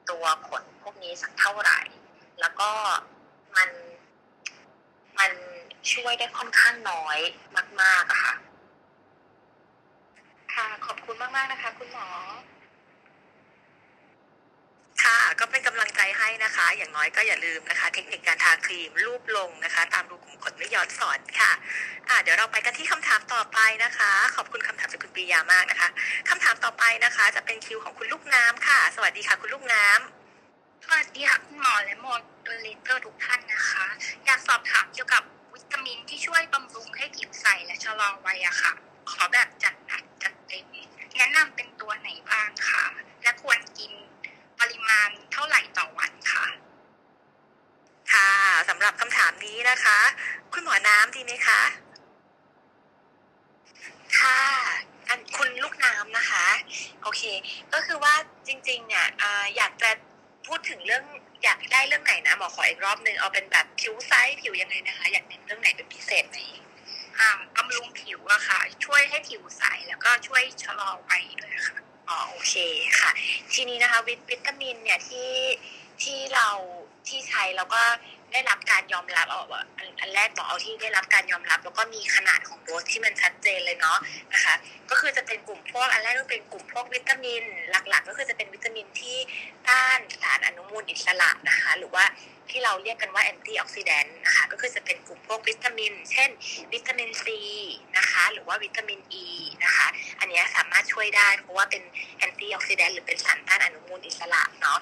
[0.10, 1.80] ตัวขนพวกนี้สักเท่าไหร่
[2.40, 2.70] แล้วก็
[3.56, 3.70] มัน
[5.20, 5.32] มัน
[5.94, 7.18] ช่วยได้ค่อนข้างน้อย
[7.82, 8.36] มากๆอะค่ะ
[10.54, 12.08] ค่ะ ขอบคุณมากๆนะคะ คุณหมอ
[15.04, 21.52] ค่ะ ก็เป็นกำลังใจให้นะคะ อย่างน้อยก็อย่าลืมนะคะ เทคนิคการทาครีมรูปลงนะคะ ตามรูขุมขนไม่ย้อนสอนค่ะ
[22.10, 25.90] อ่าเดี๋ยวเราไปกันที่คำถามต่อไปนะคะ ขอบคุณคำถามจากคุณปรียามากนะคะ
[26.30, 30.21] คำถามต่อไปนะคะ จะเป็นคิวของคุณลูกน้ำค่ะ สวัสดีค่ะ คุณลูกน้ำ
[30.86, 33.86] สวัสดีค่ะคุณหมอและ moderator ทุกท่านนะคะ
[34.26, 35.24] อยากสอบถามเกี่ยวกับ
[35.54, 38.74] วิตามินที่ช่วยบำรุงให้ผิวใสและชะลอวัยอะค่ะ
[39.12, 40.68] ขอแบบจัดหนักจัดเต็ม
[41.16, 42.84] แนะนำเป็นตัวไหนบ้างค่ะ
[43.24, 43.92] และควรกิน
[44.60, 46.46] ปริมาณเท่าไหร่ต่อวันค่ะ
[48.14, 48.30] ค่ะ
[48.70, 49.98] สำหรับคำถามนี้นะคะ
[50.54, 51.62] คุณหมอน้ำดีไหมคะ
[54.20, 54.42] ค่ะ
[55.08, 56.46] อันคุณลูกน้ำนะคะ
[57.02, 57.22] โอเค
[57.74, 58.16] ก็คือว่า
[58.48, 59.92] จริงๆเนี่ยอ่าอยากจะ
[60.48, 61.04] พูดถึงเรื่อง
[61.44, 66.38] อยากได้เรื่องไหนนะหมอขออีกรอบหนึ่งเอาเป็นแบบผิวไซส์ผิวยังไงนะคะ อยากเน้นเรื่องไหนเป็นพิเศษไหม
[67.20, 71.78] อ่าบำรุงผิวอะค่ะ ช่วยให้ผิวใสแล้วก็ช่วยชะลอวัยด้วยค่ะ
[72.10, 72.56] อ๋อโอเค
[73.00, 73.12] ค่ะ
[73.54, 75.32] ทีนี้นะคะวิตวิตามินเนี่ยที่
[76.04, 76.50] ที่เรา
[77.08, 77.82] ที่ใช้แล้วก็
[78.32, 79.42] ได้รับการยอมรับเอา
[79.78, 83.98] อันอันแรกบอกเอาที่ได้รับการยอมรับ แล้วก็มีขนาดของโดสที่มันชัดเจนเลยเนาะ
[84.34, 84.56] นะคะ
[84.90, 89.18] ก็คือจะเป็นกลุ่มพวกอันแรกก็เป็นกลุ่มพวกวิตามิน หลักๆ ก็คือจะเป็นวิตามินที่
[89.68, 92.06] ต้านสารอนุมูลอิสระนะคะ หรือว่า
[92.50, 96.30] ที่เราเรียกกันว่าแอนตี้ออกซิแดนต์นะคะก็คือจะเป็นกลุ่มพวกวิตามิน เช่น
[96.74, 97.40] วิตามินซี
[97.98, 99.28] นะคะหรือว่าวิตามินอ e ี
[99.64, 99.88] นะคะ
[100.20, 101.84] อันนี้สามารถช่วยได้เพราะว่าเป็น
[102.18, 104.80] แอนตี้ออกซิแดนต์หรือเป็นสารต้านอนุมูลอิสระเนาะ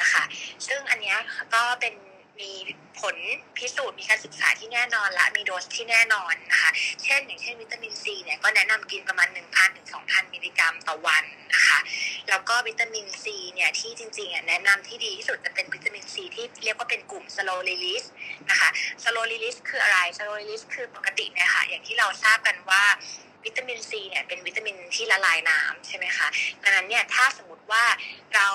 [0.00, 0.22] นะคะ
[0.66, 1.14] ซึ่งอันนี้
[1.54, 1.94] ก็เป็น
[2.42, 2.52] มี
[3.00, 3.16] ผล
[3.56, 6.70] พิสูจน์มีการศึกษาที่แน่นอนและมีโดสที่แน่นอนนะคะ
[7.04, 11.24] เช่น อย่างเช่นวิตามินซีเนี่ยก็แนะนำกินประมาณ 1,000ถึง2,000 มิลลิกรัมต่อวัน
[11.54, 11.78] นะคะ
[12.30, 18.06] แล้วก็วิตามินซีเนี่ยที่จริงๆอะแนะนำที่ดีที่สุดจะเป็นวิตามินซีที่เรียกว่าเป็นกลุ่ม slow release
[18.50, 18.68] นะคะ
[19.02, 22.84] slow release คืออะไร slow release คือปกติเนี่ยค่ะอย่างที่เราทราบกันว่า
[23.44, 26.28] วิตามินซีเนี่ยเป็นวิตามินที่ละลายน้ำใช่ไหมคะ
[26.62, 27.84] ดังนั้นเนี่ยถ้าสมมติว่า
[28.34, 28.48] เรา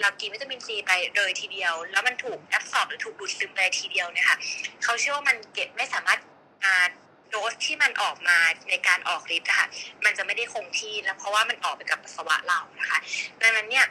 [0.00, 4.38] เรากินวิตามินซีไปเลยทีเดียว แล้วมันถูกแอบสอบหรือถูกดูดซึมไปทีเดียวเนี่ยค่ะ
[4.82, 6.18] เขาเชื่อว่ามันเก็บไม่สามารถ
[6.64, 6.74] อา
[7.30, 8.38] โดสที่มันออกมา
[8.70, 9.68] ในการออกฤทธิ์ค่ะ
[10.04, 12.98] มันจะไม่ได้คงที่แล้วเพราะว่ามันออกไปกับปัสสาวะเรานะคะ
[13.42, 13.86] ดังนั้นเนี่ย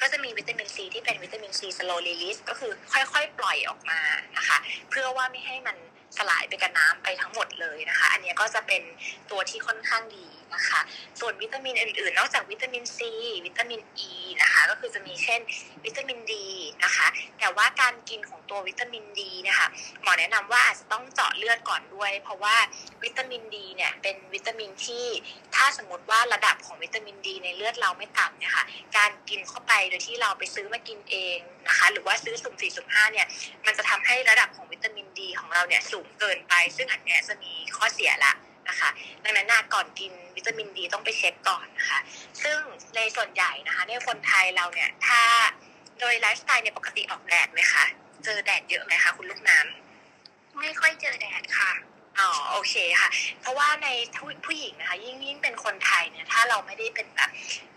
[0.00, 4.00] ก็จะมีวิตามินซีที่เป็นวิตามินซี slow release ก็คือค่อยๆ ปล่อยออกมา
[4.36, 4.58] นะคะ
[4.90, 5.76] เพื่อว่าไม่ให้มัน
[6.16, 8.82] สลายไปกับน้ำไปทั้งหมดเลยนะคะ อันนี้ก็จะเป็น
[9.30, 10.80] ตัวที่ค่อนข้างดี นะคะ
[11.20, 13.12] ส่วนวิตามินอื่นๆ นอกจากวิตามินซี
[13.46, 15.40] วิตามินอ e ีนะคะ ก็คือจะมีเช่น
[15.84, 16.46] วิตามินดี
[16.84, 17.06] นะคะ
[17.38, 19.68] แต่ว่าการกินของตัววิตามินดีนี่ยค่ะ
[20.02, 22.56] หมอแนะนำว่าอาจจะต้องเจาะเลือดก่อนด้วย เพราะว่า
[23.04, 25.06] วิตามินดีเนี่ยเป็นวิตามินที่
[25.54, 28.64] ถ้าสมมติว่าระดับของวิตามินดีในเลือดเราไม่ต่ำเนี่ยค่ะ
[28.96, 31.38] การกินเข้าไปโดยที่เราไปซื้อมากินเอง
[31.68, 33.26] นะคะ หรือว่าซื้อสุ่มสี่สุ่มห้าเนี่ย
[33.66, 38.32] มันจะทำให้ระดับของวิตามินดีของเราเนี่ยสูงเกินไป ซึ่งอันเนี้ยจะมีข้อเสียละ
[38.68, 38.90] นะคะ
[39.24, 41.98] ดังนั้นนะก่อนกินวิตามินดีต้องไปเช็คก่อนนะคะ
[42.42, 42.58] ซึ่ง
[42.96, 45.22] ในส่วนใหญ่นะคะในคนไทยเราเนี่ยถ้า
[46.00, 47.84] โดยไลฟ์สไตล์เนี่ยปกติออกแดดไหมคะ
[48.24, 51.72] เจอแดดเยอะไหมคะคุณลูกน้ำไม่ค่อยเจอแดดค่ะ
[52.18, 53.10] อ๋อโอเคค่ะ
[53.40, 57.30] เพราะว่าในผู้ผู้หญิงนะคะยิ่งยิ่งเป็นคนไทยเนี่ยถ้าเราไม่ได้เป็นแบบ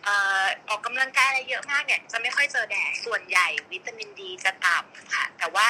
[0.04, 5.66] เอ่อออกกำลังกายอะไรเยอะมากเนี่ยจะไม่ค่อยเจอแดดส่วนใหญ่วิตามินดีจะต่ำค่ะ แต่ว่า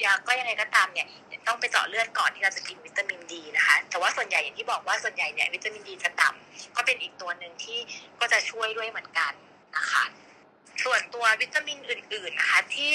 [0.00, 1.06] อยาก็ยังไงก็ตามเนี่ย
[1.46, 7.78] ต้องไปเจาะเลือดก่อนที่เราจะกินวิตามินดีนะคะ แต่ว่าส่วนใหญ่อย่างที่บอกว่าส่วนใหญ่เนี่ยวิตามินดีจะต่ำก็เป็นอีกตัวหนึ่งที่
[8.20, 9.32] ก็จะช่วยด้วยเหมือนกัน
[9.76, 10.04] นะคะ
[10.84, 12.92] ส่วนตัววิตามินอื่น ๆนะคะที่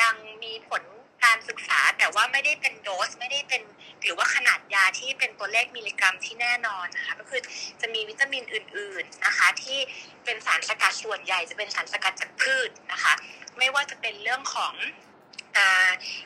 [0.00, 0.82] ยังมีผล
[1.24, 3.62] การศึกษาแต่ว่าไม่ได้เป็นโดสไม่ได้เป็น
[4.02, 7.40] หรือว่าขนาดยาที่เป็นตัวเลขมิลลิกรัมที่แน่นอนนะคะก็คือ
[7.80, 9.78] จะมีวิตามินอื่น ๆนะคะ ที่
[10.24, 13.14] เป็นสารสกัดส่วนใหญ่จะเป็นสารสกัดจากพืชนะคะ
[13.58, 14.74] ไม่ว่าจะเป็นเรื่องของ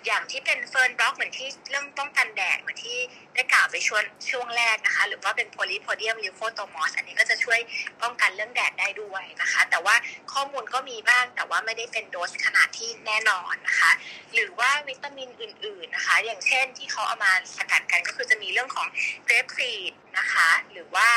[0.06, 2.98] อย่างที่เป็น Fernblock เหมือนที่เรื่องป้องกันแดดเหมือนที่
[3.34, 7.60] ได้กล่าวไปช่วงช่วงแรกนะคะ หรือว่าเป็น Polypodium leucotomos อันนี้ก็จะช่วย
[8.02, 9.94] ป้องกันเรื่องแดดได้ด้วยนะคะ แต่ว่า
[10.32, 13.90] ข้อมูลก็มีบ้างแต่ว่าไม่ได้เป็นโดสขนาดที่แน่นอนนะคะ
[14.34, 18.86] หรือว่าวิตามินอื่น ๆนะคะ อย่างเช่นที่เขาเอามาสกัดกันก็คือจะมีเรื่องของ
[19.24, 21.08] grape seed นะคะ หรือว่า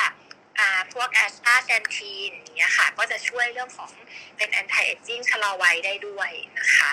[0.94, 3.92] พวก astaxanthin เงี้ยค่ะ ก็จะช่วยเรื่องของ
[4.38, 6.30] เป็น anti-aging ชะลอวัยได้ด้วย
[6.60, 6.92] นะคะ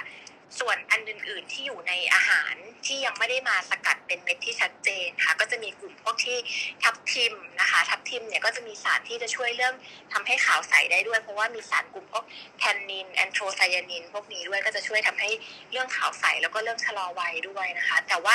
[0.60, 2.54] ส่วนอันอื่น ๆ ที่อยู่ในอาหาร
[2.86, 6.38] ที่ยังไม่ได้มาสกัดเป็นเม็ดที่ชัดเจนค่ะ ก็จะมีกลุ่มพวกที่
[6.82, 9.74] ทับทิมนะคะ ทับทิมเนี่ยก็จะมีสารที่จะช่วยเรื่อง
[10.12, 12.24] ทำให้ขาวใสได้ด้วย เพราะว่ามีสารกลุ่มพวก
[12.58, 15.30] แทนนินแอนโทไซยานิน พวกนี้ด้วยก็จะช่วยทำให้
[15.72, 18.34] เรื่องขาวใสแล้วก็เรื่องชะลอวัยด้วยนะคะ แต่ว่า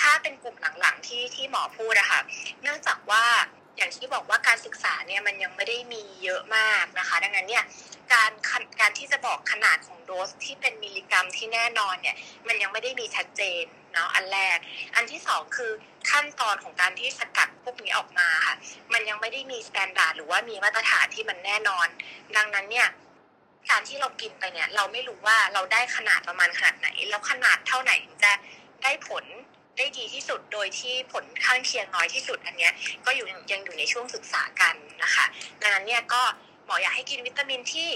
[0.00, 2.20] ถ้าเป็นกลุ่มหลัง ๆ ที่ที่หมอพูดอะค่ะ
[2.62, 3.24] เนื่องจากว่า
[3.76, 7.64] อย่างที่บอกว่าการศึกษาเนี่ยมันยังไม่ได้มีเยอะมากนะคะ ดังนั้นเนี่ย
[8.12, 8.30] การ
[8.80, 12.16] การที่จะบอกขนาดของโดสที่เป็นมิลลิกรัมที่แน่นอนเนี่ย
[12.46, 14.58] มันยังไม่ได้มีชัดเจนเนาะอันแรก
[14.96, 15.72] อันที่สองคือ
[16.10, 18.56] ขั้นตอนของการที่สกัดพวกนี้ออกมาค่ะ
[18.92, 21.86] มันยังไม่ได้มี standard หรือว่ามีมาตรฐานที่มันแน่นอน
[22.36, 22.88] ดังนั้นเนี่ย
[23.70, 28.32] การที่เรากินไปเนี่ยเราไม่รู้ว่าเราได้ขนาดประมาณขนาดไหน แล้วขนาดเท่าไหนถึงจะ
[28.82, 29.24] ได้ผล
[29.76, 32.72] ได้ดีที่สุดโดยที่ผลข้างเคียงน้อยที่สุดอันเนี้ย
[33.06, 35.24] ก็อยู่ยังอยู่ในช่วงศึกษากันนะคะ
[35.60, 36.22] ดังนั้นเนี่ยก็
[36.66, 37.90] หมออยากให้กินวิตามินที่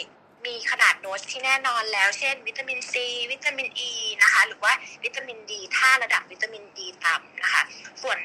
[0.46, 3.92] มีขนาดโดสที่แน่นอนแล้ว เช่น วิตามินซีวิตามินอ e ี
[4.22, 4.72] นะคะ หรือว่า
[5.04, 7.62] วิตามินดีถ้าระดับวิตามินดีต่ำนะคะ
[8.02, 8.18] ส่วน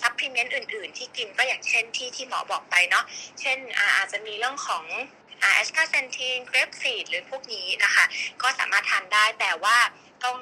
[0.00, 3.04] supplement อื่น ๆ ที่กินก็อย่างเช่นที่ที่หมอบอกไปเนาะ
[3.40, 4.84] เช่นอาจจะมีเรื่องของ
[5.40, 8.04] astaxanthin grape seed หรือพวกนี้นะคะ
[8.42, 9.76] ก็สามารถทานได้แต่ว่า
[10.24, 10.38] ต้อง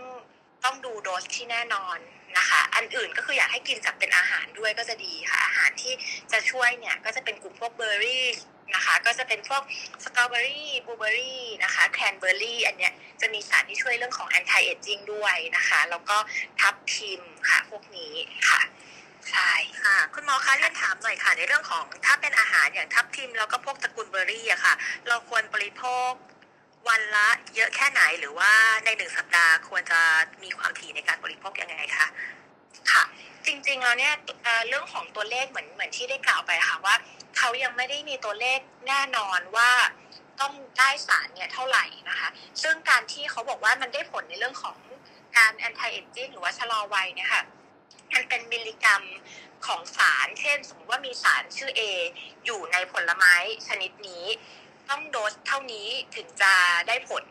[0.65, 1.99] ต้องดูโดสที่แน่นอน
[2.39, 5.95] นะคะ อันอื่นก็คืออยากให้กินจากเป็นอาหารด้วยก็จะดีค่ะ อาหารที่
[6.33, 8.27] จะช่วยเนี่ยก็จะเป็นกลุ่มพวกเบอร์รี่
[8.75, 9.63] นะคะ ก็จะเป็นพวก
[10.05, 16.17] สตรอเบอรี่บลูเบอรี่นะคะแครนเบอร์รี่อันเนี้ยจะมีสารที่ช่วยเรื่องของ anti-aging ด้วยนะคะ แล้วก็
[16.61, 18.15] ทับทิมค่ะพวกนี้
[18.49, 18.61] ค่ะ
[19.31, 19.53] ใช่
[19.83, 24.75] ค่ะคุณหมอคะเรียนถามหน่อยค่ะ ในเรื่องของถ้าเป็นอาหารอย่างทับทิมแล้วก็พวกตระกูลเบอร์รี่อะค่ะ
[25.09, 26.11] เราควรบริโภค
[26.89, 28.53] วันละเยอะแค่ไหนหรือว่า
[28.85, 30.01] ในหนึ่งสัปดาห์ควรจะ
[30.43, 32.07] มีความถี่ในการบริโภคยังไงคะ
[32.93, 33.03] ค่ะ
[33.47, 34.13] จริงๆแล้วเนี่ย
[34.69, 36.95] เรื่องของตัวเลขเหมือนเหมือนที่ได้กล่าวไปค่ะว่า
[37.39, 39.71] เขายังไม่ได้มีตัวเลขแน่นอนว่า
[40.41, 42.29] ต้องได้สารเนี่ยเท่าไหร่นะคะ
[42.63, 44.77] ซึ่งการที่เขาบอกว่ามันได้ผลในเรื่องของ
[45.37, 47.45] การ anti-aging หรือว่าชะลอวัยเนี่ยค่ะ
[48.15, 49.03] มันเป็นมิลลิกรัม
[49.67, 51.81] ของสาร เช่น สมมติว่ามีสารชื่อ A
[52.45, 53.35] อยู่ในผลไม้
[53.69, 54.25] ชนิดนี้
[54.91, 56.53] ต้องโดสเท่านี้ถึงจะ
[56.89, 57.25] ได้ผล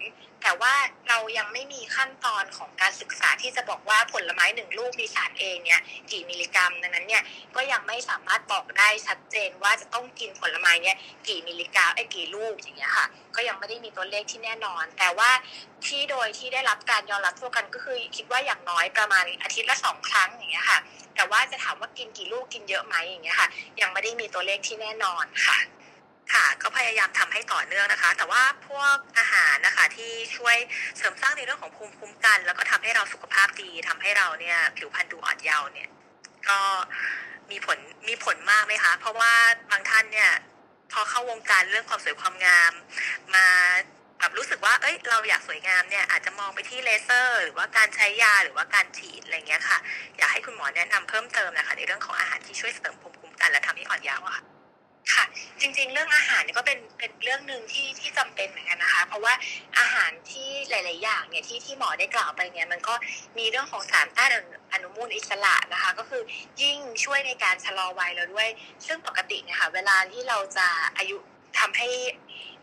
[0.44, 0.76] แต่ว่า
[1.10, 7.24] เรายังไม่มีขั้นตอนของการศึกษาที่จะบอกว่าผลไม้หนึ่งลูกมีสารเองเนี่ยกี่มิลลิกรัมดังนั้นเนี่ย
[7.56, 13.06] ก็ยังไม่สามารถบอกได้ชัดเจนว่าจะต้องกินผลไม้เนี่ยกี่มิลลิกรัมไอ้กี่ลูกอย่างเงี้ยค่ะ
[13.36, 15.30] ก็ยังไม่ได้มีตัวเลขที่แน่นอน แต่ว่า
[15.86, 20.80] ที่โดยที่ได้รับการยอมรับทั่วกันก็คือคิดว่าอย่างน้อยประมาณอาทิตย์ละสองครั้งอย่างเงี้ยค่ะ
[21.16, 23.48] แต่ว่าจะถามว่ากินกี่ลูกกินเยอะไหมอย่างเงี้ยค่ะ
[23.82, 25.58] ยังไม่ได้มีตัวเลขที่แน่นอนค่ะ
[26.34, 30.58] ค่ะก็พยายามทำให้ต่อเนื่องนะคะ แต่ว่าพวกอาหารนะคะที่ช่วย
[30.98, 35.90] เสริมสร้างในเรื่องของภูมิคุ้มกัน แล้วก็ทำให้เราสุขภาพดีทำให้เราเนี่ยผิวพรรณดูอ่อนเยาว์เนี่ย
[36.50, 36.60] ก็
[37.52, 37.78] มีผล
[38.08, 39.34] มีผลมากไหมคะ เพราะว่า
[39.72, 40.32] บางท่านเนี่ย
[40.92, 42.74] พอเข้าวงการเรื่องความสวยความงาม
[43.36, 43.48] มา
[44.20, 49.78] แบบรู้สึกว่า เอ้ย เราอยากสวยงามเนี่ยอาจจะมองไปที่เลเซอร์ หรือว่าการใช้ยาหรือว่าการฉีดอะไรเงี้ยค่ะ
[50.18, 54.55] อยากให้คุณหมอแนะนำเพิ่มเติมนะคะในเรื่องของอาหารที่ช่วยเสริมภูมิคุ้มกันและทำให้อ่อนเยาว์ค่ะ
[55.14, 55.26] ค่ะ
[55.62, 59.34] จริง ๆ เรื่องอาหารเนี่ยก็เป็นเป็นเรื่องหนึ่งที่ที่จำเป็นเหมือนกันนะคะ เพราะว่า
[59.80, 62.94] อาหารที่หลาย ๆ อย่างเนี่ยที่ที่หมอได้กล่าวไปเนี่ยมันก็
[63.38, 64.30] มีเรื่องของสารต้าน
[64.74, 66.22] อนุมูลอิสระนะคะ ก็คือ
[66.62, 68.50] ยิ่งช่วยในการชะลอวัยเราด้วย
[68.88, 70.68] ซึ่งปกติเนี่ยค่ะเวลาที่เราจะ
[70.98, 71.18] อายุ
[71.60, 71.90] ทำให้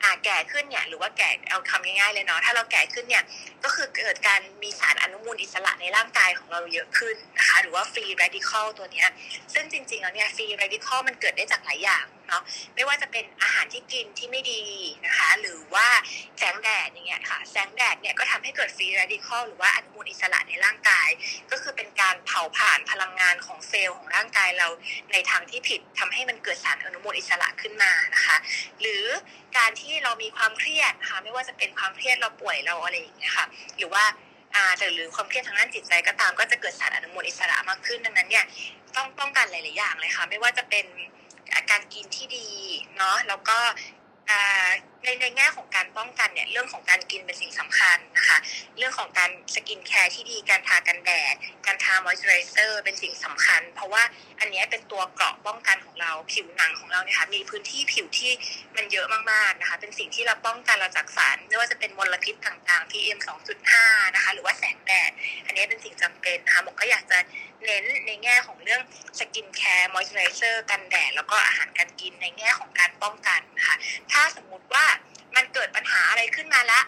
[0.02, 3.24] อาแก่ขึ้นเนี่ยหรือว่าแก่เอาคำง่ายๆเลยเนาะถ้าเราแก่ขึ้นเนี่ย
[3.64, 9.08] ก็คือเกิดการมีสารอนุมูลอิสระในร่างกายของเราเยอะขึ้นนะคะหรือว่าฟรีเรดิคอลตัวเนี้ย
[9.54, 12.44] ซึ่งจริงๆแล้วเนี่ย free radical มันเกิดได้จากหลายอย่าง เนาะ
[12.74, 14.62] ไม่ว่าจะเป็นอาหารที่กินที่ไม่ดี
[15.06, 15.86] นะคะ หรือว่า
[16.38, 21.08] แสงแดดอย่างเงี้ยค่ะ แสงแดดเนี่ยก็ทำให้เกิด free radical หรือว่าอนุมูลอิสระในร่างกาย
[21.50, 24.68] ก็คือเป็นการเผาผลาญพลังงานของเซลล์ของร่างกายเรา
[25.12, 28.36] ในทางที่ผิดทำให้มันเกิดสารอนุมูลอิสระขึ้นมานะคะ
[28.80, 29.04] หรือ
[29.56, 33.46] การที่เรามีความเครียดค่ะไม่ว่าจะเป็นความเครียดเราป่วยเราอะไรอย่างเงี้ยค่ะ
[33.78, 34.04] หรือว่า
[34.54, 34.62] อ่
[34.94, 38.44] หรือความเครียดทางด้านจิตใจก็ตามก็จะเกิดสารอนุมูลอิสระมากขึ้นดังนั้นเนี่ย
[38.96, 40.86] ต้องป้องกันหลาย ๆ อย่างเลยค่ะ ไม่ว่าจะเป็น
[41.70, 42.48] การกินที่ดี
[42.96, 43.58] เนาะแล้วก็
[45.04, 48.38] ในในแง่ของการป้องกันเนี่ยเรื่องของการกินเป็นสิ่งสำคัญนะคะ
[48.78, 51.34] เรื่องของการ skincare ที่ดีการทากันแดด
[51.66, 54.02] การทามอยส์เจอไรเซอร์เป็นสิ่งสำคัญ เพราะว่า
[54.40, 58.32] อันนี้เป็นตัวเกราะป้องกันของเราผิวหนังของเราเนี่ยค่ะมีพื้นที่ผิวที่
[58.76, 63.18] มันเยอะมากๆนะคะ เป็นสิ่งที่เราป้องกันเราจากสารไม่ว่าจะเป็นมลพิษต่างๆ PM
[63.66, 65.10] 2.5 นะคะ หรือว่าแสงแดด
[65.46, 67.18] อันนี้เป็นสิ่งจำเป็นนะคะหมอก็อยากจะ
[67.64, 68.82] เน้นในแง่ของเรื่อง
[69.18, 73.76] skincare moisturizer กันแดดแล้วก็อาหารการกินในแง่ของการป้องกันนะคะ
[74.12, 74.84] ถ้าสมมุติว่า
[75.36, 76.80] มันเกิดปัญหาอะไรขึ้นมาละ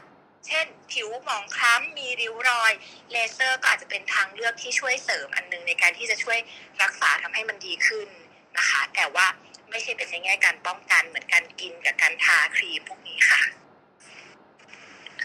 [0.47, 2.73] เช่น ผิวหมองคล้ำมีริ้วรอย
[3.11, 6.39] เลเซอร์ก็อาจจะเป็นทางเลือกที่ช่วยเสริมอันนึงในการที่จะช่วย
[6.83, 8.09] รักษาทำให้มันดีขึ้น
[8.57, 9.27] นะคะ แต่ว่า
[9.71, 13.41] ไม่ใช่เป็นในแง่การป้องกันเหมือนการกินกับการทาครีมพวกนี้ค่ะ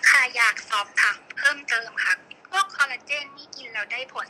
[0.09, 2.13] ค่ะอยากสอบถามเพิ่มเติมค่ะ
[2.49, 4.27] พวกคอลลาเจนนี่กินแล้วได้ผล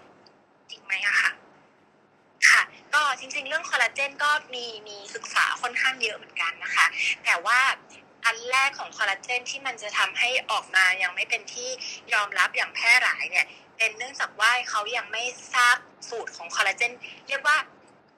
[0.70, 1.32] จริงไหมอะค่ะ
[2.50, 2.62] ค่ะ
[2.94, 6.86] ก็จริงๆ เรื่องคอลลาเจนก็มีมีศึกษาค่อนข้างเยอะเหมือนกันนะคะ
[7.24, 7.60] แต่ว่า
[8.26, 11.70] อันแรกของคอลลาเจนที่มันจะทำให้ออกมายังไม่เป็นที่
[12.14, 13.46] ยอมรับอย่างแพร่หลายเนี่ย
[13.78, 15.24] เป็นเนื่องจากว่าเขายังไม่
[15.54, 15.78] ทราบ
[16.10, 16.92] สูตรของคอลลาเจน
[17.28, 17.58] เรียกว่า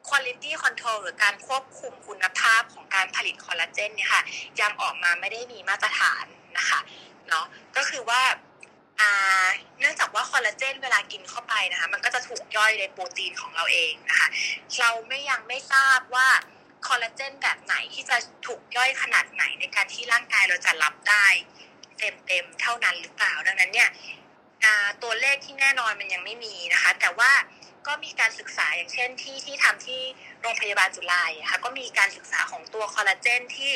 [0.07, 4.23] quality control หรือการควบคุมคุณภาพของการผลิตคอลลาเจนเนี่ยค่ะ
[4.61, 6.25] ยังออกมาไม่ได้มีมาตรฐาน
[6.57, 6.79] นะคะ
[7.29, 7.45] เนาะ
[7.75, 8.21] ก็คือว่า
[9.79, 14.27] เนื่องจากว่าคอลลาเจนเวลากินเข้าไปนะคะมันก็จะถูกย่อยในโปรตีนของเราเองนะคะ
[14.79, 16.27] เราไม่ยังไม่ทราบว่า
[16.87, 21.27] คอลลาเจนแบบไหนที่จะถูกย่อยขนาดไหนในการที่ร่างกายเราจะรับได้
[22.27, 23.89] เต็มๆเท่านั้นหรือเปล่า ดังนั้นเนี่ย
[25.03, 27.31] ตัวเลขที่แน่นอนมันยังไม่มีนะคะ แต่ว่า
[27.87, 30.01] ก็มีการศึกษาอย่างเช่นที่ที่ทำที่
[30.41, 33.73] โรงพยาบาลจุฬาค่ะก็มีการศึกษาของตัวคอลลาเจนที่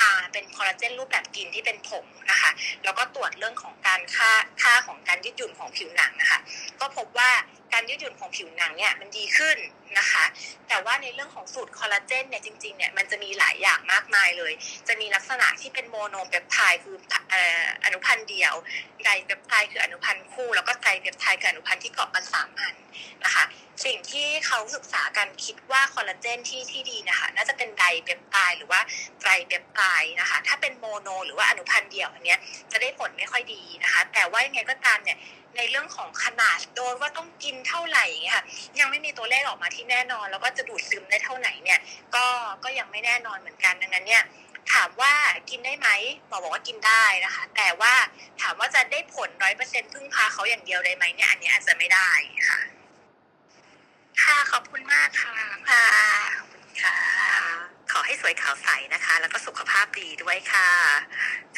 [0.00, 2.50] อ่าเป็นคอลลาเจนรูปแบบกินที่เป็นผงนะคะ
[2.84, 4.30] แล้วก็ตรวจเรื่องของการค่า
[4.62, 6.40] ค่าของการยืดหยุ่นของผิวหนังนะคะ
[6.80, 7.30] ก็พบว่า
[7.72, 9.58] การยืดหยุ่นของผิวหนังเนี่ยมันดีขึ้น
[9.98, 10.24] นะคะ
[10.68, 14.52] แต่ว่าในเรื่องของสูตรคอลลาเจนเนี่ยจริงๆเนี่ยมันจะมีหลายอย่างมากมายเลย
[14.88, 16.96] จะมีลักษณะที่เป็น monopeptide คือ
[17.30, 18.54] เอ่ออนุพันธ์เดียว
[19.04, 22.74] dipeptide คืออนุพันธ์คู่ แล้วก็ tripeptide คืออนุพันธ์ที่เกาะกันสามอัน
[23.24, 23.44] นะคะ
[23.84, 28.80] สิ่งที่เขาศึกษากันคิดว่าคอลลาเจนที่ที่ดีนะคะน่าจะเป็นไดเปปไทด์หรือว่า
[29.20, 32.38] ไตรเปปไทด์นะคะถ้าเป็นโมโน หรือว่าอนุพันธ์เดียวอันเนี้ย
[32.72, 35.18] จะได้ผลไม่ค่อยดีนะคะ แต่ว่ายังไงก็ตามเนี่ย
[35.58, 38.44] ในเรื่องของขนาดโดสว่าต้องกินเท่าไหร่อย่างเงี้ยค่ะ
[38.78, 41.80] ยังไม่มีตัวเลขออกมาที่แน่นอน แล้วก็จะดูดซึมได้เท่าไหร่เนี่ย
[42.14, 42.26] ก็
[42.64, 44.22] ก็ยังไม่แน่นอนเหมือนกันดังนั้นเนี่ย
[44.72, 45.12] ถามว่า
[45.50, 45.88] กินได้ไหม
[46.28, 47.94] หมอบอกว่ากินได้นะคะ แต่ว่า
[48.40, 52.10] ถามว่าจะได้ผลร้อยเปอร์เซ็นพึ่งพาเขาอย่างเดียวได้ไหมเนี่ยอันนี้อาจจะไม่ได้
[52.48, 52.60] ค่ะ
[54.22, 55.36] ค่ะขอบคุณมากค่ะ
[55.70, 55.84] ค่ะ
[56.36, 60.68] ขอบคุณค่ะ ขอให้สวยขาวใสนะคะ แล้วก็สุขภาพดีด้วยค่ะ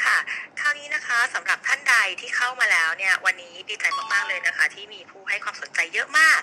[0.04, 0.16] ค่ะ
[0.60, 6.38] คราวนี้นะคะสำหรับท่านใดที่เข้ามาแล้วเนี่ยวันนี้ดีใจมากๆเลยนะคะ ที่มีผู้ให้ความสนใจเยอะมาก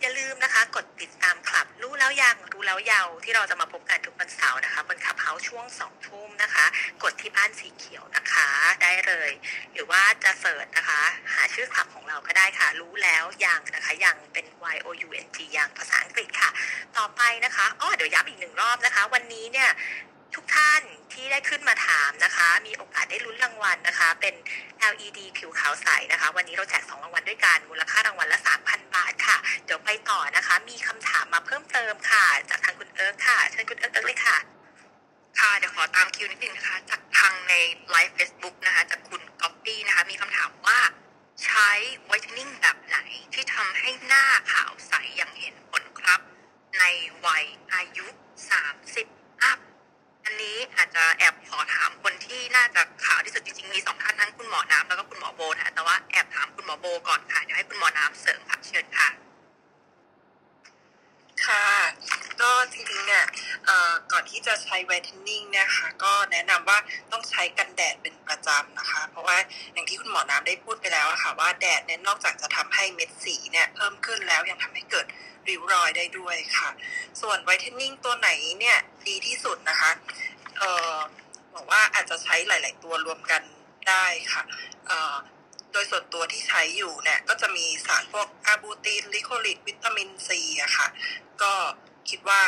[0.00, 6.64] อย่าลืมนะคะ กดติดตามคลับรู้แล้วยังรู้แล้วยาวที่เราจะมาพบกันทุกวันเสาร์นะคะบนขับเฮาช่วงสองทุ่มนะคะ
[7.02, 8.48] กดที่บ้านสีเขียวนะคะ
[8.82, 9.30] ได้เลย
[9.72, 11.00] หรือว่าจะเสิร์ชนะคะ
[11.34, 16.50] หาชื่อคลับของเราก็ได้ค่ะ รู้แล้วยังนะคะยังเป็น Y O U N G ยังภาษาอังกฤษค่ะ
[16.96, 19.70] ต่อไปนะคะอ้อเดี๋ยวย้ำอีกหนึ่งรอบนะคะ วันนี้เนี่ย
[20.34, 20.82] ทุกท่าน
[21.12, 24.34] ที่ได้ขึ้นมาถามนะคะ มีโอกาสได้ลุ้นรางวัลนะคะ เป็น
[24.92, 34.36] LED ผิวขาวใสนะคะ วันนี้เราแจก2รางวัลด้วยกัน มูลค่ารางวัลละ 3,000 บาทค่ะ เดี๋ยวไปต่อนะคะ มีคำถามมาเพิ่มเติมค่ะ จากทางคุณเอิร์กค่ะ เชิญคุณเอิร์กเลยค่ะ
[35.40, 37.54] ค่ะ เดี๋ยวขอตามคิวนิดนึงนะคะ จากทางใน
[37.90, 40.78] live Facebook นะคะ จากคุณก๊อปปี้นะคะ มีคำถามว่า
[41.44, 41.70] ใช้
[42.04, 42.98] whitening แบบไหน
[43.34, 46.20] ที่ทำให้หน้าขาวใสอย่างเห็นผลครับ
[46.78, 46.84] ใน
[47.26, 49.17] วัยอายุ 30
[50.30, 59.08] อันนี้อาจจะแอบขอถามคนที่น่าจะขาวที่สุดจริงๆ มีสองท่านทั้งคุณหมอน้ำแล้วก็คุณหมอโบนะคะแต่ว่าแอบถามคุณหมอโบก่อนค่ะ เดี๋ยวให้คุณหมอน้ำเสริมค่ะเชิญค่ะ
[61.46, 61.64] ค่ะ
[62.40, 63.24] ก็จริงๆเนี่ย
[64.12, 66.78] ก่อนที่จะใช้ไวท์เทนนิ่งเนี่ยค่ะก็แนะนำว่า
[67.12, 69.36] ต้องใช้กันแดดเป็นประจำนะคะ เพราะว่า
[69.72, 75.06] อย่างที่คุณหมอน้ำได้พูดไปแล้วอะค่ะ ว่าแดดเนี่ยนอกจากจะทำให้เม็ดสีเนี่ยเพิ่มขึ้นแล้วยังทำให้เกิด
[75.48, 76.70] ริ้วรอยได้ด้วยค่ะ
[77.20, 78.28] ส่วนไวท์เทนนิ่งตัวไหน
[78.60, 78.78] เนี่ย
[79.08, 79.90] ดีที่สุดนะคะ
[80.58, 80.62] เอ
[80.92, 80.96] อ
[81.54, 83.42] บอกว่าอาจจะใช้หลาย ๆ ตัวรวมกัน
[83.88, 84.42] ได้ค่ะ
[85.78, 90.88] ดยส่วนตัวที่ใช้อยู่เนี่ยก็จะมีสารพวกอาบูตินลิโคลิกวิตามินซีอะค่ะ
[91.42, 91.52] ก็
[92.08, 92.40] คิดว่า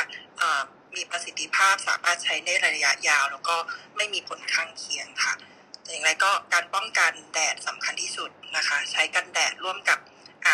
[0.97, 3.57] มีประสิทธิภาพสามารถใช้ในระยะยาว แล้วก็
[3.97, 5.35] ไม่มีผลข้างเคียงค่ะ
[5.83, 9.99] แต่อย่างไรก็การป้องกันแดดสำคัญที่สุดนะคะ ใช้กันแดดร่วมกับ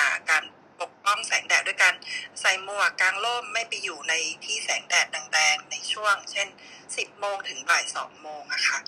[0.00, 0.44] าการ
[0.80, 1.94] ปกป้องแสงแดดด้วยการ
[2.40, 6.48] ใส่หมวกกางร่มไม่ไปอยู่ในที่แสงแดดแรงๆในช่วง เช่น
[6.84, 8.78] 10 โมงถึงบ่าย 2 โมงอะค่ะ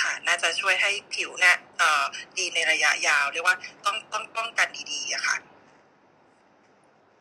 [0.00, 2.04] ค่ะน่าจะช่วยให้ผิวเนี่ยเอ่อ
[2.38, 5.36] ดีในระยะยาวเรียกว่าต้องต้องป้องกันดีๆอะค่ะ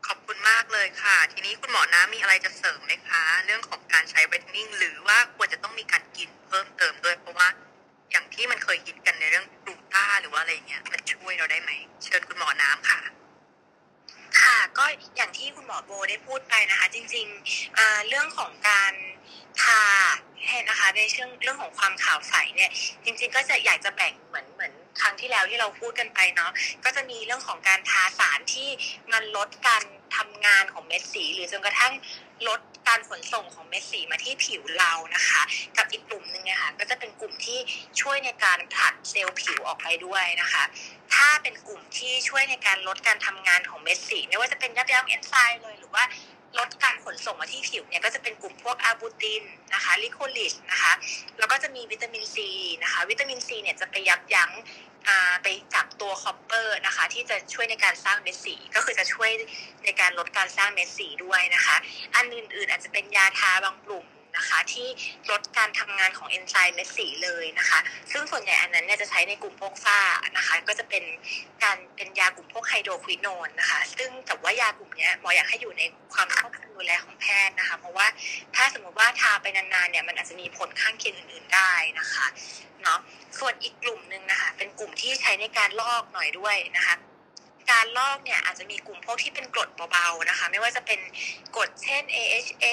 [0.08, 7.48] ขอบคุณมากเลยค่ะ ทีนี้คุณหมอน้ำมีอะไรจะเสริมไหมคะ เรื่องของการใช้ไวท์เทนนิ่งหรือว่าควรจะต้องมีการกินเพิ่มเติมด้วยเพราะว่า
[8.12, 11.72] อย่างที่มันเคยฮิตกันในเรื่องกลูต้าหรือว่าอะไรเงี้ยมันช่วยเราได้ไหม
[12.04, 13.02] เชิญคุณหมอน้ำค่ะ
[14.42, 14.86] ค่ะก็
[15.18, 18.94] อย่างที่คุณหมอโบได้พูดไปนะคะ จริงๆอ่าเรื่องของการ
[19.62, 19.84] ทา
[20.50, 22.70] ให้นะคะ ในเรื่องเรื่องของความขาวใสเนี่ย
[23.06, 26.52] จริงๆก็จะอยากจะแบ่งเหมือนเหมือนครั้งที่แล้วที่เราพูดกันไปเนาะ
[26.86, 28.70] ก็จะมีเรื่องของการทาสารที่
[29.14, 29.84] มันลดการ
[30.16, 31.94] ทำงานของเม็ดสี หรือจนกระทั่ง
[32.48, 35.42] ลดการขนส่งของเม็ดสีมาที่ผิวเรานะคะ
[35.78, 37.60] กับอีกกลุ่มหนึ่งเนี่ยค่ะก็จะเป็นกลุ่มที่
[38.02, 40.64] ช่วยในการผลัดเซลล์ผิวออกไปด้วยนะคะ
[41.14, 46.04] ถ้าเป็นกลุ่มที่ช่วยในการลดการทำงานของเม็ดสี ไม่ว่าจะเป็นยับยั้งเอนไซม์เลยหรือว่า
[46.60, 49.44] ลดการขนส่งมาที่ผิวเนี่ยก็จะเป็นกลุ่มพวก arbutin
[49.74, 50.94] นะคะ licorice นะคะ
[51.40, 52.50] แล้วก็จะมีวิตามินซี
[52.84, 54.52] นะคะวิตามินซีเนี่ยจะไปยับยั้ง
[55.44, 59.30] ไปจับตัว copper นะคะที่จะช่วยในการสร้างเม็ดสี ก็คือจะช่วย
[59.84, 61.76] ในการลดการสร้างเม็ดสีด้วยนะคะ
[62.16, 64.06] อันอื่นๆ อาจจะเป็นยาทาบางกลุ่ม
[64.46, 64.88] นะคะที่
[65.32, 67.80] ลดการทำงานของเอนไซม์เม็ดสีเลยนะคะ
[68.12, 70.00] ซึ่งส่วนใหญ่อันนั้นเนี่ยจะใช้ในกลุ่มพวกฝ้า
[70.38, 71.04] นะคะ ก็จะเป็น
[71.64, 78.08] การเป็นยากลุ่มพวกไฮโดรควิโนนนะคะ ซึ่งแต่ว่ายากลุ่มนี้หมออยากให้อยู่ในความควบคุมดูแลของแพทย์นะคะ เพราะว่า
[78.56, 82.28] ถ้าสมมติว่าทาไปนานๆเนี่ยมันอาจจะมีผลข้างเคียงอื่นๆได้นะคะ
[82.82, 83.00] เนาะ
[83.40, 86.96] ส่วนอีกกลุ่มหนึ่งนะคะ เป็นกลุ่มที่ใช้ในการลอกหน่อยด้วยนะคะ
[87.72, 91.00] การลอกเนี่ยอาจจะมีกลุ่มพวกที่เป็นกรดเบาๆนะคะ ไม่ว่าจะเป็น
[91.56, 92.66] กรดเช่น AHA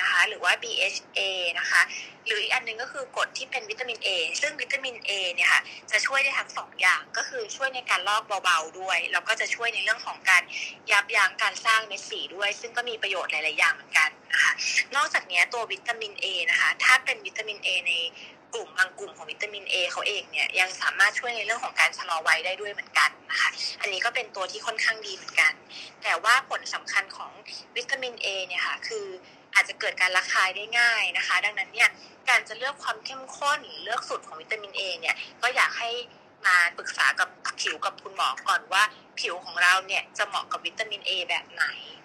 [0.00, 1.20] นะคะหรือว่า BHA
[1.58, 1.82] นะคะ
[2.26, 4.08] หรืออีกอันนึงก็คือกรดที่เป็นวิตามิน A
[4.40, 10.42] ซึ่งวิตามิน A เนี่ยค่ะจะช่วยได้ทั้งสองอย่างก็คือช่วยในการลอกเบาๆด้วย แล้วก็จะช่วยในเรื่องของการ
[10.90, 14.52] ยับยั้งการสร้างเม็ดสีด้วย ซึ่งก็มีประโยชน์หลายๆอย่างเหมือนกันนะคะ
[14.96, 17.92] นอกจากนี้ตัววิตามิน A นะคะ ถ้าเป็นวิตามิน A ใน
[18.54, 23.50] กลุ่มบางกลุ่มของวิตามิน A เขาเองเนี่ยยังสามารถช่วยในเรื่องของการชะลอวัยได้ด้วยเหมือนกันนะคะ
[23.80, 25.52] อันนี้ก็เป็นตัวที่ค่อนข้างดีเหมือนกัน
[26.02, 27.32] แต่ว่าผลสำคัญของ
[27.76, 29.06] วิตามิน A เนี่ยค่ะคือ
[29.54, 31.88] อาจจะเกิดการระคายได้ง่ายนะคะ ดังนั้นเนี่ย
[32.28, 35.90] การจะเลือกความเข้มข้นหรือเลือกสูตรของวิตามิน A เนี่ยก็อยากให้
[36.46, 37.28] มาปรึกษากับ
[37.60, 38.84] ผิวกับคุณหมอก่อนว่า
[39.20, 41.64] ผิวของเราเนี่ยจะเหมาะกับวิตามิน A แบบไหน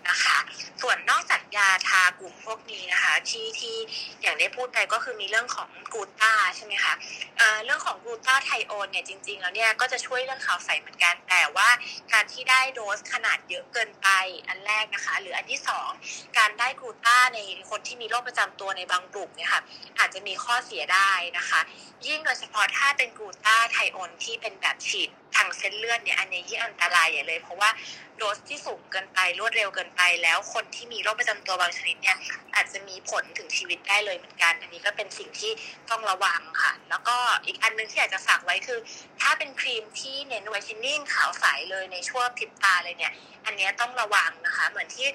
[0.10, 0.38] นะคะ
[0.82, 3.76] ส่วนนอกจากยาทากลุ่มพวกนี้นะคะที่ที่
[4.22, 6.94] อย่างได้พูดไปก็คือมีเรื่องของกูต้าใช่ไหมคะ
[7.38, 11.70] เเรื่องของกูต้าไทโอนเนี่ยจริง ๆ แล้วเนี่ยก็จะช่วยเรื่องขาวใสเหมือนกัน แต่ว่า
[12.14, 14.08] การที่ได้โดสขนาดเยอะเกินไป
[14.48, 15.62] อันแรกนะคะ หรืออันที่
[15.98, 19.62] 2 การได้กูต้าในคนที่มีโรคประจำตัวในบางกลุ่มเนี่ยค่ะ
[20.00, 21.62] อาจจะมีข้อเสียได้นะคะ
[22.08, 27.70] ยิ่งโดยเฉพาะถ้าเป็นกูต้าไทโอนที่เป็นแบบฉีด ทางเส้นเลือดเนี่ยอันนี้ยิ่งอันตรายใหญ่เลย เพราะว่า
[28.18, 32.18] โดสที่สูงเกินไปรวดเร็วเกินไป แล้วคนที่มีโรคประจำตัวบางชนิดเนี่ย
[32.56, 35.52] อาจจะมีผลถึงชีวิตได้เลยเหมือนกัน อันนี้ก็เป็นสิ่งที่
[35.90, 37.16] ต้องระวังค่ะ แล้วก็
[37.46, 38.80] อีกอันนึงที่อยากจะฝากไว้คือ
[39.22, 43.14] ถ้าเป็นครีมที่เน้นไวท์เทนนิ่งขาวใสเลยในช่วงพริบตาเลยเนี่ย
[43.46, 45.08] อันนี้ต้องระวังนะคะ เหมือนที่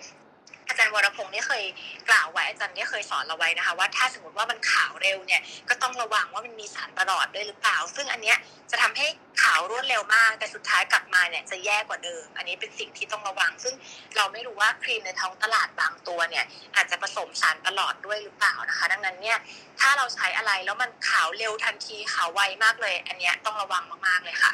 [0.68, 1.64] อาจารย์วรพงศ์เนี่ยเคย
[2.08, 8.38] กล่าวไว้อาจารย์เนี่ยเคยสอนเราไว้นะคะว่าถ้าสมมติว่ามันขาวเร็วเนี่ยก็ต้องระวังว่ามันมีสารประหลอดด้วยหรือเปล่า ซึ่งอันเนี้ย
[8.70, 9.06] จะทำให้
[9.42, 13.74] ขาวรวดเร็วมาก แต่สุดท้ายกลับมาเนี่ยจะแย่กว่าเดิม อันนี้เป็นสิ่งที่ต้องระวัง ซึ่ง
[14.16, 19.38] เราไม่รู้ว่าครีมในท้องตลาดบางตัวเนี่ยอาจจะผสมสารประหลอดด้วยหรือเปล่านะคะ ดังนั้นเนี่ย
[19.80, 24.52] ถ้าเราใช้อะไรแล้วมันขาวเร็วทันทีขาวไวมากเลย อันเนี้ยต้องระวังมากๆเลยค่ะ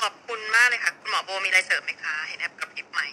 [0.06, 3.06] อบคุณมากเลยค่ะ คุณหมอโบมีอะไรเสริมไหมคะ เห็นแอปกับพิบใหม่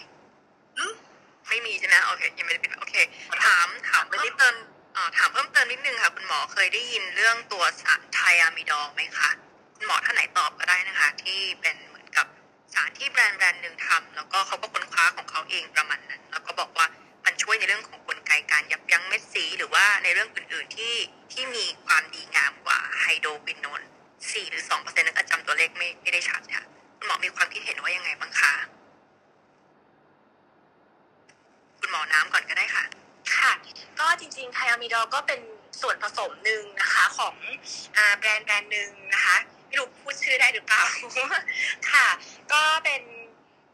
[1.50, 2.94] ไม่มีใช่ไหมโอเคยังไม่ได้ปิดโอเค
[3.44, 4.54] ถามถามเพิ่มเติม
[5.16, 9.30] ถามเพิ่มเติมนิดนึงค่ะ คุณหมอเคยได้ยินเรื่องตัวสารไทอะมิดอลไหมคะ
[9.76, 12.26] คุณหมอท่านไหนตอบก็ได้นะคะ ที่เป็นเหมือนกับ
[12.74, 16.86] สารที่แบรนด์แบรนด์หนึ่งทำแล้วก็เขาก็ค้นคว้าของเขาเองประมาณนั้นแล้วก็บอกว่า
[17.24, 20.94] มันช่วยในเรื่องของกลไกการยับยั้งเม็ดสี หรือว่าในเรื่องอื่นๆที่
[21.32, 23.80] ที่มีความดีงามกว่าไฮโดรปินโนน
[24.32, 26.64] สี่หรือสองเปอร์เซ็นต์นั้นจำตัวเลขไม่ไม่ได้ชัดค่ะ
[26.98, 28.52] คุณหมอมีความคิดเห็นว่ายังไงบ้างคะ
[31.80, 32.84] คุณหมอน้ำก่อนก็ได้ค่ะ
[33.36, 33.52] ค่ะ
[34.00, 35.40] ก็จริงๆไทอะมิดอลก็เป็น
[35.80, 37.34] ส่วนผสมหนึ่งนะคะของ
[37.96, 39.36] อแบรนด์แบรนด์หนึ่งนะคะ
[39.66, 40.82] ไม่รู้พูดชื่อได้หรือเปล่า
[41.90, 42.06] ค่ะ
[42.52, 43.02] ก็เป็น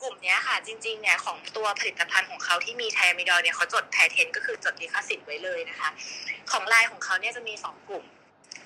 [0.03, 5.91] กลุ่มนี้ค่ะ จริงๆเนี่ยของตัวผลิตภัณฑ์ของเขาที่มี Thiamidol เนี่ยเขาจด patent ก็คือจดลิขสิทธิ์ไว้เลยนะคะ
[6.51, 8.05] ของลายของเขาเนี่ยจะมีสองกลุ่ม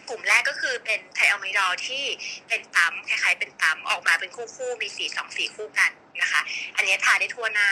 [0.09, 2.05] กลุ่มแรกก็คือเป็น Thiamidol ที่
[2.49, 5.91] เป็นปั๊มคล้ายๆเป็นปั๊มออกมาเป็นคู่ๆมีสีสองสีคู่กัน
[6.23, 6.41] นะคะ
[6.77, 7.69] อันนี้ทาได้ทั่วหน้า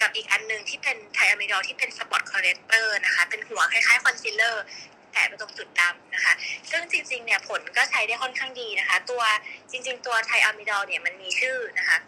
[0.00, 4.64] กับอีกอันหนึ่งที่เป็น Thiamidol ที่เป็น spot corrector นะคะ เป็นหัวคล้ายๆคอนซีลเลอร์
[5.12, 6.32] แตะไปตรงจุดดำนะคะ
[6.70, 9.22] ซึ่งจริงๆเนี่ยผลก็ใช้ได้ค่อนข้างดีนะคะ ตัว
[9.70, 11.98] จริง ๆ ตัว Thiamidol เนี่ยมันมีชื่อนะคะ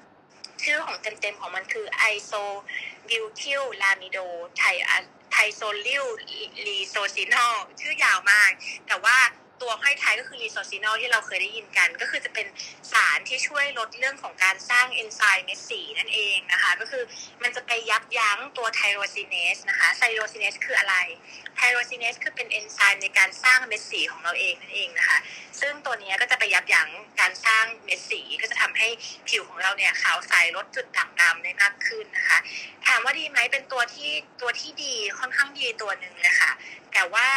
[0.65, 8.51] ชื่อของเต็มๆของมันคือ isobutylamido thiazolyl resorcinol ชื่อยาวมาก
[8.89, 9.17] แต่ว่า
[9.63, 12.47] ตัวห้อยท้ายก็คือ resorcinol ที่เราเคยได้ยินกัน ก็คือจะเป็น
[12.93, 17.05] สารที่ช่วยลดเรื่องของการสร้างเอนไซม์เม็ดสีนั่นเองนะคะ ก็คือ
[17.43, 20.97] มันจะไปยับยั้งตัว tyrosinase นะคะ tyrosinase คืออะไร
[21.57, 25.19] tyrosinase คือเป็นเอนไซม์ในการสร้างเม็ดสีของเราเองนั่นเองนะคะ
[25.61, 26.89] ซึ่งตัวนี้ก็จะไปยับยั้ง
[27.21, 28.89] การสร้างเม็ดสีก็จะทำให้
[29.29, 32.39] ผิวของเราเนี่ยขาวใสลดจุดด่างดำได้มากขึ้นนะคะ
[32.87, 34.11] ถามว่าดีไหมเป็นตัวที่
[34.41, 36.51] ตัวที่ดีค่อนข้างดีตัวหนึ่งเลยค่ะ
[36.93, 37.29] แต่ว่า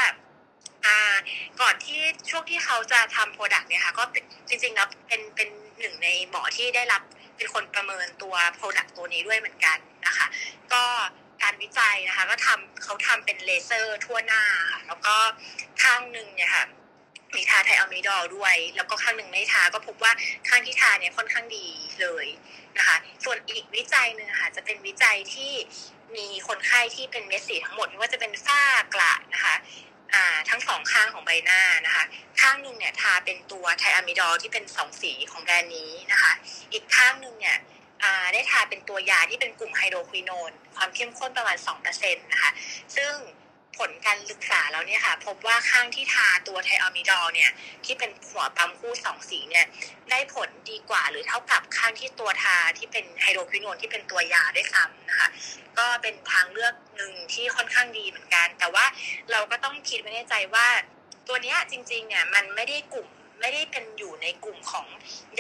[1.62, 4.04] ก่อนที่ช่วงที่เขาจะทำ product เนี่ยค่ะก็
[4.48, 5.49] จริงๆแล้วเป็นเป็น
[5.80, 7.02] หนึ่งในหมอที่ได้รับ
[7.38, 9.78] เป็นคนประเมินตัว product ตัวนี้ด้วยเหมือนกัน
[10.08, 10.28] นะคะ
[10.74, 10.84] ก็
[11.44, 14.44] การวิจัยนะคะ ก็ทำเขาทำเป็นเลเซอร์ทั่วหน้า
[14.88, 15.16] แล้วก็
[15.84, 16.66] ข้างหนึ่งเนี่ยค่ะ
[17.36, 20.12] มีทา Thiamidol ด้วย แล้วก็ข้างหนึ่งไม่ทาก็พบว่า
[20.48, 21.68] ข้างที่ทาเนี่ยค่อนข้างดี
[22.02, 22.28] เลย
[22.78, 25.52] นะคะ ส่วนอีกวิจัยหนึ่งค่ะจะเป็นวิจัยที่
[26.16, 28.62] มีคนไข้ที่เป็นเม็ดสีทั้งหมดไม่ว่าจะเป็นฝ้า
[28.94, 29.56] กระนะคะ
[30.50, 32.04] ทั้งสองข้างของใบหน้านะคะ
[32.42, 36.32] ข้างหนึ่งเนี่ยทาเป็นตัว Thiamidol ที่เป็นสองสีของแบรนด์นี้นะคะ
[36.74, 37.58] อีกข้างหนึ่งเนี่ย
[38.34, 41.58] ได้ทาเป็นตัวยาที่เป็นกลุ่ม hydroquinone ความเข้มข้นประมาณ
[41.90, 42.52] 2%นะคะ
[42.96, 43.14] ซึ่ง
[43.78, 47.52] ผลการศึกษาแล้วเนี่ยค่ะ พบว่าข้างที่ทาตัวไทอะมิดอลเนี่ย
[47.86, 49.66] ที่เป็นหัวปั๊มคู่สองสีเนี่ย
[50.10, 55.28] ได้ผลดีกว่าหรือเท่ากับข้างที่ตัวทาที่เป็นไฮโดรควินอนที่เป็นตัวยาได้ซ้ำนะคะ
[55.78, 56.74] ก็เป็นทางเลือก
[57.12, 58.86] งที่ค่อนข้างดีเหมือนกัน แต่ว่า
[59.32, 60.68] เราก็ต้องคิดไว้ในใจว่า
[61.28, 63.08] ตัวนี้จริงๆเนี่ยมันไม่ได้กลุ่ม
[63.42, 64.88] ไม่ได้เป็นอยู่ในกลุ่มของ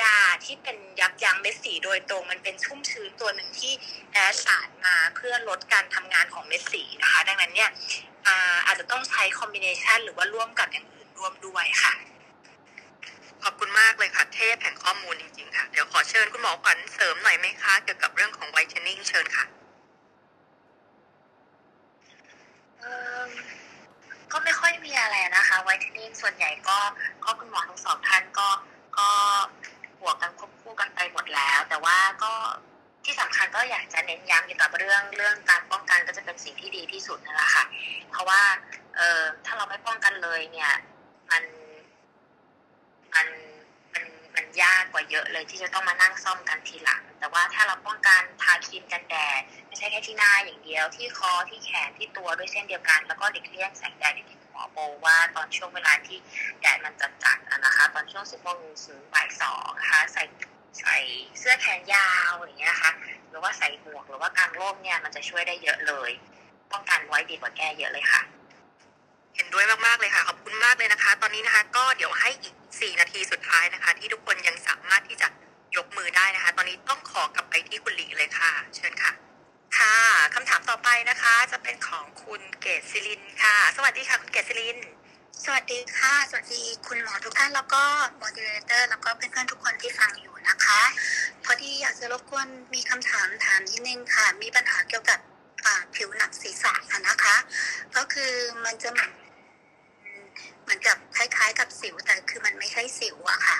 [0.01, 3.73] ยาที่เป็นยับยั้งเม็ดสีโดยตรงมันเป็นชุ่มชื้นตัวหนึ่งที่
[4.13, 7.69] แอสารมาเพื่อลดการทำงานของเม็ดสีนะคะ ดังนั้นเนี่ย
[8.65, 11.93] อาจจะต้องใช้คอมบิเนชันหรือว่าร่วมกับอย่างอื่นร่วมด้วยค่ะ
[13.43, 19.45] ขอบคุณมากเลยค่ะ เทพแห่งข้อมูลจริงๆค่ะ เดี๋ยวขอเชิญคุณหมอขวัญเสริมหน่อยไหมคะ เกี่ยวกับเรื่องของไวท์เทนนิ่งเชิญค่ะ
[24.31, 26.77] ก็ไม่ค่อยมีอะไรนะคะ ไวท์เทนนิ่งส่วนใหญ่ก็
[27.23, 28.47] ก็คุณหมอทั้งสองท่านก็
[28.97, 29.09] ก็
[30.01, 32.33] บวกกันควบคู่กันไปหมดแล้ว แต่ว่าก็
[33.05, 37.63] ที่สำคัญก็อยากจะเน้นย้ำเกี่ยวกับเรื่องเรื่องการป้องกันก็จะเป็นสิ่งที่ดีที่สุดนั่นแหละค่ะ
[38.11, 38.41] เพราะว่า
[38.95, 40.71] เออถ้าเราไม่ป้องกันเลยเนี่ย
[41.31, 41.43] มัน
[43.13, 43.27] มัน
[44.61, 56.17] ยากกว่าเยอะเลยที่จะต้องมานั่งซ่อมกันทีหลัง แต่ว่าถ้าเราป้องกันทาครีมกันแดดไม่ใช่แค่ที่หน้าอย่างเดียว ที่คอที่แขนที่ตัวด้วยเช่นเดียวกัน แล้วก็หลีกเลี่ยงแสงแดดที่หมอโบว่าตอนช่วงเวลาที่
[56.61, 60.23] แดดมันจัดจัดนะคะ ตอนช่วงสิบโมงถึงบ่ายสองนะคะใส่
[60.79, 60.97] ใส่
[61.39, 62.91] เสื้อแขนยาวอย่างเงี้ยค่ะ
[63.29, 66.11] หรือว่าใส่หมวกหรือว่ากางร่มเนี่ยมันจะช่วยได้เยอะเลย
[66.71, 68.21] ป้องกันไว้ดีกว่าแก้เยอะเลยค่ะ
[69.35, 75.27] เห็นด้วยมากๆเลยค่ะ ขอบคุณมากเลยนะคะ ตอนนี้นะคะ ก็เดี๋ยวให้อีก 4 นาทีสุดท้ายนะคะ ที่ทุกคนยังสามารถที่จะ
[75.77, 79.11] ยกมือได้นะคะ ตอนนี้ต้องขอกลับไปที่คุณหลีเลยค่ะ เชิญค่ะ
[79.77, 79.95] ค่ะ
[80.33, 84.77] คำถามต่อไปนะคะ จะเป็นของคุณเกศศิลินค่ะ สวัสดีค่ะ คุณเกศศิลิน
[85.43, 87.83] สวัสดีค่ะ สวัสดีคุณหมอทุกท่านแล้วก็
[88.17, 90.81] โมเดเลเตอร์แล้วก็เพื่อนๆทุกคนที่ฟังอยู่นะคะ
[91.43, 95.19] พอดีอยากจะรบกวนมีคำถามถามนิดนึงค่ะ มีปัญหาเกี่ยวกับ
[95.95, 96.73] ผิวหนังศีรษะ
[97.07, 97.35] นะคะ
[97.95, 98.33] ก็คือ
[98.65, 99.11] มันจะเหมือน
[100.67, 103.57] เหมือนกับคล้าย ๆ กับสิวแต่คือมันไม่ใช่สิวอะค่ะ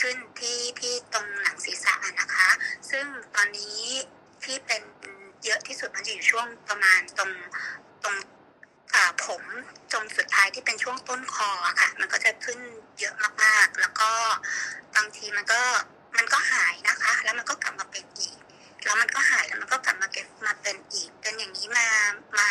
[0.00, 2.48] ขึ้นที่ที่ตรงหนังศีรษะนะคะ
[2.90, 3.80] ซึ่งตอนนี้
[4.44, 4.82] ที่เป็น
[5.44, 7.30] เยอะที่สุดมันจะอยู่ช่วงประมาณตรง
[8.02, 8.16] ตรง
[9.24, 9.42] ผม
[9.92, 11.50] จนสุดท้ายที่เป็นช่วงต้นคอ
[11.80, 12.58] ค่ะ มันก็จะขึ้น
[12.98, 14.10] เยอะมากๆ แล้วก็
[14.96, 15.60] บางทีมันก็
[16.16, 18.36] มันก็หายนะคะ แล้วมันก็กลับมาเป็นอีก
[18.84, 21.86] แล้วมันก็หายแล้วมันก็กลับมาเก็บมาเป็นอีก เป็นอย่างนี้มา
[22.38, 22.50] มา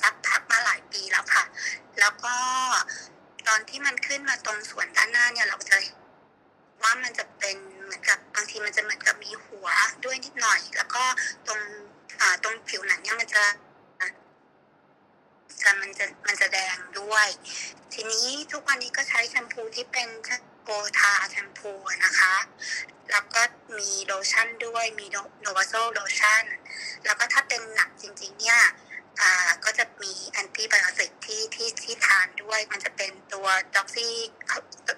[0.00, 1.44] สักพักมาหลายปีแล้วค่ะ
[2.00, 2.36] แล้วก็
[3.48, 5.76] ตอนที่มันขึ้นมาตรงส่วนด้านหน้าเนี่ยเราจะ
[6.82, 9.68] ว่ามันจะเป็นเหมือนกับบางทีมันจะเหมือนกับมีหัว
[10.04, 11.04] ด้วยนิดหน่อย แล้วก็
[11.46, 11.60] ตรง
[12.20, 13.44] อ่าตรงผิวหนังเนี่ยมันจะ
[15.62, 17.28] จะมันจะมันจะแดงด้วย
[17.92, 20.08] ทีนี้ทุกวันนี้ก็ใช้แชมพูที่เป็น
[20.62, 20.68] โบ
[20.98, 21.72] ทาแชมพู
[22.04, 22.34] นะคะ
[23.12, 23.42] แล้วก็
[23.78, 25.06] มีโลชั่นด้วยมี
[25.40, 26.44] Novaso Lotion
[27.04, 28.60] แล้วก็ถ้าเป็นหนักจริง ๆ เนี่ย
[29.20, 29.32] อ่า
[29.64, 33.46] ก็จะมี antibiotic ที่ที่ที่ทานด้วย มันจะเป็นตัว
[33.76, 34.14] ด็อกซี่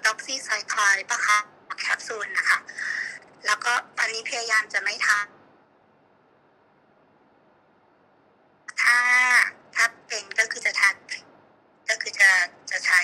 [0.05, 1.39] ด็อกซี่ไซคลายปะคะ
[1.79, 2.59] แคปซูลนะคะ
[3.45, 5.27] แล้วก็ตอนนี้พยายามจะไม่ทาน
[8.81, 8.99] ถ้า
[9.75, 10.95] ถ้าเป็นก็คือจะทาน
[11.89, 12.29] ก็คือจะ
[12.71, 13.01] จะใช้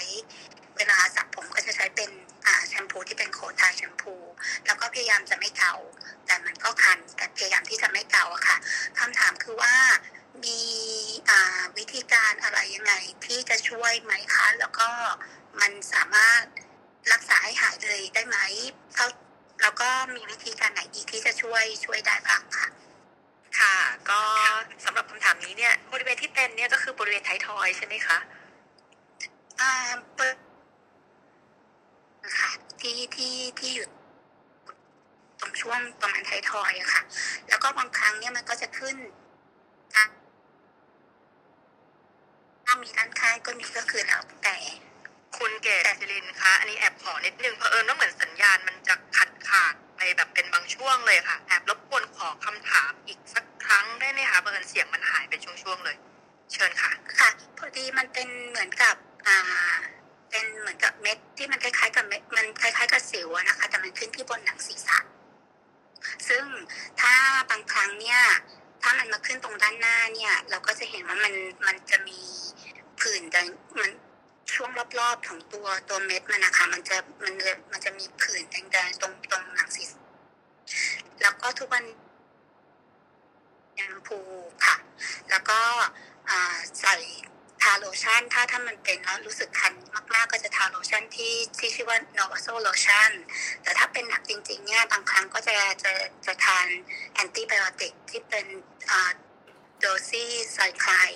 [0.77, 2.10] เวลาสระผมก็จะใช้เป็น
[2.45, 4.15] อ่าแชมพูที่เป็นโคทาแชมพู
[4.65, 5.73] แล้วก็พยายามจะไม่เกา
[6.26, 8.57] แต่มันก็คันแต่พยายามที่จะไม่เกาอะค่ะ
[8.99, 9.76] คำถามคือว่า
[10.42, 10.60] มี
[11.30, 12.94] อ่าวิธีการอะไรยังไง
[13.26, 14.90] ที่จะช่วยไหมคะ แล้วก็
[15.62, 16.42] มันสามารถ
[17.12, 18.38] รักษาให้หายเลยได้ไหม
[18.96, 19.08] เขา
[19.62, 22.68] แล้วก็มีวิธีการไหนอีกที่จะช่วยช่วยได้บ้างค่ะ
[23.60, 23.76] ค่ะ
[24.10, 24.22] ก็
[24.86, 28.18] สำหรับคำถามนี้เนี่ยบริเวณที่เป็นเนี่ยก็คือบริเวณไททอยใช่ไหมคะ
[29.62, 29.72] อ่า
[32.40, 32.52] ค่ะ
[32.82, 33.88] ที่ที่ที่อยู่
[35.40, 37.02] ตรงช่วงประมาณไททอยอะค่ะ
[37.50, 38.96] แล้วก็บางครั้งเนี่ยมันก็จะขึ้น
[42.65, 44.56] ถ้ามีด้านข้างก็มีก็คือแล้วแต่
[45.38, 55.98] คุณเกศจิรินคะ อันนี้แอบขอนิดนึงเพราะเอิญว่าเหมือนสัญญาณมันจะขัดขาดไปแบบเป็นบางช่วงเลยค่ะ แอบรบกวนขอคำถามอีกสักครั้งได้ไหมคะเอิญเสียงมันหายเป็นช่วงๆเลย
[56.52, 58.95] เชิญค่ะ ค่ะ พอดีมันเป็นเหมือนกับ
[59.27, 59.38] อ่า
[60.30, 64.99] เป็นเหมือนกับเม็ดที่มันคล้ายๆกับเม็ดมันคล้ายๆกับสิวนะคะ แต่มันขึ้นที่บนหนังศีรษะ
[66.30, 66.45] ซึ่ง
[67.02, 67.14] ถ้า
[67.49, 68.19] บางครั้งเนี่ย
[68.84, 71.34] ถ้ามันมาขึ้นตรงด้านหน้าเนี่ย เราก็จะเห็นว่ามัน
[71.68, 72.20] มันจะมี
[73.00, 73.42] ผื่นจะ
[73.80, 73.92] มัน
[74.54, 74.70] ช่วง
[75.00, 80.02] รอบๆของตัวตัวเม็ดมันนะคะมันจะมันจะมันจะมีผื่นแดงๆตรงตรงหนังศีรษะ
[81.22, 81.84] แล้วก็ทุกวัน
[83.80, 84.18] ยังพู
[84.66, 84.76] ค่ะ
[85.30, 85.60] แล้วก็
[86.82, 86.96] ใส่
[87.64, 89.73] ทาโลชั่น ถ้าถ้ามันเป็นแล้วรู้สึกคัน
[90.14, 93.11] มากๆ ก็จะทาโลชั่นที่ที่ชื่อว่า Novaso Lotion
[93.64, 95.91] แต่ถ้าเป็นหนักจริงๆเนี่ยบางครั้งก็จะจะ
[96.26, 96.68] จะทาน
[97.14, 98.45] antibiotic ที่เป็น
[99.80, 101.12] doxycycline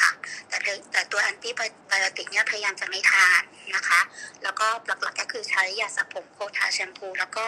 [0.00, 0.12] ค่ะ
[0.48, 0.56] แต่
[0.92, 3.42] แต่ตัว antibiotic เนี่ยพยายามจะไม่ทาน
[3.76, 4.00] นะคะ
[4.42, 7.46] แล้วก็หลักๆก็คือใช้ยาสระผม coal tar แชมพู แล้วก็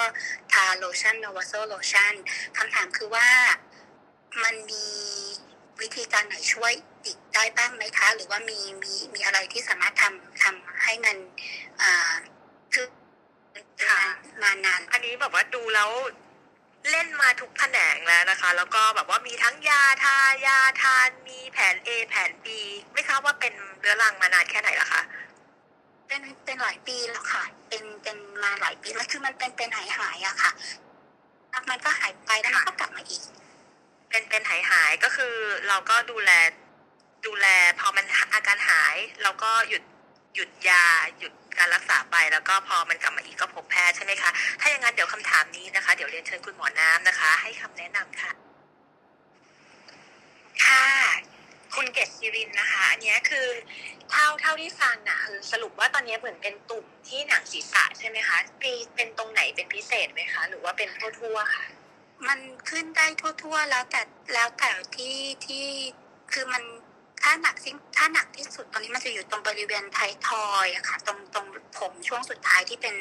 [0.52, 2.14] ทาโลชั่น Novaso Lotion
[2.56, 3.28] คำถามคือว่า
[4.42, 4.86] มันมี
[5.82, 6.72] วิธีการไหนช่วย
[7.04, 11.16] อีกได้บ้างไหมคะ หรือว่ามีมีมีอะไรที่สามารถทำทำให้มัน
[11.80, 12.12] อ่า
[12.74, 12.86] คือ
[13.86, 14.00] ค่ะ
[14.42, 15.90] มานาน อันนี้แบบว่าดูแล้ว
[16.90, 22.46] เล่นมาทุกแขนงแล้วนะคะ แล้วก็แบบว่ามีทั้งยาทายาทานมีแผน A แผน B
[22.92, 25.02] ไม่ทราบว่าเป็นเรื้อรังมานานแค่ไหนละคะ
[26.08, 30.50] เป็นเป็นหลายปีแล้วค่ะ เป็นเป็นมาหลายปีแล้วคือมันเป็นเป็นหายหายๆอะค่ะ
[31.50, 33.22] แล้วมันก็หายไปแล้วมันก็กลับมาอีก
[34.10, 35.34] เป็นเป็นหายหายก็คือ
[35.68, 36.30] เราก็ดูแล
[37.26, 37.46] ดูแล
[37.80, 38.04] พอมัน
[38.34, 39.82] อาการหาย เราก็หยุด
[40.34, 40.84] หยุดยา
[41.18, 44.30] หยุดการรักษาไปแล้วก็พอมันกลับมาอีกก็พบแพทย์ใช่ไหมคะ
[44.60, 48.32] ถ้าอย่างนั้นเดี๋ยวคำถามนี้นะคะ เดี๋ยวเรียนเชิญคุณหมอน้ำนะคะ ให้คำแนะนำค่ะ
[50.66, 50.86] ค่ะ
[51.74, 53.48] คุณเกศศิรินนะคะ อันนี้คือ
[54.10, 60.88] เท่าเท่าที่ฟังนะคือสรุปว่าตอนนี้เหมือนเป็นตุ่มที่หนังศีรษะใช่ไหมคะมีเป็นตรงไหนเป็นพิเศษไหมคะ หรือว่าเป็น
[61.20, 61.64] ทั่วๆค่ะ
[62.28, 62.40] มัน
[62.70, 64.02] ขึ้นได้ทั่ว ๆ แล้วแต่
[64.34, 65.16] แล้วแต่ที่
[65.46, 65.66] ที่
[66.32, 66.62] คือมัน
[67.22, 71.46] ถ้าหนักสิ่งถ้าหนักที่สุดตอนนี้มันจะอยู่ตรงบริเวณไทยทอยอะค่ะ ตรงตรง
[71.78, 72.94] ผมช่วงสุดท้ายที่เป็น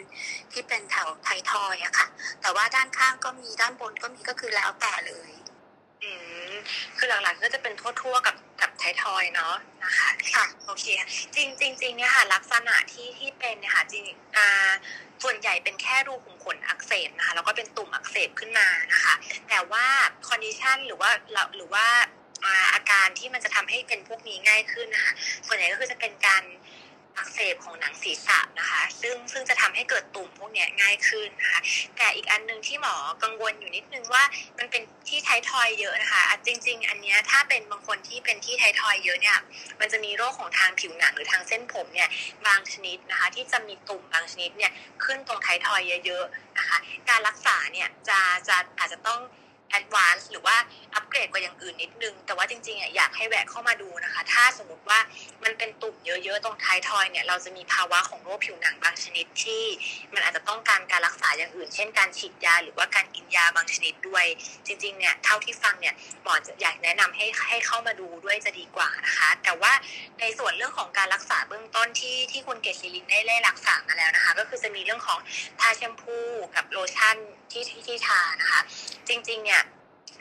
[0.51, 2.07] ที่เป็นแถวไทยทอยอะค่ะ
[2.41, 5.31] แต่ว่าด้านข้างก็มีด้านบนก็มีก็คือแล้วแต่เลย
[6.03, 6.38] อืม
[6.97, 10.85] คือหลักๆก็จะเป็นทั่วๆกับกับไททอยเนาะนะคะค่ะโอเค
[11.35, 14.03] จริงจริงๆเนี่ยค่ะ ลักษณะที่ที่เป็นเนี่ยค่ะจริง
[14.37, 14.71] อ่า
[15.23, 19.13] ส่วนใหญ่เป็นแค่รูขุมขนอักเสบนะคะแล้วก็เป็นตุ่มอักเสบขึ้นมานะคะ
[19.49, 19.85] แต่ว่า
[20.27, 21.87] condition หรือว่าเราหรือว่า
[22.45, 25.13] อ่าอาการที่มันจะทำให้เป็นพวกนี้ง่ายขึ้นนะคะ
[25.47, 26.43] ส่วนใหญ่ก็คือจะเป็นการ
[27.19, 31.59] อักเสบของหนังศีรษะนะคะ ซึ่งซึ่งจะทำให้เกิดตุ่มพวกนี้ง่ายขึ้นนะคะ
[31.97, 34.23] แต่อีกอันหนึ่งที่หมอกังวลอยู่นิดนึงว่า
[34.57, 39.37] มันเป็นที่ท้ายทอยเยอะนะคะอะจริง ๆ อันเนี้ยถ้าเป็นบางคนที่เป็นที่ท้ายทอยเยอะเนี่ย
[39.79, 42.09] มันจะมีโรคของทางผิวหนังหรือทางเส้นผมเนี่ย
[42.47, 44.71] บางชนิดนะคะ ที่จะมีตุ่มบางชนิดเนี่ย
[45.03, 46.77] ขึ้นตรงไททอยเยอะๆนะคะ
[47.09, 49.19] การรักษาเนี่ยจะจะอาจจะต้อง
[49.79, 50.55] advance หรือว่า
[50.95, 54.99] อัปเกรดกว่าอย่างอื่นนิดนึง แต่ว่าจริงๆอะอยากให้แวะเข้ามาดูนะคะ ถ้าสมมติว่า
[55.43, 59.63] มันเป็นตุ่มเยอะๆ ตรงท้ายทอยเนี่ย เราจะมีภาวะของโรคผิวหนังบางชนิดที่
[60.13, 64.25] มันอาจจะต้องการการรักษาอย่างอื่น เช่นการฉีดยาหรือว่าการกินยาบางชนิดด้วย
[64.65, 69.73] จริงๆเนี่ยเท่าที่ฟังเนี่ยหมอจะอยากแนะนำให้ให้เข้ามาดูด้วยจะดีกว่านะคะ แต่ว่า
[70.19, 75.19] ในส่วนเรื่องของการรักษาเบื้องต้นที่ที่คุณเกศศิรินได้เล่รักษามาแล้วนะคะ ก็คือจะมีเรื่องของ
[75.59, 76.17] ทาแชมพู
[76.55, 77.17] กับโลชั่น
[77.51, 78.59] ที่ที่ที่ทานะคะ
[79.07, 79.61] จริงๆเนี่ย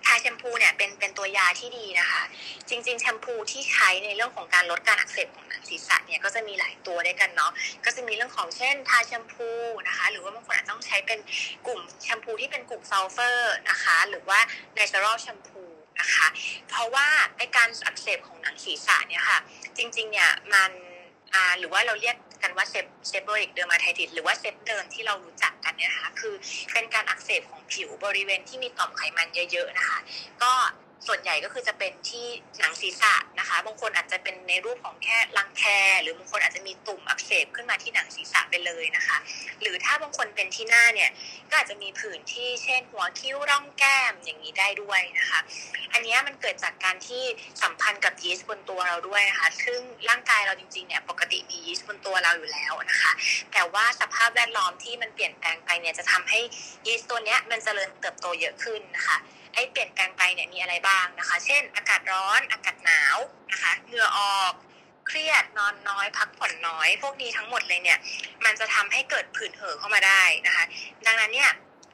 [0.06, 2.22] ทาแชมพูเนี่ยเป็นเป็นตัวยาที่ดีนะคะ
[2.68, 7.52] จริง ๆ แชมพูที่ใช้ในเรื่องของการลดการอักเสบของหนังศีรษะเนี่ยก็จะมีหลายตัวด้วยกันเนาะ
[7.84, 9.48] ก็จะมีเรื่องของเช่นทาแชมพู
[9.88, 11.18] นะคะ หรือว่าบางคนอาจจะต้องใช้เป็น
[11.66, 14.40] กลุ่มแชมพูที่เป็นกลุ่มซัลเฟอร์นะคะ หรือว่า
[14.78, 15.62] natural แชมพู
[16.00, 16.26] นะคะ
[16.68, 17.06] เพราะว่า
[17.36, 19.38] ไอ้การอักเสบของหนังศีรษะเนี่ยค่ะ
[19.76, 20.70] จริงๆเนี่ยมัน
[21.58, 26.34] หรือว่าเราเรียก กันว่า seb seborrheic dermatitis หรือว่า seb derm ที่เรารู้จักกันเนี่ยนะคะคือ
[26.72, 29.98] เป็นการอักเสบของผิวบริเวณที่มีต่อมไขมันเยอะ ๆนะคะ
[30.42, 30.52] ก็
[31.06, 32.26] ส่วนใหญ่ก็คือจะเป็นที่
[32.58, 35.64] หนังศีรษะนะคะ บางคนอาจจะเป็นในรูปของแค่รังแค
[36.02, 39.18] หรือบางคนอาจจะมีตุ่มอักเสบขึ้นมาที่หนังศีรษะไปเลยนะคะ
[39.60, 41.10] หรือถ้าบางคนเป็นที่หน้าเนี่ย
[41.50, 45.40] ก็อาจจะมีผื่นที่เช่น หัวคิ้วร่องแก้มอย่างนี้ได้ด้วยนะคะ
[45.92, 47.22] อันนี้มันเกิดจากการที่
[47.62, 53.12] สัมพันธ์กับยีสต์บนตัวเราด้วยนะคะ ซึ่งร่างกายเราจริงๆเนี่ยปกติมียีสต์บนตัวเราอยู่แล้วนะคะ
[53.52, 56.40] แต่ว่าสภาพแวดล้อมที่มันเปลี่ยนแปลงไปเนี่ยจะทำให้
[56.86, 59.16] ยีสต์ตัวเนี้ยมันจเจริญเติบโตเยอะขึ้นนะคะ
[59.54, 63.16] ไอ้เปลี่ยนแปลงไปเนี่ยมีอะไรบ้างนะคะ เช่น อากาศร้อนอากาศหนาว
[63.52, 64.52] นะคะเหงื่อออก
[65.06, 67.98] เครียดนอนน้อยพักผ่อนน้อย พวกนี้ทั้งหมดเลยเนี่ย
[68.44, 70.64] มันจะทำให้เกิดผื่นเห่อเข้ามาได้นะคะ
[71.06, 71.50] ดังนั้นเนี่ย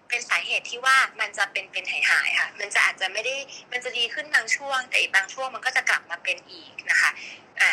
[0.08, 3.34] เป็นสาเหตุที่ว่ามันจะเป็นเป็นหายหายๆค่ะ มันจะอาจจะไม่ได้
[3.72, 7.10] มันจะดีขึ้นบางช่วง แต่อีกบางช่วงมันก็จะกลับมาเป็นอีกนะคะ
[7.60, 7.70] อ่า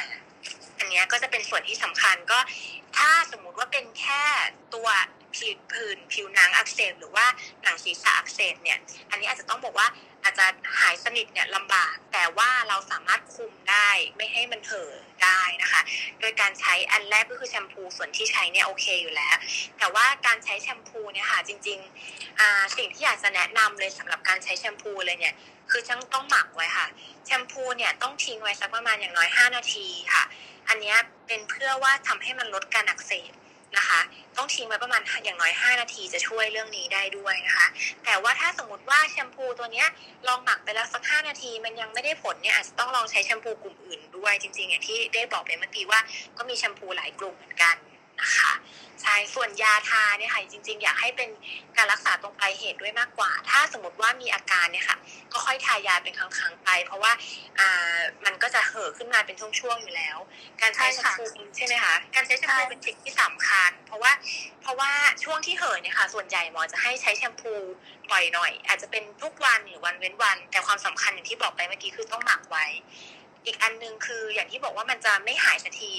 [0.80, 2.40] อันเนี้ยก็จะเป็นส่วนที่สำคัญก็
[2.98, 4.24] ถ้าสมมุติว่าเป็นแค่
[4.74, 4.88] ตัว
[5.36, 7.26] ผิวผื่นผิวหนังอักเสบหรือว่า
[7.64, 8.78] หนังศีรษะอักเสบเนี่ย
[9.10, 9.88] อันนี้อาจจะต้องบอกว่า
[10.24, 10.46] อาจจะ
[10.80, 14.90] หายสนิทเนี่ยลำบาก แต่ว่าเราสามารถคุมได้ไม่ให้มันเถอ
[15.24, 15.82] ได้นะคะ
[16.20, 19.36] โดยการใช้อันแรกก็คือแชมพูส่วนที่ใช้เนี่ยโอเคอยู่แล้ว
[19.78, 25.34] แต่ว่าการใช้แชมพูเนี่ยค่ะจริงๆสิ่งที่อยากจะแนะนำเลยสำหรับการใช้แชมพูเลยเนี่ย
[25.72, 26.88] คือต้องต้องหมักไว้ค่ะ
[27.26, 30.24] แชมพูเนี่ยต้องทิ้งไว้สักประมาณอย่างน้อย 5 นาทีค่ะ
[30.70, 30.96] อันนี้
[31.28, 33.32] เป็นเป็นเพื่อว่าทำให้มันลดการอักเสบ
[33.78, 34.02] นะคะ
[34.38, 37.68] ต้องทิ้งไว้ประมาณอย่างน้อย 5 นาทีจะช่วยเรื่องนี้ได้ด้วยนะคะ
[38.06, 39.88] แต่ว่าถ้าสมมติว่าแชมพูตัวเนี้ย
[40.28, 46.00] ลองหมักไปแล้วสัก 5 นาที มันยังไม่ได้ผลเนี่ยอาจจะต้องลองใช้แชมพูกลุ่มอื่นด้วยจริงๆอย่างที่ได้บอกไปเมื่อกี้ว่า
[46.38, 47.76] ก็มีแชมพูหลายกลุ่มเหมือนกัน
[48.22, 48.54] นะคะ
[49.02, 51.30] ใช่ส่วนยาทาเนี่ยค่ะจริง ๆ อยากให้เป็น
[51.78, 54.98] การรักษาตรงปลายเหตุด้วยมากกว่า ถ้าสมมติว่ามีอาการเนี่ยค่ะ
[55.32, 57.12] ก็ค่อยทายาเป็นครั้งๆไป เพราะว่า
[57.60, 60.18] อ่ามันก็จะเห่อขึ้นมาเป็นช่วงๆอยู่แล้ว
[60.62, 61.24] การใช้แชมพู
[61.56, 64.12] ใช่ไหมคะการใช้แชมพูเป็นสิ่งที่สำคัญ เพราะว่า
[64.62, 64.92] เพราะว่า
[65.24, 67.54] ช่วงที่เห่อเนี่ยค่ะ ส่วนใหญ่หมอจะให้ใช้แชมพู
[68.12, 72.66] บ่อยหน่อย อาจจะเป็นทุกวันหรือวันเว้นวัน แต่ความสำคัญอย่างที่บอกไปเมื่อกี้คือต้องหมักไว้
[73.46, 75.92] อีกอันหนึงคืออย่างที่บอกว่ามันจะไม่หายสักที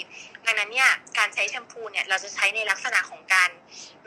[0.46, 3.50] ดังนั้นเนี่ยการใช้แชมพูเนี่ยเราจะใช้ในลักษณะของการ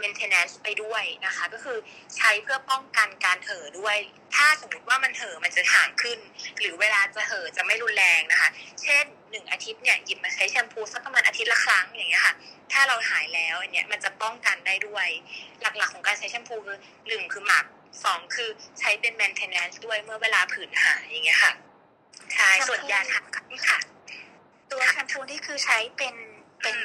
[0.01, 1.77] maintenance ไปด้วยนะคะ ก็คือ
[2.17, 3.97] ใช้เพื่อป้องกันการเห่อด้วย
[4.35, 6.19] ถ้าสมมติว่ามันเห่อมันจะห่างขึ้น
[6.59, 8.49] หรือเวลาจะเห่อจะไม่รุนแรงนะคะ
[8.83, 12.33] เช่นหนึ่งอาทิตย์เนี่ยหยิบมาใช้แชมพูสักประมาณอาทิตย์ละครั้งอย่างเงี้ยค่ะ
[12.71, 15.07] ถ้าเราหายแล้วอันเนี้ยมันจะป้องกันได้ด้วย
[15.61, 17.65] หลักๆ ของการใช้แชมพูคือหนึ่งคือหมัก
[18.03, 18.49] สองคือ
[18.79, 21.53] ใช้เป็น maintenance ด้วยเมื่อเวลาผื่นหายอย่างเงี้ยค่ะ
[22.33, 23.21] ใช่ส่วนยาทา
[23.69, 23.79] ค่ะ
[24.71, 26.15] ตัวแชมพูนี่คือใช้เป็น
[26.61, 26.77] เป็น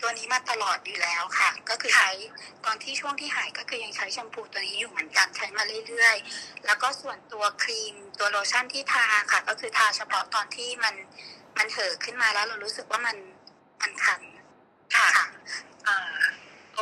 [0.00, 2.10] ตัวนี้มาตลอดอยู่แล้วค่ะ ก็คือใช้
[2.64, 10.94] ตอนที่ช่วงที่หายก็คือยังใช้แชมพูตัวนี้อยู่เหมือนกันใช้มาเรื่อยๆ แล้วก็ส่วนตัวครีมตัวโลชั่นที่ทาค่ะ ก็คือทาเฉพาะตอนที่มัน
[11.58, 13.16] มันเห่อขึ้นมาแล้วเรารู้สึกว่ามัน
[13.80, 14.22] มันคัน
[14.96, 15.08] ค่ะ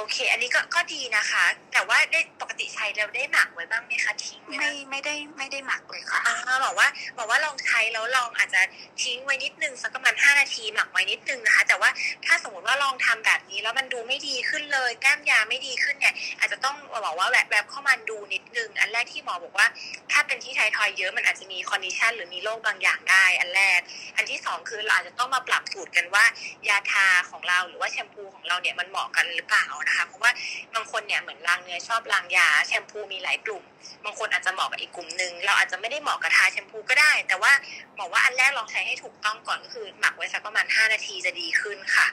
[0.01, 8.61] อ่าโอเค อันนี้ก็ก็ดีนะคะ แต่ว่าได้ปกติใช้แล้วได้หมักไว้บ้างไหมคะทิ้งไว้ไม่ไม่ได้ไม่ได้หมักเลยค่ะอ่าบอกว่าบอกว่าลองใช้แล้วลองอาจจะ
[9.03, 11.91] ทิ้งไว้นิดนึงสักประมาณ5นาทีหมักไว้นิดนึงนะคะ แต่ว่า
[12.27, 19.67] ถ้าสมมติว่าลองทำแบบนี้แล้วมันดูไม่ดีขึ้นเลยแก้มยาไม่ดีขึ้นเนี่ย อาจจะต้องบอกว่าแวบแบบเข้ามาดูนิดนึง อันแรกที่หมอบอกว่า
[20.13, 23.81] ถ้าเป็นที่ท้ายทอยเยอะมันอาจจะมี condition หรือมีโรคบางอย่างได้ อันแรก
[24.17, 26.25] อันที่สองคือเราอาจจะต้องมาปรับสูตรกันว่า
[26.69, 30.31] ยาทาของเราหรือว่าแชมพูของเราเนี่ยมันเหมาะกันหรือเปล่านะคะ เพราะว่า
[30.75, 33.65] บางคนเนี่ยเหมือนล้างเนื้อชอบล้างยาแชมพูมีหลายกลุ่ม
[34.05, 37.53] บางคนอาจจะเหมาะกับอีกกลุ่มหนึ่งเราอาจจะไม่ได้เหมาะกับ tar แชมพูก็ได้ แต่ว่า
[37.99, 42.07] บอกว่าอันแรกลองใช้ให้ถูกต้องก่อนก็คือ หมักไว้สักประมาณ5นาทีจะดีขึ้นค่ะ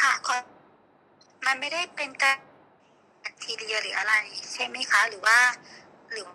[0.00, 0.12] ค่ะ
[1.46, 2.36] มันไม่ได้เป็นการ
[3.20, 4.14] แบคทีเรียหรืออะไร
[4.52, 5.38] ใช่ไหมคะ หรือว่า
[6.10, 6.26] หรือ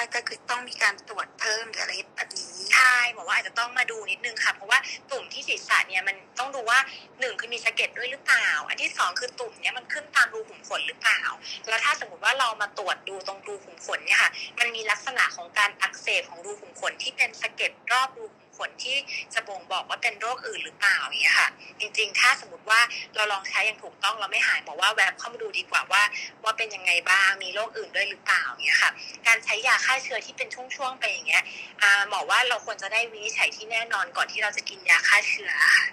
[0.00, 4.78] อาจจะคือต้องมีการตรวจเพิ่มหรืออะไรแบบนี้ใช่บอกว่าอาจจะต้องมาดูนิดนึงค่ะเพราะว่า
[5.10, 6.78] ตุ่มที่ศีรษะเนี่ยมันต้องดูว่า
[7.20, 11.22] หนึ่งคือมีสะเก็ดด้วยหรือเปล่า อันที่สองคือตุ่มเนี่ยมันขึ้นตามรูขุมขนหรือเปล่า
[11.68, 18.96] แล้วถ้าสมมติว่าเรามาตรวจดูตรงรูขุมขนเนี่ยค่ะ มันมีลักษณะของการอักเสบของรูขุมขนที่เป็นสะเก็ดรอบรูขุม ขนที่
[19.34, 21.48] จะบ่งบอกว่าเป็นโรคอื่นหรือเปล่าอย่างเงี้ยค่ะ
[21.80, 22.80] จริงๆ ถ้าสมมติว่า
[23.16, 26.02] เราลองใช้อย่างถูกต้องเราไม่หายบอกว่าแวบเข้ามาดูดีกว่าว่า
[26.44, 28.90] ว่าเป็นยังไงบ้างมีโรคอื่นด้วยหรือเปล่าอย่างเงี้ยค่ะ
[29.26, 31.42] การใช้ยาฆ่าเชื้อที่เป็นช่วงๆไปอย่างเงี้ย
[31.82, 35.86] อ่าหมอว่าเราควรจะได้วินิจฉัยที่แน่นอนก่อนที่เราจะกินยาฆ่าเชื้อค่ะ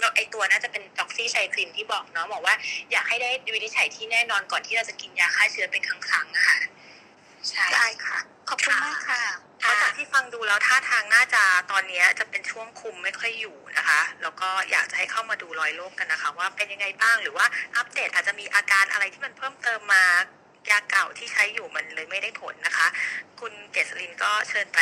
[0.00, 2.54] แล้วไอตัวน่าจะเป็นด็อกซี่ไซคลินที่บอกเนาะบอกว่า
[2.92, 6.58] อยากให้ได้วินิจฉัยที่แน่นอนก่อนที่เราจะกินยาฆ่าเชื้อเป็นครั้งๆอะค่ะ
[7.48, 8.18] ใช่ค่ะ
[8.48, 17.46] ขอบคุณมากค่ะ เพราะจากที่ฟังดูแล้วท่าทางน่าจะตอนเนี้ยจะเป็นช่วงคุมไม่ค่อยอยู่นะคะ แล้วก็อยากจะให้เข้ามาดูรอยโรคกันนะคะ ว่าเป็นยังไงบ้างหรือว่า
[17.76, 20.04] อัปเดตอาจจะมีอาการอะไรที่มันเพิ่มเติมมา
[20.70, 22.86] ยาเก่าที่ใช้อยู่มันเลยไม่ได้ผลนะคะ
[23.40, 24.80] คุณเกษรินก็เชิญไป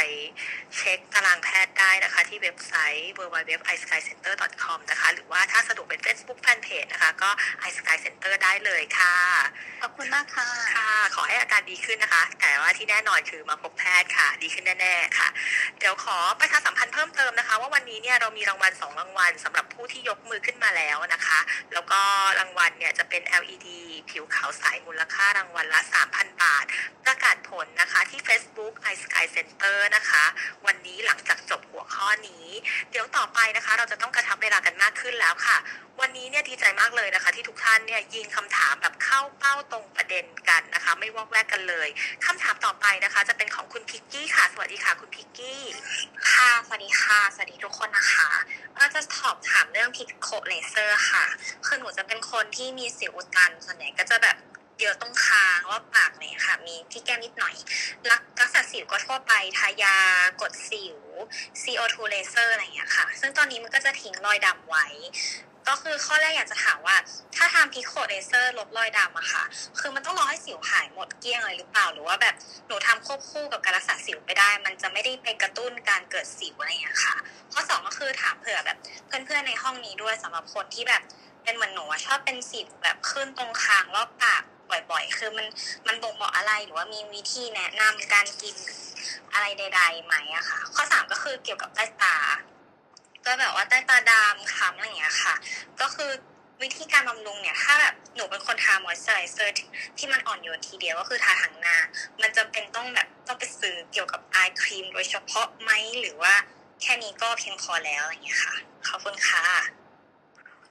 [0.77, 7.31] เช็คตารางแพทย์ได้นะคะ ที่เว็บไซต์ www.iSkyCenter.com นะคะ หรือว่าถ้าสะดวกเป็น Facebook Fanpage นะคะ ก็
[7.69, 9.15] iSkyCenter ได้เลยค่ะ
[9.83, 15.29] ขอบคุณมากค่ะ ค่ะ ขอให้อาการดีขึ้นนะคะ แต่ว่าที่แน่นอนคือมาพบแพทย์ค่ะ ดีขึ้นแน่ๆค่ะ
[15.79, 21.39] เดี๋ยวขอประชาสัมพันธ์เพิ่มเติมนะคะ ว่าวันนี้เนี่ยเรามีรางวัลสองรางวัลสำหรับผู้ที่ยกมือขึ้นมาแล้วนะคะ
[21.73, 22.01] แล้วก็
[22.39, 23.69] รางวัลเนี่ยจะเป็น LED
[24.11, 25.81] ผิวขาวใสมูลค่ารางวัลละ
[26.11, 26.65] 3,000 บาท
[27.05, 30.25] ประกาศผลนะคะที่ Facebook iSky Center นะคะ
[30.67, 32.47] วันนี้หลังจากจบหัวข้อนี้
[32.91, 35.57] เดี๋ยวต่อไปนะคะ เราจะต้องกระชับเวลากันมากขึ้นแล้วค่ะ
[36.01, 41.89] วันนี้เนี่ยดีใจมากเลยนะคะ ที่ทุกท่านเนี่ยยิงคำถามแบบเข้าเป้าตรงประเด็นกันนะคะ ไม่วอกแวกกันเลย
[42.25, 45.63] คำถามต่อไปนะคะ จะเป็นของคุณพิกกี้ค่ะ สวัสดีค่ะคุณพิกกี้
[46.33, 48.31] ค่ะสวัสดีค่ะสวัสดีทุกคนนะคะ
[48.79, 51.25] ก็จะสอบถามเรื่อง pico เลเซอร์ค่ะ
[51.67, 54.37] คือหนูจะเป็นคนที่มีสิวอุดตันส่วนใหญ่ก็จะแบบ
[54.81, 57.55] เยอะตรงคางรอบปากเนี่ยค่ะ มีที่แก้มนิดหน่อย
[58.11, 59.97] รักรักษาสิวก็ทั่วไปทายา
[60.41, 60.99] กดสิว
[61.63, 64.87] CO2 เลเซอร์อะไรอย่างเงี้ยค่ะ ซึ่งตอนนี้มันก็จะทิ้งรอยดำไว้
[65.69, 66.97] ก็คือข้อแรกอยากจะถามว่า
[67.37, 69.45] ถ้าทำพิโคเลเซอร์ลบรอยดำอะค่ะ
[69.79, 72.35] คือมันต้องรอให้สิวหายหมดเกลี้ยงเลยหรือเปล่า หรือว่าแบบ
[72.67, 77.15] หนูทำควบคู่กับการรักษาสิวไปได้ มันจะไม่ได้ไปกระตุ้นการเกิดสิวอะไรอย่างเงี้ยค่ะ
[77.53, 81.03] ข้อสองก็คือถามเผื่อแบบเพื่อนๆในห้องนี้ด้วยสำหรับคนที่แบบ
[81.43, 85.47] เป็นเหมือนหนูชอบเป็นสิวแบบขึ้นตรงคางรอบปาก บ่อย ๆ คือมัน
[85.87, 88.57] มันบ่งบอกอะไรหรือว่ามีวิธีแนะนำการกิน
[89.33, 92.17] อะไรใดๆไหมอะค่ะ ข้อสามก็คือเกี่ยวกับใต้ตา
[93.25, 95.35] ก็แบบว่าใต้ตาดำคล้ำอะไรอย่างเงี้ยค่ะ
[95.81, 96.11] ก็คือ
[96.63, 99.57] วิธีการบำรุงเนี่ย ถ้าแบบหนูเป็นคนทามอยส์เจอไรเซอร์
[99.99, 101.77] ที่มันอ่อนโยนทีเดียวก็คือทาทางหน้า
[102.23, 105.71] มันจะเป็นต้องแบบต้องไปซื้อเกี่ยวกับไอครีมโดยเฉพาะไหม
[106.01, 106.35] หรือว่า
[106.83, 108.55] แค่นี้ก็เพียงพอแล้วอะไรอย่างเงี้ยค่ะ
[108.89, 109.45] ขอบคุณค่ะ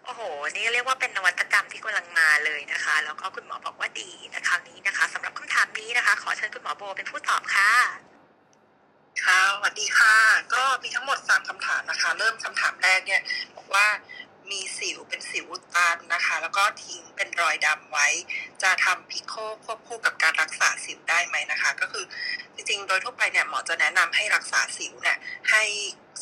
[0.08, 0.24] โอ้โห
[0.56, 7.72] นี่เรียกว่าเป็นนวัตกรรมที่กำลังมาเลยนะคะ แล้วก็คุณหมอบอกว่าดีนะคราวนี้นะคะสำหรับคำถามนี้นะคะ ขอเชิญคุณหมอโบเป็นผู้ตอบค่ะ
[9.24, 10.16] ค่ะสวัสดีค่ะ
[10.54, 13.22] ก็มีทั้งหมดสามคำถามนะคะ เริ่มคำถามแรกเนี่ย
[13.56, 13.88] บอกว่า
[14.52, 18.08] มีสิวเป็นสิวอุดตันนะคะ แล้วก็ทิ้งเป็นรอยดำไว้
[18.64, 19.34] จะทำพิโค
[19.66, 22.06] ควบคู่กับการรักษาสิวได้ไหมนะคะ ก็คือ
[22.56, 25.18] จริงๆ โดยทั่วไปเนี่ยหมอจะแนะนำให้รักษาสิวเนี่ย
[25.52, 25.64] ให้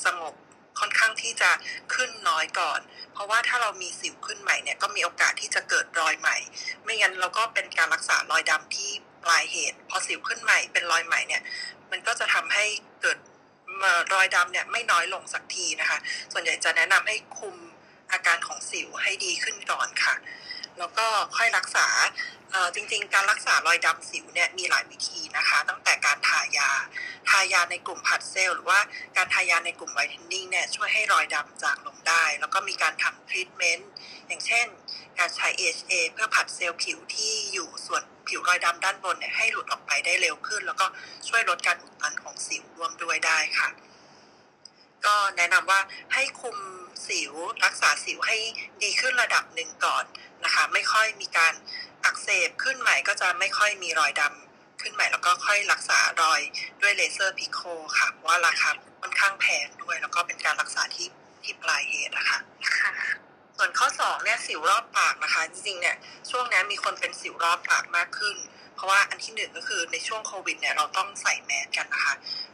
[0.06, 0.34] สงบ
[0.80, 1.52] ค่อนข้างที่จะ
[1.94, 2.80] ขึ้นน้อยก่อน
[3.16, 6.38] เพราะว่าถ้าเรามีสิวขึ้นใหม่เนี่ยก็มีโอกาสที่จะเกิดรอยใหม่
[6.84, 8.92] ไม่งั้นเราก็เป็นการรักษารอยดำที่
[9.24, 11.42] ปลายเหตุ พอสิวขึ้นใหม่เป็นรอยใหม่เนี่ย
[11.92, 12.66] มันก็จะทำให้
[13.02, 13.18] เกิด
[14.14, 15.98] รอยดำเนี่ยไม่น้อยลงสักทีนะคะ
[16.32, 17.56] ส่วนใหญ่จะแนะนำให้คุม
[18.12, 20.16] อาการของสิวให้ดีขึ้นก่อนค่ะ
[20.80, 21.88] แล้วก็ค่อยรักษา
[22.76, 26.70] จริงๆ การรักษารอยดำสิวเนี่ยมีหลายวิธีนะคะ ตั้งแต่การทายา
[27.30, 28.80] ทายาในกลุ่มผลัดเซลล์หรือว่า
[29.18, 33.92] การทายาในกลุ่ม whitening เนี่ยช่วยให้รอยดำจางลงได้ แล้วก็มีการทำทรีทเมนต์
[34.28, 34.68] อย่างเช่น
[35.20, 40.86] การใช้ AHA เพื่อผลัดเซลล์ผิวที่อยู่ส่วนผิวรอยดำด้านบนเนี่ยให้หลุดออกไปได้เร็วขึ้น แล้วก็
[41.28, 43.70] ช่วยลดการอุดตันของสิวรวมด้วยได้ค่ะ
[45.06, 45.80] ก็แนะนำว่า
[46.14, 46.58] ให้คุม
[47.08, 47.34] สิว
[47.66, 48.38] รักษาสิวให้
[48.84, 50.06] ดีขึ้นระดับหนึ่งก่อน
[50.44, 51.54] นะคะ ไม่ค่อยมีการ
[52.06, 56.42] อักเสบขึ้นใหม่ก็จะไม่ค่อยมีรอยดำขึ้นใหม่แล้วก็ค่อยรักษารอย
[56.82, 57.60] ด้วยเลเซอร์ pico
[57.98, 58.70] ค่ะเพราะว่าราคา
[59.02, 61.08] ค่อนข้างแพงด้วย แล้วก็เป็นการรักษาที่
[61.44, 62.40] ที่ปลายเหตุนะคะ
[62.78, 62.92] ค่ะ
[63.58, 65.96] ส่วนข้อ2เนี่ยสิวรอบปากนะคะ จริงๆเนี่ย
[66.30, 68.38] ช่วงนี้มีคนเป็นสิวรอบปากมากขึ้น
[68.76, 72.14] เพราะว่าอันที่หนึ่งก็คือในช่วงโควิดเนี่ยเราต้องใส่แมสกันนะคะ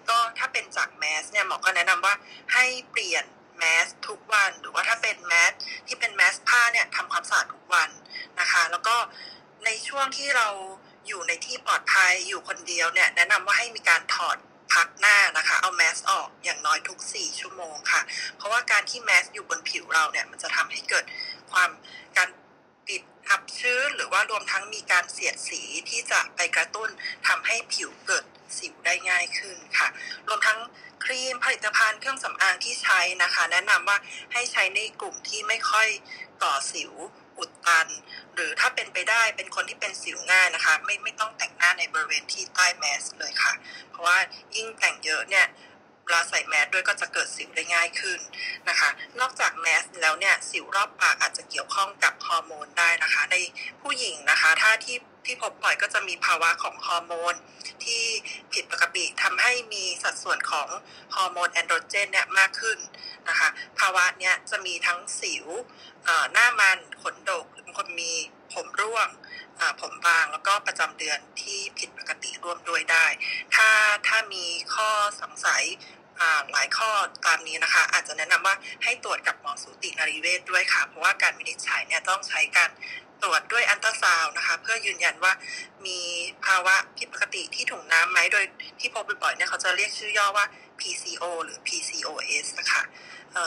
[0.10, 2.14] ก็ถ้าเป็นจากแมสเนี่ยหมอก็แนะนำว่า
[2.54, 3.26] ให้เปลี่ยน
[3.58, 5.52] แมสทุกวัน หรือว่าถ้าเป็นแมส
[5.88, 7.90] ที่เป็นแมสผ้าเนี่ยทำความสะอาดทุกวัน
[8.40, 8.96] นะคะ แล้วก็
[9.66, 10.48] ในช่วงที่เรา
[11.08, 14.38] อยู่ในที่ปลอดภัยอยู่คนเดียวเนี่ย แนะนำว่าให้มีการถอด
[14.74, 18.02] พักหน้านะคะ เอาแมสออกอย่างน้อยทุก 4 ชั่วโมงค่ะ
[18.38, 21.06] เพราะว่าการที่แมสอยู่บนผิวเราเนี่ย มันจะทำให้เกิด
[21.52, 21.70] ความ
[22.18, 22.30] การ
[22.88, 26.90] ปิดอับชื้นหรือว่ารวมทั้งมีการเสียดสีที่จะไปกระตุ้น
[27.28, 28.26] ทำให้ผิวเกิด
[28.60, 29.88] สิวได้ง่ายขึ้นค่ะ
[30.28, 30.60] รวมทั้ง
[31.06, 33.98] ครีมผลิตภัณฑ์เครื่องสำอางที่ใช้นะคะ แนะนำว่า
[34.34, 35.88] ให้ใช้ในกลุ่มที่ไม่ค่อย
[36.44, 36.94] ก่อสิว
[37.38, 37.88] อุดตัน
[38.36, 43.54] หรือถ้าเป็นไปได้เป็นคนที่เป็นสิวง่ายนะคะ ไม่ไม่ต้องแต่งหน้าในบริเวณที่ใต้แมสเลยค่ะ
[43.90, 44.18] เพราะว่า
[44.56, 45.48] ยิ่งแต่งเยอะเนี่ย
[46.04, 48.20] เวลาใส่แมสด้วยก็จะเกิดสิวได้ง่ายขึ้น
[48.70, 48.90] นะคะ
[49.20, 53.36] นอกจากแมสแล้วเนี่ยสิวรอบปากอาจจะเกี่ยวข้องกับฮอร์โมนได้นะคะ ใน
[53.82, 54.96] ผู้หญิงนะคะ ถ้าที่
[55.26, 57.36] ที่พบบ่อยก็จะมีภาวะของฮอร์โมน
[57.84, 58.04] ที่
[58.54, 60.68] ผิดปกติทำให้มีสัดส่วนของ
[61.16, 62.78] ฮอร์โมนแอนโดรเจนเนี่ยมากขึ้น
[63.30, 63.50] นะคะ
[63.80, 65.46] ภาวะเนี้ยจะมีทั้งสิว
[66.34, 68.12] หน้ามันขนดกบางคนมี
[68.54, 69.08] ผมร่วง
[69.82, 73.06] ผมบางแล้วก็ประจำเดือนที่ผิดปกติร่วมด้วยได้
[73.56, 73.70] ถ้า
[74.08, 74.46] ถ้ามี
[74.76, 74.90] ข้อ
[75.22, 75.64] สงสัย
[76.52, 76.92] หลายข้อ
[77.26, 82.70] ตามนี้นะคะ อาจจะแนะนำว่าให้ตรวจกับหมอสูตินรีเวชด้วยค่ะ เพราะว่าการวินิจฉัยเนี่ยต้องใช้การ
[83.24, 85.34] ตรวจด้วยอันตราซาวนะคะ เพื่อยืนยันว่า
[85.86, 86.00] มี
[86.46, 88.46] ภาวะผิดปกติที่ถุงน้ำไหมโดย
[88.80, 90.46] ที่พบบ่อยๆเนี่ยเขาจะเรียกชื่อย่อว่า
[90.80, 92.82] PCO หรือ PCOS นะคะ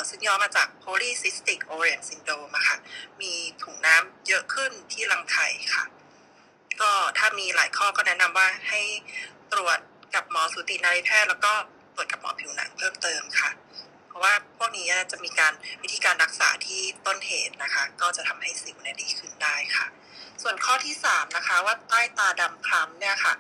[0.09, 2.77] ซึ่งย่อมาจาก Polycystic Ovarian Syndrome ะค่ะ
[3.21, 3.33] มี
[3.63, 5.85] ถุงน้ำเยอะขึ้นที่รังไข่ค่ะ
[6.81, 8.83] ก็ถ้ามีหลายข้อก็แนะนำว่าให้
[9.53, 9.79] ตรวจ
[10.15, 11.53] กับหมอสูตินรีแพทย์แล้วก็
[11.95, 13.51] ตรวจกับหมอผิวหนังเพิ่มเติมค่ะ
[14.15, 19.87] เพราะว่าพวกนี้จะมีการวิธีการรักษาที่ต้นเหตุนะคะ ก็จะทำให้สิวเนี่ยดีขึ้นได้ค่ะ
[20.43, 23.35] ส่วนข้อที่3นะคะว่าใต้ตาดำคล้ำเนี่ยค่ะ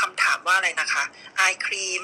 [0.00, 1.04] คำถามว่าอะไรนะคะ
[1.36, 2.02] eye cream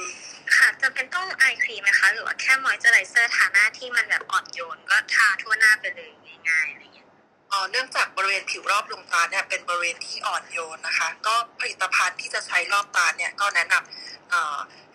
[0.56, 6.10] ค่ะจำเป็นต้อง eye cream ไหมคะหรือว่าแค่มอยเจอไรเซอร์ทาหน้าที่มันแบบอ่อนโยนก็ทาทั่วหน้าไปเลย
[6.48, 7.08] ง่ายๆอะไรเงี้ย
[7.52, 14.17] อ๋อเนื่องจากบริเวณผิวรอบดวงตาเนี่ยเป็นบริเวณที่อ่อนโยนนะคะ ก็ผลิตภัณฑ์ที่จะใช้รอบตาเนี่ยก็แนะนำ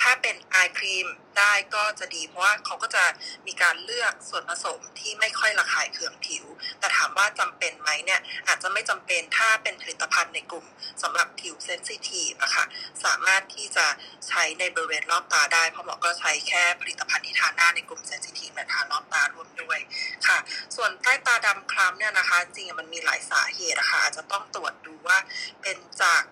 [0.01, 1.07] ถ้าเป็นไอครีม
[1.37, 3.03] ได้ก็จะดี เพราะว่าเขาก็จะ
[3.47, 6.45] มีการเลือกส่วนผสมที่ไม่ค่อยระคายเคืองผิว
[6.79, 10.65] แต่ถามว่าจำเป็นไหมเนี่ย อาจจะไม่จำเป็นถ้าเป็นผลิตภัณฑ์ในกลุ่ม
[11.03, 12.65] สำหรับผิวเซนซิทีฟอะค่ะ
[13.05, 13.85] สามารถที่จะ
[14.27, 19.79] ใช้ในบริเวณรอบตาได้ เพราะหมอก็ใช้แค่ผลิตภัณฑ์ที่ทาหน้าในกลุ่มเซนซิทีฟและทารอบตารวมด้วย
[20.27, 20.37] ค่ะ
[20.75, 25.17] ส่วนใต้ตาดำคล้ำเนี่ยนะคะ จริงมันมีหลายสาเหตุนะคะอาจจะต้องตรวจดูว่า
[25.61, 26.23] เป็นจาก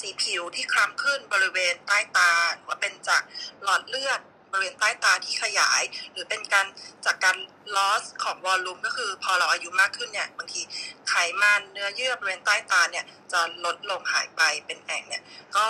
[0.00, 3.22] สีผิวที่คล้ำขึ้นบริเวณใต้ตาหรือว่าเป็นจาก
[3.62, 4.20] หลอดเลือด
[4.52, 5.82] บริเวณใต้ตาที่ขยาย
[6.12, 6.66] หรือเป็นการ
[7.06, 7.36] จากการ
[7.76, 10.60] loss ของวอลลุ่มก็คือพอเราอายุมากขึ้นเนี่ยบางที
[11.08, 15.22] ไขมันเนื้อเยื่อบริเวณใต้ตาเนี่ยจะลดลงหายไปเป็นแอ่งเนี่ย
[15.56, 15.66] ก็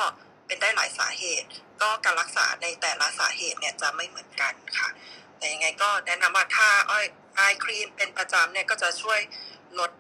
[0.47, 1.49] เป็นได้หลายสาเหตุ
[1.82, 4.89] ก็การรักษาในแต่ละสาเหตุเนี่ยจะไม่เหมือนกันค่ะ
[5.37, 9.20] แต่ยังไงก็แนะนำว่าถ้าใช้ eye cream เป็นประจำเนี่ยก็จะช่วย
[9.78, 9.91] ลด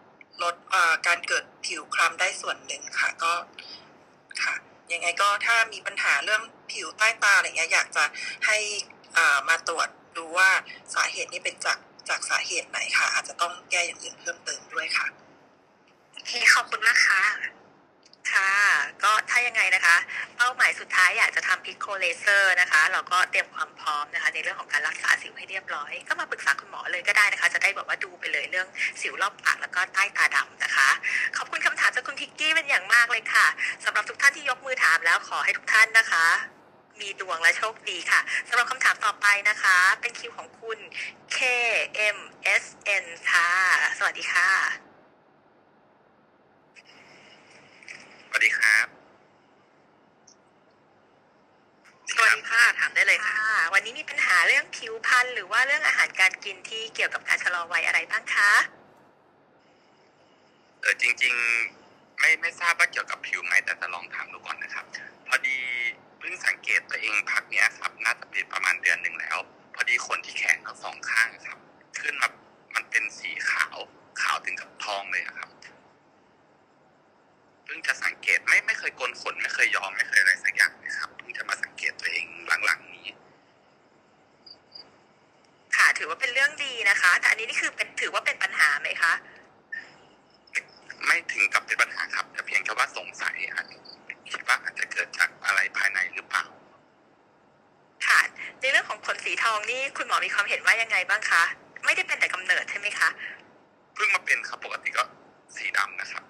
[0.42, 0.54] ลด
[1.06, 3.32] การเกิดผิวคล้ำได้ส่วนหนึ่งค่ะ ก็
[4.42, 4.54] ค่ะ
[4.92, 6.42] ยังไงก็ถ้ามีปัญหาเรื่อง
[6.72, 8.04] ผิวใต้ตาอะไรเงี้ยอยากจะ
[8.46, 10.50] ให้มาตรวจดูว่า
[10.94, 15.06] สาเหตุนี้เป็นจากจากสาเหตุไหนค่ะ อาจจะต้องแก้อย่างอื่นเพิ่มเติมด้วยค่ะ
[16.12, 17.20] โอเคขอบคุณมากค่ะ
[18.28, 18.52] ค่ะ
[19.02, 19.96] ก็ถ้ายังไงนะคะ
[20.36, 28.68] เป้าหมายสุดท้ายอยากจะทำ Pico เลเซอร์นะคะ เราก็เตรียมความพร้อมนะคะ ในเรื่องของการรักษาสิวให้เรียบร้อย ก็มาปรึกษาคุณหมอเลยก็ได้นะคะ จะได้แบบว่าดูไปเลยเรื่อง
[29.00, 30.88] สิวรอบปากแล้วก็ใต้ตาดำนะคะ
[31.36, 33.46] ขอบคุณคำถามจากคุณทิกกี้เป็นอย่างมากเลยค่ะ
[33.84, 36.26] สำหรับทุกท่านที่ยกมือถามแล้วขอให้ทุกท่านนะคะ
[37.00, 40.78] มีดวงและโชคดีค่ะสำหรับคำถามต่อไปนะคะ เป็นคิวของคุณ
[41.36, 43.48] KMSN ค่ะ
[43.98, 44.89] สวัสดีค่ะ
[48.32, 48.86] สวัสดีครับ
[52.14, 53.42] สวัสดีค่ะถามได้เลยค่ะ
[53.74, 58.52] วันนี้มีปัญหาเรื่องผิวพรรณหรือว่าเรื่องอาหารการกินที่เกี่ยวกับการชะลอวัยอะไรบ้างคะ
[60.80, 61.34] เออจริง
[61.76, 64.84] ๆ ไม่ไม่ทราบว่าเกี่ยวกับผิวไหมแต่จะลองถามดูก่อนนะครับ
[65.28, 65.58] พอดี
[66.18, 69.36] เพิ่งสังเกตตัวเองพักเนี้ยครับน่าจะเป็นประมาณเดือนหนึ่งแล้ว
[69.74, 71.58] พอดีคนที่แขนทั้งสองข้างครับ
[72.00, 72.28] ขึ้นมา
[72.74, 73.76] มันเป็นสีขาว
[74.22, 82.26] ขาวถึงกับทองเลยอะครับเพิ่งจะสังเกตไม่ไม่เคยโกนขนไม่เคยยอมไม่เคยอะไรสักอย่างเลยครับเพิ่งจะมาสังเกตตัวเอง
[82.66, 83.08] หลังๆนี้
[85.76, 89.12] ค่ะ ถือว่าเป็นเรื่องดีนะคะ แต่อันนี้นี่คือเป็นถือว่าเป็นปัญหาไหมคะ
[91.06, 93.66] ไม่ถึงกับเป็นปัญหาครับ แต่เพียงแค่ว่าสงสัยอาจ
[94.30, 96.44] คิดว่าอาจจะเกิดจากอะไรภายในหรือเปล่า
[98.06, 98.20] ค่ะ
[98.60, 101.42] ในเรื่องของขนสีทองนี่คุณหมอมีความเห็นว่ายังไงบ้างคะ
[101.84, 103.08] ไม่ได้เป็นแต่กำเนิดใช่ไหมคะ
[103.94, 105.04] เพิ่งมาเป็นครับปกติก็
[105.56, 106.24] สีดำนะครับ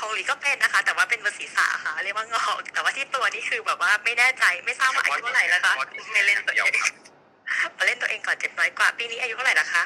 [0.00, 5.74] ของหลีก็เป็นนะคะ แต่ว่าเป็นบนศีรษะค่ะ เรียกว่างอก แต่ว่าที่ตัวนี่คือแบบว่าไม่แน่ใจไม่ทราบว่าอายุเท่าไหร่แล้วคะ
[6.12, 6.72] ไม่เล่นตัวเอง
[7.76, 9.82] มาเล่นตัวเองก่อนเจ็บน้อยกว่า ปีนี้อายุเท่าไหร่ละคะ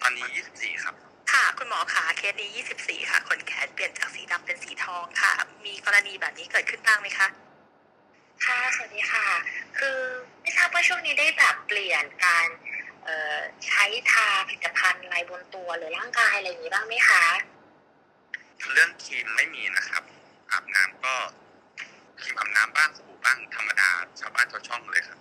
[0.00, 0.26] ตอนนี้
[0.56, 0.94] 24ครับ
[1.32, 2.48] ค่ะ คุณหมอคะเคสนี้
[2.80, 5.32] 24ค่ะ คนแขนเปลี่ยนจากสีดำเป็นสีทองค่ะ
[5.66, 7.28] มีกรณีแบบนี้เกิดขึ้นบ้างไหมคะ
[8.44, 9.26] ค่ะ สวัสดีค่ะ
[9.78, 9.98] คือ
[10.40, 12.46] ไม่ทราบว่าช่วงนี้ได้แบบเปลี่ยนการ
[13.04, 17.24] เอ่อใช้ทาผลิตภัณฑ์อะไรบนตัวหรือร่างกายอะไรอย่างนี้บ้างไหมคะ
[18.72, 20.02] เรื่องครีมไม่มีนะครับ
[20.50, 21.14] อาบน้ำก็
[22.20, 23.90] ครีมอาบน้ำบ้างสบู่บ้างธรรมดา
[24.20, 25.18] ชาวบ้านชาวช่องเลยครับ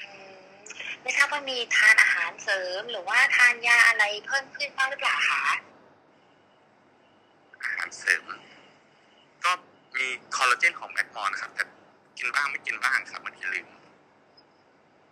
[0.00, 0.06] อื
[0.52, 0.58] ม
[1.02, 5.44] ไม่ทราบว่ามีทานอาหารเสริมหรือว่าทานยาอะไรเพิ่มขึ้นบ้างหรือเปล่าคะ
[7.62, 8.24] อาหารเสริม
[9.44, 9.52] ก็
[9.96, 11.64] มีคอลลาเจนของแมกมอนครับ แต่
[12.18, 13.66] กินบ้างไม่กินบ้างครับบางทีลืม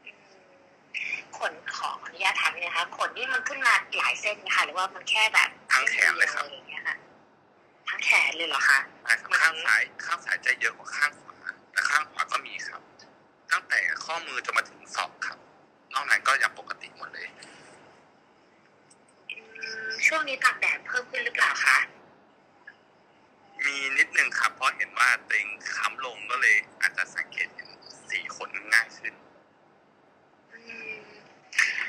[0.04, 6.46] อืมขนขออนุญาตถามนิดนะคะขนนี่มันขึ้นมาหลายเส้นไหมคะหรือว่ามันแค่แบบทั้งแขนเลยครับ
[7.88, 11.34] ทั้งแขนเลยเหรอคะใช่ครับข้างซ้ายข้างซ้ายจะเยอะกว่าข้างขวา
[11.72, 12.82] แต่ข้างขวาก็มีครับ
[13.52, 15.38] ตั้งแต่ข้อมือจนมาถึงศอกครับ
[15.92, 17.28] นอกนั้นก็ยังปกติหมดเลย
[19.30, 19.38] อื
[19.88, 21.78] มช่วงนี้ตากแดดเพิ่มขึ้นหรือเปล่าคะ
[23.64, 27.68] มีนิดนึงครับ เพราะเห็นว่าตัวเองค้ำลงก็เลยอาจจะสังเกตเห็น
[28.10, 29.27] สีขนง่ายขึ้นอืม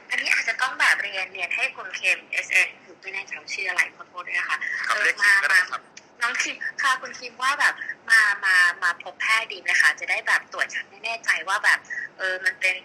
[0.10, 4.58] อันนี้อาจจะต้องแบบเรียนเรียนให้คุณเคม S N คือไม่แน่ใจว่าชื่ออะไรขอโทษด้วยนะคะ
[4.88, 5.82] ครับเรียกคิมก็ได้ครับ
[6.22, 7.74] น้องคิมค่ะคุณคิมว่าแบบ
[8.10, 11.80] มามามาพบแพทย์ดีไหมคะจะได้แบบตรวจชัดแน่ใจว่าแบบ
[12.18, 12.76] เออมันเป็น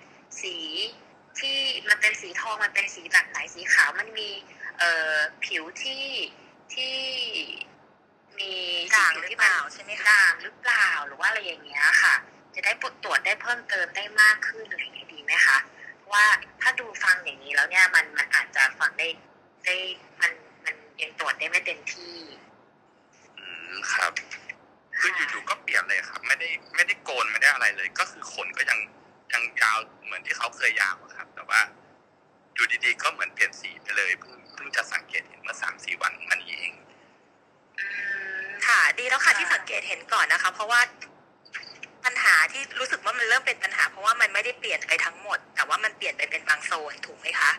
[0.40, 0.56] สี
[1.38, 4.30] ที่มันเป็นสีทองมันเป็นสีแบบไหนสีขาวมันมี
[4.78, 6.05] เอ่อผิวที่
[6.74, 6.96] ที่
[8.38, 8.52] มี
[8.96, 12.14] ด่างสีหรือที่เปล่าใช่ไหมคะด่างหรือเปล่าหรือว่าอะไรอย่างเงี้ยค่ะ
[12.55, 12.72] จะได้
[13.05, 15.73] ตรวจได้เพิ่มเติมได้มากขึ้นอะไรอย่างเงี้ยดีไหมคะเพราะ
[16.12, 16.24] ว่า
[16.60, 19.09] ถ้าดูฟังอย่างนี้แล้วเนี่ยมันมันอาจจะฟังได้
[19.64, 19.76] ได้
[20.20, 20.32] มัน
[20.64, 22.16] มันยังตรวจได้ไม่เต็มที่
[23.39, 24.12] อืมครับ
[24.98, 28.78] คืออยู่ๆก็เปลี่ยนเลยครับ ไม่ได้ไม่ได้โกนไม่ได้อะไรเลย ก็คือขนก็ยัง
[29.32, 31.60] ยังยาวเหมือนที่เขาเคยยาวอะครับ แต่ว่า
[32.55, 36.72] อยู่ดีๆก็เหมือนเปลี่ยนสีไปเลยเพิ่งเพิ่งจะสังเกตเห็นเมื่อสามสี่วันมานี้เอง
[38.66, 40.81] ค่ะ ดีแล้วค่ะที่สังเกตเห็นก่อนนะคะ เพราะว่า
[42.05, 47.51] ปัญหาที่รู้สึกว่ามันเริ่มเป็นปัญหา เพราะว่ามันไม่ได้เปลี่ยนไปทั้งหมด แต่ว่ามันเปลี่ยนไปเป็นบางโซนถูกไหมคะ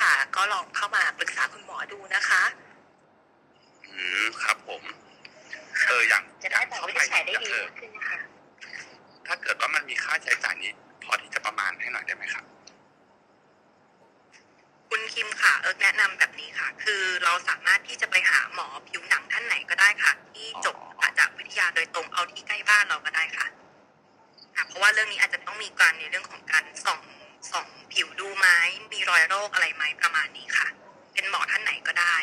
[0.00, 2.42] ค่ะ ก็ลองเข้ามาปรึกษาคุณหมอดูนะคะ
[3.88, 4.82] อืมครับผม
[5.86, 8.18] เอออย่างจะได้แบบวินิจฉัยได้ดีเออมากขึ้นนะคะ
[9.26, 10.72] ถ้าเกิดว่ามันมีค่าใช้จ่ายนี้
[11.04, 12.44] พอที่จะประมาณให้หน่อยได้ไหมครับ
[14.90, 20.76] คุณคิมค่ะ เอิร์กแนะนำแบบนี้ค่ะ คือเราสามารถที่จะไปหาหมอผิวหนังท่านไหนก็ได้ค่ะ ที่จบ
[21.18, 23.46] จากวิทยาโดยตรงเอาที่ใกล้บ้านเราก็ได้ค่ะ
[24.56, 27.00] ค่ะเพราะว่าเรื่องนี้อาจจะต้องมีการในเรื่องของการส่อง
[27.50, 28.46] ส่องผิวดูไหม
[28.92, 30.68] มีรอยโรคอะไรไหมประมาณนี้ค่ะ
[31.12, 32.16] เป็นหมอท่านไหนก็ได้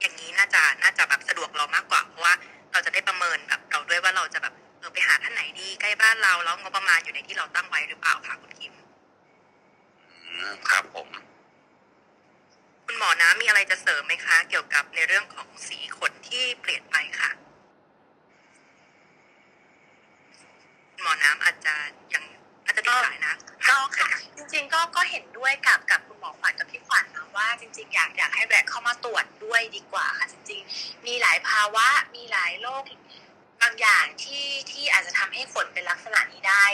[0.00, 2.34] อย่างนี้น่าจะน่าจะแบบสะดวกเรามากกว่าเพราะว่า
[2.72, 8.74] เราจะได้ประเมินแบบเราด้วยว่าเราจะแบบเออไปหาท่านไหนดีใกล้บ้านเราแล้วงบประมาณอยู่ในที่เราตั้งไว้หรือเปล่าค่ะคุณคิม
[9.98, 10.04] อื
[10.44, 11.08] มมครับผม
[12.86, 17.30] คุณหมอน้ำมีอะไรจะเสริมไหมคะ เกี่ยวกับในเรื่องของสีขนที่เปลี่ยนไปค่ะ
[21.00, 21.74] คุณหมอน้ำอาจจะ
[22.14, 22.24] ยัง
[22.64, 23.34] อาจจะติดสายนะ
[23.68, 32.82] ก็ค่ะจริงๆก็ก็เห็นด้วยกับกับคุณหมอขวัญกับพี่ขวัญนะว่าจริง ๆ อยากอยากให้แวะเข้ามาตรวจด้วยดีกว่าค่ะจริง ๆ มีหลายภาวะมีหลายโรค
[33.60, 36.64] บางอย่างที่ที่อาจจะทำให้ฝนเป็นลักษณะนี้ได้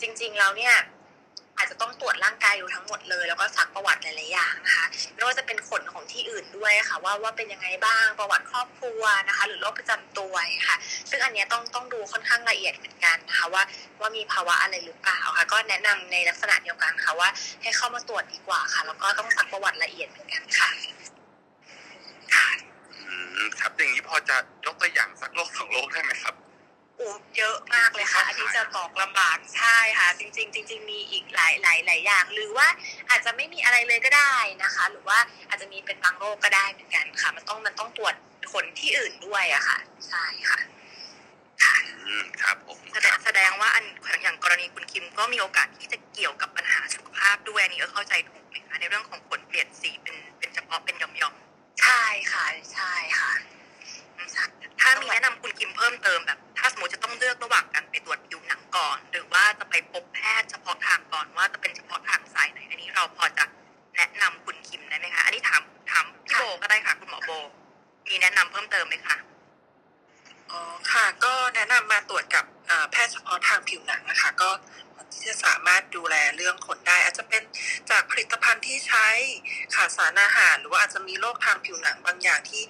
[0.00, 0.74] จริง ๆ แล้วเนี่ย
[1.62, 10.34] อาจจะต้องตรวจร่างกายดูทั้งหมดเลย แล้วก็ซักประวัติหลายๆอย่างนะคะไม่ว่าจะเป็นขนของที่อื่นด้วยค่ะ ว่าว่าเป็นยังไงบ้างประวัติครอบครัวนะคะ หรือโรคประจำตัว
[10.68, 10.76] ค่ะ
[11.10, 13.62] ซึ่งอันนี้ต้องต้องดูค่อนข้างละเอียดเหมือนกันนะคะว่า
[14.00, 17.28] ว่ามีภาวะอะไรหรือเปล่าค่ะ ก็แนะนำในลักษณะเดียวกันค่ะว่า
[17.62, 20.70] ให้เข้ามาตรวจดีกว่าค่ะ แล้วก็ต้องซักประวัติละเอียดเหมือนกันค่ะ
[23.08, 24.36] อืมครับอย่างนี้พอจะ
[24.66, 26.34] ยกตัวอย่างสักโรคสองโรคได้ไหมครับ
[27.02, 32.68] อ้เยอะมากเลยค่ะ อันนี้จะบอกลำบากใช่ค่ะ จริง ๆ จริง ๆ มีอีกหลายหลายหลายอย่าง หรือว่า
[33.10, 35.18] อาจจะไม่มีอะไรเลยก็ได้นะคะ หรือว่า
[35.48, 38.14] อาจจะมีเป็นบางโรคก็ได้เหมือนกันค่ะ มันต้องมันต้องตรวจ
[38.52, 40.60] ขนที่อื่นด้วยอะค่ะ ใช่ค่ะ
[42.06, 43.84] อืมครับผมแสดงแสดงว่าอัน
[44.22, 51.34] อย่างกรณีคุณคิมก็มีโอกาสที่จะเกี่ยวกับปัญหาสุขภาพด้วยอันนี้ก็เข้าใจถูกไหมคะในเรื่องของขนเปลี่ยนสีเป็นเป็นเฉพาะเป็นหย่อม
[51.82, 63.44] ใช่ค่ะใช่ค่ะๆถ้ามีแนะนำคุณคิมเพิ่มเติมแบบ ถ้าสมมติจะต้องเลือกระหว่างการไปตรวจผิวหนังก่อน หรือว่าจะไปพบแพทย์เฉพาะทางก่อนว่าจะเป็นเฉพาะทางสายไหน อันนี้เราพอจะ
[63.96, 67.30] แนะนำคุณคิมได้ไหมคะ อันนี้ถามถามพี่โบก็ได้ค่ะ คุณหมอโบ
[68.08, 69.16] มีแนะนำเพิ่มเติมไหมคะ
[70.50, 70.60] อ๋อ
[70.92, 72.44] ค่ะ ก็แนะนำมาตรวจกับ
[72.90, 74.50] แพทย์เฉพาะทางผิวหนังนะคะ ก็
[75.12, 77.42] ที่จะสามารถดูแลเรื่องขนได้ อาจจะเป็น
[77.90, 79.06] จากผลิตภัณฑ์ที่ใช้
[79.74, 82.62] ขาดสารอาหาร หรือว่าอาจจะมีโรคทางผิวหนังบางอย่างที่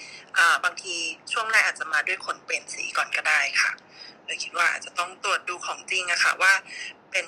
[0.65, 0.95] บางที
[1.33, 3.73] ช่วงแรกอาจจะมาด้วยขนเปลี่ยนสีก่อนก็ได้ค่ะ
[4.27, 6.53] เลยคิดว่าอาจจะต้องตรวจดูของจริงอะค่ะว่า
[7.11, 7.27] เป็น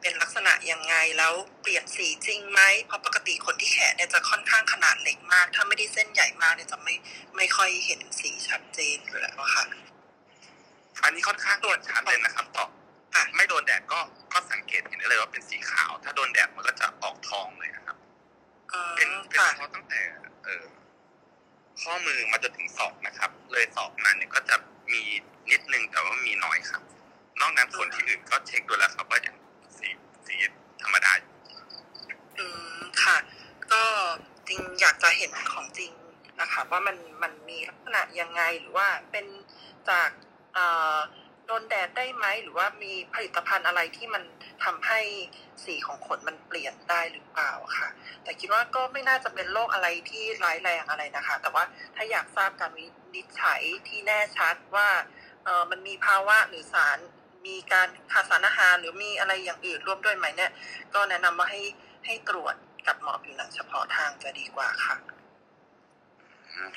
[0.00, 6.94] เป็นลักษณะยังไงแล้วเปลี่ยนสีจริงไหมเพราะปกติคนที่แขนเนี่ยจะค่อนข้างขนาดเล็กมาก ถ้าไม่ได้เส้นใหญ่มากเนี่ยจะไม่
[7.36, 9.64] ไม่ค่อยเห็นสีชัดเจนอยู่แล้วค่ะ
[11.02, 12.66] อันนี้ค่อนข้างตรวจชัดเลยนะครับต่อ
[13.36, 14.00] ไม่โดนแดดก็
[14.32, 17.96] ก็สังเกตเห็นได้เลยว่าเป็นสีขาว ถ้าโดนแดดมันก็จะออกทองเลยนะครับ
[18.96, 20.00] เป็นเป็นเฉพาะตั้งแต่
[20.44, 20.64] เออ
[21.82, 24.56] ข้อมือมาจนถึงศอกนะครับ เลยศอกมาเนี่ยก็จะ
[24.92, 25.02] มี
[25.50, 26.82] นิดนึงแต่ว่ามีน้อยครับ
[27.40, 29.36] นอกนั้นคนที่อื่นก็เช็คดูแล้วครับว่าอย่าง
[29.78, 29.88] สี
[30.26, 30.36] สี
[30.82, 31.32] ธรรมดาอยู่
[32.38, 32.46] อื
[32.78, 33.16] มค่ะ
[33.72, 33.82] ก็
[34.48, 35.92] จริงอยากจะเห็นของจริง
[36.40, 39.26] นะคะ ว่ามันมันมีลักษณะยังไงหรือว่าเป็น
[39.90, 40.10] จาก
[40.54, 40.96] เอ่อ
[41.46, 44.22] โดนแดดได้ไหมหรือว่ามีผลิตภัณฑ์อะไรที่มัน
[44.64, 45.00] ทำให้
[45.64, 47.88] สีของขนมันเปลี่ยนได้หรือเปล่าค่ะ
[48.22, 51.64] แต่คิดว่าก็ไม่น่าจะเป็นโรคอะไรที่ร้ายแรงอะไรนะคะ แต่ว่า
[51.96, 54.88] ถ้าอยากทราบการวินิจฉัยที่แน่ชัดว่า
[55.44, 56.98] เออมันมีภาวะหรือสาร
[57.46, 60.52] มีการขาดสารอาหารหรือมีอะไรอย่างอื่นร่วมด้วยไหมเนี่ย
[60.94, 61.62] ก็แนะนำว่าให้
[62.06, 62.54] ให้ตรวจ
[62.86, 64.96] กับหมอผิวหนังเฉพาะทางจะดีกว่าค่ะ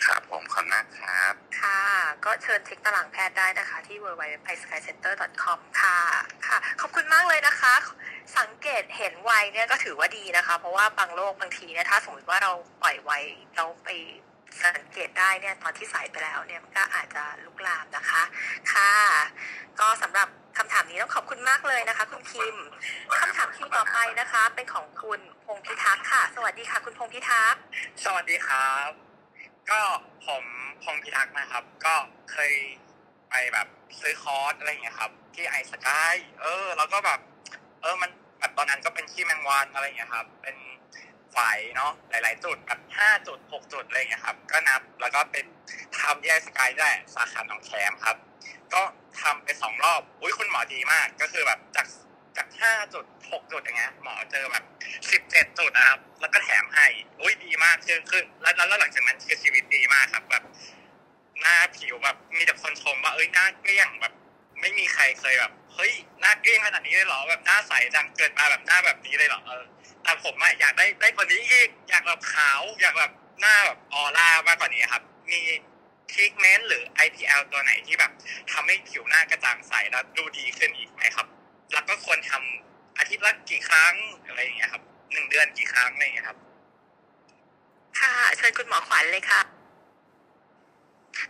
[0.05, 1.81] ครับผมขอบคุณมากครับ ค่ะ
[2.25, 5.99] ก็เชิญเช็คตารางแพทย์ได้นะคะที่ www.skycenter.com ค่ะ
[6.47, 7.73] ค่ะ ขอบคุณมากเลยนะคะ
[8.37, 12.51] สังเกตเห็นไวเนี่ยก็ถือว่าดีนะคะ เพราะว่าบางโรคบางทีเนี่ยถ้าสมมติว่าเรา
[12.81, 13.11] ปล่อยไว
[13.55, 13.89] เราไป
[14.61, 18.23] สังเกตได้เนี่ยตอนที่สายไปแล้วเนี่ยมันก็อาจจะลุกลามนะคะ
[18.73, 18.93] ค่ะ
[19.79, 20.27] ก็สำหรับ
[20.57, 22.55] คำถามนี้ต้องขอบคุณมากเลยนะคะ คุณคิม
[23.19, 27.59] คำถามคิวต่อไปนะคะ เป็นของคุณพงพิทักษ์ค่ะ สวัสดีค่ะ คุณพงพิทักษ์
[28.03, 29.06] สวัสดีครับ
[29.72, 29.81] ก็
[30.27, 30.44] ผม
[30.84, 31.95] พงพิทักษ์นะครับ ก็
[32.31, 32.53] เคย
[33.30, 33.68] ไปแบบ
[33.99, 37.19] ซื้อคอร์สอะไรอย่างเงี้ยครับ ที่ไอสกายเออ แล้วก็แบบ
[37.81, 40.57] เออมันแบบตอนนั้นก็เป็นขี้แมงวันอะไรอย่างเงี้ยครับ เป็น
[41.31, 41.38] ไฟ
[41.76, 45.45] เนาะหลาย ๆ จุดแบบห้าจุดหกจุดอะไรอย่างเงี้ยครับ ก็นับแล้วก็เป็น
[45.99, 48.18] ทำที่ไอสกายได้สาขาหนองแคมครับ
[48.73, 48.81] ก็
[49.22, 51.88] ทำไปสองรอบ อุ้ยคุณหมอดีมาก ก็คือแบบจาก
[52.38, 54.64] จากห้าจุดหกจุดอย่างเงี้ยหมอเจอแบบ
[55.11, 56.88] สิบเจ็ดจุดนะครับ แล้วก็แถมให้
[57.22, 60.43] อุ้ยดีมากคือคือแล้วแล้วแล้วหลังจากนั้นคือชีวิตดีมากครับแบบ
[61.41, 64.14] หน้าผิวแบบมีแต่คนชมว่าเอ้ยหน้าเกลี้ยงแบบ
[64.61, 65.91] ไม่มีใครเคยแบบเฮ้ย
[66.22, 69.64] หน้าเกลี้ยงขนาดนี้เลยเหรอแบบหน้าใสจังเกิดมาแบบหน้าแบบนี้เลยเหรอเออ
[70.03, 73.11] แต่ผมอะอยากได้ได้กว่านี้อีกอยากแบบขาวอยากแบบ
[73.41, 75.39] หน้าแบบออร่ามากกว่านี้ครับ มี
[76.11, 78.11] ทรีทเมนต์หรือ IPL ตัวไหนที่แบบ
[78.51, 81.27] ทำให้ผิวหน้ากระจ่างใสแล้วดูดีขึ้นอีกไหมครับ
[81.73, 83.94] แล้วก็ควรทำอาทิตย์ละกี่ครั้ง
[84.26, 84.84] อะไรอย่างเงี้ยครับ
[85.14, 86.38] หนึ่งเดือนกี่ครั้งอะไรอย่างเงี้ยครับ
[87.99, 89.41] ค่ะเชิญคุณหมอขวัญเลยค่ะ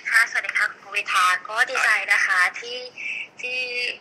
[0.10, 2.78] ค่ะสวัสดีค่ะคุณภูวิทาก็ดีใจนะคะที่
[3.42, 3.58] ที่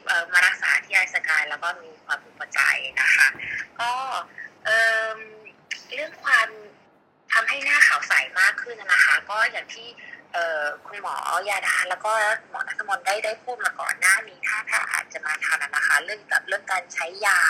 [0.07, 2.61] เอ่อมารักษาที่ไอสกายแล้วก็มีความพึงพอใจ
[3.01, 3.27] นะคะ
[3.81, 3.93] ก็
[4.65, 4.79] เอ่
[5.17, 5.19] ม
[5.95, 6.49] เรื่องความ
[7.33, 10.16] ทำให้หน้าขาวใสมากขึ้นนะคะ ก็อย่างที่เอ่อ
[10.87, 11.17] คุณหมอ
[11.49, 12.13] ยาดาแล้วก็
[12.51, 17.41] หมอนัทมนได้ได้พูดมาก่อนหน้านี้ถ้าถ้าอาจจะมาทันนะคะ เรื่องกับเรื่องการใช้ยา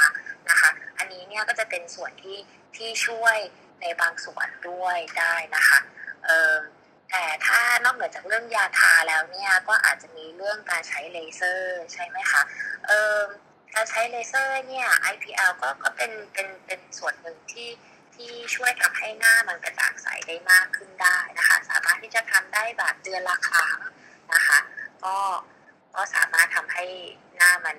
[0.50, 2.38] นะคะ อันนี้เนี่ยก็จะเป็นส่วนที่
[2.76, 3.36] ที่ช่วย
[3.80, 5.78] ในบางส่วนด้วยได้นะคะ
[6.24, 6.54] เออ
[7.10, 12.42] แต่ถ้านอกเหนือจากเรื่องยาทาแล้วเนี่ยก็อาจจะมีเรื่องการใช้เลเซอร์ใช่ไหมคะ
[12.86, 13.18] เออ
[13.74, 17.68] การใช้เลเซอร์เนี่ย IPL ก็ก็เป็นเป็นเป็นส่วนหนึ่งที่
[18.16, 23.78] ที่ช่วยทำให้หน้ามันกระจ่างใสได้มากขึ้นได้นะคะ สามารถที่จะทำได้แบบเดือนละครั้ง
[24.34, 24.58] นะคะ
[25.04, 25.16] ก็
[25.94, 26.84] ก็สามารถทำให้
[27.38, 27.76] หน้ามัน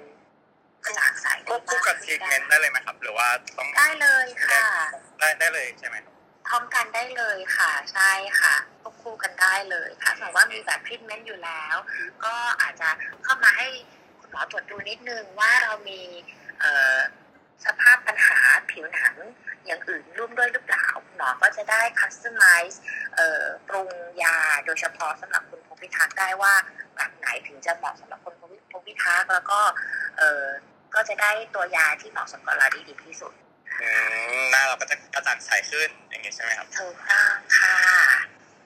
[0.86, 3.28] กระจ่างใสควได้บคู่มากกับทรีขึ้นทเมได้นต์ได้เลยไหมครับ หรือว่า
[3.58, 4.66] ต้องได้เลยค่ะ
[5.20, 6.14] ได้ได้เลยใช่ไหมครับ
[6.48, 8.12] พร้อมกันได้เลยค่ะใช่
[8.42, 11.76] ค่ะควบคู่กันได้เลยถ้าสมมติว่ามีแบบทรีทเมนต์อยู่แล้ว
[12.24, 12.90] ก็อาจจะ
[13.24, 13.68] เข้ามาให้
[14.20, 16.02] คุณหมอตรวจดูนิดนึงว่าเรามี
[16.60, 16.98] เอ่อ
[17.66, 18.40] สภาพปัญหา
[18.72, 19.16] ผิวหนัง
[19.68, 22.82] อย่างอื่นร่วมด้วยหรือเปล่าคุณหมอก็จะได้คัสตอมไมซ์
[23.68, 23.90] ปรุง
[24.24, 26.54] ยาโดยเฉพาะสำหรับคุณพงพิทักษ์ได้ว่า
[26.96, 29.60] แบบไหนถึงจะเหมาะสำหรับคุณพงพิทักษ์แล้วก็
[30.18, 30.46] เอ่อ
[30.96, 33.34] ก็จะได้ตัวยาที่เหมาะสมกับเราได้ดีที่สุด
[33.82, 33.90] อื
[34.38, 37.78] มหน้าเราก็จะกระจ่างใสขึ้นอย่างงี้ใช่ไหมครับถูกต้องค่ะ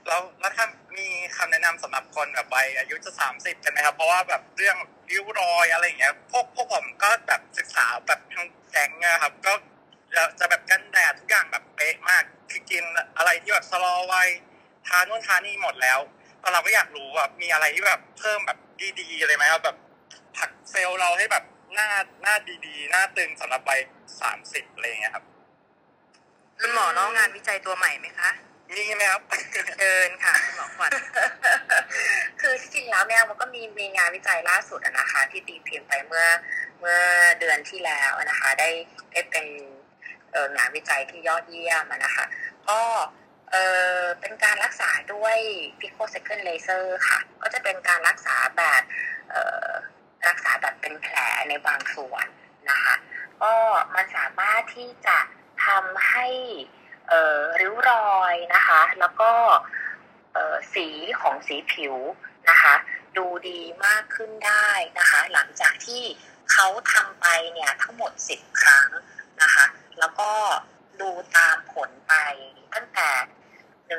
[0.07, 0.65] แล้วแล้วถ้า
[0.98, 1.07] มี
[1.38, 4.78] คำแนะนำสำหรับคนแบบวัยอายุจะสามสิบกันไหมครับ เพราะว่าแบบเรื่อง
[5.10, 9.53] ริ้วรอยอะไรอย่างเงี้ยพวกพวกผมก็แบบศึกษาแบบทางแก๊งอะครับ ก็
[10.14, 12.84] จะจะแบบกันแดดทุกอย่างแบบเป๊ะมาก คือกิน
[13.18, 14.30] อะไรที่แบบชะลอวัย
[14.88, 16.00] ทานนู่นทานนี่หมดแล้ว
[16.40, 18.58] แต่เราก็อยากรู้ว่ามีอะไรที่แบบเพิ่มแบบ
[19.00, 19.78] ดีๆเลยไหมครับแบบ
[20.38, 21.44] ผลักเซลล์เราให้แบบ
[21.74, 21.90] หน้า
[22.22, 22.36] หน้า
[22.66, 23.82] ดีๆ หน้าตึงสำหรับวัย
[24.22, 25.26] สามสิบอะไรอย่างเงี้ยครับ
[26.60, 28.30] คุณหมอน้องงานวิจัยตัวใหม่ไหมคะ
[28.76, 29.22] มีไหมครับ
[29.78, 30.92] เชิญค่ะคุณหมอขวัญ
[32.42, 36.26] คือที่จริงแล้วเนี่ยมันก็มีมีงานวิจัยล่าสุดอะนะคะ ที่ตีพิมพ์ไปเมื่อ
[36.80, 37.00] เมื่อ
[37.40, 38.70] เดือนที่แล้วนะคะ ได้
[39.12, 39.70] ได้เป็นเอ่อ
[40.58, 42.26] งานวิจัยที่ยอดเยี่ยมนะคะ
[42.70, 42.82] ก็
[43.52, 43.56] เอ
[43.99, 45.38] อเป็นการรักษาด้วย
[45.80, 48.82] pico second laser ค่ะ ก็จะเป็นการรักษาแบบ
[49.30, 49.36] เอ
[49.68, 49.70] อ
[50.28, 51.18] รักษาแบบเป็นแผล
[51.49, 52.26] ในบางส่วน
[52.70, 52.95] นะคะ
[53.41, 53.53] ก็
[53.95, 55.18] มันสามารถที่จะ
[55.66, 56.28] ทำให้
[57.10, 59.32] เออริ้วรอยนะคะ แล้วก็
[60.34, 60.88] เออสี
[61.22, 61.95] ของสีผิว
[62.49, 62.74] นะคะ
[63.18, 66.03] ดูดีมากขึ้นได้นะคะ หลังจากที่
[66.52, 68.88] เขาทำไปเนี่ยทั้งหมด 10 ครั้ง
[69.41, 69.66] นะคะ
[70.02, 70.32] แล้วก็
[71.02, 72.14] ดูตามผลไป
[72.73, 73.10] ตั้งแต่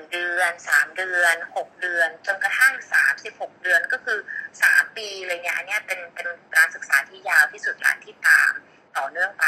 [0.03, 2.75] 1เดือน3เดือน6เดือน จนกระทั่ง
[3.19, 4.19] 36เดือนก็คือ
[4.57, 8.53] 3ปีเลยเนี่ยอันเนี้ยเป็นเป็นการศึกษาที่ยาวที่สุดละที่ตาม
[8.97, 9.45] ต่อเนื่องไป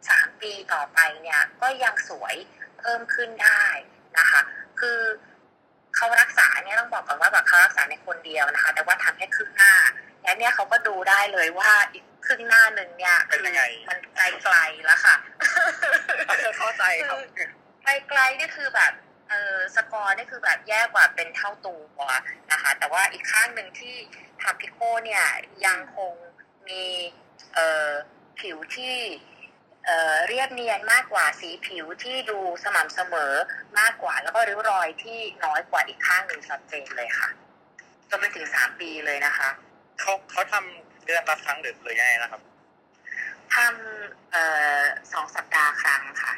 [0.00, 2.34] 3ปีต่อไปเนี่ยก็ยังสวย
[2.78, 3.64] เพิ่มขึ้นได้
[4.18, 4.40] นะคะ
[4.80, 5.00] คือ
[5.96, 9.74] เขารักษาเนี่ยต้องบอกก่อนว่าแบบเขารักษาในคนเดียวนะคะ แต่ว่าทำแค่ครึ่งหน้า
[10.22, 15.16] แล้วเนี่ยเขาก็ดูได้เลยว่าอีก ครึ่งหน้าหนึ่งเนี่ยเป็นยังไง มันไกลๆแล้วค่ะ
[16.58, 17.18] เข้าใจครับ
[17.84, 18.92] ไกลๆนี่คือแบบ
[19.30, 22.00] เออสกอร์นี่คือแบบแย่กว่าเป็นเท่าตัว
[22.52, 23.96] นะคะ แต่ว่าอีกข้างหนึ่งที่
[24.42, 25.24] ทำพิโคเนี่ย
[25.66, 26.12] ยังคง
[26.68, 26.84] มี
[27.54, 27.90] เอ่อ
[28.40, 28.96] ผิวที่
[29.86, 33.34] เอ่อเรียบเนียนมากกว่าสีผิวที่ดูสม่ำเสมอ
[33.78, 37.28] มากกว่า แล้วก็ริ้วรอยที่น้อยกว่าอีกข้างหนึ่งชัดเจนเลยค่ะ
[38.10, 39.48] จนไปถึงสามปีเลยนะคะ
[40.00, 42.42] เขาเขาทำ เดือนละครั้งหรือหรือยังไงนะครับ
[43.54, 44.44] ทำเอ่
[44.78, 44.80] อ
[45.12, 46.32] สองสัปดาห์ครั้งค่ะ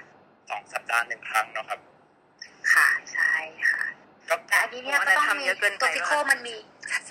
[0.51, 1.81] สองสัปดาห์หนึ่งครั้งเนาะครับ
[2.73, 3.35] ค่ะใช่
[3.70, 3.85] ค่ะ
[4.28, 5.47] ก็แต่อันนี้เนี่ยก็ต้องมี
[5.81, 6.55] ตัว Pico มันมี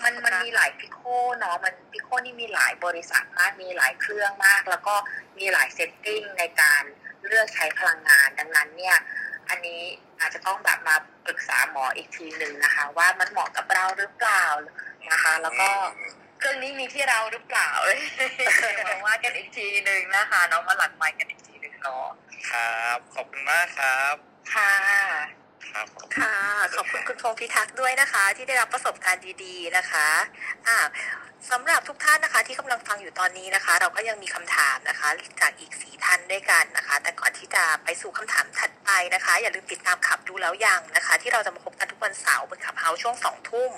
[0.04, 1.02] มันมันมีหลาย Pico
[1.40, 4.96] เนาะมัน Pico นี่มีหลายบริษัทมากมีหลายเครื่องมาก แล้วก็
[5.38, 6.84] มีหลาย setting ในการ
[7.28, 8.98] เลือกใช้พลังงานดังนั้นเนี่ย
[9.50, 9.82] อันนี้
[10.20, 14.44] อาจจะต้องแบบมาปรึกษาหมออีกทีหนึ่งนะคะ ว่ามันเหมาะกับเราหรือเปล่า
[15.12, 15.70] นะคะ แล้วก็
[16.40, 18.00] เครื่องนี้มีที่เราหรือเปล่าเอ้ย
[18.88, 22.08] มาว่ากันอีกทีหนึ่งนะคะเนาะมาหลักไม้กันอีกทีหนึ่งเนาะ
[22.50, 24.16] ครับ ขอบคุณมากครับ
[24.54, 24.74] ค่ะ
[25.74, 25.88] ครับ
[26.18, 26.36] ค่ะ
[26.76, 30.08] ขอบคุณคุณพงพิทักษ์ด้วยนะคะ ที่ได้รับประสบการณ์ดีๆนะคะ
[30.68, 30.78] อ่า
[31.52, 35.08] สำหรับทุกท่านนะคะที่กำลังฟังอยู่ตอนนี้นะคะ เราก็ยังมีคำถามนะคะ
[35.42, 43.72] จากอีกสีท่านด้วยกันนะคะ แต่ก่อนที่จะไปสู่คำถามถัดไปนะคะ อย่าลืมติดตามขับดูแล้วยังนะคะ ที่เราจะมาพบกันทุกวันเสาร์บนขับเฮาช่วงสองทุ่ม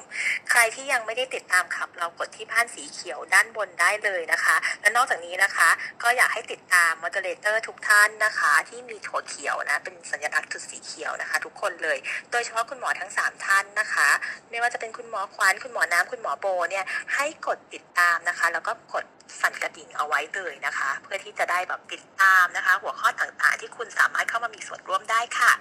[0.49, 5.69] ใครที่ยังไม่ได้ติดตามขับเรากดที่บ้านสีเขียวด้านบนได้เลยนะคะ และนอกจากนี้นะคะ
[6.03, 11.97] ก็อยากให้ติดตาม moderator ทุกท่านนะคะ ที่มีถั่วเขียวนะเป็นสัญลักษณ์จุดสีเขียวนะคะ ทุกคนเลย
[12.31, 14.09] โดยเฉพาะคุณหมอทั้ง 3 ท่านนะคะ
[14.49, 16.85] ไม่ว่าจะเป็นคุณหมอขวัญคุณหมอน้ำคุณหมอโบเนี่ย
[17.15, 19.05] ให้กดติดตามนะคะ แล้วก็กด
[19.41, 25.51] สั่นกระดิ่งเอาไว้เลยนะคะ เพื่อที่จะได้แบบติดตามนะคะ หัวข้อต่างๆ ที่คุณสามารถเข้ามามีส่วนร่วมได้ค่ะ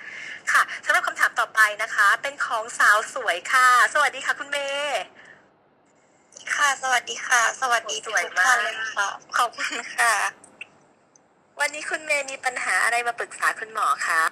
[0.52, 5.00] ค่ะสำหรับคำถามต่อไปนะคะ เป็นของสาวสวยค่ะ สวัสดีค่ะคุณเมย์
[6.54, 10.12] ค่ะ สวัสดีค่ะ สวัสดีสทุวยกมากท่านเลยค่ะขอบคุณค่ะ
[11.60, 14.22] วันนี้คุณเมย์มีปัญหาอะไรมาปรึกษาคุณหมอคะ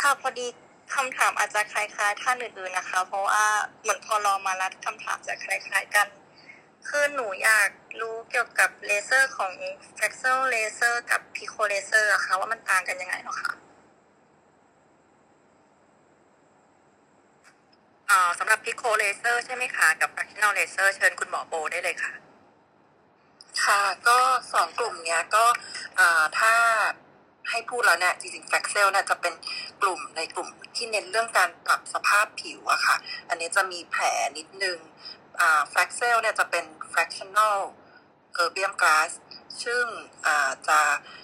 [0.00, 0.46] ค่ะพอดี
[0.92, 3.44] คำถามอาจจะคล้ายๆท่านอื่นๆนะคะ เพราะว่า
[3.82, 6.06] เหมือนพอรอมารัดคำถามจะคล้ายๆกัน
[6.88, 7.70] คือหนูอยาก
[8.00, 9.52] รู้เกี่ยวกับเลเซอร์ของ
[9.98, 13.52] f r a x e l laser กับ pico laser อะค่ะว่ามันต่างกันยังไงเหรอคะ
[18.10, 22.12] อ่าสำหรับ pico laser ใช่ไหมคะกับ fractional laser เชิญคุณหมอโบได้เลยค่ะ
[23.64, 24.18] ค่ะ ก็
[24.52, 25.44] สองกลุ่มเนี้ยก็
[25.98, 26.54] อ่าถ้า
[27.50, 29.34] ให้พูดแล้วเนี่ยจริงๆแฟกเซลเนี่ยจะเป็น
[29.82, 32.96] กลุ่มในกลุ่มที่เน้นเรื่องการปรับสภาพผิวอะค่ะ
[33.28, 34.02] อันนี้จะมีแผล
[34.38, 34.78] นิดนึง
[35.40, 37.58] อ่าแฟกเซลเนี่ยจะเป็น fractional
[38.42, 39.10] erbium glass
[39.64, 39.84] ซึ่ง
[40.26, 40.78] อ่าจะ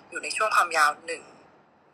[0.09, 1.23] อยู่ในช่วงความยาวหนึ่ง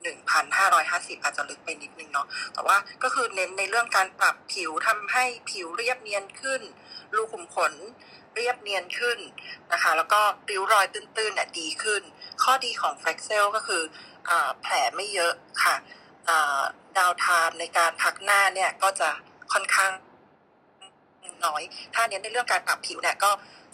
[0.06, 6.62] 1,550 อาจจะลึกไปนิดนึงเนาะ แต่ว่าก็คือเน้นในเรื่องการปรับผิวทำให้ผิวเรียบเนียนขึ้น
[7.14, 7.72] รูขุมขน
[8.34, 9.18] เรียบเนียนขึ้น
[9.72, 10.20] นะคะ แล้วก็
[10.50, 12.02] ริ้วรอยตื้นๆเนี่ยดีขึ้น
[12.42, 13.82] ข้อดีของแฟกเซลก็คือ
[14.62, 15.74] แผลไม่เยอะค่ะ
[16.96, 19.08] ดาวไทม์ในการพักหน้าเนี่ยก็จะ
[19.52, 19.92] ค่อนข้าง
[21.44, 21.62] น้อย
[21.94, 23.30] ถ้าเน้นในเรื่องการปรับผิวเนี่ยก็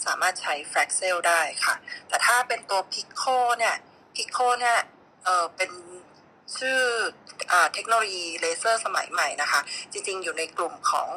[0.06, 1.74] สามารถใช้แฟกเซลได้ค่ะ
[2.08, 3.24] แต่ถ้าเป็นตัว Pico
[3.58, 3.76] เนี่ย
[4.16, 4.78] Pico เนี่ย
[5.24, 5.70] เออเป็น
[6.58, 6.80] ชื่อ
[7.52, 9.60] อเทคโนโลยีเลเซอร์สมัยใหม่นะคะ
[9.92, 11.08] จริงๆ อยู่ในกลุ่มของ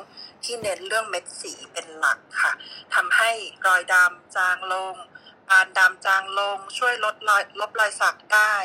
[0.43, 2.51] ที่เน้นเรื่องเม็ดสีเป็นหลักค่ะ
[2.95, 3.31] ทำให้
[3.67, 4.95] รอยดำจางลง
[5.49, 8.55] ปานดำจางลง ช่วยลดรอยลบรอยสักได้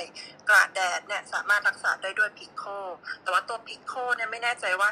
[0.48, 2.64] กระแดดเนี่ยสามารถรักษาได้ด้วย Pico
[3.22, 4.90] แต่ว่าตัว Pico เนี่ยไม่แน่ใจว่า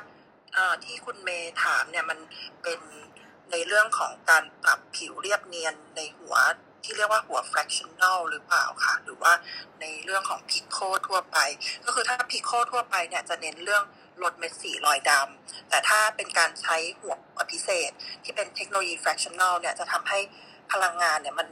[0.85, 2.19] ที่คุณเมย์ถามเนี่ยมัน
[2.63, 2.81] เป็น
[3.51, 6.37] ในเรื่องของการปรับผิวเรียบเนียนในหัว
[6.85, 9.33] ที่เรียกว่าหัว fractional หรือเปล่าค่ะ หรือว่า
[9.81, 10.79] ในเรื่องของพิกโค
[11.09, 11.39] ทั่วไป
[11.85, 13.85] ก็คือถ้าพิกโคทั่วไปเนี่ยจะเน้นเรื่อง
[14.23, 17.15] ลดเม็ดสีรอยดำ แต่ถ้าเป็นการใช้หัว
[17.53, 17.91] พิเศษ
[18.25, 20.19] ที่เป็นเทคโนโลยี fractional เนี่ยจะทำให้
[20.73, 21.49] พลังงานเนี่ยมัน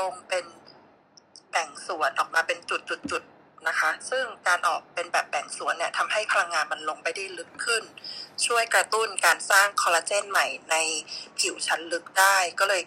[0.00, 0.44] ลงเป็น
[1.50, 7.82] แบ่งส่วนออกมาเป็นจุดๆๆนะคะ ซึ่งการออกเป็นแบบแบ่งส่วนเนี่ยทำให้พลังงานมันลงไปได้ลึกขึ้น
[8.46, 10.76] ช่วยกระตุ้นการสร้างคอลลาเจนใหม่ใน
[11.38, 12.82] ผิวชั้นลึกได้ ก็เลย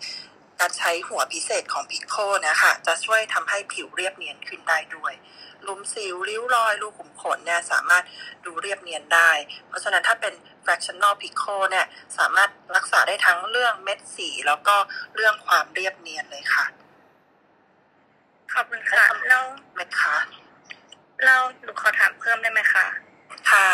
[0.60, 2.15] การใช้หัวพิเศษของพิกโค
[2.48, 5.14] นะคะจะช่วยทำให้ผิวเรียบเนียนขึ้นได้ด้วย
[5.67, 8.03] ลุมสิวริ้วรอยรูขุมขนเนี่ยสามารถ
[8.45, 9.29] ดูเรียบเนียนได้
[9.67, 10.34] เพราะฉะนั้นถ้าเป็น
[10.65, 11.85] fractional pico เนี่ย
[12.17, 14.75] สามารถรักษาได้ทั้งเรื่องเม็ดสี แล้วก็
[15.15, 16.65] เรื่องความเรียบเนียนเลยค่ะ
[18.53, 19.43] ขอบคุณค่ะแล้ว
[19.73, 20.15] ไหมคะ
[21.23, 22.85] เราหนูขอถามเพิ่มได้ไหมคะ
[23.51, 23.67] ค่ะ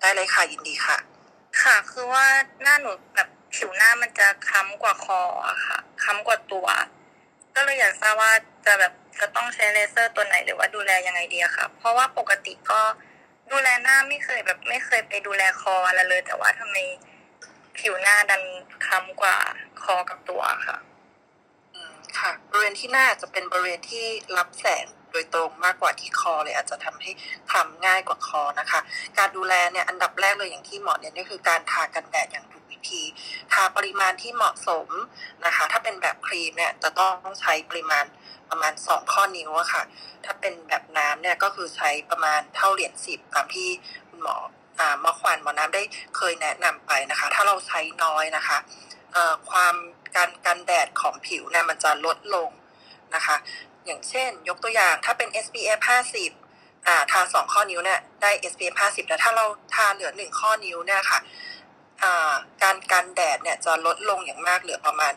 [0.00, 0.98] ได้เลยค่ะยินดีค่ะ
[1.62, 2.26] ค่ะ คือว่า
[2.62, 6.66] หน้าหนูแบบผิวหน้ามันจะค้ำกว่าคออะค่ะค้ำกว่าตัว
[7.54, 8.32] ก็เลยอยากทราบว่า
[8.66, 12.80] จะแบบ จะต้องใช้เลเซอร์ตัวไหนหรือว่าดูแลยังไงดีอะค่ะเพราะว่าปกติก็
[13.52, 16.76] ดูแลหน้าไม่เคยแบบไม่เคยไปดูแลคออะไรเลย แต่ว่าทำไม
[17.78, 18.42] ผิวหน้าดัน
[18.86, 19.36] ค้ำกว่า
[19.82, 20.78] คอกับตัวค่ะ
[22.18, 24.06] ค่ะบริเวณที่หน้าจะเป็นบริเวณที่
[24.36, 27.10] รับแสงโดยตรงมากกว่าที่คอเลยอาจจะทำให้
[27.50, 28.80] คล้ำง่ายกว่าคอนะคะ
[29.18, 33.02] การดูแลเนี่ยอันดับแรกเลยอย่างที่หมอเนี่ยนี่คือการทากันแดดอย่างถูกวิธี
[33.52, 34.88] ทาปริมาณที่เหมาะสม
[35.44, 38.04] นะคะ ถ้าเป็นแบบครีมเนี่ยจะต้องใช้ปริมาณ
[38.50, 39.82] ประมาณสองข้อนิ้วอะค่ะ
[40.24, 43.68] ถ้าเป็นแบบน้ำเนี่ยก็คือใช้ประมาณเท่าเหรียญสิบตามที่
[44.08, 44.36] คุณหมอ
[44.78, 45.82] อ่าหมอควันหมอน้ำได้
[46.16, 48.58] เคยแนะนำไปนะคะ ถ้าเราใช้น้อยนะคะ
[49.50, 49.74] ความ
[50.16, 52.50] การกันแดดของผิวเนี่ยมันจะลดลง
[53.14, 53.36] นะคะ
[53.86, 55.80] อย่างเช่น ยกตัวอย่างถ้าเป็น SPF
[56.34, 59.44] 50อ่าทาสองข้อนิ้วเนี่ยได้ SPF 50แต่ถ้าเรา
[59.74, 61.18] ทาเหลือหนึ่งข้อนิ้วเนี่ยค่ะ
[62.62, 65.12] การกันแดดเนี่ยจะลดลงอย่างมากเหลือประมาณ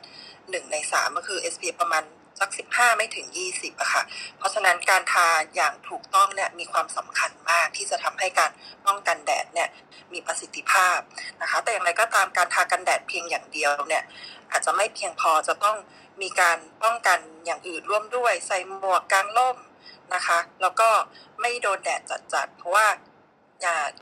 [0.50, 2.04] หนึ่งในสามก็คือ SPF ประมาณ
[2.40, 4.04] สักสิบห้าไม่ถึงยี่สิบอะค่ะ
[4.38, 8.52] เพราะฉะนั้นการทาอย่างถูกต้องเนี่ยมีความสำคัญมากที่จะทำให้การ
[8.86, 9.70] ป้องกันแดดเนี่ย
[10.14, 10.98] มีประสิทธิภาพ
[11.42, 14.04] นะคะ แต่อย่างไรก็ตามการทากันแดดเพียงอย่างเดียวเนี่ย
[14.52, 15.78] อาจจะไม่เพียงพอจะต้อง
[16.22, 19.58] มีการป้องกันอย่างอื่นร่วมด้วย ใส่หมวกกางร่ม
[20.14, 20.90] นะคะ แล้วก็
[21.42, 22.02] ไม่โดนแดด
[22.34, 22.88] จัดๆเพราะว่า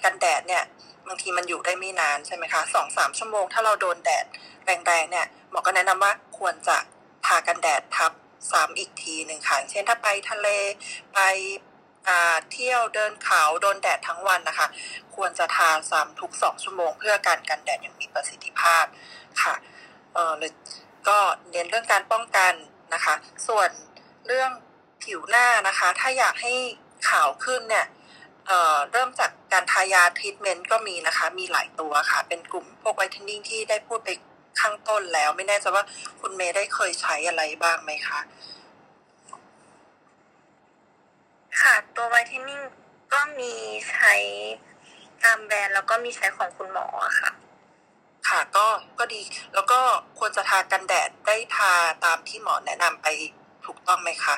[0.03, 0.63] กันแดดเนี่ย
[1.07, 4.25] บางทีมันอยู่ได้ไม่นานใช่ไหมคะสองสามชั่วโมง ถ้าเราโดนแดด
[4.65, 6.77] แรงๆเนี่ยหมอก็แนะนำว่าควรจะ
[7.25, 8.11] ทากันแดดทับ
[8.51, 10.47] ซ้ำอีกทีหนึ่งค่ะ เช่นถ้าไปทะเล
[11.13, 11.19] ไป
[12.51, 14.67] เที่ยวเดินเขาโดนแดดทั้งวันนะคะ
[15.15, 18.85] ควรจะทาซ้ำทุกสองชั่วโมง เพื่อการกันแดดอย่างมีประสิทธิภาพ
[19.41, 19.55] ค่ะ
[20.13, 20.33] เออ
[21.07, 21.17] ก็
[21.51, 22.53] เน้นเรื่องการป้องกัน
[22.93, 23.15] นะคะ
[23.47, 23.69] ส่วน
[24.27, 24.51] เรื่อง
[25.03, 26.53] ผิวหน้านะคะ ถ้าอยากให้
[27.09, 27.85] ขาวขึ้นเนี่ย
[28.47, 34.09] เเริ่มจากการทายาทรีทเมนต์ก็มีนะคะ มีหลายตัวค่ะ เป็นกลุ่มพวกไวท์เทนนิ่งที่ได้พูดไป
[34.59, 35.85] ข้างต้นแล้ว ไม่แน่ใจว่า
[36.21, 38.19] คุณเมย์ได้เคยใช้อะไรบ้างไหมคะ
[41.61, 42.61] ค่ะ ตัว whitening
[43.13, 43.53] ก็มี
[43.91, 44.15] ใช้
[45.23, 46.87] ตามแบรนด์แล้วก็มีใช้ของคุณหมอ
[47.21, 47.31] ค่ะ
[48.29, 48.67] ค่ะ ก็
[48.99, 49.21] ก็ดี
[49.53, 49.79] แล้วก็
[50.19, 51.73] ควรจะทากันแดดได้ทา
[52.05, 53.07] ตามที่หมอแนะนำไป
[53.65, 54.35] ถูกต้องไหมคะ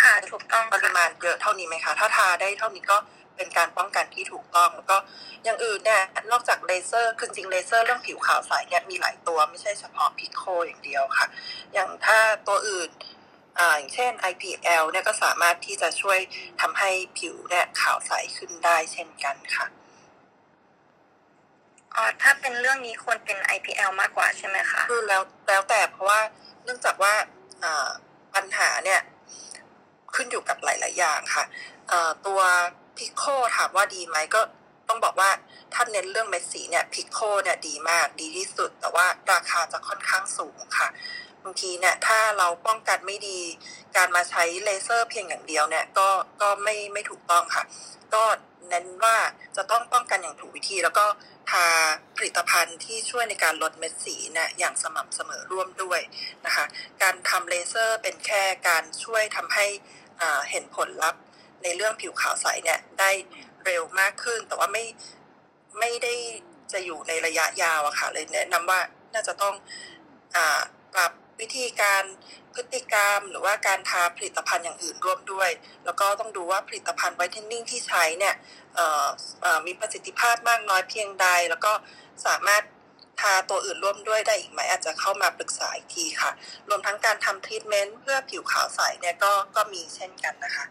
[0.00, 2.96] ค่ะ ถูกต้องปริมาณเยอะเท่านี้ไหมคะ ถ้าทาได้เท่านี้ก็
[3.36, 4.96] เป็นการป้องกันที่ถูกต้องแล้วก็
[5.44, 6.02] อย่างอื่นเนี่ย
[6.32, 11.26] นอกจากเลเซอร์คือจริงเลเซอร์เรื่องผิวขาวใสเนี่ยมีหลายตัวไม่ใช่เฉพาะ Pico อย่างเดียวค่ะ
[11.72, 12.90] อย่างถ้าตัวอื่น
[13.76, 16.18] อย่างเช่น IPL เนี่ยก็สามารถที่จะช่วย
[16.60, 19.66] ทำให้ผิวเนี่ยขาวใสขึ้นได้เช่นกันค่ะ
[21.94, 26.20] อ๋อถ้าเป็นเรื่องนี้ควรเป็น IPL มากกว่าใช่ไหมคะคือแล้วแล้วแต่เพราะว่า
[26.64, 27.14] เนื่องจากว่า
[28.34, 29.00] ปัญหาเนี่ย
[30.14, 31.44] ขึ้นอยู่กับหลาย ๆ อย่างค่ะ
[32.26, 32.40] ตัว
[32.96, 33.22] พิโค
[33.56, 34.40] ถามว่าดีไหมก็
[34.88, 35.30] ต้องบอกว่า
[35.74, 40.88] ถ้าเน้นเรื่องเม็ดสีเนี่ยพิโคเนี่ยดีมากดีที่สุด แต่ว่าราคาจะค่อนข้างสูงค่ะ
[41.44, 43.38] บางทีเนี่ยถ้าเราป้องกันไม่ดี
[43.96, 46.08] การมาใช้เลเซอร์เพียงอย่างเดียวเนี่ยก็
[46.42, 47.64] ก็ไม่ไม่ถูกต้องค่ะ
[48.14, 48.24] ก็
[48.68, 49.16] เน้นว่า
[49.56, 51.06] จะต้องป้องกันอย่างถูกวิธี แล้วก็
[51.50, 51.66] ทา
[52.16, 56.00] ผลิตภัณฑ์ที่ช่วยในการลดเม็ดสีเนี่ยอย่างสม่ำเสมอร่วมด้วย
[56.46, 56.64] นะคะ
[57.02, 59.66] การทำเลเซอร์เป็นแค่การช่วยทำให้
[60.50, 61.22] เห็นผลลัพธ์
[61.64, 63.10] ในเรื่องผิวขาวใสเนี่ยได้
[63.64, 64.84] เร็วมากขึ้น แต่ว่าไม่
[65.78, 66.14] ไม่ได้
[66.72, 68.80] จะอยู่ในระยะยาวอะค่ะเลยแนะนำว่า
[69.14, 69.54] น่าจะต้อง
[70.34, 70.38] อ
[70.94, 72.02] ปรับวิธีการ
[72.54, 75.50] พฤติกรรม หรือว่าการทาผลิตภัณฑ์อย่างอื่นร่วมด้วย
[75.84, 78.34] แล้วก็ต้องดูว่าผลิตภัณฑ์ไวท์เทนนิ่งที่ใช้เนี่ย
[79.66, 81.72] มีประสิทธิภาพมากน้อยเพียงใด แล้วก็
[82.26, 82.62] สามารถ
[83.22, 86.30] พาตัวอื่นร่วมด้วยได้อีกไหมอาจจะเข้ามาปรึกษาอีกทีค่ะ
[86.68, 90.64] รวมทั้งการทำทรีทเมนต์เพื่อผิวขาวใสเนี่ยก็ก็มีเช่นกันนะคะ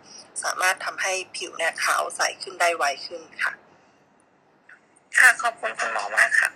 [0.44, 3.52] สามารถทำให้ผิวเนี่ยขาวใสขึ้นได้ไวขึ้นค่ะ
[5.18, 6.49] ค่ะขอบคุณคุณหมอมากค่ะ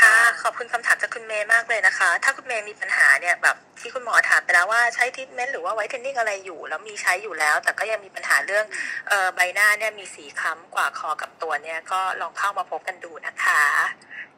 [0.00, 8.64] ค่ะขอบคุณคำถามจากคุณเมย์มากเลยนะคะ ถ้าคุณเมย์มีปัญหาเนี่ยแบบที่คุณหมอถามไปแล้วว่าใช้ทิทเมนต์หรือว่าไวท์เทนนิ่งอะไรอยู่ แล้วมีใช้อยู่แล้ว แต่ก็ยังมีปัญหาเรื่อง
[9.08, 13.62] เออใบหน้าเนี่ยมีสีคล้ำกว่าคอกับตัวเนี่ยก็ลองเข้ามาพบกันดูนะคะ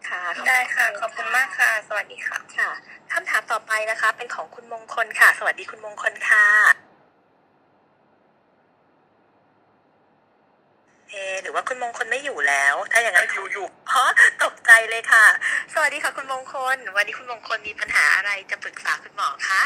[0.08, 2.70] ค่ะได้ค่ะขอบคุณมากค่ะ สวัสดีค่ะค่ะ
[3.12, 6.93] คำถามต่อไปนะคะ เป็นของคุณมงคลค่ะ สวัสดีคุณมงคลค่ะ
[11.42, 14.06] หรือว่าคุณมงคลไม่อยู่แล้ว ถ้าอย่างนั้นอยู่อยู่ฮะ
[14.44, 15.26] ตกใจเลยค่ะ
[15.72, 19.62] สวัสดีค่ะคุณมงคล วันนี้คุณมงคลมีปัญหาอะไรจะปรึกษาคุณหมอคะ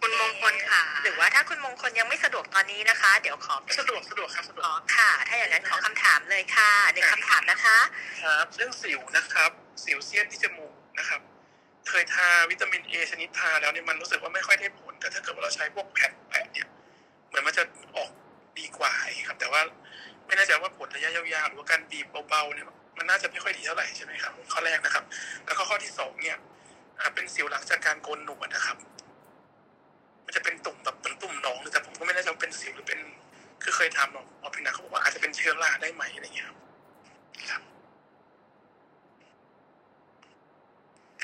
[0.00, 7.78] คุณมงคลค่ะ หรือว่าถ้าคุณมงคลยังไม่สะดวกตอนนี้นะคะ เดี๋ยวขอสะดวกสะดวกครับสะดวกค่ะ ถ้าอย่างนั้นขอคำถามเลยค่ะในคำถามนะคะ
[8.22, 9.50] ครับเรื่องสิวนะครับ
[9.84, 11.20] สิวเซียนที่จมูกนะครับ
[11.88, 16.68] เคยทาวิตามินเอชนิดทาแล้วเนี่ยมันรู้สึกว่าไม่ค่อยได้ผล แต่ถ้าเกิดว่าเราใช้พวกแผ่นแปะเนี่ย
[17.28, 17.62] เหมือนมันจะ
[17.96, 18.10] ออก
[18.58, 18.92] ดีกว่า
[19.28, 19.60] ครับ แต่ว่า
[20.26, 22.66] ไม่แน่ใจว่าผลระยะยาวๆหรือว่าการบีบเบาๆเนี่ย
[22.98, 25.04] มันน่าจะไม่ค่อยดีเท่าไหร่ใช่ไหมครับ ข้อแรกนะครับ
[25.46, 26.36] แล้วก็ข้อที่สองเนี่ย
[27.14, 28.76] เป็นสิวหลังจากการโกนหนวดนะครับ
[30.24, 33.00] มันจะเป็นตุ่มแบบเหมือนตุ่มหนองแต่ผมก็ไม่แน่ใจว่าเป็นสิวหรือเป็น
[33.62, 37.62] คือเคยทำหรอหมอพินาเขาบอกว่าอาจจะเป็นเชื้อราได้ไหมอะไรเงี้ยครับ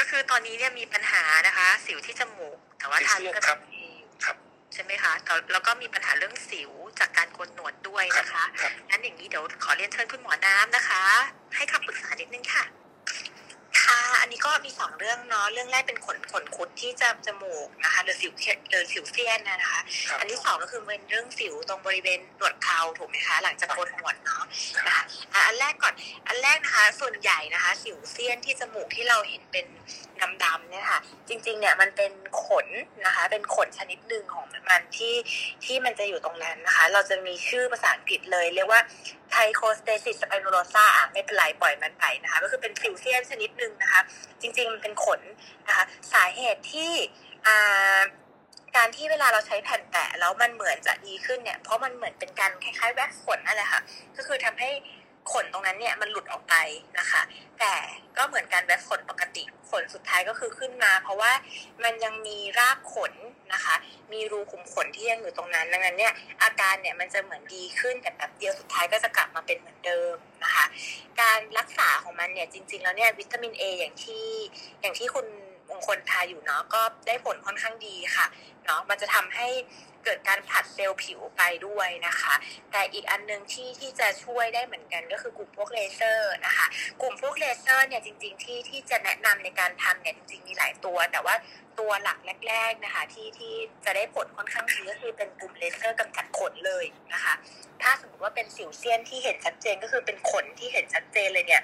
[0.02, 3.58] ก็คือตอนนี้เนี่ยมีปัญหานะคะ สิวที่จมูก แต่ว่าทานก็ครับ
[4.74, 5.12] ใช่ไหมคะ
[5.52, 8.44] แล้วก็มีปัญหาเรื่องสิวจากการโกนหนวดด้วยนะคะ
[8.90, 11.02] งั้นอย่างนี้เดี๋ยวขอเรียนเชิญคุณหมอน้ำนะคะ
[11.56, 12.81] ให้คำปรึกษานิดนึงค่ะค่ะ
[14.20, 18.32] อันนี้ก็มีสองเรื่องเนาะเรื่องแรกเป็นขนขนคุดที่จะจมูกนะคะหรือสิว
[18.70, 19.80] หรือสิวเซียนนะคะ
[20.18, 24.44] อันที่สองก็คือเป็นเรื่องสิวตรงบริเวณหนวดเคราถูกไหมคะหลังจากโกนหนวดเนาะ
[24.86, 25.04] นะคะ
[25.46, 25.94] อันแรกก่อน
[26.26, 29.66] อันแรกนะคะส่วนใหญ่นะคะ สิวเสี้ยนที่จมูกที่เราเห็นเป็น
[30.44, 32.12] ดำๆเนี่ยค่ะ จริงๆเนี่ยมันเป็น
[32.44, 32.66] ขน
[33.06, 35.14] นะคะ เป็นขนชนิดหนึ่งของมันที่
[35.64, 38.80] ที่มันจะอยู่ตรงนั้นนะคะ เราจะมีชื่อภาษาอังกฤษเลยเรียกว่า
[39.32, 44.00] trichostasis spinulosa อะไม่เป็นไรปล่อยมันไปนะคะ ก็คือเป็นสิวเสี้ยนชนิดหนึ่งนะคะ
[44.40, 45.20] จริงๆมันเป็นขน
[45.66, 46.92] นะคะ สาเหตุที่
[48.76, 53.80] การที่เวลาเราใช้แผ่นแปะแล้วมันเหมือนจะดีขึ้นเนี่ย เพราะมันเหมือนเป็นการคล้ายๆ แว็กขนนั่นแหละค่ะ
[54.16, 54.70] ก็คือทำให้
[55.32, 56.54] ขนตรงนั้นเนี่ยมันหลุดออกไป
[56.98, 57.22] นะคะ
[57.58, 57.74] แต่
[58.16, 61.32] ก็เหมือนการแว็กขนปกติขนสุดท้ายก็คือขึ้นมา เพราะว่า
[61.84, 63.12] มันยังมีรากขน
[63.54, 63.74] นะคะ
[64.12, 66.12] มีรูขุมขนที่ยังอยู่ตรงนั้นดังนั้นเนี่ย
[66.42, 70.64] อาการเนี่ยมันจะเหมือนดีขึ้นแต่แบบเดียวสุดท้ายก็จะกลับมาเป็นเหมือนเดิมนะคะ
[71.20, 74.26] การรักษาของมันเนี่ยจริง ๆ แล้วเนี่ยวิตามิน A อย่างที่
[74.80, 75.26] อย่างที่คุณ
[75.70, 78.26] มงคลทาอยู่เนาะก็ได้ผลค่อนข้างดีค่ะ
[78.64, 79.48] เนาะมันจะทำให้
[80.04, 82.34] เกิดการผัดเซลล์ผิวไปด้วยนะคะ
[82.72, 86.66] แต่อีกอันนึงที่ที่จะช่วยได้เหมือนกันก็คือกลุ่มพวกเลเซอร์นะคะ
[87.00, 91.34] กลุ่มพวกเลเซอร์เนี่ยจริง ๆ ที่ที่จะแนะนำในการทำเนี่ยจริงๆมีหลายตัว แต่ว่า
[91.78, 92.18] ตัวหลัก
[92.48, 93.54] แรก ๆนะคะที่ที่
[93.84, 97.34] จะได้ผลค่อนข้างดีก็คือเป็นกลุ่มเลเซอร์กำจัดขนเลยนะคะ
[97.82, 101.62] ถ้าสมมติว่าเป็นสิวเสี้ยนที่เห็นชัดเจนก็คือเป็นขนที่เห็นชัดเจนเลยเนี่ย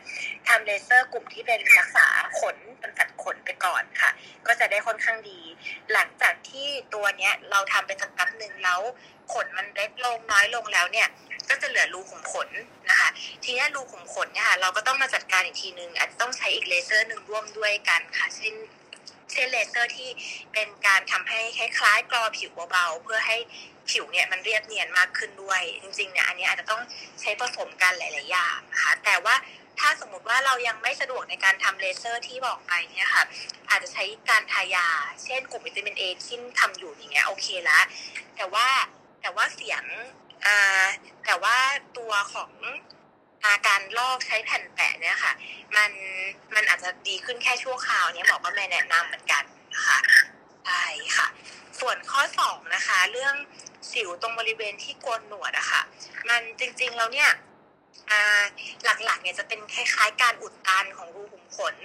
[0.48, 2.06] ทำเลเซอร์กลุ่มที่เป็นรักษา
[2.40, 4.10] ขนกำจัดขนไปก่อนค่ะ
[4.46, 5.40] ก็จะได้ค่อนข้างดี
[5.92, 8.80] หลังจากที่ตัวเนี้ยเราทำไปสักแป๊บหนึ่งแล้ว
[9.32, 11.08] ขนมันเล็กลงน้อยลงแล้วเนี่ย
[11.48, 12.48] ก็จะเหลือรูขุมขน
[12.88, 13.08] นะคะ
[13.44, 18.54] ทีนี้รูขุมขนเนี่ยค่ะเราก็ต้องมาจัดการอีกทีนึงอาจจะต้องใช้อีกเลเซอร์หนึ่งร่วมด้วยกันค่ะ เช่น
[19.32, 20.10] เช่นเลเซอร์ที่
[20.52, 23.36] เป็นการทำให้คล้ายๆกรอผิวเบาๆ เพื่อให้
[23.90, 26.82] ผิวเนี่ยมันเรียบเนียนมากขึ้นด้วย จริงๆเนี่ยอันนี้อาจจะต้อง
[27.20, 29.34] ใช้ผสมกันหลายๆอย่างนะคะแต่ว่า
[29.78, 33.24] ถ้าสมมติว่าเรายังไม่สะดวกในการทำเลเซอร์ที่บอกไปเนี่ยค่ะ
[33.70, 34.86] อาจจะใช้การทายา
[35.24, 37.80] เช่นกลุ่มวิตามินเอที่ทำอยู่อย่างเงี้ยโอเคละ
[38.36, 38.66] แต่ว่า
[39.22, 39.84] แต่ว่าเสียง
[41.26, 41.56] แต่ว่า
[41.98, 42.50] ตัวของ
[43.66, 45.32] การลอกใช้แผ่นแปะเนี่ยค่ะ
[45.76, 45.90] มัน
[46.54, 49.44] มันอาจจะดีขึ้นแค่ชั่วคราวเนี่ยหมอก็ไม่แนะนำเหมือนกัน
[49.74, 49.98] นะคะ
[50.66, 50.84] ใช่
[51.16, 51.26] ค่ะ
[51.80, 53.34] ส่วนข้อสองนะคะ เรื่อง
[53.92, 55.82] สิวตรงบริเวณที่โกนหนวดอะค่ะ
[56.28, 57.30] มันจริงๆแล้วเนี่ย
[58.84, 61.76] หลักๆเนี่ยจะเป็นคล้ายๆ การอุดตันของรูขุมขน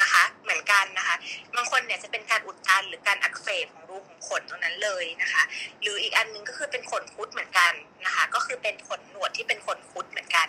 [0.00, 1.16] นะคะ เหมือนกันนะคะ
[1.56, 5.42] บางคนเนี่ยจะเป็นการอุดตันหรือการอักเสบของรูขุมขนตรงนั้นเลยนะคะ
[5.82, 7.72] หรืออีกอันหนึงก็คือเป็นขนคุดเหมือนกัน
[8.06, 10.48] นะคะ ก็คือเป็นขนหนวดที่เป็นขนคุดเหมือนกัน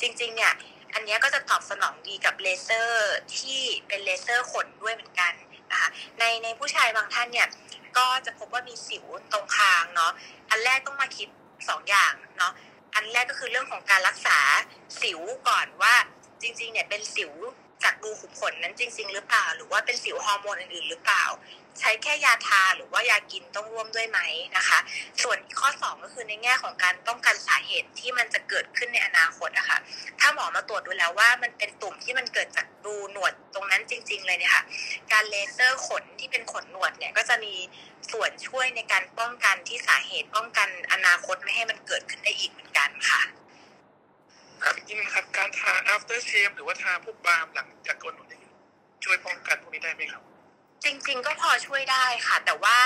[0.00, 0.52] จริงๆ เนี่ย
[0.94, 5.32] อันนี้ก็จะตอบสนองดีกับเลเซอร์ที่เป็นเลเซอร์ขนด้วยเหมือนกัน
[5.70, 5.88] นะคะ
[6.18, 7.48] ในในผู้ชายบางท่านเนี่ย
[7.98, 10.12] ก็จะพบว่ามีสิวตรงคางเนาะ
[10.50, 11.28] อันแรกต้องมาคิด
[11.68, 12.52] สองอย่างเนาะ
[12.94, 14.38] อันแรกก็คือเรื่องของการรักษา
[15.02, 15.94] สิวก่อนว่า
[16.42, 17.32] จริงๆเนี่ยเป็นสิว
[17.84, 21.24] จากรูขุมขนนั้นจริง ๆ หรือเปล่า หรือว่าเป็นสิวฮอร์โมนอื่นๆหรือเปล่า
[21.80, 24.18] ใช้แค่ยาทาหรือว่ายากินต้องร่วมด้วยไหม
[24.56, 24.78] นะคะ
[25.22, 29.78] ส่วนข้อสองก็คือในแง่ของการป้องกันสาเหตุที่มันจะเกิดขึ้นในอนาคตนะคะ
[30.20, 34.64] ถ้าหมอมาตรวจดูแล้วว่ามันเป็นตุ่มที่มันเกิดจากรูหนวดตรงนั้นจริง ๆ เลยเนี่ยค่ะ
[35.12, 37.54] การเลเซอร์ขนที่เป็นขนหนวดเนี่ยก็จะมี
[38.12, 43.39] ส่วนช่วยในการป้องกันที่สาเหตุป้องกันอนาคตไม่ให้มันเกิดขึ้นได้อีกเหมือนกันค่ะ
[44.64, 48.42] ครับจริงครับการทา after shave หรือว่าทาพวกบาล์มหลังจากโกนหนวดเนี่ย
[49.04, 50.22] ช่วยป้องกันพวกนี้ได้ไหมครับ
[50.84, 52.78] จริง ๆ ก็พอช่วยได้ค่ะ แต่ว่า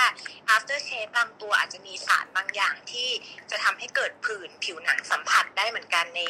[0.54, 3.08] after shave บางตัวอาจจะมีสารบางอย่างที่
[3.50, 6.20] จะทำให้เกิดผื่นผิวหนังสัมผัสได้เหมือนกันใน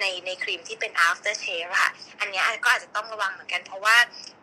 [0.00, 1.90] ในในครีมที่เป็น after shave ค่ะ
[2.20, 3.96] อันนี้ก็อาจจะต้องระวังเหมือนกัน เพราะว่า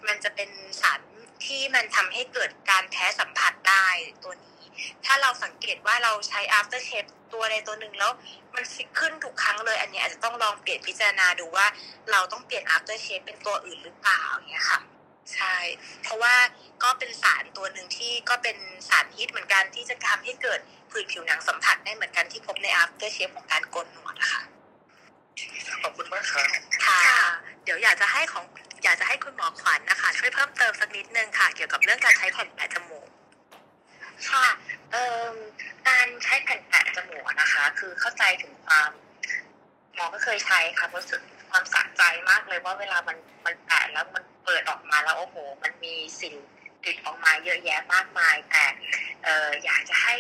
[0.07, 0.49] มันจะเป็น
[0.81, 0.99] สาร
[1.45, 3.88] ที่มันทำให้เกิดการแพ้สัมผัสได้
[4.23, 4.61] ตัวนี้
[5.05, 8.11] ถ้าเราสังเกตว่าเราใช้ after shave ตัวใดตัวหนึ่งแล้ว
[8.55, 8.63] มัน
[8.99, 11.67] ขึ้นทุกครั้งเลย อันนี้อาจจะต้องลองเปลี่ยนพิจารณาดูว่า
[12.11, 14.80] เราต้องเปลี่ยน after shave เป็นตัวอื่นหรือเปล่าอย่างเงี้ยค่ะ
[15.34, 15.55] ใช่
[16.03, 16.35] เพราะว่า
[16.84, 18.57] ก็เป็นสารตัวหนึ่งที่ก็เป็น
[18.89, 20.59] สารฮิตเหมือนกันที่จะทำให้เกิด
[20.91, 24.41] ผื่นผิวหนังสัมผัสได้เหมือนกันที่พบใน after shave ของการโกนหนวดอะค่ะ
[25.84, 26.47] ขอบคุณมากครับ
[26.85, 27.01] ค่ะ
[27.63, 28.45] เดี๋ยวอยากจะให้ของ
[28.84, 32.93] อยากจะให้คุณหมอขวัญนะคะ ช่วยเพิ่มเติมสักนิดนึงค่ะ เกี่ยวกับเรื่องการใช้แผ่นแปะจมูก
[34.30, 34.48] ค่ะ
[34.91, 35.34] เอ่อ
[35.88, 38.91] การใช้แผ่นแปะจมูกนะคะ คือเข้าใจถึงความ
[39.95, 46.35] หมอก็เคยใช้ค่ะรู้สึกความสะใจมากเลยว่าเวลามันมันแปะแล้วมันเปิดออกมาแล้วโอ้โห มันมีสิ่ง
[46.85, 48.65] ติดออกมาเยอะแยะมากมาย แต่
[49.23, 50.15] เอ่ออยากจะให้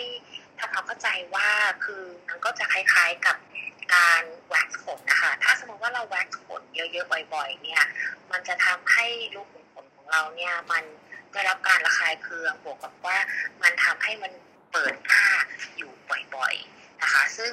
[0.59, 1.49] ทำความเข้าใจว่า
[1.85, 3.37] คือมันก็จะคล้ายๆกับ
[3.95, 7.83] การแว็กซ์ขนนะคะ ถ้าสมมติว่าเราแว็กซ์ขนเยอะๆบ่อย ๆ เนี่ย
[8.31, 9.05] มันจะทำให้
[9.35, 10.83] รูขุมขนของเราเนี่ยมัน
[11.33, 13.17] ได้รับการระคายเคืองบวกกับว่า
[13.63, 14.31] มันทำให้มัน
[14.71, 15.25] เปิดหน้า
[15.77, 15.91] อยู่
[16.35, 17.51] บ่อยๆนะคะ ซึ่ง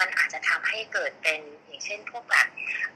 [0.00, 2.48] มันอาจจะทำให้เกิดเป็นอย่างเช่นพวกแบบ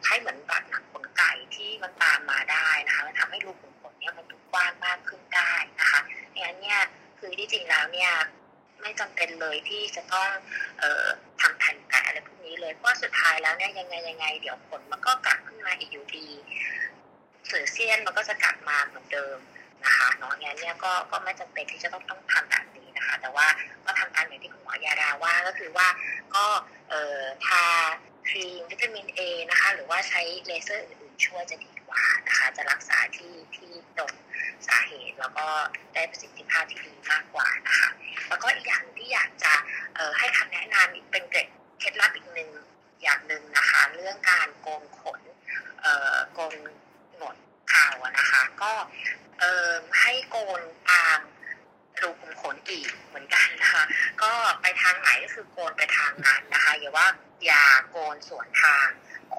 [0.07, 6.01] ให้เหมือนแบบหนังขนไก่ที่มันตามมาได้นะคะมันทำให้รูขุมขนเนี่ยมันดูกว้างมากขึ้นได้นะคะ
[6.43, 6.81] งั้นเนี่ย
[7.19, 8.13] คือที่จริงแล้วเนี่ย
[8.83, 10.31] ไม่จำเป็นเลยที่จะต้อง
[10.79, 11.05] เอ่อ
[11.41, 16.29] ทำแผ่นแปะอะไรพวกนี้เลยเพราะสุดท้ายแล้วเนี่ยยังไงยังไง เดี๋ยวขนมันก็กลับขึ้นมาอีกอยู่ดี
[17.47, 19.39] เสือเซียนมันก็จะกลับมาเหมือนเดิม
[19.85, 23.47] นะคะเนาะงั้นเนี่ยก็ก็ไม่จำเป็นที่จะต้องต้องทำแบบนี้นะคะ แต่ว่า
[23.85, 25.89] ก็ทำตามอย่างที่คุณหมอยาดาว่าก็คือว่า
[26.35, 26.47] ก็
[26.91, 27.65] เอ่อทา
[28.29, 29.21] ครีมวิตามินเอ
[29.51, 34.13] นะคะ หรือว่าใช้เลเซอร์อื่นๆช่วยจะดีกว่านะคะ จะรักษาที่ที่ตรง
[34.67, 35.47] สาเหตุแล้วก็
[35.95, 37.89] ได้ประสิทธิภาพที่ดีมากกว่านะคะ
[38.29, 39.53] แล้วก็อีกอย่างที่อยากจะ
[39.95, 41.49] เอ่อให้คำแนะนำอีกเป็นเกร็ด
[41.81, 42.51] เคล็ดลับอีกหนึ่ง
[43.03, 45.21] อย่างหนึ่งนะคะ เรื่องการโกนขน
[45.81, 46.55] เอ่อโกน
[47.17, 47.37] หนวด
[47.73, 48.73] ข่าวอะนะคะ ก็
[49.41, 49.73] เอ่อ
[50.03, 51.19] ให้โกนตาม
[52.03, 53.85] รูขุมขนอีกเหมือนกันนะคะ
[54.23, 54.33] ก็
[54.63, 57.07] ไปทางไหนก็คือโกนไปทางนั้นนะคะอย่าว่า
[57.47, 58.89] อย่าโกนสวนทาง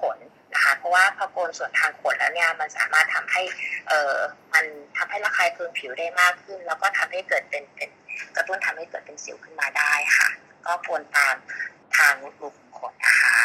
[0.00, 0.18] ขน
[0.54, 3.42] นะคะ เพราะว่าพอโกน ส่วนทางขนแล้วเนี่ยมันสามารถทำให้
[3.88, 4.16] เอ่อ
[4.54, 4.64] มัน
[4.96, 7.90] ทำให้ระคายเคืองผิวได้มากขึ้น แล้วก็ทำให้เกิดเป็นเป็น
[8.36, 10.28] กระตุ้นทำให้เกิดเป็นสิวขึ้นมาได้ค่ะ
[10.66, 11.36] ก็ควรตาม
[11.96, 13.38] ทางรูขุมขนนะคะ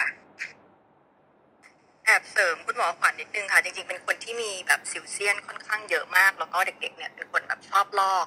[2.05, 8.25] แอบเสริมคุณหมอขวัญนิดนึงค่ะ จริงๆ เป็นคนที่มีแบบสิวเซียนค่อนข้างเยอะมาก แล้วก็เด็กๆเนี่ยเป็นคนแบบชอบลอก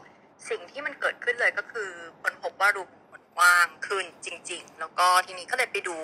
[0.51, 1.91] สิ่งที่มันเกิดขึ้นเลยก็คือ
[2.23, 5.97] คนพบว่ารูขุมขนกว้างขึ้นจริง ๆ แล้วก็ทีนี้ก็เลยไปดู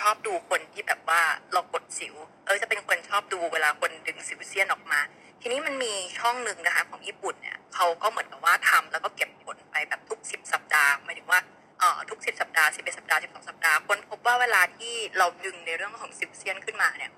[0.00, 1.22] ชอบดูคนที่แบบว่า
[1.52, 2.14] เรากดสิว
[2.46, 5.00] เออจะเป็นคนชอบดูเวลาคนดึงสิวเซียนออกมา
[5.40, 11.40] ทีนี้มันมีช่องหนึ่งนะคะของญี่ปุ่นเนี่ยเขาก็เหมือนกับว่าทำแล้วก็เก็บผลไปแบบทุกสิบสัปดาห์หมายถึงว่า
[11.78, 17.12] เอ่อทุกสิบสัปดาห์สิบเอ็ดสัปดาห์สิบสองสัปดาห์คนพบว่าเวลาที่เราดึงในเรื่องของสิวเซียนขึ้นมาเนี่ย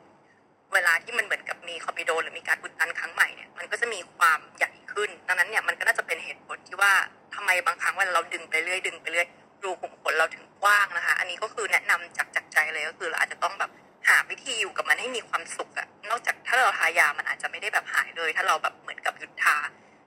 [0.75, 6.93] เวลาที่มันเหมือนกับมีคอปิโดหรือมีการอุดตันครั้งใหม่เนี่ยมันก็จะมีความใหญ่ขึ้น ดังนั้นเนี่ยมันก็น่าจะเป็นเหตุผลที่ว่า
[7.35, 9.27] ทำไมบางครั้งเวลาเราดึงไปเรื่อยดึงไปเรื่อย
[9.65, 12.32] รูขุมขนเราถึงกว้างนะคะ อันนี้ก็คือแนะนำจาจาก
[12.75, 13.71] เลยก็คือเราอาจจะต้องแบบ
[14.09, 19.57] หาวิธีอยู่กับมันให้มีความสุขอะนอกจากถ้าเราทายามันอาจจะไม่ได้แบบหายเลย ถ้าเราแบบเหมือนกับหยุดทา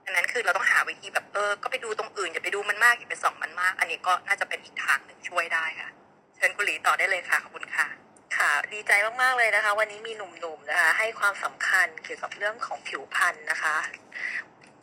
[0.04, 5.90] ดังนั้นคือเราต้องหาวิธีแบบเออ ก็ไปดูตรงอื่นอย่าไปดูมันมากอย่าไปส่องมันมาก อันนี้ก็น่าจะเป็นอีกทางหนึ่งช่วยได้ค่ะ
[6.36, 7.86] เชิญคุณหลีต่อได้เลยค่ะขอบคุณค่ะ
[8.36, 8.92] ค่ะดีใจ
[9.22, 13.76] มากๆเลยนะคะ วันนี้มีหนุ่มๆนะคะ ให้ความสำคัญเกี่ยวกับเรื่องของผิวพรรณนะคะ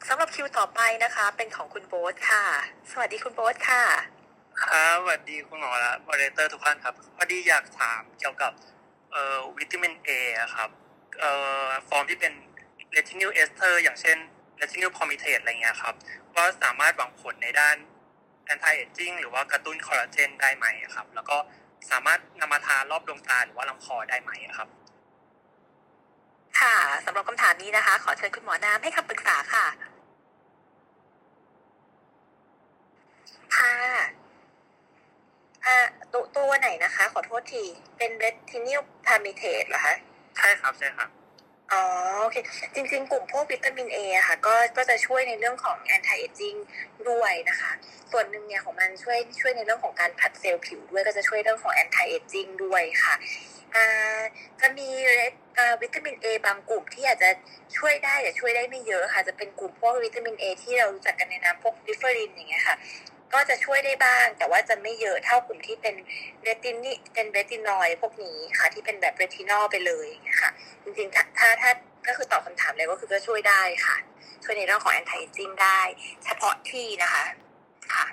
[0.08, 2.44] สำหรับคิวต่อไปนะคะ เป็นของคุณโบ๊ทค่ะ
[2.91, 4.12] สวัสดีคุณโบ๊ทค่ะ
[4.62, 8.52] ครับสวัสดีคุณหมอและ moderator ทุกท่านครับ พอดีอยากถามเกี่ยวกับ
[9.12, 10.70] เอ่อวิตามินเอครับ
[11.20, 11.32] เอ่
[11.66, 12.34] อฟอร์มที่เป็น
[12.91, 14.18] retinyl ester อย่างเช่น
[14.57, 15.94] retinyl palmitate อะไรเงี้ยครับ
[16.36, 17.76] ว่าสามารถหวังผลในด้าน
[18.45, 20.66] anti-aging หรือว่ากระตุ้นคอลลาเจนได้ไหม
[20.96, 21.38] ครับ แล้วก็
[21.92, 24.70] สามารถนำมาทารอบดวงตาหรือว่าลำคอได้ไหมครับ
[26.60, 26.76] ค่ะ
[27.06, 29.66] สำหรับคำถามนี้นะคะ ขอเชิญคุณหมอน้ำให้คำปรึกษาค่ะ
[33.58, 34.23] ค่ะ
[35.65, 35.77] อ่า
[36.14, 37.64] ตัวตัวไหนนะคะ ขอโทษที
[37.98, 39.95] เป็น retinal palmitate เหรอคะ
[40.38, 41.10] ใช่ครับใช่ครับ
[41.72, 41.84] อ๋อ
[42.22, 42.38] โอเค
[42.76, 46.57] จริง ๆ กลุ่มพวกวิตามินเอะค่ะ ก็ก็จะช่วยในเรื่องของ anti aging
[47.10, 47.72] ด้วยนะคะ
[48.11, 53.14] ส่วนหนึ่งเนี่ยของมันช่วยช่วยในเรื่องของการผัดเซลล์ผิวด้วยก็จะช่วยเรื่องของ anti aging ด้วยค่ะ
[53.76, 54.19] อ่า
[54.61, 54.90] จะมี
[55.57, 57.30] อ่าวิตามินเอบางกลุ่มที่อาจจะ
[57.77, 62.76] ช่วยได้แต่ช่วยได้ไม่เยอะค่ะ จะเป็นกลุ่มพวกวิตามินเอที่เรารู้จักกันในนามพวกดิฟเฟอรินอย่างเงี้ยค่ะ
[63.34, 65.95] ก็จะช่วยได้บ้าง แต่ว่าจะไม่เยอะเท่ากลุ่มที่เป็น
[66.43, 70.51] เรตินนี่เป็นเรตินอยด์พวกนี้ค่ะ ที่เป็นแบบเรตินอลไปเลยอย่างเงี้ยค่ะ
[70.84, 71.72] จริงๆ ถ้าถ้าถ้า
[72.07, 73.95] ก็คือตอบคำถามเลยก็คือก็ช่วยได้ค่ะ
[74.43, 75.81] ช่วยในเรื่องของ anti aging ได้
[76.23, 77.23] เฉพาะที่นะคะ
[77.93, 78.05] ค่ะ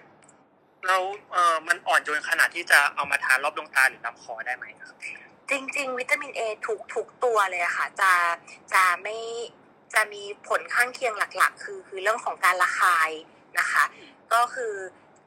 [0.86, 1.02] แล้ว
[1.32, 4.96] เอ่อมันอ่อนโยนขนาดที่จะเอามาทารอบดวงตาหรือลำคอได้ไหมครับ
[5.50, 8.12] จริง ๆ วิตามินเอทุกทุกตัวเลยอะค่ะ จะ
[8.72, 9.18] จะไม่
[9.94, 13.10] จะมีผลข้างเคียงหลัก ๆ คือคือเรื่องของการระคาย
[13.58, 13.84] นะคะ
[14.32, 14.74] ก็คือ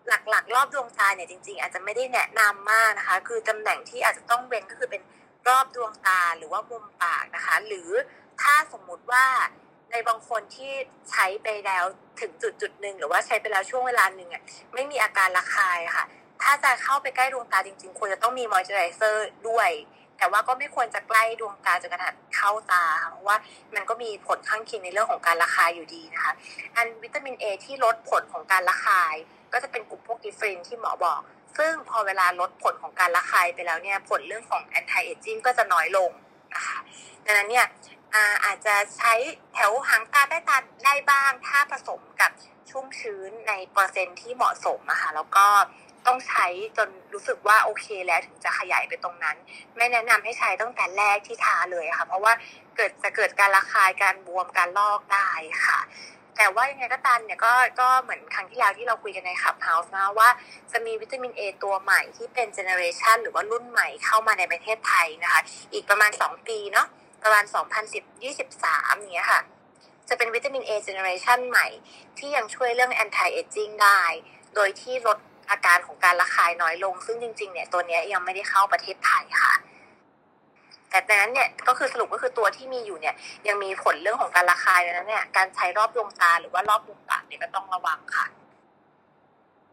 [0.08, 5.02] หลักๆ รอบดวงตาเนี่ยจริง ๆ อาจจะไม่ได้แนะนำมากนะคะ คือตำแหน่งที่อาจจะต้องเว้นก็คือเป็น
[5.48, 7.90] รอบดวงตาหรือว่ามุมปากนะคะ หรือ
[8.42, 9.26] ถ้าสมมุติว่า
[9.92, 10.72] ในบางคนที่
[11.12, 11.84] ใช้ไปแล้ว
[12.20, 14.44] ถึงจุดจุดหนึ่งหรือว่าใช้ไปแล้วช่วงเวลาหนึ่งอะ
[14.74, 16.06] ไม่มีอาการระคายค่ะ
[16.42, 19.70] ถ้าจะเข้าไปใกล้ดวงตาจริง ๆ ควรจะต้องมีมอยเจอไรเซอร์ด้วย
[20.18, 23.38] แต่ว่าก็ไม่ควรจะใกล้ดวงตาจนกระทั่งเข้าตาเพราะว่า
[23.76, 26.34] มันก็มีผลข้างเคียงในเรื่องของการระคายอยู่ดีนะคะ
[26.76, 29.16] อันวิตามินเอที่ลดผลของการระคาย
[29.54, 31.22] ก็จะเป็นกลุ่มพวกกิฟรินที่หมอบอก
[31.58, 36.12] ซึ่งพอเวลาลดผลของการระคายไปแล้วเนี่ยผลเรื่องของ anti aging ก็จะน้อยลง
[36.54, 36.78] นะคะ
[37.26, 37.68] ดังนั้นเนี่ย
[38.14, 39.14] อาอาจจะใช้
[39.54, 42.32] แถวหางตาใต้ตาได้บ้าง ถ้าผสมกับ
[42.70, 45.48] ชุ่มชื้นในเปอร์เซ็นต์ที่เหมาะสมอะค่ะแล้วก็
[46.08, 46.46] ต้องใช้
[46.78, 49.38] จนรู้สึกว่าโอเคแล้วถึงจะขยายไปตรงนั้น
[49.78, 52.34] ไม่แนะนำให้ใช้ตั้งแต่แรกที่ทาเลยค่ะ เพราะว่า
[52.76, 55.30] เกิดจะเกิดการระคายการบวมการลอกได้
[55.66, 55.80] ค่ะ
[56.38, 60.30] แต่ว่ายังไงก็ตามเนี่ยก็ก็เหมือนครั้งที่แล้วที่เราคุยกันใน Clubhouse นะว่า
[60.72, 65.42] จะมีวิตามินเอตัวใหม่ที่เป็น generation หรือว่ารุ่นใหม่เข้ามาในประเทศไทยนะคะ
[65.74, 66.88] อีกประมาณ 2 ปีเนาะ
[67.24, 67.44] ประมาณ
[68.24, 69.42] 2023อย่างเงี้ยค่ะ
[70.10, 71.68] จะเป็นวิตามิน A generation ใหม่
[72.18, 74.02] ที่ยังช่วยเรื่อง anti aging ได้
[74.56, 75.18] โดยที่ลด
[75.52, 79.54] อาการของการระคายน้อยลง ซึ่งจริงๆเนี่ยตัวนี้ยังไม่ได้เข้าประเทศไทยค่ะ
[80.94, 83.16] แต่ดังนั้นเนี่ยก็คือสรุปก็คือตัวที่มีอยู่เนี่ย
[83.48, 88.26] ยังมีผลเรื่องของการระคายดังนั้นเนี่ยการใช้รอบดวงตาหรือว่ารอบดวงปากเนี่ยก็ต้องระวังค่ะ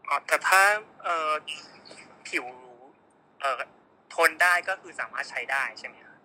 [0.07, 0.61] อ๋อแต่ถ้า
[1.03, 1.31] เอ่อ
[2.27, 2.45] ผิว
[3.39, 3.61] เอ่อ
[4.15, 6.17] ทนได้ก็คือสามารถใช้ได้ใช่ไหมครับ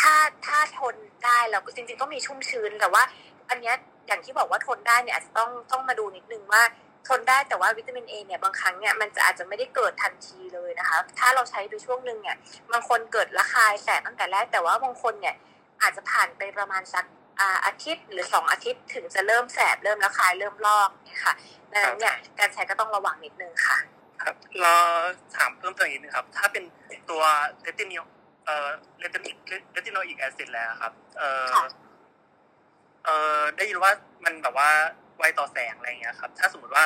[0.00, 0.14] ถ้า
[0.46, 0.94] ถ้าทน
[1.24, 3.02] ได้เราก็จริงๆต้องมีชุ่มชื้นแต่ว่า
[3.50, 3.74] อันเนี้ย
[4.06, 6.62] อย่างที่บอกว่าทนได้เนี่ยอาจจะต้องต้องมาดูนิดนึงว่า
[7.08, 12.36] ทนได้แต่ว่าวิตามินเอเนี่ยบางครั้งเนี่ยมันจะอาจจะไม่ได้เกิดทันทีเลยนะคะ ถ้าเราใช้ไปช่วงหนึ่งเนี่ย
[12.72, 15.34] บางคนเกิดระคายแสบตั้งแต่แรกแต่ว่าบางคนเนี่ย
[15.82, 17.04] อาจจะผ่านไปประมาณสัก
[17.40, 21.34] อ่าอาทิตย์หรือสองอาทิตย์ถึงจะเริ่มแสบเริ่มระคายเริ่มลอกเนี่ยค่ะ
[21.72, 23.76] ดังนั้นเนี่ยการใช้ก็ต้องระวังนิดนึงค่ะ
[24.22, 24.74] ครับเรา
[25.36, 26.64] ถามเพิ่มเติมอีกนึงครับ ถ้าเป็น
[27.10, 27.22] ตัว
[27.62, 28.02] retinyl
[28.44, 28.68] เอ่อ
[29.00, 31.44] retini retinoic acid ล่ะครับ เอ่อ
[33.04, 33.92] เอ่อได้ยินว่า
[34.24, 34.70] มันแบบว่า
[35.20, 36.84] ไวต่อแสงอะไรอย่างเงี้ยครับ ถ้าสมมติว่า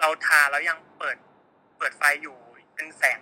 [0.00, 1.16] เราทาแล้วยังเปิด
[1.78, 2.36] เปิดไฟอยู่
[2.74, 3.20] เป็นแสง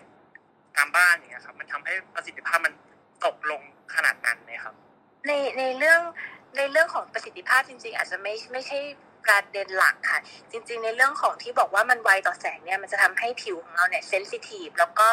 [0.76, 2.74] ตามบ้านอย่างเงี้ยครับ มันทำให้ประสิทธิภาพมัน
[3.24, 3.62] ตกลง
[3.94, 4.74] ขนาดนั้นไหมครับ
[5.26, 6.00] ในในเรื่อง
[6.56, 8.78] ในเรื่องของประสิทธิภาพจริง ๆ อาจจะไม่ไม่ใช่
[9.24, 10.20] ประเด็นหลักค่ะ
[10.50, 15.06] จริง ๆ ในเรื่องของที่บอกว่ามันไวต่อแสงเนี่ยมันจะทำให้ผิวของเราเนี่ยเซนซิทีฟแล้วก็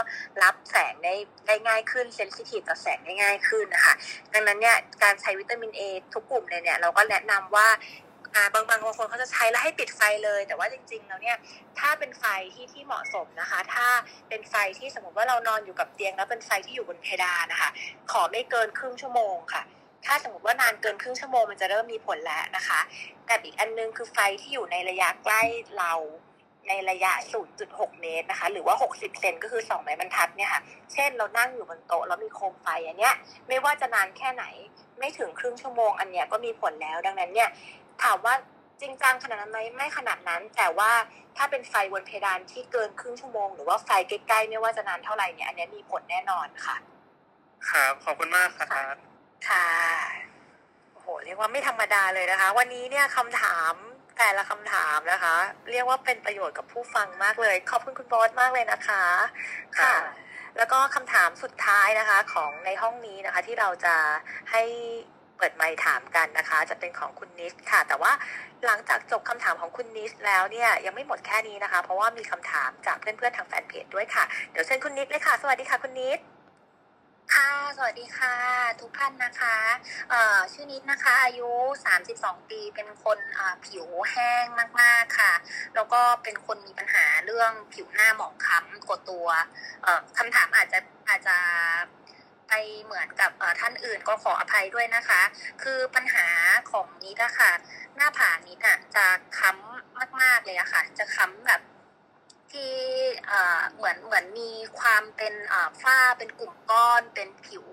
[0.43, 1.13] รับแสงได้
[1.47, 3.93] ได้ง่ายขึ้นเซนซิทีฟต่อแสงได้ง่ายขึ้นนะคะ
[4.33, 5.81] ดังนั้นเนี่ยการใช้วิตามินเอ
[6.13, 7.67] ทุกกลุ่มเลยเนี่ยเราก็แนะนำว่า
[8.35, 11.37] อ่าบางบางบางคนเขาจะใช้แล้วให้ปิดไฟเลย แต่ว่าจริง ๆ แล้วเนี่ย
[11.79, 13.87] ถ้าเป็นไฟที่ที่เหมาะสมนะคะ ถ้า
[14.29, 17.69] เป็นไฟที่สมมติว่าเรานอนอยู่กับเตียงแล้วเป็นไฟที่อยู่บนเพดานนะคะ
[18.11, 19.63] ขอไม่เกินครึ่งชั่วโมงค่ะ
[20.05, 22.79] ถ้าสมมติว่านานเกินครึ่งชั่วโมงมันจะเริ่มมีผลแล้วนะคะ
[23.29, 25.41] กับอีกอันนึงคือไฟที่อยู่ในระยะใกล้
[25.77, 25.93] เรา
[26.69, 27.11] ในระยะ
[27.57, 30.61] 0.6 เมตรนะคะ หรือว่า 60 เซนก็คือ 2 ไม้บรรทัดเนี่ยค่ะ
[30.93, 33.13] เช่นเรานั่งอยู่บนโต๊ะแล้วมีโคมไฟอันเนี้ย
[33.47, 34.45] ไม่ว่าจะนานแค่ไหน
[34.99, 37.49] ไม่ถึงครึ่งชั่วโมงอันเนี้ยก็มีผลแล้ว ดังนั้นเนี่ย
[38.03, 38.35] ถามว่า
[38.81, 40.91] จริงจังขนาดนั้นไหมไม่ขนาดนั้น แต่ว่า
[41.37, 46.75] ถ้าเป็นไฟบนเพดานที่เกินครึ่งชั่วโมง หรือว่าไฟใกล้ๆไม่ว่าจะนานเท่าไหร่เนี่ยอันนี้มีผลแน่นอนค่ะ
[47.69, 48.95] ครับขอบคุณมากครับ
[49.49, 49.67] ค่ะ
[50.91, 53.73] โอ้โหเรียกว่าไม่ธรรมดาเลยนะคะ วันนี้เนี่ยคำถาม
[54.17, 55.35] แต่ละคำถามนะคะ
[55.71, 59.03] เรียกว่าเป็นประโยชน์กับผู้ฟังมากเลย ขอบคุณคุณบอสมากเลยนะคะ
[59.79, 59.93] ค่ะ
[60.57, 63.95] แล้วก็คำถามสุดท้ายนะคะ ของในห้องนี้นะคะ ที่เราจะ
[64.51, 64.63] ให้
[65.41, 68.11] เปิดไมค์ถามกันนะคะ จะเป็นของคุณนิสค่ะ แต่ว่า
[68.65, 76.19] หลังจากจบคำถามของคุณนิสแล้วเนี่ยยังไม่หมดแค่นี้นะคะ เพราะว่ามีคำถามจากเพื่อนๆทางแฟนเพจด้วยค่ะ เดี๋ยวเชิญคุณนิสเลยค่ะ สวัสดีค่ะคุณนิส
[77.33, 78.35] ค่ะ สวัสดีค่ะ
[78.81, 79.57] ทุกท่านนะคะ
[80.09, 81.49] เอ่อ ชื่อนิดนะคะ อายุ
[82.01, 83.19] 32 ปี เป็นคน
[83.65, 84.45] ผิวแห้ง
[84.81, 85.33] มาก ๆ ค่ะ
[85.75, 89.27] แล้วก็เป็นคนมีปัญหาเรื่องผิวหน้าหมองคล้ำกดตัว
[89.83, 90.79] เอ่อคำถามอาจจะ
[91.09, 91.37] อาจจะ
[92.47, 92.53] ไป
[92.83, 95.21] เหมือนกับท่านอื่นก็ขออภัยด้วยนะคะ
[95.63, 96.27] คือปัญหา
[96.71, 97.51] ของนิดอะค่ะ
[97.95, 99.05] หน้าผากนิดอะจะ
[99.39, 101.61] ค้ำมากๆเลยอะค่ะ จะค้ำแบบ
[102.51, 102.75] ที่
[103.27, 107.65] เอ่อเหมือนเหมือนมีความเป็นอ่อฝ้าเป็นกลุ่มก้อนเป็นผิว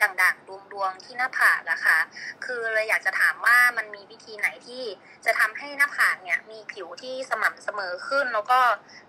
[0.00, 1.98] ด่างๆดวงๆที่หน้าผากอะค่ะ
[2.44, 4.82] คือเลยอยากจะถามว่ามันมีวิธีไหนที่
[5.24, 8.60] จะทำให้หน้าผากเนี่ยมีผิวที่สม่ำเสมอขึ้น แล้วก็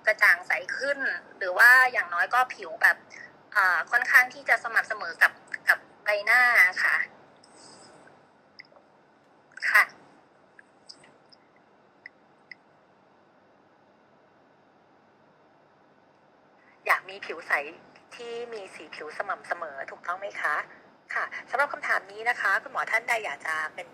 [0.06, 1.00] กระจ่างใสขึ้น
[1.38, 2.98] หรือว่าอย่างน้อยก็ผิวแบบ
[3.92, 5.32] ค่อนข้างที่จะสม่ำเสมอกับ
[5.70, 6.42] กับใบหน้า
[6.84, 6.96] ค่ะ
[9.70, 9.84] ค่ะ
[16.86, 17.52] อยากมีผิวใส
[18.16, 20.56] ที่มีสีผิวสม่ำเสมอถูกต้องไหมคะ
[21.14, 23.88] ค่ะสำหรับคำถามนี้นะคะ คุณหมอท่านใดอยากจะเป็น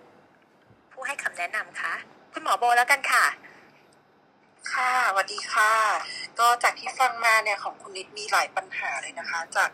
[0.92, 1.94] ผู้ให้คำแนะนำคะ
[2.34, 3.26] คุณหมอโบแล้วกันค่ะ
[4.74, 5.74] ค่ะสวัสดีค่ะ
[6.40, 9.70] ก็จากที่ฟังมาเนี่ยของคุณนิดมีหลายปัญหาเลยนะคะ จาก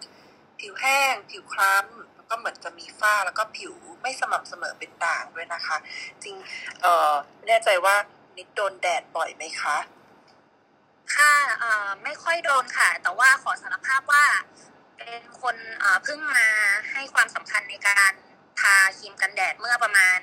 [0.60, 5.78] ผิวแห้ง ผิวคล้ำแล้วก็เหมือนจะมีฝ้าแล้วก็ผิวไม่สม่ำเสมอเป็นด่างด้วยนะคะ
[6.24, 6.36] จริง
[6.82, 7.96] เอ่อไม่แน่ใจว่า
[8.38, 9.78] นิดโดนแดดบ่อยไหมคะ
[11.16, 14.26] ค่ะเอ่อไม่ค่อยโดนค่ะ แต่ว่าขอสารภาพว่า
[14.98, 16.48] เป็นคนเอ่อเพิ่งมา
[16.92, 18.12] ให้ความสำคัญในการ
[18.60, 20.20] ทาครีมกันแดดเมื่อประมาณ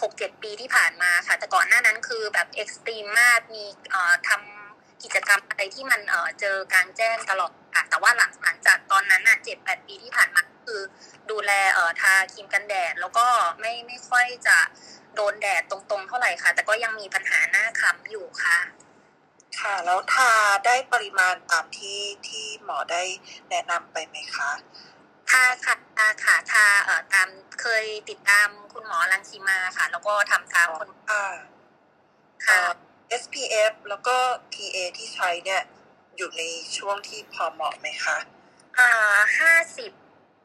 [0.00, 10.80] หกเจ็ดปีที่ผ่านมาค่ะ แต่ก่อนหน้านั้นคือแบบเอ็กซ์ตรีมมากมีเอ่อทำกิจกรรมอะไรที่มันเอ่อเจอกลางแจ้งตลอดค่ะแต่ว่าหลังหลังจากตอนนั้นน่ะเจ็ดแปดปีที่ผ่านมาคือ
[11.30, 13.26] ดูแลเอ่อทาครีมกันแดด แล้วก็
[13.60, 14.58] ไม่ไม่ค่อยจะ
[15.14, 18.58] โดนแดดตรงๆ เท่าไหร่ค่ะ แต่ก็ยังมีปัญหาหน้าค้ำอยู่ค่ะ
[19.60, 20.32] ค่ะ แล้วทา
[20.66, 23.02] ได้ปริมาณตามที่ที่หมอได้
[23.50, 24.50] แนะนำไปไหมคะ
[25.30, 27.28] ทาค่ะทาค่ะทาเอ่อตาม
[27.60, 31.36] เคยติดตามคุณหมอรังสีมาค่ะ แล้วก็ทำตามคนอ่า
[32.46, 32.58] ค่ะ
[33.22, 34.16] SPF แล้วก็
[34.52, 35.62] PA ที่ใช้เนี่ย
[36.16, 36.42] อยู่ใน
[36.76, 38.18] ช่วงที่พอเหมาะไหมคะ
[38.78, 38.90] อ่า
[39.38, 39.90] ห้าสิบ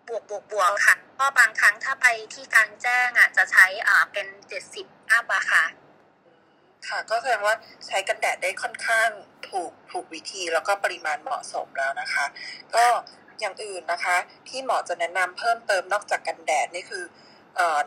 [0.08, 5.66] บวกบวกบวกค่ะก็บางครั้งถ้าไปที่กลางแจ้งอะจะใช้อ่าเป็นเจ็ดสิบอัพอะค่ะ
[6.88, 7.56] ค่ะ ก็แสดงว่า
[7.88, 9.10] ใช้กันแดดได้ค่อนข้าง
[9.50, 12.26] ถูกถูกวิธีแล้วก็ปริมาณเหมาะสมแล้วนะคะ
[12.76, 12.86] ก็
[13.42, 14.18] อย่างอื่นนะคะ
[14.50, 17.04] ที่หมอจะแนะนำเพิ่มเติมนอกจากกันแดดนี่คือ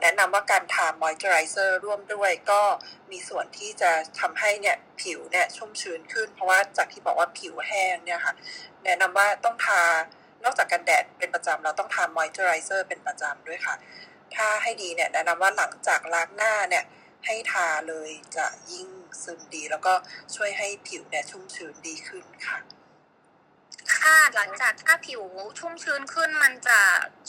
[0.02, 2.62] แนะนำว่าการทามอยเจอไรเซอร์ร่วมด้วยก็
[3.10, 8.34] มีส่วนที่จะทำให้เนี่ยผิวเนี่ยชุ่มชื้นขึ้น เพราะว่าจากที่บอกว่าผิวแห้งเนี่ยค่ะ
[8.84, 9.82] แนะนำว่าต้องทา
[10.44, 13.74] นอกจากกันแดดเป็นประจำเราต้องทามอยเจอไรเซอร์เป็นประจำด้วยค่ะ
[14.34, 16.84] ถ้าให้ดีเนี่ยแนะนำว่าหลังจากล้างหน้าเนี่ย
[17.26, 18.88] ให้ทาเลยจะยิ่ง
[19.22, 19.92] ซึมดี แล้วก็
[20.34, 22.58] ช่วยให้ผิวเนี่ยชุ่มชื้นดีขึ้นค่ะ
[23.92, 25.22] ค่ะหลังจากถ้าผิว
[25.58, 26.80] ชุ่มชื้นขึ้นมันจะ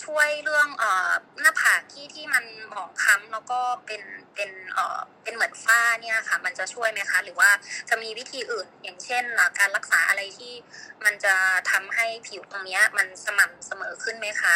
[0.04, 1.10] ช่วยเรื่องเอ่อ
[1.42, 4.02] หน้าผากที่ที่มันหมองคล้ำแล้วก็เป็น
[4.36, 7.50] เป็นเอ่อเป็นเหมือนฝ้าเนี่ยค่ะ มันจะช่วยไหมคะ หรือว่า
[7.90, 9.24] จะมีวิธีอื่นอย่างเช่น
[9.60, 10.54] การรักษาอะไรที่
[11.06, 11.36] มันจะ
[11.72, 14.56] ทำให้ผิวตรงเนี้ยมันสม่ำเสมอขึ้นไหมคะ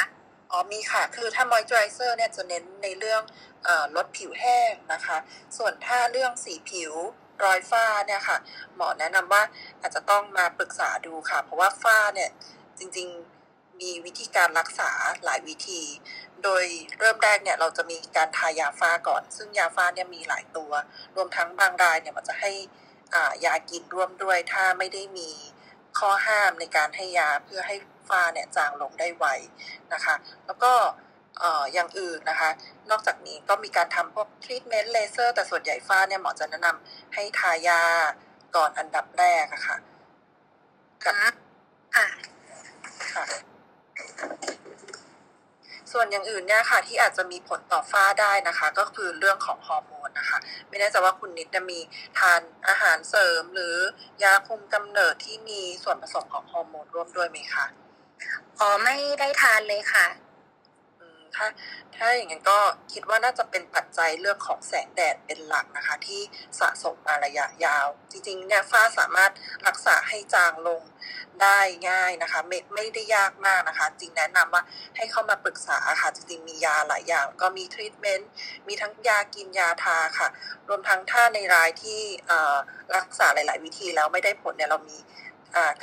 [0.52, 3.22] อ๋อมีค่ะ คือถ้ามอยเจอไรเซอร์เนี่ยจะเน้นในเรื่อง
[3.64, 5.18] เออลดผิวแห้งนะคะ
[5.58, 6.94] ส่วนถ้าเรื่องสีผิว
[7.43, 8.38] รอยฝ้าเนี่ยค่ะ
[8.76, 9.43] หมอแนะนำว่า
[9.82, 12.30] อาจจะต้องมาปรึกษาดูค่ะ เพราะว่าฝ้าเนี่ย
[12.80, 14.92] จริงๆมีวิธีการรักษา
[15.24, 15.82] หลายวิธี
[16.43, 16.64] โดย
[17.00, 20.72] เริ่มแรกเนี่ยเราจะมีการทายาฝ้าก่อน ซึ่งยาฝ้าเนี่ยมีหลายตัว
[21.16, 22.51] รวมทั้งบางรายเนี่ยมันจะให้
[23.14, 25.30] อ่ายากินร่วมด้วย ถ้าไม่ได้มี
[26.00, 27.76] ข้อห้ามในการให้ยาเพื่อให้
[28.09, 29.26] ฝ้าเนี่ยจางลงได้ไว
[29.93, 30.74] นะคะ แล้วก็
[31.43, 32.50] อ่ออย่างอื่นนะคะ
[32.90, 37.82] นอกจากนี้ก็มีการทำพวกทรีทเมนต์เลเซอร์แต่ส่วนใหญ่ฝ้าเนี่ยหมอจะแนะนำให้ทายา
[38.56, 39.77] ก่อนอันดับแรกอะค่ะ
[41.06, 41.34] กับ
[41.95, 42.06] อะ
[43.14, 43.26] ค่ะ
[45.92, 50.38] ส่วนอย่างอื่นเนี่ยค่ะ ที่อาจจะมีผลต่อฝ้าได้นะคะ ก็คือเรื่องของฮอร์โมนนะคะ
[50.69, 51.80] ไม่แน่ใจว่าคุณนิดจะมี
[52.19, 53.76] ทานอาหารเสริมหรือ
[54.24, 57.66] ยาคุมกำเนิดที่มีส่วนผสมของฮอร์โมนร่วมด้วยไหมคะ
[58.59, 60.28] อ๋อไม่ได้ทานเลยค่ะอืม
[61.35, 61.48] ถ้า
[61.95, 62.59] ถ้าอย่างนั้นก็
[62.93, 66.22] คิดว่าน่าจะเป็นปัจจัยเรื่องของแสงแดดเป็นหลักนะคะ ที่
[66.59, 69.32] สะสมมาระยะยาว จริงๆเนี่ยฝ้าสามารถ
[69.67, 70.82] รักษาให้จางลง
[71.41, 71.59] ได้
[71.90, 74.64] ง่ายนะคะ ไม่ไม่ได้ยากมากนะคะ จริงแนะนำว่า
[74.98, 78.30] ให้เข้ามาปรึกษาค่ะจริงๆมียาหลายอย่าง ก็มีทรีทเมนต์
[78.67, 80.27] มีทั้งยากินยาทาค่ะ
[80.69, 82.01] รวมทั้งถ้าในรายที่
[82.95, 84.98] รักษาหลาย ๆ วิธีแล้วไม่ได้ผลเนี่ยเรามี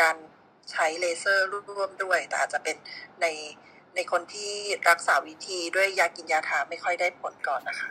[0.01, 0.17] การ
[0.71, 2.77] ใช้เลเซอร์ร่วมด้วย แต่อาจจะเป็น
[3.23, 3.27] ใน
[3.97, 4.53] ในคนที่
[4.89, 7.89] รักษาวิธีด้วยยากินยาทาไม่ค่อยได้ผลก่อนนะคะ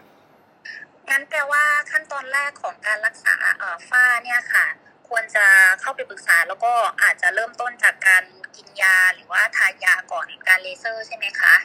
[1.09, 4.65] งั้นแปลว่าขั้นตอนแรกของการรักษาเอ่อฝ้าเนี่ยค่ะ
[5.09, 5.45] ควรจะ
[5.81, 8.23] เข้าไปปรึกษาแล้วก็อาจจะเริ่มต้นจากการ
[8.55, 11.55] กินยาหรือว่าทายาก่อนการเลเซอร์ใช่ไหมคะ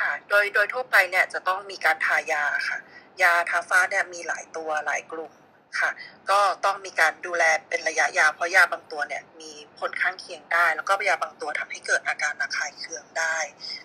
[0.00, 2.78] ค่ะโดยโดยทั่วไปเนี่ยจะต้องมีการทายาค่ะ
[3.22, 5.32] ยาทาฟ้าเนี่ยมีหลายตัวหลายกลุ่ม
[5.80, 5.90] ค่ะ
[6.30, 13.36] ก็ต้องมีการดูแลเป็นระยะยาวเพราะยาบางตัวเนี่ยมีผลข้างเคียงได้ แล้วก็ยาบางตัวทำให้เกิดอาการระคายเคืองได้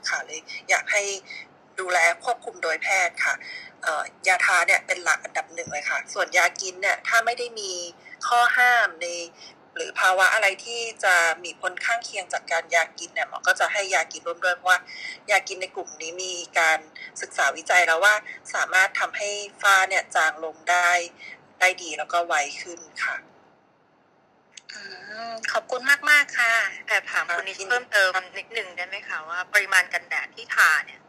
[0.10, 1.04] ค่ะเลยอยากให้
[1.80, 3.34] ดูแลควบคุมโดยแพทย์ค่ะ
[4.28, 7.72] ยาทาเนี่ยเป็นหลักอันดับหนึ่งเลยค่ะ ส่วนยากินเนี่ยถ้าไม่ได้มี
[8.28, 9.08] ข้อห้ามใน
[9.76, 14.80] หรือภาวะอะไรที่จะมีผลข้างเคียงจากการยากินเนี่ยหมอก็จะให้ยากินร่วมด้วยเพราะว่า
[15.32, 16.80] ยากินในกลุ่มนี้มีการ
[17.22, 18.16] ศึกษาวิจัยแล้วว่า
[18.54, 19.30] สามารถทำให้
[19.62, 20.92] ฝ้าเนี่ยจางลงได้
[21.62, 23.16] ได้ดีแล้วก็ไวขึ้นค่ะ
[24.74, 24.82] อื
[25.32, 26.54] มขอบคุณมากมากๆค่ะ
[26.88, 31.02] แอบถามคุณนิดเพิ่มเติมนิดหนึ่งได้ไหมคะว่าปริมาณกันแดดที่ทาเนี่ย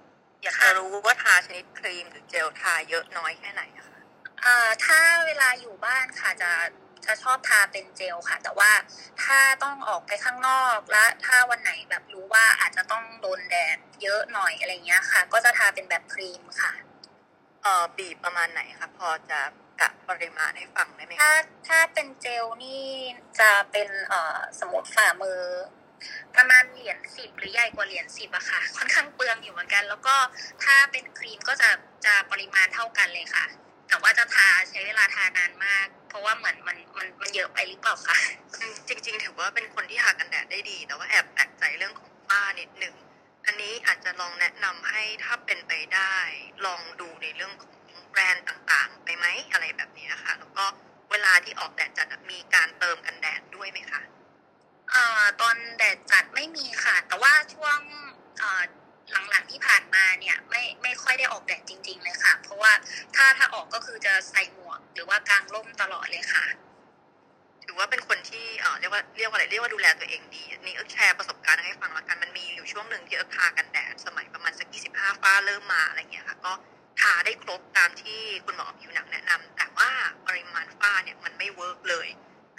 [0.42, 4.00] อยากจะรู้ว่าทาชนิดครีมหรือเจลทาเยอะน้อยแค่ไหนอะคะ
[4.44, 6.52] อ่าถ้าเวลาอยู่บ้านค่ะจะ
[7.06, 8.70] จะชอบทาเป็นเจลค่ะ แต่ว่า
[9.22, 16.72] ถ้าต้องออกไปข้างนอกและถ้าวันไหนแบบรู้ว่าอาจจะต้องโดนแดดเยอะหน่อยอะไรเงี้ยค่ะ ก็จะทาเป็นแบบครีมค่ะ
[17.62, 19.40] เอ่อบีบประมาณไหนคะพอจะ
[19.82, 21.32] กะปริมาณให้ฟังได้ไหมคะถ้า
[21.68, 22.84] ถ้าเป็นเจลนี่
[23.40, 25.40] จะเป็นเอ่อสมมติฝ่ามือ
[26.36, 30.16] ประมาณเหรียญสิบหรือใหญ่กว่าเหรียญสิบอะค่ะ ค่อนข้างเปลืองอยู่เหมือนกัน แล้วก็
[30.64, 31.70] ถ้าเป็นครีมก็จะ
[32.06, 33.44] จะปริมาณเท่ากันเลยค่ะ
[33.88, 38.18] แต่ว่าจะทาใช้เวลาทานานมาก เพราะว่าเหมือนมันมันมันเยอะไปหรือเปล่าคะ
[38.58, 42.94] อืมจริง ๆ ถือว่าเป็นคนที่ทากันแดดได้ดี แต่ว่าแอบแปลกใจเรื่องของฝ้านิดหนึ่ง
[43.46, 46.14] อันนี้อาจจะลองแนะนำให้ถ้าเป็นไปได้
[46.66, 47.71] ลองดูในเรื่องของ
[48.12, 50.64] แบรนด์ต่างๆ ไปไหมอะไรแบบนี้ค่ะแล้วก็
[51.10, 54.02] เวลาที่ออกแดดจัดมีการเติมกันแดดด้วยไหมคะ
[54.90, 57.78] เอ่อตอนแดดจัดไม่มีค่ะ แต่ว่าช่วง
[58.38, 58.62] เอ่อ
[59.30, 62.72] หลังๆที่ผ่านมาเนี่ยไม่ไม่ค่อยได้ออกแดดจริง ๆ เลยค่ะ เพราะว่า
[63.14, 66.44] ถ้าถ้าออกก็คือจะใส่หมวก หรือว่ากางร่มตลอดเลยค่ะ
[67.64, 76.52] ถือว่าเป็นคนที่เอ่อเรียกว่าเรียกว่าอะไรเรียกว่าดูแลตัวเองดีนี่เอิ๊กแชร์ประสบการณ์ให้ฟังละกันมันมีอยู่ช่วงหนึ่งที่เอิ๊กทากันแดดสมัยประมาณสักยี่สิบห้าฟ้าเริ่มมาอะไรเงี้ยค่ะ ก็
[77.00, 79.90] ทาได้ครบตามที่คุณหมอผิวหนังแนะนำแต่ว่า
[80.26, 82.08] ปริมาณฝ้าเนี่ยมันไม่ work เลย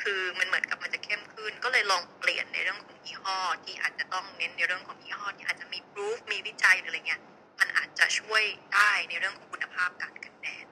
[0.01, 7.21] คือมันเหมือนกับมันจะเข้มขึ้น ก็เลยลองเปลี่ยนในเรื่องของยี่ห้อ ที่อาจจะต้องเน้นในเรื่องของยี่ห้อที่อาจจะมี proof มีวิจัยหรืออะไรเงี้ย
[7.59, 10.65] มันอาจจะช่วยได้ในเรื่องของคุณภาพการกันแดด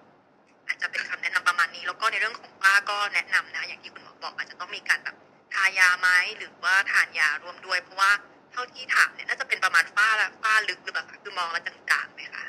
[0.68, 5.16] อาจจะเป็นคำแนะนำประมาณนี้ แล้วก็ในเรื่องของฝ้าก็แนะนำนะ อย่างที่คุณหมอบอกอาจจะต้องมีการแบบ
[5.54, 8.12] ทายาไหมหรือว่าทานยาร่วมด้วย เพราะว่า
[8.52, 12.46] เท่าที่ถามเนี่ยน่าจะเป็นประมาณฝ้าละฝ้าลึกหรือเปล่าคะคือมองแล้วจางๆไหมคะ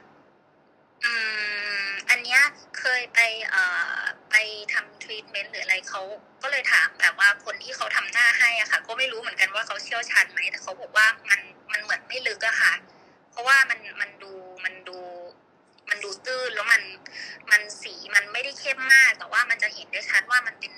[1.05, 1.12] อื
[1.86, 2.40] มอันเนี้ย
[2.78, 3.18] เคยไป
[3.50, 3.62] เอ่
[3.97, 4.00] อ
[4.31, 4.34] ไป
[4.72, 6.02] ทำทรีทเมนต์หรืออะไรเขา
[6.42, 11.40] ก็เลยถามแบบว่าคนที่เขาทำหน้าให้อะค่ะ ก็ไม่รู้เหมือนกันว่าเขาเชี่ยวชาญไหมแต่เขาบอกว่ามัน
[11.72, 12.72] มันเหมือนไม่ลึกอะค่ะ
[13.31, 14.32] เพราะว่ามันมันดู
[14.64, 14.98] มันดู
[15.90, 16.82] มันดูตื้นแล้วมัน
[17.50, 20.72] มันสีมันไม่ได้เข้มมาก แต่ว่ามันจะเห็นได้ชัดว่ามันเป็น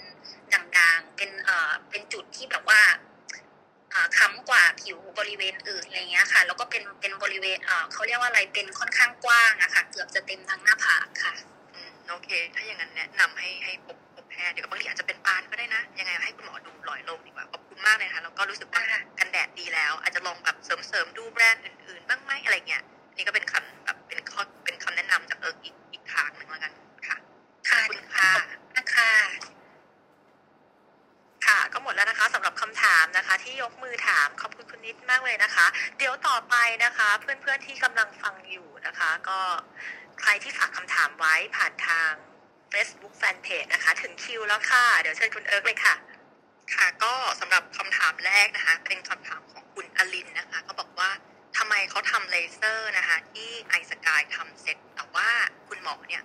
[0.52, 3.13] ด่างๆเป็นเอ่อเป็นจุดที่แบบว่าอ่า
[4.18, 11.34] คล้ำกว่าผิวบริเวณอื่นอะไรเงี้ยค่ะ แล้วก็เป็นเป็นบริเวณเอ่อเขาเรียกว่าอะไรเป็นค่อนข้างกว้างอะค่ะ เกือบจะเต็มทั้งหน้าผากค่ะ
[11.74, 18.82] อืมโอเค ถ้าอย่างนั้นแนะนำให้ให้พบพบแพทย์เดี๋ยวบางทีอาจจะเป็นปานก็ได้นะ ยังไงให้คุณหมอดูรอยโรคดีกว่า ขอบคุณมากเลยค่ะ แล้วก็รู้สึกว่า
[19.18, 22.82] กันแดดดีแล้ว อาจจะลองแบบเสริมๆดูแบรนด์อื่นๆ บ้างไหมอะไรเงี้ย
[23.16, 26.72] นี่ก็เป็นคำแบบเป็นข้อเป็นคำแนะนำจากเอิร์กอีกอีกทางหนึ่งแล้วกัน
[27.06, 27.16] ค่ะ
[27.68, 28.30] ขอบคุณค่ะ
[28.76, 29.10] นะคะ
[31.46, 32.33] ค่ะ ก็หมดแล้วนะคะสำหรับ
[32.64, 35.66] คำถามนะคะ ที่ยกมือถามขอบคุณคุณนิดมากเลยนะคะ
[35.98, 39.40] เดี๋ยวต่อไปนะคะ เพื่อนๆที่กำลังฟังอยู่นะคะ ก็
[40.20, 42.10] ใครที่ฝากคำถามไว้ผ่านทาง
[42.72, 45.94] Facebook Fanpage นะคะ ถึงคิวแล้วค่ะ เดี๋ยวเชิญคุณเอิร์กเลยค่ะ
[46.74, 51.10] ค่ะ ก็สำหรับคำถามแรกนะคะ เป็นคำถามของคุณอลินนะคะ ก็บอกว่า
[51.56, 55.30] ทำไมเขาทำเลเซอร์นะคะ ที่ iSKY ทำเสร็จแต่ว่า
[55.68, 56.22] คุณหมอเนี่ย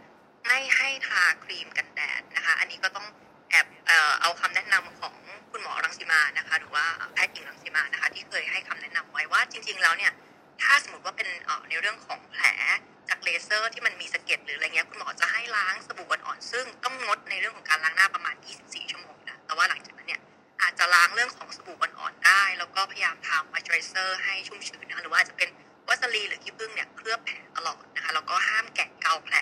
[0.47, 3.07] ไม่ให้ทาครีมกันแดดนะคะ อันนี้ก็ต้อง
[3.49, 5.15] แอบเอ่อเอาคำแนะนำของ
[5.51, 10.11] คุณหมอรังสิมานะคะ หรือว่าแพทย์หญิงรังสิมานะคะ ที่เคยให้คำแนะนำไว้ว่าจริง ๆ แล้วเนี่ย
[10.61, 11.27] ถ้าสมมติว่าเป็น
[11.69, 12.43] ในเรื่องของแผล
[13.09, 20.21] จากเลเซอร์ที่มันมีสะเก็ดหรืออะไรเงี้ยคุณหมอจะให้ล้างสบู่อ่อนๆซึ่งต้องงดในเรื่องของการล้างหน้าประมาณ 24 ชั่วโมงนะแต่ว่าหลังจากนั้นเนี่ย
[20.61, 25.49] อาจจะล้างเรื่องของสบู่อ่อนๆได้ แล้วก็พยายามทามอยเจอร์เซอร์ให้ชุ่มชื้นนะคะหรือว่าอาจจะเป็น
[25.87, 29.35] วัสลีนหรือขี้ผึ้งเนี่ยเคลือบแผลตลอดนะคะแล้วก็ห้ามแกะเกาแผล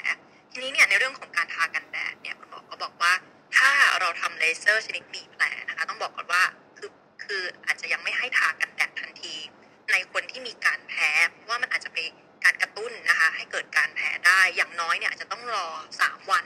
[0.51, 3.13] ทีนี้เนี่ยในเรื่องของการทากันแดดเนี่ยคุณหมอก็บอกว่า
[3.57, 6.43] ถ้าเราทำเลเซอร์ชนิดมีแผลนะคะ ต้องบอกก่อนว่า
[6.77, 6.91] คือ
[7.23, 9.35] คืออาจจะยังไม่ให้ทากันแดดทันที
[9.91, 11.97] ในคนที่มีการแพ้เพราะว่ามันอาจจะไป
[12.43, 15.67] การกระตุ้นนะคะ ให้เกิดการแพ้ได้อย่างน้อยเนี่ยอาจจะต้องรอ
[16.01, 16.45] 3 วัน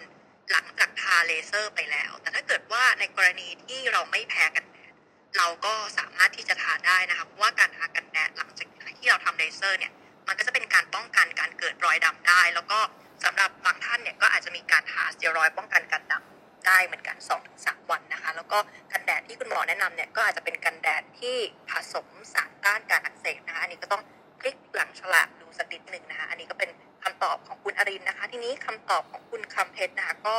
[0.52, 4.94] หลังจากทำเลเซอร์ไปแล้ว แต่ถ้าเกิดว่าในกรณีที่เราไม่แพ้กันแดด
[5.38, 8.68] เราก็สามารถที่จะทาได้นะคะเพราะว่าการทากันแดดหลังจาก
[9.00, 9.92] ที่เราทำเลเซอร์เนี่ย
[10.28, 12.80] มันก็จะเป็นการป้องกันการเกิดรอยดำได้ แล้วก็
[13.24, 16.31] สำหรับบางท่านเนี่ยก็อาจจะมีการทาสเตียรอยด์ป้องกันการดำ
[16.68, 17.18] ได้เหมือนกัน
[17.54, 18.58] 2-3วันนะคะ แล้วก็
[18.92, 21.38] กันแดดที่คุณหมอแนะนำเนี่ยก็อาจจะเป็นกันแดดที่
[21.70, 24.04] ผสมสารต้านการอักเสบนะคะ อันนี้ก็ต้อง
[24.42, 26.70] คลิกหลังฉลากดูสักนิดหนึ่งนะคะ อันนี้ก็เป็น
[27.04, 30.38] คำตอบของคุณอรินนะคะ ทีนี้คำตอบของคุณคำเพชรนะคะก็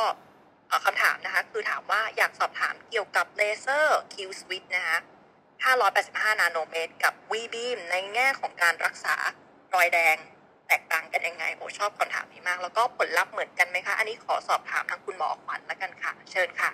[0.67, 4.97] เอ่อคำถามนะคะ คือถามว่าอยากสอบถามเกี่ยวกับเลเซอร์ Q-switched นะคะ
[5.73, 9.15] 585 นาโนเมตร กับ V beam ในแง่ของการรักษา
[9.73, 10.17] รอยแดง
[10.67, 16.71] แตกต่างกันยังไงโหชอบคำถามนี้มาก แล้วก็ผลลัพธ์เหมือนกันไหมคะ อันนี้ขอสอบถามทางคุณหมอขวัญแล้วกันค่ะ เชิญค่ะ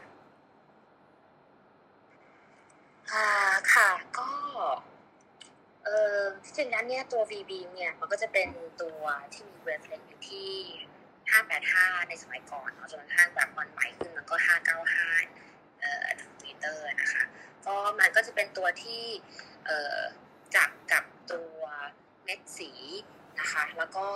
[3.12, 3.26] อ่า
[3.74, 4.30] ค่ะก็
[5.86, 8.50] เออที่จริงแล้วเนี่ยตัว VB เนี่ยมันก็จะเป็น
[8.82, 9.02] ตัว
[9.34, 10.52] ที่มี wavelength อยู่ที่
[11.30, 14.36] 585 ในสมัยก่อนเนาะจนกระทั่งแบบมันใหม่ขึ้นมันก็
[15.08, 16.08] 595เอ่อ
[16.44, 17.24] มิเตอร์นะคะ
[17.66, 19.04] ก็มันก็จะเป็นตัวที่
[19.66, 20.00] เอ่อ
[20.56, 21.04] จับกับ
[21.34, 21.60] ตัว
[22.24, 22.72] เม็ดสี
[23.40, 24.08] นะคะ แล้วก็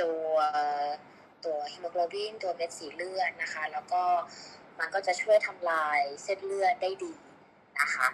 [0.00, 0.30] ตัว
[1.44, 4.02] ตัวฮีโมโกลบินตัวเม็ดสีเลือดนะคะ แล้วก็
[4.78, 7.14] มันก็จะช่วยทำลายเส้นเลือดได้ดี
[7.80, 8.08] นะคะ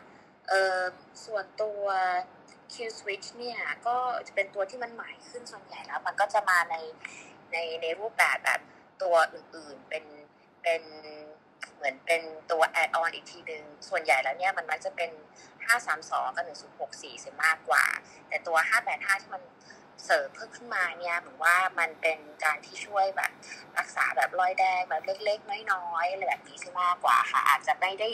[1.24, 1.82] ส่วนตัว
[2.72, 6.76] Q switch เนี่ยก็จะเป็นตัวที่มันใหม่ขึ้นส่วนใหญ่แล้ว มันก็จะมาใน
[7.52, 8.60] ในในรูปแบบแบบ
[9.02, 10.04] ตัวอื่นๆ เป็น
[10.62, 10.82] เป็น
[11.84, 15.10] มือนเป็นตัว add on อีกทีหนึ่งส่วนใหญ่แล้วเนี่ยมันมักจะเป็น
[15.74, 16.44] 532 กับ
[16.90, 17.84] 1064เสียมากกว่า
[18.28, 18.56] แต่ตัว
[18.90, 19.42] 585 ที่มัน
[20.04, 23.30] เสริมเพิ่มขึ้นมาเนี่ยเหมือนว่ามันเป็นการที่ช่วยแบบ
[23.78, 28.08] รักษาแบบรอยแดงแบบเล็กๆ น้อยๆอะไรแบบนี้ซะมากกว่าค่ะ อาจจะไม่ได้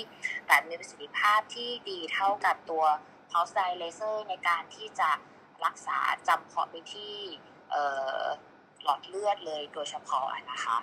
[0.47, 2.85] แบบมีประสิทธิภาพที่ดีเท่ากับตัว
[3.31, 5.11] pulse dye laser ในการที่จะ
[5.65, 7.15] รักษาจำเพาะไปที่
[8.83, 10.77] หลอดเลือดเลยโดยเฉพาะนะคะ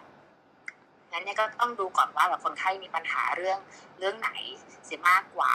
[1.12, 3.60] งั้นเนี่ยก็ต้องดูก่อนว่าแบบคนไข้มีปัญหาเรื่อง
[4.00, 4.32] เรื่องไหน
[4.86, 5.54] เสียมากกว่า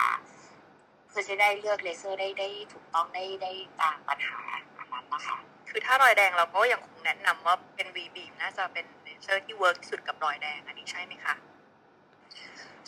[1.08, 4.38] เพื่อจะได้เลือกเลเซอร์ได้ได้ถูกต้องได้ได้ตามปัญหา
[4.78, 5.36] อันนั้นนะคะ
[5.70, 11.34] คือถ้ารอยแดงเราก็ยังคงแนะนำว่าเป็น V beam น่าจะเป็นเลเซอร์ที่ work ที่สุดกับรอยแดง อันนี้ใช่ไหมคะ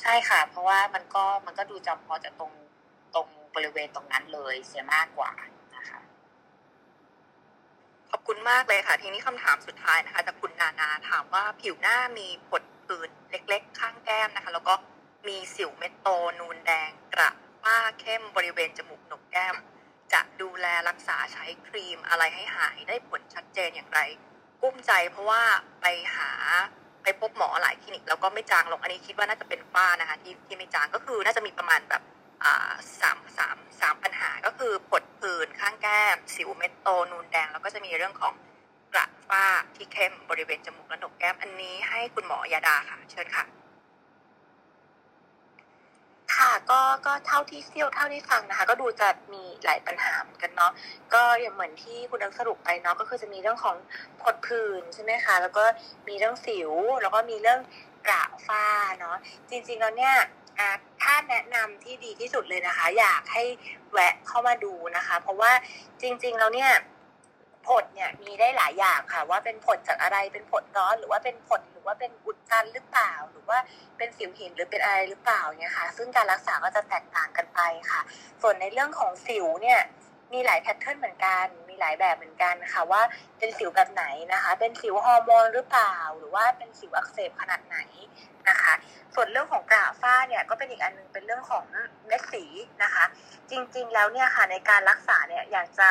[0.00, 2.52] ใช่ค่ะ เพราะว่ามันก็มันก็ดูจำเพาะจากตรง
[3.14, 5.63] ตรงบริเวณตรงนั้นเลยเสียมากกว่านะคะข
[8.14, 14.74] อบคุณมากเลยค่ะ ทีนี้คำถามสุดท้ายนะคะจากคุณนานาถามว่าผิวหน้ามีผดผื่นเล็ก ๆ ข้างแก้มนะคะ แล้วก็
[15.28, 16.08] มีสิวเม็ดโต
[16.40, 17.30] นูนแดงกระ
[17.62, 19.56] ฝ้าเข้มบริเวณจมูกหนกแก้ม
[20.12, 24.00] จะดูแลรักษาใช้ครีมอะไรให้หายได้ผลชัดเจนอย่างไร
[24.62, 25.42] กุ้มใจเพราะว่า
[25.80, 25.86] ไป
[26.16, 26.30] หา
[27.02, 32.02] ไปพบหมอหลายคลินิกแล้วก็ไม่จางลงอันนี้คิดว่าน่าจะเป็นฝ้านะคะที่ที่ไม่จางก็คือน่าจะมีประมาณแบบ
[33.00, 38.34] สามสามสามปัญหาก็คือผดผื่นข้างแก้ม สิวเม็ดโตนูนแดง แล้วก็จะมีเรื่องของ
[38.92, 39.46] กระฝ้า
[39.76, 43.44] ที่เข้มบริเวณจมูกและหนกแก้มอันนี้ให้คุณหมอยาดาค่ะ เชิญค่ะ
[46.34, 50.72] ค่ะก็ก็เท่าที่เที่ยวเท่าที่ฟังนะคะ ก็ดูจะมีหลายปัญหาเหมือนกันเนาะ
[51.14, 53.76] ก็อย่างเหมือนที่คุณดังสรุปไปเนาะก็คือจะมีเรื่องของ
[54.22, 55.64] ผดผื่นใช่ไหมคะ แล้วก็
[56.08, 56.72] มีเรื่องสิว
[57.02, 57.60] แล้วก็มีเรื่อง
[58.06, 58.66] กระฝ้า
[59.00, 59.16] เนาะ
[59.50, 60.14] จริงๆแล้วเนี่ย
[61.02, 63.44] ถ้าแนะนำที่ดีที่สุดเลยนะคะ อยากให้
[63.92, 65.52] แวะเข้ามาดูนะคะ เพราะว่า
[66.00, 66.72] จริง ๆ แล้วเนี่ย
[67.68, 73.58] ผดเนี่ยมีได้หลายอย่างค่ะ ว่าเป็นผดจากอะไรเป็นผดร้อนหรือว่าเป็นผดหรือว่าเป็นอุดตันหรือเปล่า หรือว่า
[73.98, 77.60] เป็นสิวหินหรือเป็นอะไรหรือเปล่าเนี่ยค่ะ ซึ่งการรักษาก็จะแตกต่างกันไป
[77.90, 78.00] ค่ะ
[78.42, 79.80] ส่วนในเรื่องของสิวเนี่ย
[80.32, 83.02] มีหลายแพทเทิร์นเหมือนกัน มีหลายแบบเหมือนกันค่ะว่า
[83.38, 87.78] เป็นสิวแบบไหนนะคะ เป็นสิวฮอร์โมนหรือเปล่า หรือว่าเป็นสิวอักเสบขนาดไหน
[88.48, 88.72] นะคะ
[89.14, 91.64] ส่วนเรื่องของกระฝ้าเนี่ยก็เป็นอีกอันหนึงเป็นเรื่องของ
[92.06, 92.44] เม็ดสี
[92.82, 93.04] นะคะ
[93.50, 95.90] จริงๆแล้วเนี่ยค่ะในการรักษาเนี่ยอยากจะ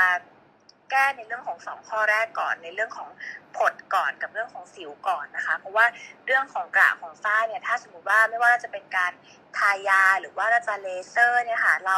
[0.91, 3.09] แก้ในเรื่องของสองข้อแรกก่อนในเรื่องของ
[3.57, 5.85] ผดก่อนกับเรื่องของสิวก่อนนะคะ เพราะว่า
[6.25, 9.11] เรื่องของกระของฝ้าเนี่ยถ้าสมมติว่าไม่ว่าจะเป็นการ
[9.57, 11.97] ทายาหรือว่าเราจะเลเซอร์เนี่ยค่ะเรา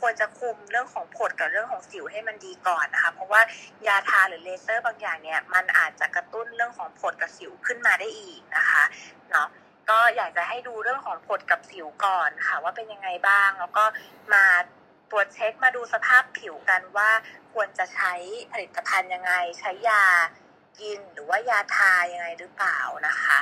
[0.00, 3.40] ควรจะคุมเรื่องของผดกับเรื่องของสิวให้มันดีก่อนนะคะ เพราะว่า
[3.86, 8.84] ยาทาหรือเลเซอร์บางอย่างเนี่ยมันอาจจะกระตุ้นเรื่องของผดกับสิวขึ้นมาได้อีกนะคะ
[9.30, 9.48] เนาะ
[9.90, 13.84] ก็อยากจะให้ดูเรื่องของผดกับสิวก่อนค่ะ ว่าเป็นยังไงบ้างแล้วก็
[14.32, 14.44] มา
[15.10, 17.10] ตรวจเช็คมาดูสภาพผิวกันว่า
[17.52, 18.12] ควรจะใช้
[18.52, 20.04] ผลิตภัณฑ์ยังไง ใช้ยา
[20.80, 23.40] กินหรือว่ายาทายังไงหรือเปล่านะคะ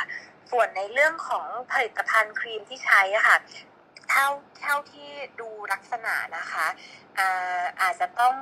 [0.50, 3.36] ส่วนในเรื่องของผลิตภัณฑ์ครีมที่ใช้ค่ะ
[4.12, 4.28] เท่า
[4.62, 5.10] เท่าที่
[5.40, 6.66] ดูลักษณะนะคะ
[7.18, 8.34] อาอาจจะต้อง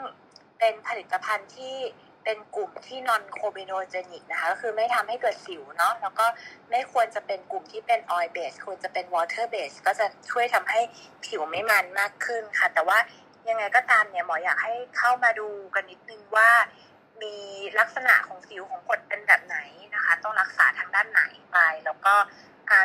[0.59, 1.77] เป็นผลิตภัณฑ์ที่
[2.25, 6.27] เป็นกลุ่มที่ non-comedogenic นะคะก็คือไม่ทำให้เกิดสิวเนาะแล้วก็
[6.71, 10.81] ไม่ควรจะเป็นกลุ่มที่เป็น oil base ควรจะเป็น water base ก็จะช่วยทำให้
[11.25, 12.99] ผิวไม่มันมากขึ้นค่ะ แต่ว่า
[13.49, 16.51] ยังไงก็ตามเนี่ยหมออยากให้เข้ามาดูกันนิดนึงว่า
[17.23, 17.37] มี
[17.79, 19.59] ลักษณะของสิวของคนเป็นแบบไหน
[19.95, 22.15] นะคะ ต้องรักษาทางด้านไหนไป แล้วก็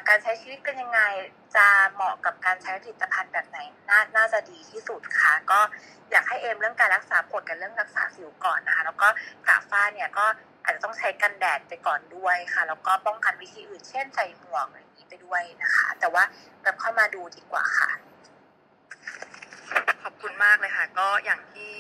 [0.08, 1.02] การใช้ชีวิตเป็นยังไง
[1.56, 5.60] จะเหมาะกับการใช้ผลิตภัณฑ์แบบไหนนน่าจะดีที่สุดค่ะ ก็
[6.12, 9.08] อยากให้เอมเรื่องการรักษาผดกับเรื่องรักษาสิวก่อนนะคะแล้วก็
[9.48, 10.26] กาฝ้าเนี่ยก็
[10.64, 16.24] อาจจะต้องใช้กันแดดไปก่อนด้วยค่ะ แล้วก็ป้องกันวิธีอื่น เช่นใส่หมวกอะไรอย่างนี้ไปด้วยนะคะ แต่ว่า
[16.64, 17.90] แบบเข้ามาดูดีกว่าค่ะ
[20.04, 21.72] ขอบคุณมากเลยค่ะ ก็อย่างที่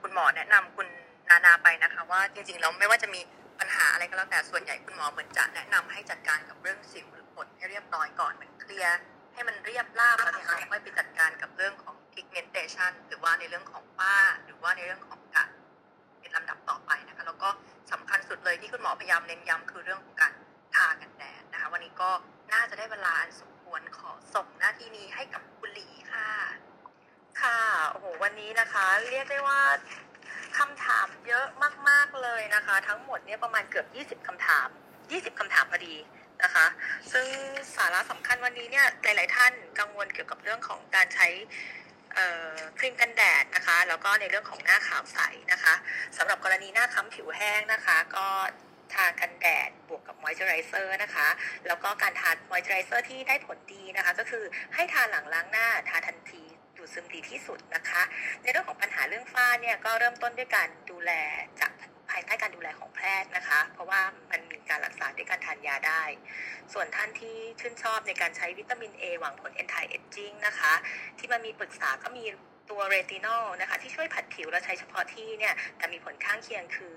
[0.00, 0.88] คุณหมอแนะนำคุณ
[1.28, 3.20] นานาไปนะคะ ว่าจริงๆแล้วไม่ว่าจะมี
[3.58, 8.98] ปัญหาอะไรก็แล้วแต่ส่วนใหญ่คุณหมอเหมือนจะแนะนำให้จัดการกับเรื่องสิวหรือ ผดให้เรียบร้อยก่อนเหมือนเคลียร์
[9.34, 15.48] ให้มันเรียบราบแล้วเนี่ยค่อยไปจัดการกับเรื่องของ pigmentation หรือว่าในเรื่องของฝ้าหรือว่าในเรื่องของการ
[16.20, 17.48] เป็นลำดับต่อไปนะคะแล้วก็
[17.92, 20.32] สำคัญสุดเลยที่คุณหมอพยายามเน้นย้ำคือเรื่องของการ
[20.74, 22.10] ทากันแดดนะคะ วันนี้ก็
[22.52, 26.28] น่าจะได้เวลาอันสมควรขอส่งหน้าที่นี้ให้กับคุณหลีค่ะ
[27.40, 27.58] ค่ะ
[27.90, 29.60] โอ้โหวันนี้นะคะ เรียกได้ว่า
[30.58, 31.46] คำถามเยอะ
[31.88, 34.68] มาก ๆ เลยนะคะ ทั้งหมดเนี่ยประมาณเกือบ 20คำถาม
[35.02, 35.94] 20คำถามพอดี
[36.44, 36.66] นะคะ
[37.12, 37.26] ซึ่ง
[37.76, 41.28] สาระสำคัญวันนี้เนี่ยหลาย ๆ ท่านกังวลเกี่ยวกับเรื่องของการใช้
[42.78, 45.18] ครีมกันแดดนะคะ แล้วก็ในเรื่องของหน้าขาวใส
[45.52, 45.74] นะคะ
[46.16, 48.26] สำหรับกรณีหน้าคล้ำผิวแห้งนะคะ ก็
[48.94, 51.28] ทากันแดดบวกกับมอยเจอไรเซอร์นะคะ
[51.66, 54.44] แล้วก็การทามอยเจอไรเซอร์ที่ได้ผลดีนะคะ ก็คือ
[54.74, 56.42] ให้ทาหลังล้างหน้าทาทันที
[56.76, 58.02] ดูดซึมดีที่สุดนะคะ
[58.42, 61.10] ในเรื่องของปัญหาเรื่องฝ้าเนี่ยก็เริ่มต้นด้วยการดูแล
[61.60, 61.72] จาก
[62.10, 66.02] ภายใต้การดูแลของแพทย์นะคะ เพราะว่ามันมีการรักษาด้วยการทานยาได้
[66.72, 70.72] ส่วนท่านที่ชื่นชอบในการใช้วิตามิน A หวังผล anti aging นะคะ
[71.18, 72.24] ที่มันมีปรึกษาก็มี
[72.70, 76.96] ตัวเรตินอลนะคะ ที่ช่วยผัดผิวและใช้เฉพาะที่เนี่ยแต่มีผลข้างเคียงคือ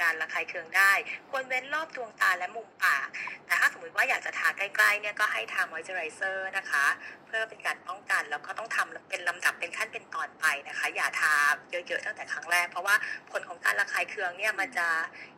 [0.00, 0.92] การระคายเคืองได้
[1.30, 3.08] ควรเว้นรอบดวงตาและมุมปาก
[3.46, 6.86] แต่ถ้าสมมติว่าอยากจะทาใกล้ๆเนี่ยก็ให้ทามอยเจอไรเซอร์นะคะ
[7.26, 11.34] เพื่อเป็นการป้องกันแล้วก็ต้องทำเป็นลำดับเป็นขั้นเป็นตอนไปนะคะ อย่าทา
[11.70, 12.96] เยอะๆตั้งแต่ครั้งแรก เพราะว่า
[13.30, 14.88] ผลของการระคายเคืองเนี่ยมันจะ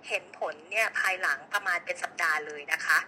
[0.09, 2.99] เห็นผลเนี่ยภายหลังประมาณเป็นสัปดาห์เลยนะคะ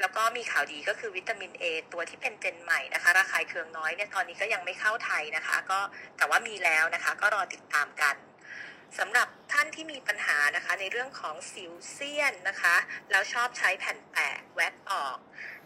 [0.00, 5.80] แล้วก็มีข่าวดีก็คือวิตามิน A ตัวที่เป็น gen ใหม่นะคะระคายเคืองน้อยเนี่ยตอนนี้ก็ยังไม่เข้าไทยนะคะ ก็
[6.16, 8.16] แต่ว่ามีแล้วนะคะ ก็รอติดตามกัน
[8.98, 12.76] สำหรับท่านที่มีปัญหานะคะในเรื่องของสิวเสี้ยนนะคะ
[13.10, 15.18] แล้วชอบใช้แผ่นแปะแว็กออก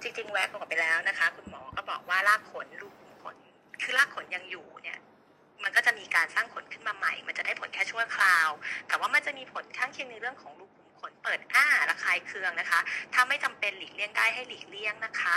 [0.02, 3.36] จริงๆ แว็กออกไปแล้วนะคะ คุณหมอก็บอกว่ารากขนรูขุมขน
[3.82, 4.98] คือรากขนยังอยู่เนี่ย
[5.62, 8.48] มันก็จะมีการสร้างขนขึ้นมาใหม่ มันจะได้ผลแค่ชั่วคราว
[8.86, 12.80] แต่ว่ามันจะมีผลข้างเคียงในเรื่องของรูขุมขนเปิดอ้าระคายเคืองนะคะ
[13.12, 15.36] ถ้าไม่จำเป็นหลีกเลี่ยงได้ให้หลีกเลี่ยงนะคะ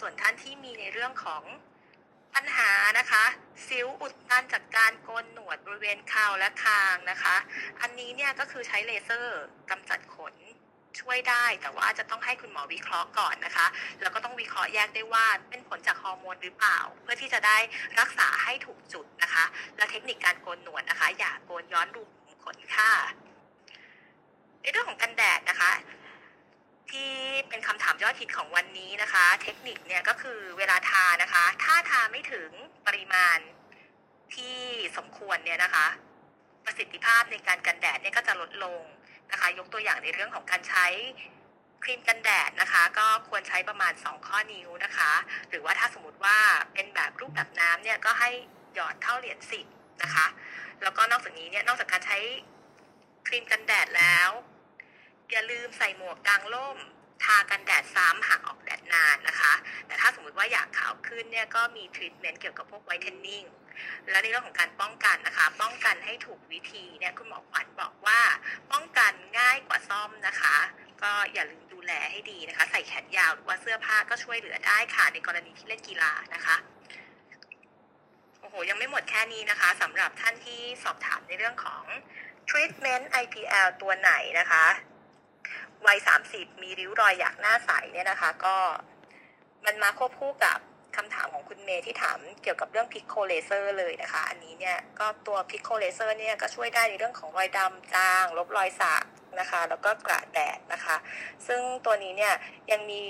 [0.00, 1.42] ส่วนท่านที่มีในเรื่องของ
[2.34, 3.24] ปัญหานะคะ
[3.66, 7.36] สิวอุดตันจากการโกนหนวดบริเวณคางและคางนะคะ
[7.80, 10.34] อันนี้เนี่ยก็คือใช้เลเซอร์กำจัดขน
[11.00, 13.66] ช่วยได้ แต่ว่าจะต้องให้คุณหมอวิเคราะห์ก่อนนะคะ
[14.00, 17.56] แล้วก็ต้องวิเคราะห์แยกได้ว่าเป็นผลจากฮอร์โมนหรือเปล่า เพื่อที่จะได้
[17.98, 19.44] รักษาให้ถูกจุดนะคะ
[19.76, 22.92] และเทคนิคการโกนหนวดนะคะ อย่าโกนย้อนรูขุมขนค่ะ
[24.60, 25.70] ในเรื่องของกันแดดนะคะ
[26.92, 27.12] ที่
[27.48, 32.50] เป็นคำถามยอดฮิตของวันนี้นะคะ เทคนิคเนี่ยก็คือเวลาทานะคะ ถ้าทาไม่ถึง
[32.86, 33.38] ปริมาณ
[34.34, 34.58] ที่
[34.96, 35.86] สมควรเนี่ยนะคะ
[36.64, 38.82] ประสิทธิภาพในการกันแดดเนี่ยก็จะลดลง
[39.30, 40.86] นะคะ ยกตัวอย่างในเรื่องของการใช้
[41.82, 45.12] ครีมกันแดดนะคะ ก็ควรใช้ประมาณ 2 ข้อนิ้วนะคะ
[45.50, 46.38] หรือว่าถ้าสมมติว่า
[46.72, 48.30] เป็นแบบรูปแบบน้ำเนี่ยก็ให้
[48.74, 49.66] หยอดเท่าเหรียญสิบ
[50.02, 50.26] นะคะ
[50.82, 52.18] แล้วก็นอกจากนี้เนี่ยนอกจากการใช้
[53.26, 54.28] ครีมกันแดดแล้ว
[55.32, 56.78] อย่าลืมใส่หมวกกางร่ม
[57.24, 59.52] ทากันแดดซ้ำหากออกแดดนานนะคะ
[59.86, 63.44] แต่ถ้าสมมติว่าอยากขาวขึ้นเนี่ยก็มีทรีทเมนต์เกี่ยวกับพวก whitening
[64.10, 68.20] และในเรื่องของการป้องกันนะคะ ป้องกันให้ถูกวิธีเนี่ยคุณหมอขวัญบอกว่า
[68.72, 70.56] ป้องกันง่ายกว่าซ่อมนะคะ
[71.02, 76.56] ก็อย่าลืมดูแลให้ดีนะคะ ใส่แขนยาวหรือว่าเสื้อผ้าก็ช่วยเหลือได้ค่ะ ในกรณีที่เล่นกีฬานะคะ
[78.40, 81.84] โอ้โหยังไม่หมดแค่นี้นะคะสำหรับท่านที่สอบถามในเรื่องของ
[82.48, 84.66] treatment IPL ตัวไหนนะคะ
[85.86, 88.56] วัยสามสิบมีริ้วรอยอยากหน้าใสเนี่ยนะคะ ก็
[89.64, 90.58] มันมาควบคู่กับ
[90.96, 99.04] คำถามของคุณเมย์ที่ถามเกี่ยวกับเรื่อง pico laser เลยนะคะ อันนี้เนี่ยก็ตัว pico laser เนี่ยก็ช่วยได้ในเรื่องของรอยดำจาง ลบรอยสัก
[99.40, 100.96] นะคะ แล้วก็กระแดดนะคะ
[101.46, 102.34] ซึ่งตัวนี้เนี่ย
[102.72, 103.02] ยังมี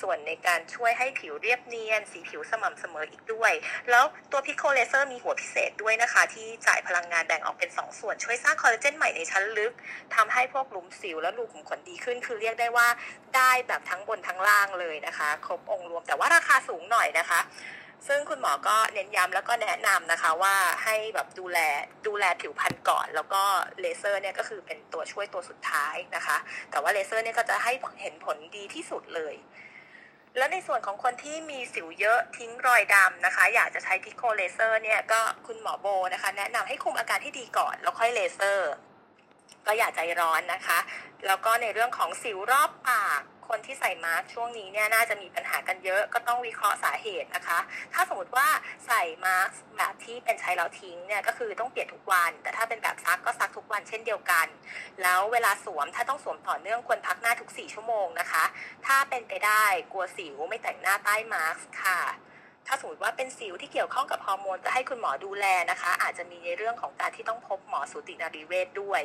[0.00, 3.52] ส่วนในการช่วยให้ผิวเรียบเนียน สีผิวสม่ำเสมออีกด้วย
[3.90, 9.72] แล้วตัว pico laser มีหัวพิเศษด้วยนะคะ ที่จ่ายพลังงานแบ่งออกเป็น 2 ส่วนช่วยสร้างคอลลาเจนใหม่ในชั้นลึก
[10.14, 12.88] ทำให้พวกหลุมสิวและรูขุมขนดีขึ้น คือเรียกได้ว่า
[13.36, 17.40] ได้แบบทั้งบนทั้งล่างเลยนะคะ ครบองค์รวมแต่ว่าราคาสูงหน่อยนะคะ
[18.08, 21.58] ซึ่งคุณหมอก็เน้นย้ำแล้วก็แนะนำนะคะว่าให้แบบดูแล
[22.06, 23.42] ดูแลผิวพรรณก่อน แล้วก็
[23.80, 26.36] เลเซอร์เนี่ยก็คือเป็นตัวช่วยตัวสุดท้ายนะคะ
[26.70, 29.34] แต่ว่าเลเซอร์เนี่ยก็จะให้เห็นผลดีที่สุดเลย
[30.36, 38.70] แล้วในส่วนของคนที่มีสิวเยอะทิ้งรอยดำนะคะ อยากจะใช้ Pico laser เนี่ยก็คุณหมอโบนะคะ แนะนำให้คุมอาการให้ดีก่อนแล้วค่อยเลเซอร์
[39.66, 40.78] ก็อย่าใจร้อนนะคะ
[41.26, 47.58] แล้วก็ในเรื่องของสิวรอบปาก คนที่ใส่มาสก์ช่วงนี้เนี่ยน่าจะมีปัญหากันเยอะก็ต้องวิเคราะห์สาเหตุนะคะ
[47.94, 48.48] ถ้าสมมติว่า
[48.86, 54.46] ใส่มาสก์แบบที่เป็นใช้แล้วทิ้งเนี่ยก็คือต้องเปลี่ยนทุกวัน แต่ถ้าเป็นแบบซักก็ซักทุกวันเช่นเดียวกัน
[55.02, 58.44] แล้วเวลาสวมถ้าต้องสวมต่อเนื่องควรพักหน้าทุก 4 ชั่วโมงนะคะ
[58.86, 62.00] ถ้าเป็นไปได้กลัวสิวไม่แต่งหน้าใต้มาสก์ค่ะ
[62.66, 69.02] ถ้าสมมติว่าเป็นสิวที่เกี่ยวข้องกับฮอร์โมนก็ให้คุณหมอดูแลนะคะ อาจจะมีในเรื่องของการที่ต้องพบหมอสูตินารีเวชด้วย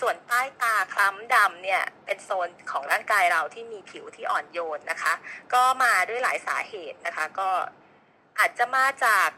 [0.00, 5.12] ส่วนใต้ตาคล้ำดำเนี่ยเป็นโซนของร่างกายเราที่มีผิวที่อ่อนโยนนะคะ
[5.54, 7.48] ก็มาด้วยหลายสาเหตุนะคะ ก็
[8.38, 9.28] อาจจะมาจาก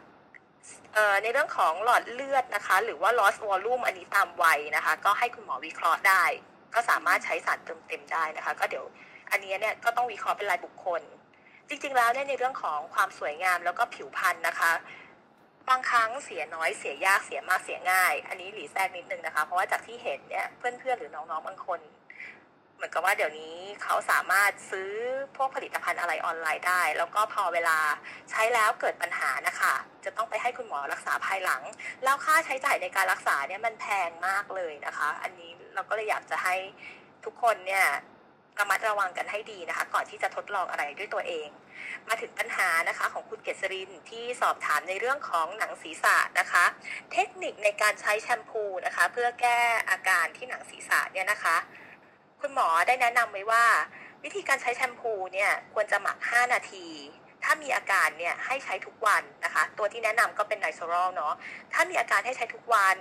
[1.23, 6.25] ในเรื่องของหลอดเลือดนะคะ หรือว่า loss volume อันนี้ตามวัยนะคะ ก็ให้คุณหมอวิเคราะห์ได้
[6.75, 8.85] ก็สามารถใช้สารเติมเต็มได้นะคะ ก็เดี๋ยว
[9.31, 11.03] อันนี้เนี่ยก็ต้องวิเคราะห์เป็นรายบุคคล
[11.69, 14.73] จริงๆแล้วเนี่ยในเรื่องของความสวยงามแล้วก็ผิวพรรณนะคะ
[15.69, 21.81] บางครั้งเสียน้อยเสียยากเสียมากเสียง่าย อันนี้หลีแทรกนิดนึงนะคะ เพราะว่าจากที่เห็นเนี่ยเพื่อนๆหรือน้องๆบางคน
[22.77, 24.91] เหมือนกับว่าเดี๋ยวนี้เขาสามารถซื้อ
[25.37, 27.79] พวกผลิตภัณฑ์อะไรออนไลน์ได้ แล้วก็พอเวลา
[28.31, 31.63] ใช้แล้วเกิดปัญหานะคะ จะต้องไปให้คุณหมอรักษาภายหลัง
[32.05, 36.55] แล้วค่าใช้จ่ายในการรักษาเนี่ยมันแพงมากเลยนะคะ อันนี้เราก็เลยอยากจะให้
[37.25, 37.87] ทุกคนเนี่ย
[38.59, 41.49] ระมัดระวังกันให้ดีนะคะ ก่อนที่จะทดลองอะไรด้วยตัวเอง
[42.09, 46.65] มาถึงปัญหานะคะของคุณเกษรินที่สอบถามในเรื่องของหนังศีรษะนะคะ
[47.13, 49.61] เทคนิคในการใช้แชมพูนะคะ เพื่อแก้
[49.91, 51.57] อาการที่หนังศีรษะเนี่ยนะคะ
[52.41, 53.65] คุณหมอได้แนะนำไว้ว่า
[54.25, 56.87] วิธีการใช้แชมพูเนี่ยควรจะหมัก 5 นาที
[57.45, 61.35] ถ้ามีอาการเนี่ยให้ใช้ทุกวันนะคะ ตัวที่แนะนำก็เป็นไนโซรอลเนาะ
[61.73, 62.97] ถ้ามีอาการให้ใช้ทุกวัน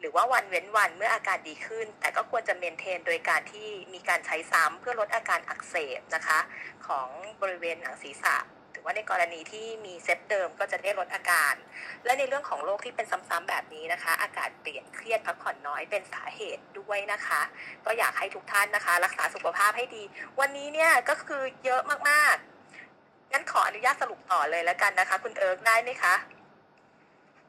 [0.00, 6.38] หรือว่าวันเว้นวันเมื่ออาการดีขึ้น แต่ก็ควรจะ maintain โดยการที่มีการใช้ซ้ำเพื่อลดอาการอักเสบนะคะ
[6.86, 7.08] ของ
[7.42, 8.36] บริเวณหนังศีรษะ
[8.72, 11.54] หรือว่าในกรณีที่มี seb derm ก็จะได้ลดอาการ
[12.04, 17.40] และในเรื่องของโรคที่เป็นซ้ำๆแบบนี้นะคะ อากาศเปลี่ยนเครียดพักผ่อนน้อยเป็นสาเหตุด้วยนะคะ
[17.84, 20.02] ก็อยากให้ทุกท่านนะคะ รักษาสุขภาพให้ดี
[20.40, 21.80] วันนี้เนี่ยก็คือเยอะ
[22.10, 26.14] มากๆงั้นขออนุญาตสรุปต่อเลยแล้วกันนะคะ คุณเอิร์กได้ไหมคะ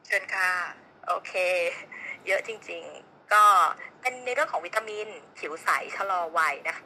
[0.06, 0.50] เชิญค่ะ
[1.06, 1.32] โอเค
[2.26, 3.44] เยอะจริง ๆ ก็
[4.00, 6.84] เป็นในเรื่องของวิตามิน ผิวใสชะลอวัยนะคะ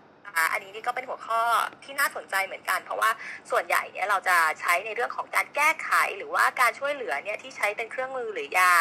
[0.53, 1.41] อันนี้นี่ก็เป็นหัวข้อ
[1.85, 3.11] ที่น่าสนใจเหมือนกัน เพราะว่า
[3.51, 8.75] ส่วนใหญ่เนี่ยเราจะใช้ในเรื่องของการแก้ไขหรือว่าการช่วยเหลือเนี่ยที่ใช้เป็นเครื่องมือหรือยา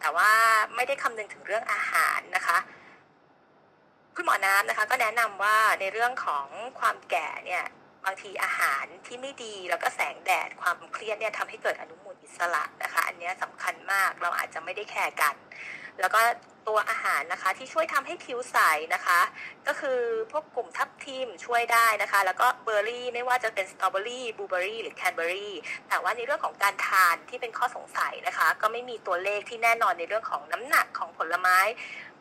[0.00, 0.30] แต่ว่า
[0.74, 2.58] ไม่ได้คำนึงถึงเรื่องอาหารนะคะ
[4.16, 6.46] คุณหมอน้ำนะคะ ก็แนะนำว่าในเรื่องของ
[6.80, 7.64] ความแก่เนี่ย
[8.04, 15.34] บางทีอาหารที่ไม่ดีแล้วก็แสงแดดความเครียดเนี่ยทำให้เกิดอนุมูลอิสระนะคะ อันนี้สำคัญมากเราอาจจะไม่ได้แคร์กัน
[16.00, 16.20] แล้วก็
[16.68, 18.58] ตัวอาหารนะคะที่ช่วยทำให้ผิวใส
[18.94, 19.20] นะคะ
[19.66, 20.00] ก็คือ
[20.32, 25.54] พวกกลุ่มทับทิมช่วยได้นะคะ แล้วก็เบอร์รี่ไม่ว่าจะเป็นสตรอเบอรี่บลูเบอรี่หรือแคนเบอรี่
[25.88, 31.58] แต่ว่าในเรื่องของการทานที่เป็นข้อสงสัยนะคะ ก็ไม่มีตัวเลขที่แน่นอนในเรื่องของน้ำหนักของผลไม้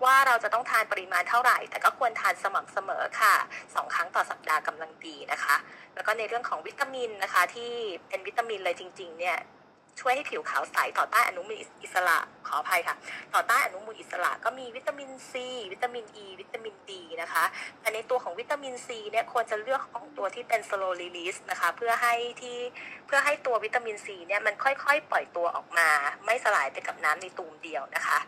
[0.04, 3.36] ว่าเราจะต้องทานปริมาณเท่าไหร่ แต่ก็ควรทานสม่ำเสมอค่ะ
[3.76, 5.56] สองครั้งต่อสัปดาห์กำลังดีนะคะ
[5.96, 7.72] แล้วก็ในเรื่องของวิตามินนะคะที่
[8.10, 9.38] เป็นวิตามินเลยจริงๆเนี่ย
[10.00, 12.96] ช่วยให้ผิวขาวใสต่อต้านอนุมูลอิสระขออภัยค่ะ
[13.34, 17.44] ต่อต้านอนุมูลอิสระก็มีวิตามินซีวิตามินอ e, ีวิตามินดีนะคะ
[17.80, 22.58] แต่ในตัวของวิตามินซีเนี่ยควรจะเลือกของตัวที่เป็น slow release นะคะเพื่อให้ที่
[23.08, 25.90] เพื่อให้ตัววิตามินซีเนี่ยมันค่อยๆ ปล่อยตัวออกมา
[26.26, 28.20] ไม่สลายไปกับน้ำในตูมเดียวนะคะ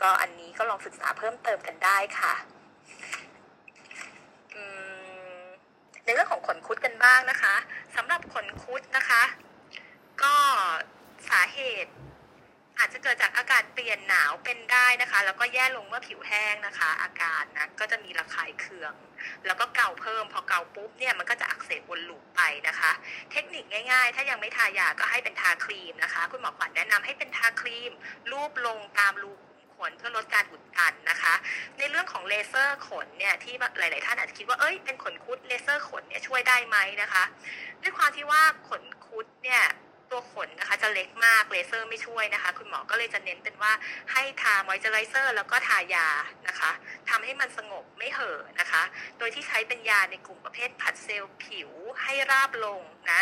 [0.00, 2.34] ก็อันนี้ก็ลองศึกษาเพิ่มเติมกันได้ค่ะ
[6.04, 7.54] ในเรื่องของขนคุดกันบ้างนะคะ
[7.96, 9.22] สำหรับขนคุดนะคะ
[10.22, 10.34] ก็
[11.30, 11.92] สาเหตุ
[12.78, 18.92] อาจจะเกิดจากอากาศเปลี่ยนหนาวเป็นได้นะคะ แล้วก็แย่ลงเมื่อผิวแห้งนะคะ อาการนะก็จะมีระคายเคือง
[19.46, 22.90] แล้วก็เกาเพิ่มพอเกาปุ๊บเนี่ยมันก็จะอักเสบวน loop ไปนะคะ
[23.32, 27.92] เทคนิคง่ายๆ ถ้ายังไม่ทายาก็ให้เป็นทาครีมนะคะ คุณหมอขวัญแนะนำให้เป็นทาครีม
[28.32, 31.34] ลูบลงตามรูขุมขนเพื่อลดการอุดตันนะคะ
[31.78, 37.24] ในเรื่องของเลเซอร์ขนเนี่ยที่หลาย ๆ ท่านอาจจะคิดว่าเอ้ยเป็นขนคุดเลเซอร์ขนเนี่ยช่วยได้ไหมนะคะ
[37.82, 39.62] ด้วยความที่ว่าขนคุดเนี่ย
[40.10, 43.72] ตัวขนนะคะจะเล็กมากเลเซอร์ไม่ช่วยนะคะ คุณหมอก็เลยจะเน้นเป็นว่า
[44.12, 46.08] ให้ทามอยเจอไรเซอร์แล้วก็ทายา
[46.48, 46.70] นะคะ
[47.08, 48.82] ทำให้มันสงบไม่เห่อะนะคะ
[49.18, 51.70] โดยที่ใช้เป็นยาในกลุ่มประเภทผลัดเซลล์ผิว
[52.02, 52.80] ให้ราบลง
[53.12, 53.20] นะ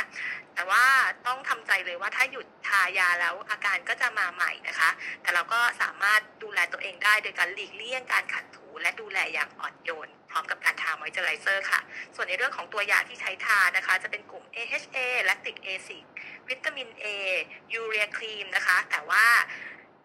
[0.55, 0.85] แต่ว่า
[1.27, 4.91] ต้องทำใจเลยว่าถ้าหยุดทายาแล้วอาการก็จะมาใหม่นะคะ
[5.23, 11.81] แต่เราก็สามารถดูแลตัวเองได้โดยการหลีกเลี่ยงการขัดถูและดูแลอย่างอ่อนโยน ร้อมกับการทามอยเจอไรเซอร์ค่ะ
[12.15, 14.99] ส่วนในเรื่องของตัวยาที่ใช้ทานะคะ จะเป็นกลุ่ม AHA
[15.29, 16.05] lactic acid
[16.49, 17.05] วิตามิน A
[17.73, 19.27] ยูเรียครีมนะคะ แต่ว่า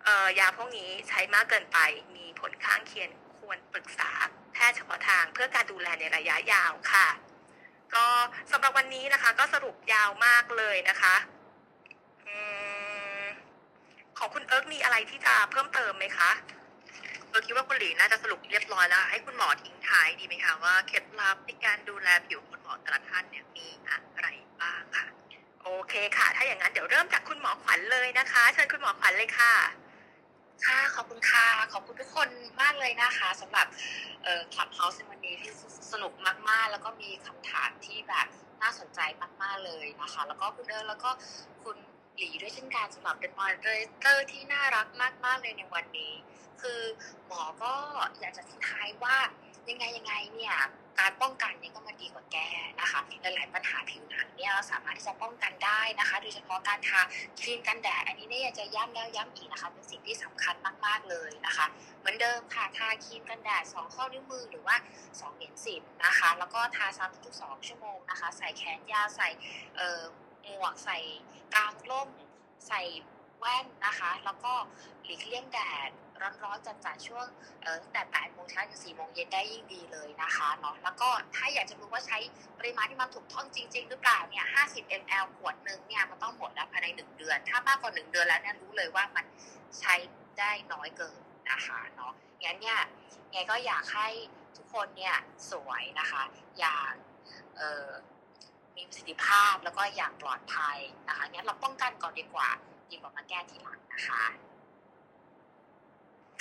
[0.07, 1.77] ออยาพวกนี้ใช้มากเกินไป
[2.15, 4.11] มีผลข้างเคียงควรปรึกษา
[4.53, 7.07] แพทย์เฉพาะทางเพื่อการดูแลในระยะยาวค่ะ
[7.95, 8.05] ก็
[8.51, 11.15] สำหรับวันนี้นะคะ ก็สรุปยาวมากเลยนะคะ
[12.27, 12.29] อ
[14.17, 16.31] ของคุณเอิร์กมีอะไรที่จะเพิ่มเติมไหมคะ
[17.31, 23.67] เราคิดว่าคุณหลีน่าจะสรุปเรียบร้อยแล้ว ให้คุณหมอทิ้งท้ายดีไหมคะว่าเคล็ดลับในการดูแลผิวคุณหมอแต่ละท่านเนี่ยมี
[24.15, 24.27] อะไร
[24.61, 25.05] บ้างค่ะ
[25.63, 29.53] โอเคค่ะ ถ้าอย่างนั้นเดี๋ยวเริ่มจากคุณหมอขวัญเลยนะคะเชิญคุณหมอขวัญเลยค่ะ
[30.65, 32.29] ค่ะขอบคุณค่ะ ขอบคุณทุกคน
[32.61, 33.67] มากเลยนะคะสำหรับ
[34.23, 35.51] เอ่อคลับเฮาส์ในวันนี้ที่
[35.91, 36.13] สนุก
[36.49, 38.27] มากๆ แล้วก็มีคำถามที่แบบ
[38.61, 38.99] น่าสนใจ
[39.41, 41.09] มากๆเลยนะคะ แล้วก็คุณเอิร์แล้วก็
[41.63, 41.77] คุณ
[42.17, 44.87] หลีด้วยเช่นกันสำหรับเป็นมอดเรเตอร์ที่น่ารัก
[45.25, 46.13] มากๆเลยในวันนี้
[46.61, 46.81] คือ
[47.27, 47.73] หมอก็
[48.19, 49.17] อยากจะทิ้งท้ายว่า
[49.69, 50.55] ยังไงยังไงเนี่ย
[50.99, 52.49] การป้องกันเนี่ยก็มันดีกว่าแก้
[52.81, 56.99] นะคะหลายๆปัญหาผิวหนังเนี่ยเราสามารถที่จะป้องกันได้นะคะ โดยเฉพาะการทา
[57.41, 60.55] ครีมกันแดดอันนี้เนี่ยอยากจะย้ำแล้วย้ำอีกนะคะเป็นสิ่งที่สำคัญ
[60.85, 61.65] มากๆเลยนะคะ
[61.99, 64.75] เหมือนเดิมค่ะทาครีมกันแดด2ข้อนิ้วมือหรือว่า
[65.07, 69.29] 2เหรียญสิบนะคะ แล้วก็ทาซ้ำทุกๆ2ชั่วโมงนะคะ ใส่แขนยาวใส่
[69.75, 70.01] เอ่อ
[70.45, 70.97] หมวกใส่
[71.55, 72.09] กางร่ม
[72.67, 72.81] ใส่
[73.39, 74.53] แว่นนะคะ แล้วก็
[75.03, 75.89] หลีกเลี่ยงแดด
[76.23, 77.25] ร้อนๆจัดๆช่วง
[77.63, 82.17] เออตั้งแต่8โมงเช้าถึง4โมงเย็นได้ยิ่งดีเลยนะคะเนาะแล้วก็ถ้าอยากจะรู้ว่าใช้
[82.59, 89.25] ปริมาณที่มันถูกต้องจริง ๆ หรือเปล่าเนี่ย 50 ml ขวดหนึ่งเนี่ยมันต้องหมดแล้วภายใน 1 เดือน ถ้ามากกว่า 1 เดือนแล้วเนี่ยรู้เลยว่ามัน
[89.79, 89.93] ใช้
[90.39, 92.79] ได้น้อยเกินนะคะเนาะงั้นเนี่ย
[93.31, 94.07] ไงก็อยากให้
[94.57, 95.15] ทุกคนเนี่ย
[95.51, 96.23] สวยนะคะ
[96.59, 96.91] อย่าง
[97.57, 97.87] เออ
[98.75, 102.49] มีประสิทธิภาพแล้วก็อย่างปลอดภัยนะคะงั้นเราป้องกันก่อนดีกว่า
[102.91, 104.23] ดีกว่ามาแก้ทีหลังนะคะ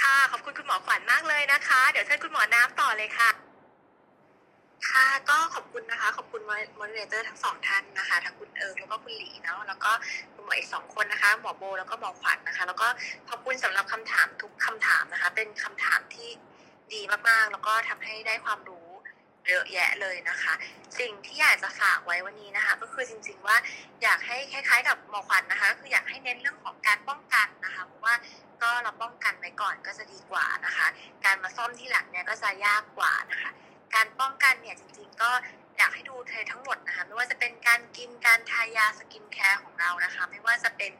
[0.02, 3.30] ค่ะ ขอบคุณคุณหมอขวัญมากเลยนะคะ เดี๋ยวเชิญคุณหมอน้ำต่อเลยค่ะ
[4.88, 6.42] ค่ะ ก็ขอบคุณนะคะ ขอบคุณ
[6.78, 9.90] มอนิเตอร์ทั้งสองท่านนะคะ ทั้งคุณเอิร์กแล้วก็คุณหลีเนาะ แล้วก็
[10.34, 12.88] คุณหมออีกสองคนนะคะ หมอโบแล้วก็หมอขวัญนะคะ แล้วก็
[13.28, 16.30] ขอบคุณสำหรับคำถามทุกคำถามนะคะ เป็นคำถามที่
[16.92, 18.77] ดีมากๆ แล้วก็ทำให้ได้ความรู้
[19.48, 20.54] เยอะแยะเลยนะคะ
[20.98, 23.56] สิ่งที่อยากจะฝากไว้วันนี้นะคะ ก็คือจริง ๆว่า
[24.02, 28.14] อยากให้คล้ายๆ กับหมอขวัญนะคะก็คืออยากให้เน้นเรื่องของการป้องกันนะคะเพราะว่า
[28.62, 30.86] ก็เราป้องกันไว้ก่อนก็จะดีกว่านะคะ
[31.24, 33.50] การมาซ่อมทีหลังเนี่ยก็จะยากกว่านะคะ
[33.94, 35.30] การป้องกันเนี่ยจริง ๆ ก็
[35.76, 40.92] อยากให้ดูเทรทั้งหมดนะคะ ไม่ว่าจะเป็นการกินการทายา skincare ของเรานะคะ ไม่ว่าจะเป็น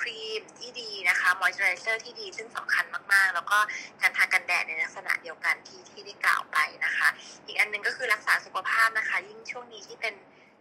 [0.00, 3.58] ครีมที่ดีนะคะมอยเจอไรเซอร์ที่ดีซึ่งสำคัญมากๆ แล้วก็
[4.00, 7.08] การทากันแดดในลักษณะเดียวกันที่ที่ได้กล่าวไปนะคะ
[7.46, 10.14] อีกอันหนึงก็คือรักษาสุขภาพนะคะ ยิ่งช่วงนี้ที่เป็น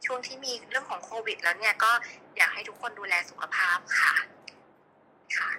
[0.06, 1.92] ช่วงที่มีเรื่องของโควิด แล้วเนี่ยก็
[2.38, 4.14] อยากให้ทุกคนดูแลสุขภาพค่ะ
[5.38, 5.52] ค่ะ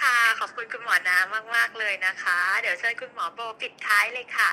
[0.00, 4.50] ค่ะ ขอบคุณคุณหมอน้ำมาก ๆ เลยนะคะ เดี๋ยวเชิญคุณหมอโบปิดท้ายเลยค่ะ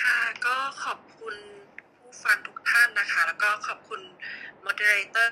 [0.00, 1.34] ค่ะก็ขอบคุณ
[1.98, 4.00] ผู้ฟังทุกท่านนะคะ แล้วก็ขอบคุณ
[4.66, 5.28] moderator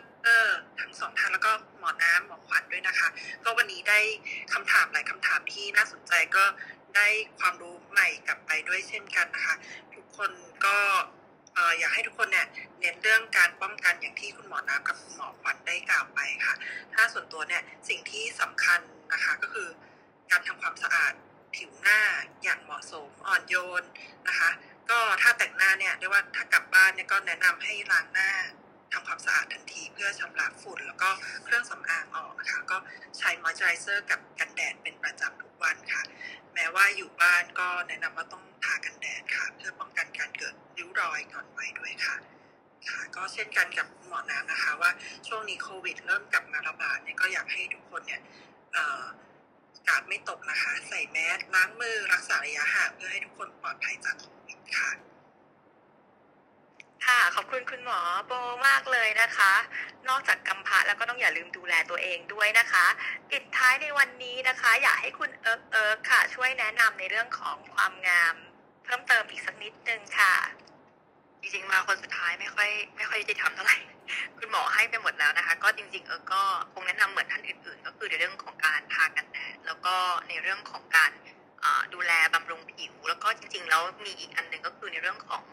[0.80, 3.08] ทั้งสองท่านแล้วก็หมอน้ำหมอขวัญด้วยนะคะ
[3.44, 3.98] ก็วันนี้ได้
[4.52, 6.44] คำถามหลายคำถามที่น่าสนใจก็
[6.96, 7.06] ได้
[7.38, 9.54] ความรู้ใหม่กลับไปด้วยเช่นกันนะคะ
[9.94, 10.30] ทุกคน
[10.66, 10.78] ก็
[11.54, 12.46] เอ่ออยากให้ทุกคนเนี่ย
[12.80, 16.54] เน้นเรื่องการป้องกันอย่างที่คุณหมอน้ำกับคุณหมอขวัญได้กล่าวไปค่ะ
[16.94, 18.80] ถ้าส่วนตัวเนี่ยสิ่งที่สำคัญ
[19.12, 19.68] นะคะก็คือ
[20.30, 21.12] การทำความสะอาด
[21.54, 22.00] ผิวหน้า
[22.42, 23.82] อย่างเหมาะสมอ่อนโยน
[24.28, 24.50] นะคะ
[24.90, 28.30] ก็ถ้าแต่งหน้าเนี่ยเรียกว่าถ้ากลับบ้านเนี่ยก็แนะนำให้ล้างหน้า
[28.92, 31.10] ทำความสะอาดทันทีเพื่อชำระฝุ่น แล้วก็
[31.44, 32.76] เครื่องสำอางออกนะคะก็
[33.18, 36.02] ใช้มอยเจอไรเซอร์กับกันแดดเป็นประจำทุกวันค่ะ
[36.54, 42.16] แม้ว่าอยู่บ้านก็แนะนำว่าต้องทากันแดดค่ะ เพื่อป้องกันการเกิดริ้วรอยก่อนวัยด้วยค่ะ
[42.88, 44.90] ค่ะก็เช่นกันกับหมอน้ำนะคะว่า
[45.28, 48.20] ช่วงนี้โควิด เริ่มกลับมาระบาดเนี่ยก็อยากให้ทุกคนเนี่ย
[48.76, 49.04] อ่อ
[49.88, 54.90] กาดไม่ตกนะคะ ใส่แมสล้างมือรักษาระยะห่างเพื่อให้ทุกคนปลอดภัยจากโควิดค่ะ
[57.06, 58.32] ค่ะขอบคุณคุณหมอโบ
[58.66, 59.52] มากเลยนะคะ
[60.08, 62.86] นอกจากกำพร้าแล้วก็ต้องอย่าลืมดูแลตัวเองด้วยนะคะ
[63.30, 68.34] ปิดท้ายในวันนี้นะคะ อยากให้คุณเอิร์กเอิร์กค่ะ ช่วยแนะนำในเรื่องของความงาม
[68.84, 70.34] เพิ่มเติมอีกสักนิดนึงค่ะ
[71.40, 73.78] จริงๆมาคนสุดท้ายไม่ค่อยไม่ค่อยจะทำเท่าไหร่
[74.38, 79.94] คุณหมอให้ไปหมดแล้วนะคะ ก็จริง ๆ เออก็คงแนะนำเหมือนท่านอื่นๆ ก็คือในเรื่องของการทากันแดดแล้วก็
[80.28, 81.12] ในเรื่องของการ
[81.94, 85.44] ดูแลบำรุงผิว แล้วก็จริง ๆ แล้วมีอีกอันหนึ่งก็คือในเรื่องของ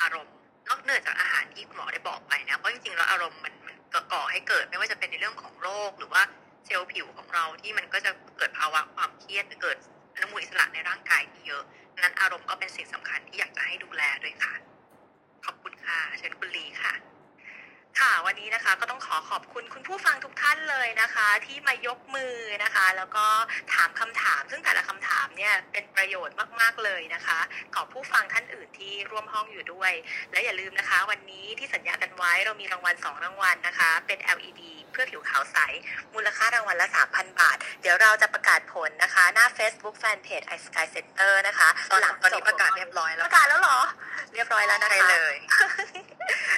[0.00, 0.36] อารมณ์
[0.68, 3.76] นอกเหนือจากอาหารที่หมอได้บอกไปนะเพราะจริงๆแล้วอารมณ์มันมัน
[4.12, 6.22] ก่อให้เกิดไม่ว่าจะเป็นในเรื่องของโรคหรือว่า
[6.64, 9.76] เซลล์ผิวของเราที่มันก็จะเกิดภาวะความเครียดหรือเกิด
[10.14, 11.62] อนุมูลอิสระในร่างกายที่เยอะ
[12.02, 14.52] นั้นอารมณ์ก็เป็นสิ่งสำคัญที่อยากจะให้ดูแลด้วยค่ะ
[15.44, 16.92] ขอบคุณค่ะเชิญคุณลีค่ะ
[18.00, 23.26] ค่ะวันนี้นะคะก็ต้องขอขอบคุณคุณผู้ฟังทุกท่านเลยนะคะ ที่มายกมือนะคะ แล้วก็
[23.74, 27.38] ถามคำถาม ซึ่งแต่ละคำถามเนี่ยเป็นประโยชน์มากๆเลยนะคะ
[27.74, 29.92] ขอบผู้ฟังท่านอื่นที่ร่วมห้องอยู่ด้วย
[30.32, 35.56] และอย่าลืมนะคะ วันนี้ที่สัญญากันไว้เรามีรางวัล 2 รางวัลนะคะ เป็น LED เพื่อผิวขาวใส
[36.14, 43.78] มูลค่ารางวัลละ 3,000 บาท เดี๋ยวเราจะประกาศผลนะคะ หน้า Facebook Fanpage i Sky Center นะคะตอนหลังตอนนี้จประกาศเรียบร้อยแล้ปวระกาศแล้วเหรอ
[44.34, 45.36] เรียบร้อยแล้วนะคะใช่เลย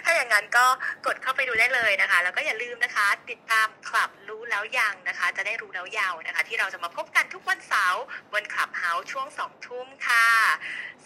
[0.05, 0.67] ถ้าอย่างนั้นก็
[1.07, 10.28] กดเข้าไปดูได้เลยนะคะ แล้วก็อย่าลืมนะคะ ติดตามคลับรู้แล้วยังนะคะ จะได้รู้แล้วยาวนะคะ ที่เราจะมาพบกันทุกวันเสาร์บนคลับเฮาส์ช่วงสองทุ่มค่ะ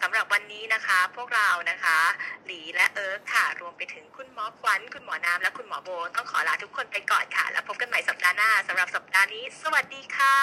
[0.01, 1.99] สำหรับวันนี้นะคะ พวกเรานะคะ
[2.47, 10.36] หลีและเอิร์กค่ะ รวมไปถึงคุณหมอขวัญคุณหมอน้ำและคุณหมอโบ ต้องขอลาทุกคนไปก่อนค่ะ แล้วพบกันใหม่สัปดาห์หน้าสำหรับสัปดาห์นี้ สวัสดีค่ะ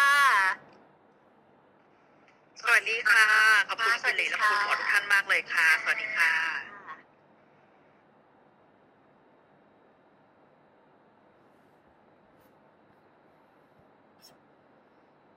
[2.62, 3.28] สวัสดีค่ะ
[3.68, 6.79] ขอบคุณคุณหลีและคุณหมอทุกท่านมากเลยค่ะ สวัสดีค่ะ